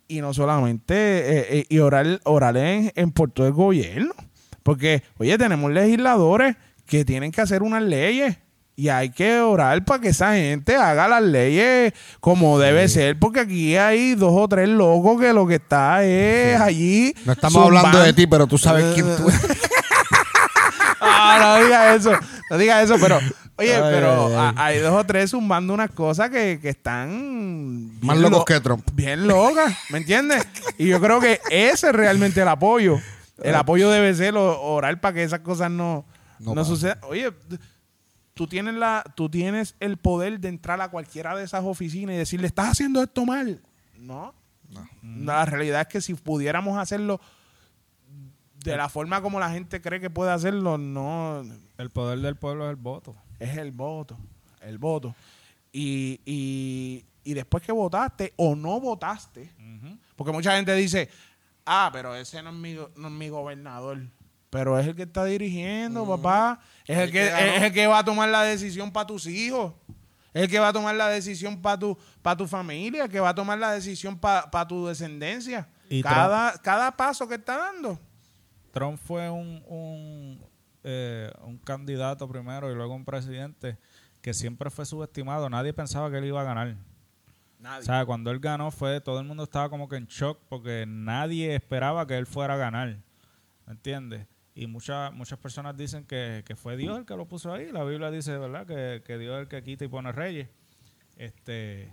y 0.07 0.21
no 0.21 0.33
solamente 0.33 0.95
eh, 0.95 1.47
eh, 1.51 1.67
y 1.69 1.81
orar, 1.81 2.21
orar 2.23 2.57
en, 2.57 2.93
en 2.95 3.11
por 3.11 3.33
todo 3.33 3.49
el 3.49 3.53
gobierno. 3.53 4.15
Porque, 4.63 5.03
oye, 5.19 5.37
tenemos 5.37 5.73
legisladores 5.73 6.55
que 6.87 7.05
tienen 7.05 7.33
que 7.33 7.41
hacer 7.41 7.65
unas 7.65 7.83
leyes 7.83 8.37
y 8.77 8.89
hay 8.89 9.11
que 9.11 9.41
orar 9.41 9.85
para 9.85 10.01
que 10.01 10.11
esa 10.11 10.37
gente 10.37 10.77
haga 10.77 11.09
las 11.09 11.25
leyes 11.25 11.93
como 12.21 12.61
debe 12.61 12.89
ser, 12.89 13.19
porque 13.19 13.41
aquí 13.41 13.75
hay 13.75 14.15
dos 14.15 14.33
o 14.33 14.47
tres 14.47 14.69
locos 14.69 15.21
que 15.21 15.33
lo 15.33 15.49
que 15.49 15.57
está 15.57 16.05
es 16.05 16.61
allí. 16.61 17.17
No 17.25 17.33
estamos 17.33 17.65
hablando 17.65 17.99
de 17.99 18.13
ti, 18.13 18.29
pero 18.29 18.47
tú 18.47 18.59
sabes 18.59 18.95
quién 18.95 19.07
tú 19.17 19.29
Ah, 21.01 21.39
no 21.59 21.65
diga 21.65 21.95
eso, 21.97 22.13
no 22.49 22.59
diga 22.59 22.83
eso, 22.83 22.97
pero, 23.01 23.19
oye, 23.59 23.75
Ay, 23.75 23.83
pero 23.93 24.27
ay, 24.29 24.33
ay. 24.33 24.55
a- 24.57 24.65
hay 24.67 24.79
dos 24.81 24.93
o 24.95 25.05
tres 25.05 25.31
zumbando 25.31 25.73
unas 25.75 25.91
cosas 25.91 26.31
que, 26.31 26.59
que 26.61 26.69
están 26.69 27.99
Más 28.01 28.17
bien 28.19 28.23
locos 28.23 28.39
lo- 28.39 28.45
que 28.45 28.61
Trump. 28.61 28.89
Bien 28.93 29.27
locas, 29.27 29.77
¿me 29.91 29.99
entiendes? 29.99 30.47
Y 30.79 30.89
yo 30.89 31.01
creo 31.01 31.21
que 31.21 31.41
ese 31.51 31.89
es 31.89 31.93
realmente 31.95 32.41
el 32.43 32.49
apoyo. 32.49 32.99
El 33.43 33.55
apoyo 33.55 33.91
debe 33.91 34.15
ser 34.15 34.35
o- 34.37 34.61
orar 34.63 35.01
para 35.01 35.15
que 35.15 35.23
esas 35.23 35.41
cosas 35.41 35.71
no, 35.71 36.05
No 36.39 36.65
sucedan. 36.65 36.99
Oye, 37.03 37.33
tú 38.35 38.47
tienes, 38.47 38.75
la, 38.75 39.05
tú 39.15 39.29
tienes 39.29 39.75
el 39.81 39.97
poder 39.97 40.41
de 40.41 40.49
entrar 40.49 40.81
a 40.81 40.89
cualquiera 40.89 41.35
de 41.37 41.45
esas 41.45 41.63
oficinas 41.65 42.15
y 42.15 42.19
decirle, 42.19 42.47
estás 42.47 42.69
haciendo 42.71 43.03
esto 43.03 43.25
mal. 43.27 43.61
No. 43.99 44.35
La 45.03 45.45
realidad 45.45 45.83
es 45.83 45.87
que 45.87 46.01
si 46.01 46.15
pudiéramos 46.15 46.77
hacerlo 46.79 47.21
de 48.65 48.77
la 48.77 48.89
forma 48.89 49.23
como 49.23 49.39
la 49.39 49.51
gente 49.51 49.81
cree 49.81 50.01
que 50.01 50.11
puede 50.11 50.33
hacerlo, 50.33 50.77
no 50.77 51.45
El 51.79 51.91
poder 51.91 52.19
del 52.19 52.37
pueblo 52.37 52.65
es 52.67 52.71
el 52.71 52.77
voto. 52.77 53.15
Es 53.39 53.57
el 53.57 53.73
voto. 53.73 54.19
El 54.61 54.79
voto. 54.79 55.15
Y, 55.73 56.21
y, 56.25 57.05
y 57.23 57.35
después 57.35 57.63
que 57.63 57.73
votaste 57.73 58.33
o 58.37 58.55
no 58.55 58.81
votaste, 58.81 59.51
porque 60.17 60.33
mucha 60.33 60.57
gente 60.57 60.75
dice, 60.75 61.09
ah, 61.65 61.91
pero 61.93 62.15
ese 62.15 62.43
no 62.43 62.51
es 62.51 62.57
mi, 62.57 62.75
no 62.97 63.09
es 63.09 63.13
mi 63.13 63.29
gobernador. 63.29 63.99
Pero 64.49 64.79
es 64.79 64.87
el 64.87 64.95
que 64.95 65.03
está 65.03 65.25
dirigiendo, 65.25 66.07
papá. 66.07 66.61
Es 66.87 66.97
el, 66.97 67.05
El 67.05 67.13
que, 67.13 67.27
es 67.27 67.63
el 67.63 67.73
que 67.73 67.87
va 67.87 67.99
a 67.99 68.05
tomar 68.05 68.29
la 68.29 68.43
decisión 68.43 68.91
para 68.91 69.07
tus 69.07 69.27
hijos. 69.27 69.75
Es 70.33 70.43
el 70.43 70.51
que 70.51 70.59
va 70.59 70.69
a 70.69 70.73
tomar 70.73 70.95
la 70.95 71.09
decisión 71.09 71.61
para 71.61 71.79
tu, 71.79 71.99
para 72.23 72.37
tu 72.37 72.47
familia, 72.47 73.05
el 73.05 73.11
que 73.11 73.21
va 73.21 73.31
a 73.31 73.35
tomar 73.35 73.59
la 73.59 73.73
decisión 73.73 74.19
para 74.19 74.69
tu 74.69 74.87
descendencia. 74.87 75.69
Y 75.89 76.03
cada, 76.03 76.53
cada 76.59 76.97
paso 76.97 77.27
que 77.29 77.37
está 77.37 77.57
dando. 77.57 77.99
Trump 78.73 79.01
fue 79.03 79.31
un, 79.31 79.63
un, 79.67 80.46
eh, 80.89 81.31
un 81.43 81.59
candidato 81.59 82.29
primero 82.29 82.71
y 82.71 82.75
luego 82.77 82.95
un 82.95 83.05
presidente 83.05 83.77
que 84.23 84.33
siempre 84.33 84.71
fue 84.71 84.87
subestimado. 84.87 85.51
Nadie 85.51 85.73
pensaba 85.73 86.11
que 86.11 86.19
él 86.19 86.25
iba 86.27 86.41
a 86.41 86.45
ganar. 86.45 86.77
O 87.81 87.83
sea, 87.83 88.05
cuando 88.07 88.31
él 88.31 88.39
ganó 88.39 88.71
fue, 88.71 89.01
todo 89.01 89.19
el 89.21 89.27
mundo 89.27 89.43
estaba 89.43 89.69
como 89.69 89.89
que 89.89 89.97
en 89.97 90.07
shock 90.07 90.39
porque 90.49 90.85
nadie 90.87 91.55
esperaba 91.57 92.07
que 92.07 92.17
él 92.17 92.27
fuera 92.27 92.55
a 92.55 92.57
ganar. 92.57 92.99
¿Me 93.67 93.73
entiendes? 93.73 94.27
Y 94.55 94.67
muchas 94.69 95.13
muchas 95.13 95.39
personas 95.39 95.77
dicen 95.77 96.05
que, 96.07 96.43
que 96.47 96.55
fue 96.57 96.77
Dios 96.77 96.97
el 96.99 97.05
que 97.05 97.17
lo 97.17 97.27
puso 97.27 97.53
ahí. 97.53 97.73
La 97.73 97.83
Biblia 97.85 98.11
dice, 98.11 98.37
¿verdad? 98.39 98.67
Que, 98.67 99.03
que 99.05 99.19
Dios 99.19 99.35
es 99.37 99.41
el 99.43 99.49
que 99.49 99.63
quita 99.63 99.85
y 99.85 99.89
pone 99.89 100.13
reyes. 100.13 100.49
Este, 101.17 101.93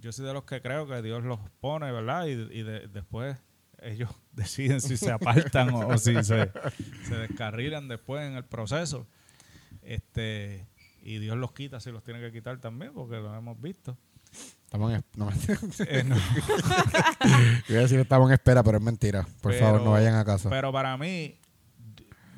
yo 0.00 0.12
soy 0.12 0.26
de 0.26 0.32
los 0.32 0.44
que 0.44 0.60
creo 0.60 0.86
que 0.86 1.00
Dios 1.02 1.24
los 1.24 1.40
pone, 1.60 1.90
¿verdad? 1.92 2.26
Y, 2.26 2.32
y 2.32 2.62
de- 2.62 2.86
después 2.88 3.36
ellos 3.82 4.10
deciden 4.32 4.80
si 4.80 4.96
se 4.96 5.10
apartan 5.10 5.70
o, 5.70 5.88
o 5.88 5.98
si 5.98 6.14
se, 6.22 6.50
se 7.04 7.16
descarrilan 7.16 7.88
después 7.88 8.24
en 8.26 8.34
el 8.34 8.44
proceso. 8.44 9.06
Este, 9.82 10.66
y 11.02 11.18
Dios 11.18 11.36
los 11.36 11.52
quita 11.52 11.78
si 11.80 11.90
los 11.92 12.02
tiene 12.02 12.20
que 12.20 12.32
quitar 12.32 12.58
también, 12.58 12.92
porque 12.92 13.16
lo 13.16 13.34
hemos 13.34 13.60
visto. 13.60 13.96
Estamos 14.64 14.92
en, 14.92 15.04
no, 15.16 15.30
Eh, 15.86 16.02
no. 16.04 16.16
Iba 17.68 17.78
a 17.78 17.82
decir 17.82 17.96
que 17.98 18.02
estamos 18.02 18.28
en 18.28 18.34
espera, 18.34 18.62
pero 18.62 18.78
es 18.78 18.82
mentira. 18.84 19.22
Por 19.40 19.52
Pero- 19.52 19.64
favor, 19.64 19.82
no 19.82 19.92
vayan 19.92 20.14
a 20.16 20.24
casa. 20.24 20.50
Pero 20.50 20.72
para 20.72 20.96
mí, 20.96 21.38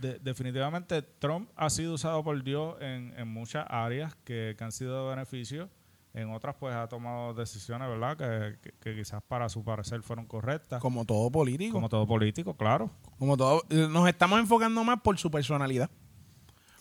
de- 0.01 0.19
definitivamente 0.19 1.01
Trump 1.02 1.48
ha 1.56 1.70
sido 1.70 1.94
usado 1.94 2.23
por 2.23 2.43
Dios 2.44 2.77
en, 2.81 3.15
en 3.16 3.28
muchas 3.28 3.65
áreas 3.69 4.15
que, 4.24 4.55
que 4.59 4.65
han 4.65 4.73
sido 4.73 5.05
de 5.09 5.15
beneficio. 5.16 5.70
En 6.14 6.30
otras, 6.32 6.56
pues 6.59 6.74
ha 6.74 6.89
tomado 6.89 7.35
decisiones, 7.35 7.86
¿verdad? 7.89 8.16
Que, 8.16 8.59
que- 8.60 8.72
que 8.80 8.97
quizás 8.97 9.22
para 9.26 9.48
su 9.48 9.62
parecer 9.62 10.02
fueron 10.02 10.26
correctas. 10.26 10.80
Como 10.80 11.05
todo 11.05 11.30
político. 11.30 11.72
Como 11.74 11.89
todo 11.89 12.06
político, 12.06 12.55
claro. 12.55 12.90
Como 13.18 13.36
todo. 13.36 13.62
Nos 13.68 14.09
estamos 14.09 14.40
enfocando 14.40 14.82
más 14.85 15.01
por 15.01 15.18
su 15.18 15.30
personalidad. 15.30 15.90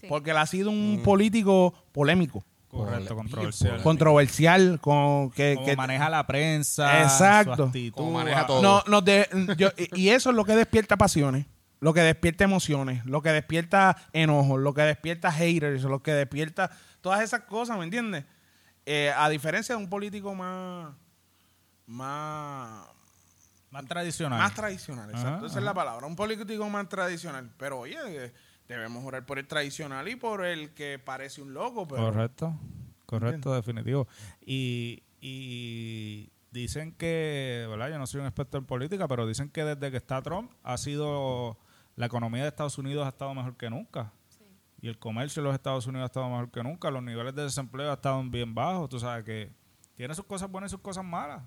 Sí. 0.01 0.07
Porque 0.07 0.31
él 0.31 0.37
ha 0.37 0.45
sido 0.45 0.69
un 0.71 1.01
político 1.03 1.73
polémico, 1.91 2.43
Correcto, 2.69 3.15
controversial. 3.15 3.81
controversial, 3.83 4.79
con 4.79 5.31
que, 5.31 5.55
Como 5.55 5.65
que- 5.67 5.75
maneja 5.75 6.09
la 6.09 6.25
prensa, 6.25 7.01
Exacto. 7.03 7.55
su 7.55 7.63
actitud. 7.63 7.95
Como 7.97 8.11
maneja 8.13 8.45
todo. 8.45 8.61
no, 8.61 8.83
nos 8.87 9.03
de- 9.03 9.27
yo- 9.57 9.69
y 9.77 10.03
y 10.03 10.09
eso 10.09 10.29
es 10.29 10.35
lo 10.35 10.45
que 10.45 10.55
despierta 10.55 10.97
pasiones, 10.97 11.47
lo 11.79 11.93
que 11.93 12.01
despierta 12.01 12.43
emociones, 12.43 13.05
lo 13.05 13.21
que 13.21 13.29
despierta 13.31 13.97
enojos, 14.13 14.59
lo 14.61 14.73
que 14.73 14.83
despierta 14.83 15.31
haters, 15.31 15.83
lo 15.83 16.01
que 16.01 16.13
despierta 16.13 16.69
todas 17.01 17.21
esas 17.21 17.41
cosas, 17.41 17.77
¿me 17.77 17.83
entiendes? 17.83 18.23
Eh, 18.89 19.11
a 19.13 19.27
diferencia 19.27 19.75
de 19.75 19.83
un 19.83 19.89
político 19.89 20.33
más, 20.33 20.95
más, 21.87 22.87
Más 23.69 23.85
tradicional. 23.85 24.39
más 24.39 24.53
tradicional, 24.53 25.09
exacto, 25.09 25.37
Ajá, 25.39 25.45
esa 25.47 25.59
es 25.59 25.65
la 25.65 25.73
palabra, 25.73 26.07
un 26.07 26.15
político 26.15 26.69
más 26.69 26.87
tradicional. 26.87 27.51
Pero 27.57 27.79
oye, 27.79 27.97
eh, 28.07 28.33
debemos 28.65 29.03
orar 29.03 29.25
por 29.25 29.39
el 29.39 29.45
tradicional 29.47 30.07
y 30.07 30.15
por 30.15 30.45
el 30.45 30.73
que 30.73 30.99
parece 30.99 31.41
un 31.41 31.53
loco, 31.53 31.85
pero 31.85 32.01
Correcto, 32.05 32.57
correcto, 33.05 33.53
definitivo. 33.53 34.07
Y, 34.39 35.03
y 35.19 36.29
dicen 36.51 36.93
que, 36.93 37.67
¿verdad? 37.69 37.89
Yo 37.89 37.97
no 37.99 38.07
soy 38.07 38.21
un 38.21 38.27
experto 38.27 38.57
en 38.57 38.63
política, 38.63 39.05
pero 39.09 39.27
dicen 39.27 39.49
que 39.49 39.65
desde 39.65 39.91
que 39.91 39.97
está 39.97 40.21
Trump 40.21 40.49
ha 40.63 40.77
sido, 40.77 41.57
la 41.97 42.05
economía 42.05 42.43
de 42.43 42.47
Estados 42.47 42.77
Unidos 42.77 43.05
ha 43.05 43.09
estado 43.09 43.33
mejor 43.33 43.57
que 43.57 43.69
nunca. 43.69 44.13
Y 44.79 44.87
el 44.87 44.99
comercio 44.99 45.41
de 45.41 45.47
los 45.47 45.55
Estados 45.55 45.87
Unidos 45.87 46.03
ha 46.03 46.05
estado 46.07 46.29
mejor 46.29 46.51
que 46.51 46.63
nunca. 46.63 46.91
Los 46.91 47.03
niveles 47.03 47.33
de 47.33 47.43
desempleo 47.43 47.87
han 47.87 47.93
estado 47.93 48.23
bien 48.23 48.53
bajos. 48.53 48.89
Tú 48.89 48.99
sabes 48.99 49.23
que 49.23 49.51
tiene 49.95 50.13
sus 50.13 50.25
cosas 50.25 50.49
buenas 50.49 50.71
y 50.71 50.73
sus 50.73 50.81
cosas 50.81 51.03
malas. 51.03 51.43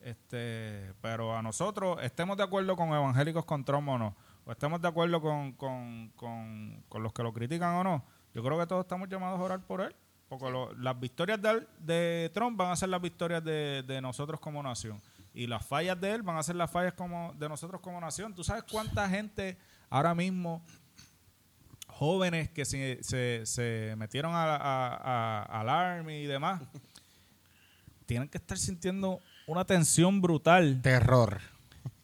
Este, 0.00 0.92
pero 1.00 1.36
a 1.36 1.42
nosotros, 1.42 1.98
estemos 2.02 2.36
de 2.36 2.42
acuerdo 2.42 2.76
con 2.76 2.88
evangélicos 2.90 3.44
con 3.46 3.64
Trump 3.64 3.88
o 3.88 3.96
no, 3.96 4.14
o 4.44 4.52
estemos 4.52 4.82
de 4.82 4.88
acuerdo 4.88 5.18
con, 5.22 5.52
con, 5.52 6.12
con, 6.14 6.84
con 6.90 7.02
los 7.02 7.12
que 7.14 7.22
lo 7.22 7.32
critican 7.32 7.74
o 7.76 7.84
no, 7.84 8.04
yo 8.34 8.42
creo 8.42 8.58
que 8.58 8.66
todos 8.66 8.84
estamos 8.84 9.08
llamados 9.08 9.40
a 9.40 9.42
orar 9.42 9.64
por 9.64 9.80
él. 9.80 9.94
Porque 10.28 10.46
las 10.78 10.98
victorias 10.98 11.40
de, 11.40 11.66
de 11.78 12.30
Trump 12.34 12.56
van 12.56 12.70
a 12.70 12.76
ser 12.76 12.88
las 12.88 13.00
victorias 13.00 13.44
de, 13.44 13.84
de 13.86 14.00
nosotros 14.00 14.40
como 14.40 14.62
nación. 14.62 15.00
Y 15.32 15.46
las 15.46 15.64
fallas 15.64 16.00
de 16.00 16.12
él 16.12 16.22
van 16.22 16.36
a 16.36 16.42
ser 16.42 16.56
las 16.56 16.70
fallas 16.70 16.94
como 16.94 17.32
de 17.34 17.48
nosotros 17.48 17.80
como 17.80 18.00
nación. 18.00 18.34
¿Tú 18.34 18.42
sabes 18.42 18.64
cuánta 18.70 19.08
gente 19.08 19.58
ahora 19.90 20.14
mismo, 20.14 20.64
jóvenes 21.94 22.50
que 22.50 22.64
se, 22.64 22.98
se, 23.02 23.42
se 23.44 23.94
metieron 23.96 24.34
a, 24.34 24.54
a- 24.56 24.94
a- 24.96 25.60
al 25.60 25.68
Army 25.68 26.22
y 26.22 26.26
demás, 26.26 26.60
tienen 28.06 28.28
que 28.28 28.38
estar 28.38 28.58
sintiendo 28.58 29.20
una 29.46 29.64
tensión 29.64 30.20
brutal? 30.20 30.80
Terror. 30.82 31.40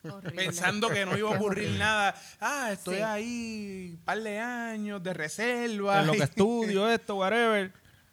Horrible. 0.02 0.30
pensando 0.44 0.88
que 0.88 1.04
no 1.04 1.14
iba 1.18 1.30
a 1.30 1.36
ocurrir 1.36 1.78
nada. 1.78 2.14
Ah, 2.40 2.70
estoy 2.72 2.96
Sí. 2.96 3.02
ahí 3.02 3.90
un 3.98 4.04
par 4.04 4.18
de 4.22 4.38
años 4.38 5.02
de 5.02 5.12
reserva. 5.12 6.00
En 6.00 6.06
lo 6.06 6.12
que 6.14 6.22
estudio, 6.24 6.88
esto, 6.88 7.16
whatever. 7.16 7.70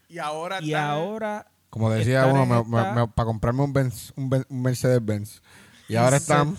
y 0.09 0.17
ahora 0.17 0.61
Y 0.61 0.73
ahora 0.73 1.47
Como 1.69 1.89
decía 1.89 2.25
uno, 2.25 2.45
me- 2.45 2.57
esta- 2.59 2.93
me- 2.93 3.01
me- 3.01 3.07
para 3.07 3.25
comprarme 3.25 3.63
un, 3.63 3.73
Benz- 3.73 4.11
un, 4.17 4.45
un 4.49 4.61
Mercedes 4.61 5.03
Benz. 5.05 5.41
Y 5.87 5.95
ahora 5.95 6.17
están. 6.17 6.57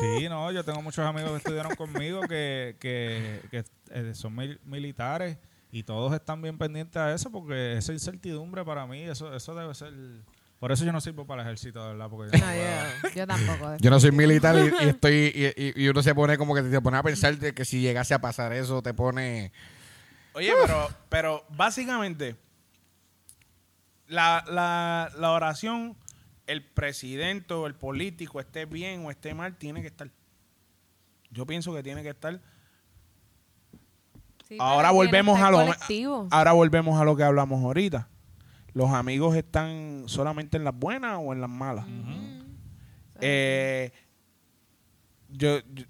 Sí, 0.00 0.28
no, 0.28 0.50
yo 0.52 0.64
tengo 0.64 0.82
muchos 0.82 1.04
amigos 1.06 1.30
que 1.32 1.36
estudiaron 1.38 1.74
conmigo 1.76 2.20
que, 2.22 2.76
que, 2.80 3.40
que, 3.50 3.64
eh, 3.90 4.14
son 4.14 4.34
mil- 4.34 4.60
militares 4.64 5.38
y 5.70 5.82
todos 5.82 6.12
están 6.14 6.40
bien 6.42 6.56
pendientes 6.58 6.96
a 6.96 7.12
eso 7.14 7.30
porque 7.30 7.76
esa 7.76 7.92
incertidumbre 7.92 8.64
para 8.64 8.86
mí, 8.86 9.02
eso 9.02 9.34
eso 9.34 9.54
debe 9.54 9.74
ser... 9.74 9.92
Por 10.60 10.72
eso 10.72 10.84
yo 10.84 10.92
no 10.92 11.00
sirvo 11.00 11.26
para 11.26 11.42
el 11.42 11.48
ejército, 11.48 11.82
de 11.82 11.92
verdad, 11.92 12.08
porque 12.08 12.38
yo 12.38 12.44
No, 12.44 12.54
yo, 12.54 13.10
yo 13.14 13.26
tampoco. 13.26 13.76
Yo 13.78 13.90
no 13.90 14.00
soy 14.00 14.12
militar 14.12 14.56
y, 14.56 14.84
y 14.84 14.88
estoy 14.88 15.14
y, 15.34 15.62
y- 15.62 15.84
y 15.84 15.88
uno 15.88 16.02
se 16.02 16.14
pone 16.14 16.38
como 16.38 16.54
que 16.54 16.62
te 16.62 16.80
pone 16.80 16.96
a 16.96 17.02
pensar 17.02 17.36
de 17.36 17.52
que 17.52 17.64
si 17.66 17.80
llegase 17.82 18.14
a 18.14 18.20
pasar 18.20 18.52
eso 18.54 18.80
te 18.80 18.94
pone 18.94 19.52
Oye, 20.32 20.52
pero, 20.62 20.88
pero 21.10 21.44
básicamente, 21.50 22.36
la, 24.08 24.44
la, 24.48 25.10
la 25.18 25.30
oración, 25.32 25.96
el 26.46 26.64
presidente 26.64 27.54
o 27.54 27.66
el 27.66 27.74
político, 27.74 28.40
esté 28.40 28.66
bien 28.66 29.04
o 29.06 29.10
esté 29.10 29.34
mal, 29.34 29.56
tiene 29.56 29.80
que 29.80 29.88
estar. 29.88 30.10
Yo 31.30 31.46
pienso 31.46 31.72
que 31.74 31.82
tiene 31.82 32.02
que 32.02 32.10
estar. 32.10 32.40
Sí, 34.48 34.56
ahora 34.60 34.90
volvemos 34.90 35.40
a 35.40 35.50
lo 35.50 35.58
colectivo. 35.58 36.28
ahora 36.30 36.52
volvemos 36.52 37.00
a 37.00 37.04
lo 37.04 37.16
que 37.16 37.22
hablamos 37.22 37.62
ahorita. 37.64 38.08
Los 38.74 38.90
amigos 38.90 39.34
están 39.36 40.04
solamente 40.06 40.56
en 40.56 40.64
las 40.64 40.74
buenas 40.78 41.18
o 41.22 41.32
en 41.32 41.40
las 41.40 41.48
malas. 41.50 41.86
Eh, 43.20 43.90
yo, 45.30 45.60
yo- 45.72 45.84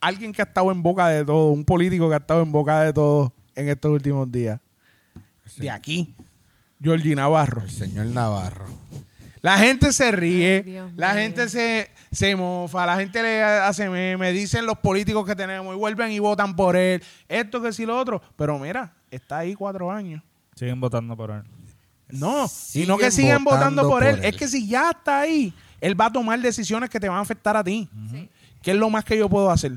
alguien 0.00 0.32
que 0.32 0.42
ha 0.42 0.46
estado 0.46 0.72
en 0.72 0.82
boca 0.82 1.08
de 1.08 1.24
todo, 1.24 1.50
un 1.52 1.64
político 1.64 2.08
que 2.08 2.14
ha 2.14 2.18
estado 2.18 2.42
en 2.42 2.50
boca 2.50 2.82
de 2.82 2.92
todo 2.92 3.32
en 3.54 3.68
estos 3.68 3.92
últimos 3.92 4.30
días. 4.32 4.60
De 5.56 5.70
aquí, 5.70 6.14
Georgie 6.82 7.14
Navarro. 7.14 7.62
el 7.62 7.70
señor 7.70 8.06
Navarro. 8.06 8.66
La 9.42 9.58
gente 9.58 9.92
se 9.92 10.10
ríe, 10.12 10.62
Ay, 10.64 10.92
la 10.96 11.08
mío. 11.14 11.22
gente 11.22 11.48
se, 11.48 11.90
se 12.12 12.34
mofa, 12.36 12.86
la 12.86 12.96
gente 12.96 13.20
le 13.22 13.42
hace 13.42 13.90
meme, 13.90 14.30
dicen 14.32 14.64
los 14.66 14.78
políticos 14.78 15.26
que 15.26 15.34
tenemos 15.34 15.74
y 15.74 15.78
vuelven 15.78 16.12
y 16.12 16.20
votan 16.20 16.54
por 16.56 16.76
él, 16.76 17.02
esto 17.28 17.60
que 17.60 17.72
sí 17.72 17.84
lo 17.84 17.98
otro. 17.98 18.22
Pero 18.36 18.56
mira, 18.58 18.94
está 19.10 19.38
ahí 19.38 19.54
cuatro 19.54 19.90
años. 19.90 20.22
siguen 20.54 20.80
votando 20.80 21.16
por 21.16 21.32
él. 21.32 21.42
No, 22.08 22.44
y 22.44 22.48
Siguen 22.48 22.88
no 22.88 22.98
que 22.98 23.10
siguen 23.10 23.42
votando 23.42 23.82
votando 23.82 23.82
por, 23.82 23.90
por 24.00 24.04
él. 24.04 24.18
él. 24.20 24.24
Es 24.26 24.36
que 24.36 24.46
si 24.46 24.68
ya 24.68 24.90
está 24.90 25.20
ahí, 25.20 25.52
él 25.80 26.00
va 26.00 26.06
a 26.06 26.12
tomar 26.12 26.38
decisiones 26.40 26.88
que 26.88 27.00
te 27.00 27.08
van 27.08 27.18
a 27.18 27.22
afectar 27.22 27.56
a 27.56 27.64
ti. 27.64 27.88
Sí. 28.12 28.28
¿Qué 28.62 28.70
es 28.70 28.76
lo 28.76 28.90
más 28.90 29.04
que 29.04 29.18
yo 29.18 29.28
puedo 29.28 29.50
hacer? 29.50 29.72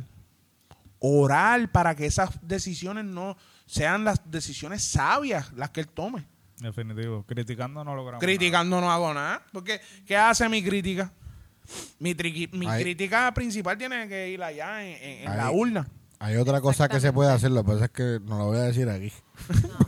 Orar 1.00 1.72
para 1.72 1.96
que 1.96 2.06
esas 2.06 2.30
decisiones 2.42 3.06
no 3.06 3.36
sean 3.66 4.04
las 4.04 4.20
decisiones 4.30 4.84
sabias 4.84 5.52
las 5.54 5.70
que 5.72 5.82
él 5.82 5.88
tome. 5.88 6.26
Definitivo. 6.66 7.24
Criticando 7.28 7.84
no 7.84 7.96
logramos 7.96 8.22
Criticando 8.22 8.82
no 8.82 8.92
hago 8.92 9.14
nada. 9.14 9.42
Porque, 9.52 9.80
¿qué 10.06 10.18
hace 10.18 10.50
mi 10.50 10.64
crítica? 10.64 11.12
Mi, 12.00 12.14
triqui- 12.16 12.52
mi 12.54 12.68
Ahí- 12.68 12.84
crítica 12.84 13.32
principal 13.34 13.78
tiene 13.78 14.08
que 14.08 14.30
ir 14.30 14.42
allá 14.44 14.84
en, 14.84 15.02
en- 15.02 15.28
en 15.30 15.38
la 15.38 15.48
Ahí. 15.48 15.56
urna. 15.56 15.88
Hay 16.20 16.38
otra 16.38 16.62
cosa 16.62 16.88
que 16.88 17.00
se 17.00 17.12
puede 17.12 17.32
hacer, 17.32 17.52
lo 17.52 17.64
que 17.64 17.72
pasa 17.74 17.86
es 17.86 17.92
que 17.92 18.20
no 18.24 18.38
lo 18.38 18.46
voy 18.46 18.58
a 18.58 18.62
decir 18.62 18.90
aquí. 18.90 19.12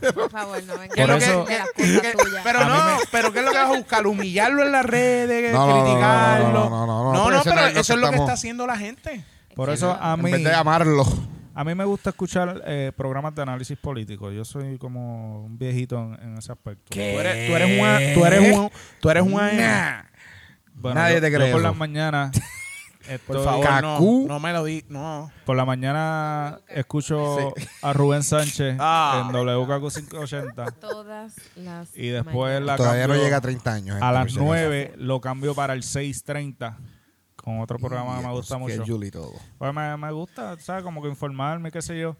No, 0.02 0.12
por 0.12 0.30
favor, 0.30 0.62
no 0.64 0.78
venga 0.78 0.94
¿Qué 0.94 1.00
es 1.02 1.06
Por 1.06 1.14
lo 1.14 1.18
que- 1.18 1.24
eso- 1.24 1.44
de 1.46 1.58
las 1.58 1.68
que- 1.70 1.82
cosas 2.12 2.24
tuyas. 2.24 2.40
pero 2.44 2.64
no, 2.64 2.96
pero 3.10 3.32
¿qué 3.32 3.38
es 3.38 3.44
lo 3.46 3.50
que 3.52 3.58
vas 3.58 3.70
a 3.72 3.76
buscar? 3.76 4.06
¿Humillarlo 4.06 4.62
en 4.64 4.72
las 4.72 4.84
redes? 4.84 5.52
No, 5.52 5.66
no, 5.66 5.66
no, 5.66 5.78
no, 5.78 5.84
¿Criticarlo? 5.84 6.52
no, 6.52 6.70
no, 6.70 6.86
no, 6.86 6.86
no, 6.86 7.12
no, 7.14 7.24
pero 7.24 7.36
eso 7.40 7.44
pero 7.44 7.66
es 7.66 7.74
lo 7.74 7.80
eso 7.80 7.92
que 7.94 7.94
es 7.94 8.00
lo 8.00 8.06
que 8.08 8.14
estamos- 8.14 8.20
está 8.20 8.32
haciendo 8.34 8.66
la 8.66 8.76
gente. 8.78 9.24
Por 9.54 9.70
eso 9.70 9.96
a 10.00 10.14
En 10.14 10.22
mí, 10.22 10.30
vez 10.32 10.44
de 10.44 10.54
amarlo. 10.54 11.04
A 11.60 11.64
mí 11.64 11.74
me 11.74 11.84
gusta 11.84 12.10
escuchar 12.10 12.62
eh, 12.66 12.92
programas 12.96 13.34
de 13.34 13.42
análisis 13.42 13.76
político. 13.76 14.30
Yo 14.30 14.44
soy 14.44 14.78
como 14.78 15.44
un 15.44 15.58
viejito 15.58 15.98
en, 15.98 16.14
en 16.22 16.38
ese 16.38 16.52
aspecto. 16.52 16.84
Tú 16.90 17.00
eres, 17.00 17.48
tú 17.48 17.56
eres 17.56 17.80
una... 17.80 17.98
Tú 18.14 18.24
eres 18.24 18.56
un... 18.56 18.70
Tú 19.00 19.10
eres 19.10 19.22
una 19.24 19.52
Nah. 19.52 20.02
Bueno, 20.74 21.00
Nadie 21.00 21.16
yo- 21.16 21.20
te 21.22 21.30
yo 21.32 21.36
cree 21.38 21.52
por 21.52 21.60
las 21.62 21.74
mañanas 21.76 22.30
Por 23.26 23.36
estoy- 23.38 23.44
favor, 23.44 23.64
Cacú. 23.66 24.26
no, 24.28 24.34
no 24.34 24.40
me 24.40 24.52
lo 24.52 24.62
di... 24.64 24.84
No. 24.88 25.32
Por 25.46 25.56
la 25.56 25.64
mañana 25.64 26.60
escucho 26.68 27.52
a 27.82 27.92
Rubén 27.92 28.22
Sánchez 28.22 28.76
Ah. 28.78 29.24
en 29.26 29.32
WKQ 29.34 29.92
580 29.92 30.70
Todas 30.72 31.34
las 31.56 31.96
y 31.96 32.08
después 32.08 32.34
mañanas. 32.36 32.62
la 32.66 32.76
Todavía 32.76 33.02
no 33.08 33.14
cambio 33.14 33.24
llega 33.24 33.36
a 33.38 33.40
30 33.40 33.72
años. 33.72 33.96
a 34.02 34.12
las 34.12 34.22
por 34.22 34.30
si 34.30 34.36
acaso. 34.36 34.44
9 34.46 34.92
lo 34.98 35.20
cambio 35.20 35.54
para 35.56 35.72
el 35.72 35.82
6.30 35.82 36.76
con 37.48 37.60
otro 37.60 37.78
programa 37.78 38.20
que 38.20 38.26
me 38.26 38.32
gusta 38.32 38.56
Que 38.56 38.60
mucho. 38.60 38.84
Julie 38.86 39.08
y 39.08 39.10
todo. 39.10 39.32
Pues 39.56 39.72
me, 39.72 39.96
me 39.96 40.12
gusta, 40.12 40.58
¿sabes? 40.60 40.82
Como 40.84 41.00
que 41.00 41.08
informarme, 41.08 41.70
qué 41.70 41.80
sé 41.80 41.98
yo. 41.98 42.14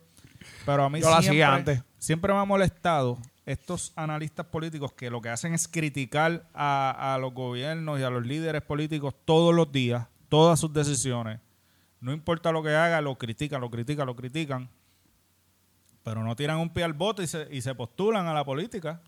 Pero 0.64 0.84
a 0.84 0.88
mí 0.88 1.00
Yo 1.00 1.06
siempre, 1.08 1.28
hacía 1.28 1.54
antes. 1.54 1.82
siempre 1.98 2.32
me 2.32 2.38
ha 2.38 2.44
molestado 2.46 3.18
estos 3.44 3.92
analistas 3.96 4.46
políticos 4.46 4.92
que 4.94 5.10
lo 5.10 5.20
que 5.20 5.28
hacen 5.28 5.52
es 5.52 5.68
criticar 5.68 6.48
a, 6.54 7.14
a 7.14 7.18
los 7.18 7.34
gobiernos 7.34 8.00
y 8.00 8.04
a 8.04 8.10
los 8.10 8.24
líderes 8.24 8.62
políticos 8.62 9.14
todos 9.26 9.54
los 9.54 9.70
días, 9.70 10.06
todas 10.30 10.58
sus 10.60 10.72
decisiones. 10.72 11.40
No 12.00 12.12
importa 12.12 12.50
lo 12.50 12.62
que 12.62 12.74
haga, 12.74 13.00
lo 13.02 13.16
critican, 13.18 13.60
lo 13.60 13.68
critican, 13.70 14.06
lo 14.06 14.16
critican. 14.16 14.70
Pero 16.04 16.22
no 16.24 16.34
tiran 16.36 16.58
un 16.58 16.70
pie 16.72 16.84
al 16.84 16.94
bote 16.94 17.24
y 17.24 17.26
se, 17.26 17.48
y 17.50 17.60
se 17.60 17.74
postulan 17.74 18.26
a 18.28 18.32
la 18.32 18.44
política. 18.44 19.02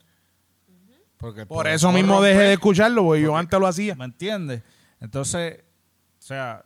Porque 1.17 1.47
Por 1.47 1.67
eso 1.67 1.93
mismo 1.93 2.21
dejé 2.21 2.41
de 2.41 2.53
escucharlo, 2.55 3.05
porque 3.05 3.23
yo 3.23 3.37
antes 3.37 3.59
lo 3.59 3.67
hacía. 3.67 3.95
¿Me 3.95 4.05
entiendes? 4.07 4.63
Entonces, 5.01 5.63
sea, 6.31 6.65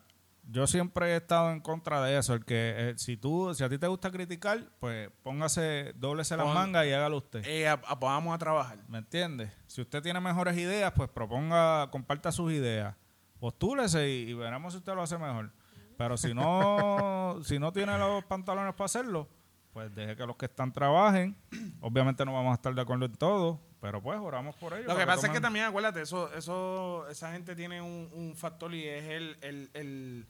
yo 0.51 0.67
siempre 0.67 1.13
he 1.13 1.17
estado 1.17 1.51
en 1.51 1.61
contra 1.61 2.03
de 2.03 2.19
eso. 2.19 2.35
El 2.35 2.45
que 2.45 2.75
eh, 2.91 2.95
si 2.99 3.17
tú, 3.17 3.55
si 3.55 3.65
a 3.65 3.69
ti 3.69 3.79
te 3.79 3.87
gusta 3.87 4.11
criticar, 4.11 4.61
pues 4.79 5.11
póngase, 5.23 5.93
dóblese 5.97 6.37
las 6.37 6.45
Pon- 6.47 6.55
mangas 6.55 6.87
y 6.87 6.93
hágalo 6.93 7.17
usted. 7.19 7.45
Eh, 7.47 7.67
a- 7.69 7.81
a- 7.87 7.95
vamos 7.95 8.35
a 8.35 8.39
trabajar. 8.39 8.79
¿Me 8.89 8.99
entiendes? 8.99 9.51
Si 9.67 9.81
usted 9.81 10.03
tiene 10.03 10.21
mejores 10.21 10.57
ideas, 10.59 10.93
pues 10.95 11.09
proponga, 11.09 11.91
comparta 11.91 12.31
sus 12.31 12.53
ideas. 12.53 12.95
Postúlese 13.41 14.09
y, 14.09 14.31
y 14.31 14.35
veremos 14.35 14.73
si 14.73 14.79
usted 14.79 14.95
lo 14.95 15.03
hace 15.03 15.19
mejor. 15.19 15.51
Pero 15.97 16.17
si 16.17 16.35
no, 16.35 17.39
si 17.45 17.59
no 17.59 17.73
tiene 17.73 17.97
los 17.99 18.25
pantalones 18.25 18.75
para 18.75 18.87
hacerlo, 18.87 19.29
pues 19.73 19.95
deje 19.95 20.17
que 20.17 20.27
los 20.27 20.37
que 20.37 20.47
están 20.47 20.73
trabajen. 20.73 21.37
Obviamente 21.81 22.25
no 22.25 22.33
vamos 22.33 22.53
a 22.53 22.55
estar 22.55 22.75
de 22.75 22.81
acuerdo 22.83 23.07
en 23.07 23.13
todo, 23.15 23.61
pero 23.85 24.01
pues 24.01 24.19
oramos 24.19 24.57
por 24.57 24.73
ellos. 24.73 24.87
Lo 24.87 24.97
que 24.97 25.05
pasa 25.05 25.27
es 25.27 25.33
que 25.35 25.43
también, 25.43 25.67
acuérdate, 25.67 26.01
eso, 26.01 26.33
eso, 26.33 27.07
esa 27.11 27.31
gente 27.33 27.55
tiene 27.55 27.83
un, 27.83 28.09
un 28.15 28.35
factor 28.35 28.75
y 28.75 28.83
es 28.89 29.05
el, 29.05 29.37
el, 29.43 29.71
el, 29.75 30.27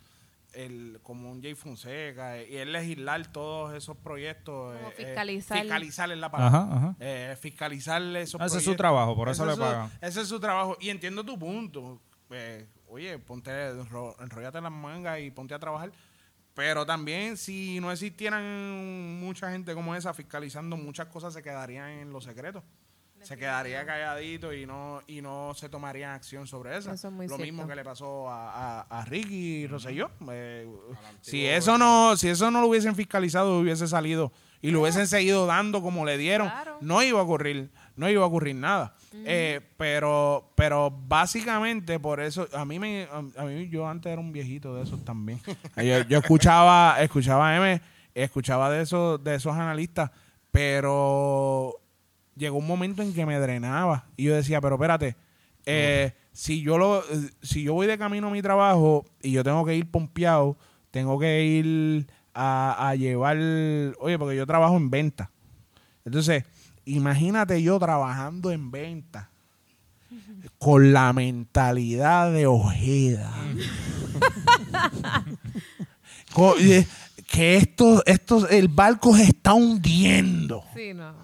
el- 0.54 0.98
como 1.04 1.30
un 1.30 1.40
Jay 1.40 1.54
Fonseca 1.54 2.42
y 2.42 2.56
es 2.56 2.66
legislar 2.66 3.24
todos 3.30 3.72
esos 3.76 3.96
proyectos. 3.96 4.76
Como 4.76 4.88
eh, 4.88 4.94
eh, 4.98 5.04
fiscalizar. 5.06 5.60
fiscalizar 5.60 6.10
es 6.10 6.18
la 6.18 6.32
palabra. 6.32 6.58
Ajá, 6.58 6.76
ajá. 6.76 6.96
Eh, 6.98 7.36
fiscalizar 7.40 8.02
esos 8.02 8.40
Ese 8.40 8.44
es 8.44 8.50
su 8.50 8.70
proyectos. 8.70 8.76
trabajo, 8.76 9.14
por 9.14 9.28
eso 9.28 9.44
Ese 9.44 9.50
le 9.50 9.54
su- 9.54 9.60
pagan. 9.60 9.90
Ese 10.00 10.20
es 10.22 10.26
su 10.28 10.40
trabajo. 10.40 10.76
Y 10.80 10.90
entiendo 10.90 11.22
tu 11.24 11.38
punto. 11.38 12.00
Eh, 12.30 12.66
oye, 12.88 13.20
ponte, 13.20 13.52
enro- 13.52 14.16
enrollate 14.20 14.60
las 14.60 14.72
mangas 14.72 15.20
y 15.20 15.30
ponte 15.30 15.54
a 15.54 15.60
trabajar. 15.60 15.92
Pero 16.54 16.84
también, 16.84 17.36
si 17.36 17.78
no 17.80 17.92
existieran 17.92 19.20
mucha 19.20 19.48
gente 19.52 19.74
como 19.74 19.94
esa 19.94 20.12
fiscalizando, 20.12 20.76
muchas 20.76 21.06
cosas 21.06 21.32
se 21.34 21.40
quedarían 21.42 21.90
en 21.90 22.12
los 22.12 22.24
secretos. 22.24 22.64
Se 23.24 23.36
quedaría 23.36 23.84
calladito 23.84 24.52
y 24.52 24.66
no 24.66 25.00
y 25.06 25.20
no 25.22 25.52
se 25.54 25.68
tomaría 25.68 26.14
acción 26.14 26.46
sobre 26.46 26.76
eso. 26.76 26.92
Eso 26.92 27.08
es 27.08 27.14
muy 27.14 27.26
Lo 27.26 27.38
mismo 27.38 27.66
que 27.66 27.74
le 27.74 27.82
pasó 27.84 28.28
a, 28.30 28.80
a, 28.82 29.00
a 29.00 29.04
Ricky 29.06 29.66
Rosselló. 29.66 30.10
Eh, 30.30 30.68
si 31.20 31.46
eso 31.46 31.78
no 31.78 32.16
si 32.16 32.28
eso 32.28 32.50
no 32.50 32.60
lo 32.60 32.68
hubiesen 32.68 32.94
fiscalizado, 32.94 33.58
hubiese 33.58 33.88
salido 33.88 34.32
y 34.60 34.70
lo 34.70 34.80
hubiesen 34.82 35.06
seguido 35.06 35.44
dando 35.46 35.82
como 35.82 36.04
le 36.06 36.16
dieron, 36.16 36.48
Claro. 36.48 36.78
no 36.80 37.02
iba 37.02 37.20
a 37.20 37.22
ocurrir, 37.22 37.70
no 37.96 38.08
iba 38.08 38.22
a 38.22 38.26
ocurrir 38.26 38.54
nada. 38.56 38.94
Eh, 39.12 39.60
pero 39.76 40.50
pero 40.54 40.90
básicamente 40.90 41.98
por 42.00 42.20
eso 42.20 42.48
a 42.54 42.64
mí 42.64 42.78
me 42.78 43.06
a, 43.12 43.18
a 43.40 43.44
mí 43.44 43.68
yo 43.68 43.86
antes 43.88 44.10
era 44.12 44.20
un 44.20 44.32
viejito 44.32 44.74
de 44.74 44.82
esos 44.84 45.04
también. 45.04 45.40
yo, 45.76 46.02
yo 46.08 46.18
escuchaba 46.18 46.96
escuchaba 47.00 47.50
a 47.50 47.56
M, 47.56 47.80
escuchaba 48.14 48.70
de 48.70 48.82
esos 48.82 49.22
de 49.22 49.34
esos 49.36 49.54
analistas, 49.54 50.10
pero 50.50 51.80
llegó 52.36 52.58
un 52.58 52.66
momento 52.66 53.02
en 53.02 53.12
que 53.12 53.26
me 53.26 53.38
drenaba 53.38 54.06
y 54.16 54.24
yo 54.24 54.34
decía, 54.34 54.60
pero 54.60 54.76
espérate, 54.76 55.16
eh, 55.66 56.12
si 56.32 56.60
yo 56.62 56.78
lo 56.78 57.00
eh, 57.00 57.30
si 57.42 57.62
yo 57.62 57.74
voy 57.74 57.86
de 57.86 57.98
camino 57.98 58.28
a 58.28 58.30
mi 58.30 58.42
trabajo 58.42 59.04
y 59.22 59.32
yo 59.32 59.44
tengo 59.44 59.64
que 59.64 59.76
ir 59.76 59.90
pompeado, 59.90 60.56
tengo 60.90 61.18
que 61.18 61.44
ir 61.44 62.06
a, 62.34 62.88
a 62.88 62.94
llevar, 62.94 63.36
oye, 63.98 64.18
porque 64.18 64.36
yo 64.36 64.46
trabajo 64.46 64.76
en 64.76 64.90
venta. 64.90 65.30
Entonces, 66.04 66.44
imagínate 66.84 67.62
yo 67.62 67.78
trabajando 67.78 68.50
en 68.50 68.70
venta 68.70 69.30
con 70.58 70.92
la 70.92 71.12
mentalidad 71.12 72.32
de 72.32 72.46
Ojeda. 72.46 73.32
Eh, 76.58 76.84
que 77.28 77.56
esto, 77.56 78.02
esto, 78.06 78.48
el 78.48 78.66
barco 78.66 79.16
se 79.16 79.22
está 79.22 79.54
hundiendo. 79.54 80.64
Sí, 80.74 80.92
no. 80.92 81.14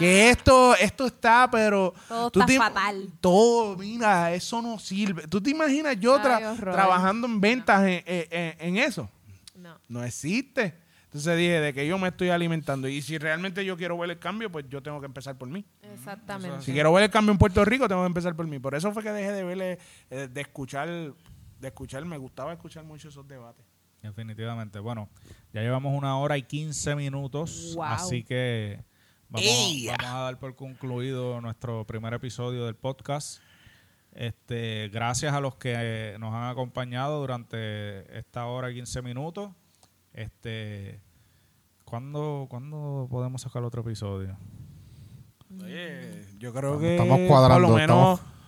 Que 0.00 0.30
esto, 0.30 0.74
esto 0.76 1.06
está, 1.06 1.48
pero. 1.50 1.94
Todo 2.08 2.30
tú 2.30 2.40
está 2.40 2.52
te- 2.52 2.58
fatal. 2.58 3.08
Todo, 3.20 3.76
mira, 3.76 4.32
eso 4.32 4.60
no 4.60 4.78
sirve. 4.78 5.28
¿Tú 5.28 5.40
te 5.40 5.50
imaginas 5.50 5.98
yo 6.00 6.18
tra- 6.20 6.58
trabajando 6.58 7.26
en 7.26 7.40
ventas 7.40 7.82
en, 7.86 8.02
en- 8.06 8.26
en- 8.30 8.54
en 8.58 8.76
eso? 8.78 9.08
No. 9.54 9.76
No 9.88 10.02
existe. 10.04 10.74
Entonces 11.04 11.36
dije, 11.36 11.60
de 11.60 11.74
que 11.74 11.86
yo 11.86 11.98
me 11.98 12.08
estoy 12.08 12.30
alimentando. 12.30 12.86
Y 12.88 13.02
si 13.02 13.18
realmente 13.18 13.64
yo 13.64 13.76
quiero 13.76 13.98
ver 13.98 14.10
el 14.10 14.18
cambio, 14.20 14.50
pues 14.50 14.64
yo 14.68 14.80
tengo 14.80 15.00
que 15.00 15.06
empezar 15.06 15.36
por 15.36 15.48
mí. 15.48 15.64
Exactamente. 15.82 16.62
Si 16.62 16.72
quiero 16.72 16.92
ver 16.92 17.02
el 17.04 17.10
cambio 17.10 17.32
en 17.32 17.38
Puerto 17.38 17.64
Rico, 17.64 17.88
tengo 17.88 18.02
que 18.02 18.06
empezar 18.06 18.34
por 18.36 18.46
mí. 18.46 18.58
Por 18.60 18.74
eso 18.76 18.92
fue 18.92 19.02
que 19.02 19.10
dejé 19.10 19.32
de 19.32 19.42
verle, 19.42 19.78
eh, 20.10 20.28
de 20.32 20.40
escuchar, 20.40 20.88
de 20.88 21.68
escuchar, 21.68 22.04
me 22.04 22.16
gustaba 22.16 22.52
escuchar 22.52 22.84
mucho 22.84 23.08
esos 23.08 23.26
debates. 23.26 23.64
Definitivamente. 24.02 24.78
Bueno, 24.78 25.08
ya 25.52 25.60
llevamos 25.62 25.92
una 25.98 26.16
hora 26.16 26.38
y 26.38 26.42
15 26.44 26.94
minutos, 26.94 27.72
Wow. 27.74 27.84
así 27.84 28.22
que 28.24 28.82
vamos, 29.30 29.48
vamos 29.86 30.04
a 30.14 30.18
dar 30.20 30.38
por 30.38 30.54
concluido 30.56 31.40
nuestro 31.40 31.84
primer 31.86 32.14
episodio 32.14 32.66
del 32.66 32.74
podcast. 32.74 33.40
Este, 34.12 34.88
gracias 34.92 35.32
a 35.32 35.40
los 35.40 35.54
que 35.56 36.16
nos 36.18 36.34
han 36.34 36.48
acompañado 36.50 37.20
durante 37.20 38.18
esta 38.18 38.46
hora 38.46 38.70
y 38.70 38.74
15 38.74 39.02
minutos. 39.02 39.52
Este, 40.12 41.00
¿cuándo, 41.84 42.46
¿Cuándo 42.50 43.06
podemos 43.10 43.42
sacar 43.42 43.62
otro 43.62 43.82
episodio? 43.82 44.36
Oye, 45.62 46.24
yo 46.38 46.52
creo 46.52 46.74
Estamos- 46.74 46.80
que 46.80 46.96
estamos 46.96 47.20
cuadrando, 47.28 47.68
por 47.68 47.70
lo 47.70 47.76
menos, 47.80 48.18
estamos- 48.20 48.39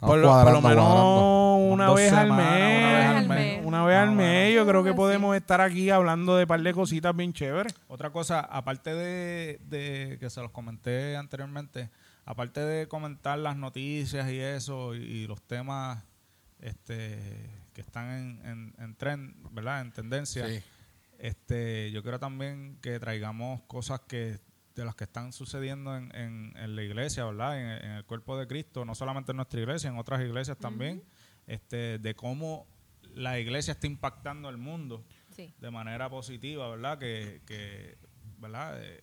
por, 0.00 0.18
lo, 0.18 0.28
por 0.30 0.52
lo 0.52 0.60
menos 0.62 1.72
una 1.72 1.92
vez 1.92 2.12
al 2.12 2.26
semanas, 2.28 2.46
mes. 2.48 2.76
una 2.76 2.96
vez 2.98 3.06
al 3.16 3.28
mes. 3.28 3.66
Una 3.66 3.84
vez 3.84 3.96
al 3.96 4.12
mes, 4.12 4.54
yo 4.54 4.66
creo 4.66 4.84
que 4.84 4.94
podemos 4.94 5.36
estar 5.36 5.60
aquí 5.60 5.90
hablando 5.90 6.36
de 6.36 6.46
par 6.46 6.60
de 6.62 6.72
cositas 6.72 7.14
bien 7.14 7.32
chéveres. 7.32 7.74
Otra 7.88 8.10
cosa, 8.10 8.40
aparte 8.40 8.94
de, 8.94 9.58
de 9.64 10.16
que 10.20 10.30
se 10.30 10.40
los 10.40 10.50
comenté 10.52 11.16
anteriormente, 11.16 11.90
aparte 12.24 12.60
de 12.60 12.86
comentar 12.88 13.38
las 13.38 13.56
noticias 13.56 14.30
y 14.30 14.38
eso, 14.38 14.94
y, 14.94 14.98
y 14.98 15.26
los 15.26 15.42
temas 15.42 16.02
este, 16.60 17.18
que 17.72 17.80
están 17.80 18.10
en, 18.10 18.46
en, 18.46 18.74
en 18.78 18.94
trend, 18.96 19.34
¿verdad? 19.52 19.80
En 19.82 19.92
tendencia, 19.92 20.46
Sí. 20.46 20.62
este, 21.18 21.90
yo 21.90 22.02
quiero 22.02 22.18
también 22.18 22.78
que 22.80 22.98
traigamos 22.98 23.60
cosas 23.62 24.00
que 24.08 24.38
de 24.78 24.84
las 24.84 24.94
que 24.94 25.04
están 25.04 25.32
sucediendo 25.32 25.96
en, 25.96 26.14
en, 26.14 26.52
en 26.56 26.76
la 26.76 26.82
iglesia, 26.84 27.24
¿verdad? 27.24 27.60
En, 27.60 27.84
en 27.84 27.90
el 27.96 28.04
cuerpo 28.04 28.38
de 28.38 28.46
Cristo, 28.46 28.84
no 28.84 28.94
solamente 28.94 29.32
en 29.32 29.36
nuestra 29.36 29.58
iglesia, 29.60 29.90
en 29.90 29.98
otras 29.98 30.20
iglesias 30.20 30.56
también, 30.56 31.02
este, 31.48 31.98
de 31.98 32.14
cómo 32.14 32.66
la 33.14 33.40
iglesia 33.40 33.72
está 33.72 33.86
impactando 33.88 34.48
el 34.48 34.56
mundo 34.56 35.04
Sí. 35.30 35.52
de 35.58 35.70
manera 35.70 36.08
positiva, 36.08 36.68
¿verdad? 36.68 36.98
Que, 36.98 37.42
que 37.46 37.96
¿verdad? 38.38 38.80
Eh, 38.82 39.02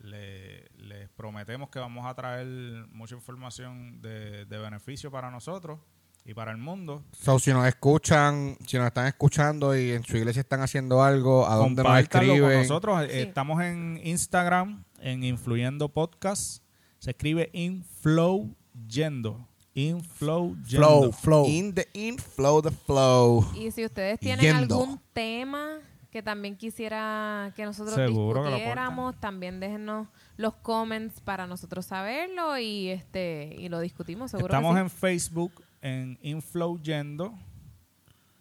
le, 0.00 0.68
les 0.76 1.08
prometemos 1.10 1.68
que 1.70 1.78
vamos 1.78 2.06
a 2.06 2.14
traer 2.14 2.46
mucha 2.90 3.14
información 3.14 4.00
de, 4.00 4.44
de 4.46 4.58
beneficio 4.58 5.10
para 5.10 5.30
nosotros 5.30 5.80
y 6.28 6.34
para 6.34 6.50
el 6.52 6.58
mundo. 6.58 7.02
So, 7.12 7.38
si 7.38 7.50
nos 7.54 7.66
escuchan, 7.66 8.58
si 8.66 8.76
nos 8.76 8.86
están 8.86 9.06
escuchando 9.06 9.74
y 9.74 9.92
en 9.92 10.04
su 10.04 10.14
iglesia 10.18 10.40
están 10.40 10.60
haciendo 10.60 11.02
algo, 11.02 11.46
¿a 11.48 11.54
dónde 11.54 11.82
nos 11.82 11.90
Compártanlo 11.90 12.28
con 12.34 12.36
escriben? 12.42 12.62
nosotros. 12.68 13.02
Eh, 13.04 13.08
Sí. 13.10 13.18
Estamos 13.20 13.62
en 13.62 13.98
Instagram, 14.04 14.84
en 15.00 15.24
Influyendo 15.24 15.88
Podcast. 15.88 16.62
Se 16.98 17.12
escribe 17.12 17.48
Influyendo. 17.54 19.48
Influyendo. 19.74 20.64
Flow, 20.66 21.12
flow. 21.12 21.46
In 21.46 21.72
the 21.74 21.88
in, 21.94 22.18
flow 22.18 22.60
the 22.60 22.72
flow. 22.72 23.46
Y 23.54 23.70
si 23.70 23.86
ustedes 23.86 24.18
tienen 24.20 24.58
Yendo. 24.58 24.80
algún 24.82 25.00
tema 25.14 25.78
que 26.10 26.22
también 26.22 26.56
quisiera 26.56 27.52
que 27.54 27.64
nosotros 27.64 27.94
Seguro 27.94 28.42
que 28.42 28.48
discutiéramos, 28.50 29.18
también 29.20 29.60
déjenos 29.60 30.08
los 30.36 30.54
comments 30.56 31.20
para 31.20 31.46
nosotros 31.46 31.86
saberlo 31.86 32.58
y 32.58 32.88
este 32.88 33.54
y 33.58 33.68
lo 33.68 33.80
discutimos. 33.80 34.30
Seguro 34.30 34.48
Estamos 34.48 34.74
que 34.74 34.78
sí. 34.80 34.82
en 34.82 34.90
Facebook, 34.90 35.52
en 35.82 36.18
Influyendo 36.22 37.34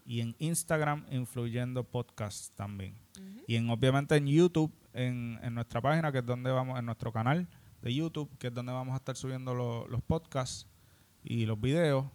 y 0.05 0.21
en 0.21 0.35
Instagram, 0.39 1.05
Influyendo 1.11 1.83
Podcast 1.83 2.55
también. 2.55 2.95
Y 3.47 3.55
en 3.55 3.69
obviamente 3.69 4.15
en 4.15 4.27
YouTube, 4.27 4.71
en, 4.93 5.39
en 5.43 5.53
nuestra 5.55 5.81
página, 5.81 6.11
que 6.11 6.19
es 6.19 6.25
donde 6.25 6.49
vamos, 6.51 6.79
en 6.79 6.85
nuestro 6.85 7.11
canal 7.11 7.47
de 7.81 7.93
YouTube, 7.93 8.29
que 8.39 8.47
es 8.47 8.53
donde 8.53 8.71
vamos 8.71 8.93
a 8.93 8.97
estar 8.97 9.15
subiendo 9.15 9.53
lo- 9.53 9.87
los 9.87 10.01
podcasts 10.01 10.65
y 11.23 11.45
los 11.45 11.59
videos. 11.59 12.05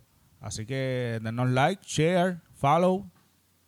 Así 0.41 0.67
que 0.67 1.21
denos 1.23 1.51
like, 1.51 1.83
share, 1.87 2.41
follow, 2.55 3.09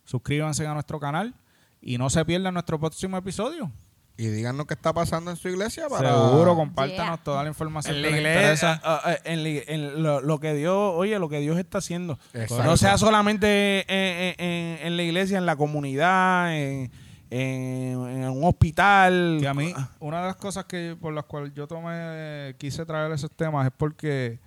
suscríbanse 0.03 0.65
a 0.67 0.73
nuestro 0.73 0.99
canal 0.99 1.33
y 1.81 1.97
no 1.97 2.09
se 2.09 2.25
pierdan 2.25 2.53
nuestro 2.55 2.79
próximo 2.79 3.15
episodio. 3.17 3.71
Y 4.17 4.27
díganos 4.27 4.65
qué 4.65 4.73
está 4.75 4.93
pasando 4.93 5.29
en 5.29 5.35
su 5.37 5.49
iglesia 5.49 5.89
para... 5.89 6.09
Seguro, 6.29 6.55
compártanos 6.55 7.15
Yeah. 7.17 7.23
toda 7.23 7.43
la 7.43 7.49
información 7.49 7.95
En 7.97 8.01
la 8.01 8.09
les 8.09 8.19
iglesia, 8.19 8.79
ah, 8.83 9.01
ah, 9.03 9.15
en, 9.25 9.43
la- 9.43 9.49
en 9.67 10.03
lo, 10.03 10.21
lo 10.21 10.39
que 10.39 10.53
Dios, 10.53 10.93
oye, 10.95 11.19
lo 11.19 11.27
que 11.27 11.39
Dios 11.41 11.57
está 11.57 11.79
haciendo. 11.79 12.17
Exacto. 12.33 12.63
No 12.63 12.77
sea 12.77 12.97
solamente 12.97 13.81
en, 13.89 14.35
en- 14.39 14.87
en 14.87 14.95
la 14.97 15.03
iglesia, 15.03 15.37
en 15.37 15.45
la 15.45 15.57
comunidad, 15.57 16.55
en, 16.55 16.89
en- 17.29 18.07
en 18.23 18.29
un 18.29 18.43
hospital. 18.45 19.37
Que 19.41 19.47
a 19.49 19.53
mí, 19.53 19.73
una 19.99 20.21
de 20.21 20.27
las 20.27 20.35
cosas 20.37 20.63
que 20.63 20.95
por 20.99 21.13
las 21.13 21.25
cuales 21.25 21.53
yo 21.53 21.67
tomé, 21.67 22.55
quise 22.57 22.85
traer 22.85 23.11
esos 23.11 23.31
temas 23.31 23.65
es 23.67 23.73
porque 23.75 24.39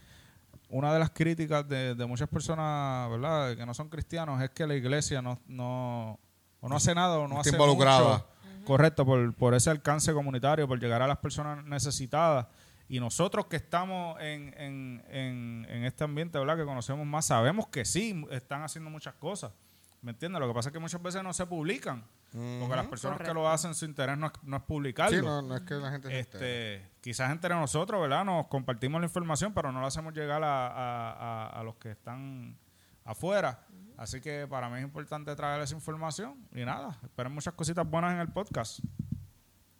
una 0.70 0.92
de 0.94 0.98
las 0.98 1.10
críticas 1.10 1.68
de, 1.68 1.94
de 1.94 2.06
muchas 2.06 2.28
personas, 2.28 3.10
¿verdad?, 3.10 3.54
que 3.56 3.66
no 3.66 3.74
son 3.74 3.90
cristianos, 3.90 4.40
es 4.42 4.48
que 4.50 4.66
la 4.66 4.74
iglesia 4.74 5.20
no, 5.20 5.38
no, 5.46 6.18
o 6.60 6.68
no 6.70 6.76
hace 6.76 6.94
nada 6.94 7.18
o 7.18 7.28
no, 7.28 7.34
No 7.34 7.40
hace 7.40 7.50
está 7.50 7.56
involucrada. 7.62 8.00
mucho, 8.12 8.26
correcto, 8.68 9.04
por, 9.04 9.34
por 9.34 9.54
ese 9.54 9.70
alcance 9.70 10.12
comunitario, 10.12 10.68
por 10.68 10.78
llegar 10.78 11.02
a 11.02 11.06
las 11.08 11.18
personas 11.18 11.64
necesitadas. 11.64 12.46
Y 12.88 13.00
nosotros 13.00 13.46
que 13.46 13.56
estamos 13.56 14.18
en, 14.20 14.54
en, 14.56 15.02
en, 15.10 15.66
en 15.68 15.84
este 15.84 16.04
ambiente, 16.04 16.38
¿verdad?, 16.38 16.56
que 16.56 16.64
conocemos 16.64 17.04
más, 17.06 17.26
sabemos 17.26 17.66
que 17.68 17.84
sí, 17.84 18.24
están 18.30 18.62
haciendo 18.62 18.88
muchas 18.90 19.14
cosas. 19.14 19.52
¿Me 20.00 20.12
entiendes? 20.12 20.40
Lo 20.40 20.46
que 20.48 20.54
pasa 20.54 20.68
es 20.68 20.72
que 20.72 20.78
muchas 20.78 21.02
veces 21.02 21.22
no 21.24 21.32
se 21.32 21.44
publican. 21.44 22.04
Porque 22.30 22.76
las 22.76 22.86
personas 22.86 23.18
que 23.18 23.34
lo 23.34 23.48
hacen, 23.48 23.74
su 23.74 23.84
interés 23.84 24.16
no 24.16 24.26
es, 24.26 24.32
no 24.42 24.56
es 24.58 24.62
publicarlo. 24.62 25.18
Sí, 25.18 25.24
no, 25.24 25.42
no 25.42 25.56
es 25.56 25.62
que 25.62 25.74
la 25.74 25.90
gente 25.90 26.08
se. 26.08 26.20
Este, 26.20 26.86
quizás 27.00 27.30
entre 27.32 27.54
nosotros, 27.54 28.00
¿verdad? 28.00 28.24
Nos 28.24 28.46
compartimos 28.46 29.00
la 29.00 29.06
información, 29.06 29.52
pero 29.54 29.72
no 29.72 29.80
la 29.80 29.88
hacemos 29.88 30.14
llegar 30.14 30.44
a, 30.44 30.66
a- 30.68 31.12
a- 31.12 31.46
a 31.60 31.62
los 31.64 31.74
que 31.76 31.90
están 31.90 32.56
afuera. 33.04 33.66
Así 33.98 34.20
que 34.20 34.46
para 34.48 34.70
mí 34.70 34.78
es 34.78 34.84
importante 34.84 35.34
traer 35.34 35.60
esa 35.60 35.74
información. 35.74 36.36
Y 36.54 36.64
nada, 36.64 36.96
esperen 37.02 37.34
muchas 37.34 37.52
cositas 37.54 37.84
buenas 37.88 38.14
en 38.14 38.20
el 38.20 38.28
podcast. 38.28 38.78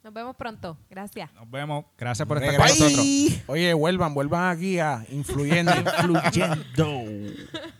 Nos 0.03 0.13
vemos 0.13 0.35
pronto. 0.35 0.77
Gracias. 0.89 1.33
Nos 1.33 1.49
vemos. 1.49 1.85
Gracias 1.97 2.27
por 2.27 2.37
estar 2.37 2.57
con 2.57 2.67
nosotros. 2.67 3.05
Oye, 3.47 3.73
vuelvan, 3.73 4.13
vuelvan 4.13 4.55
aquí 4.55 4.77
a 4.77 5.05
Influyendo. 5.09 5.71
Influyendo. 6.03 7.71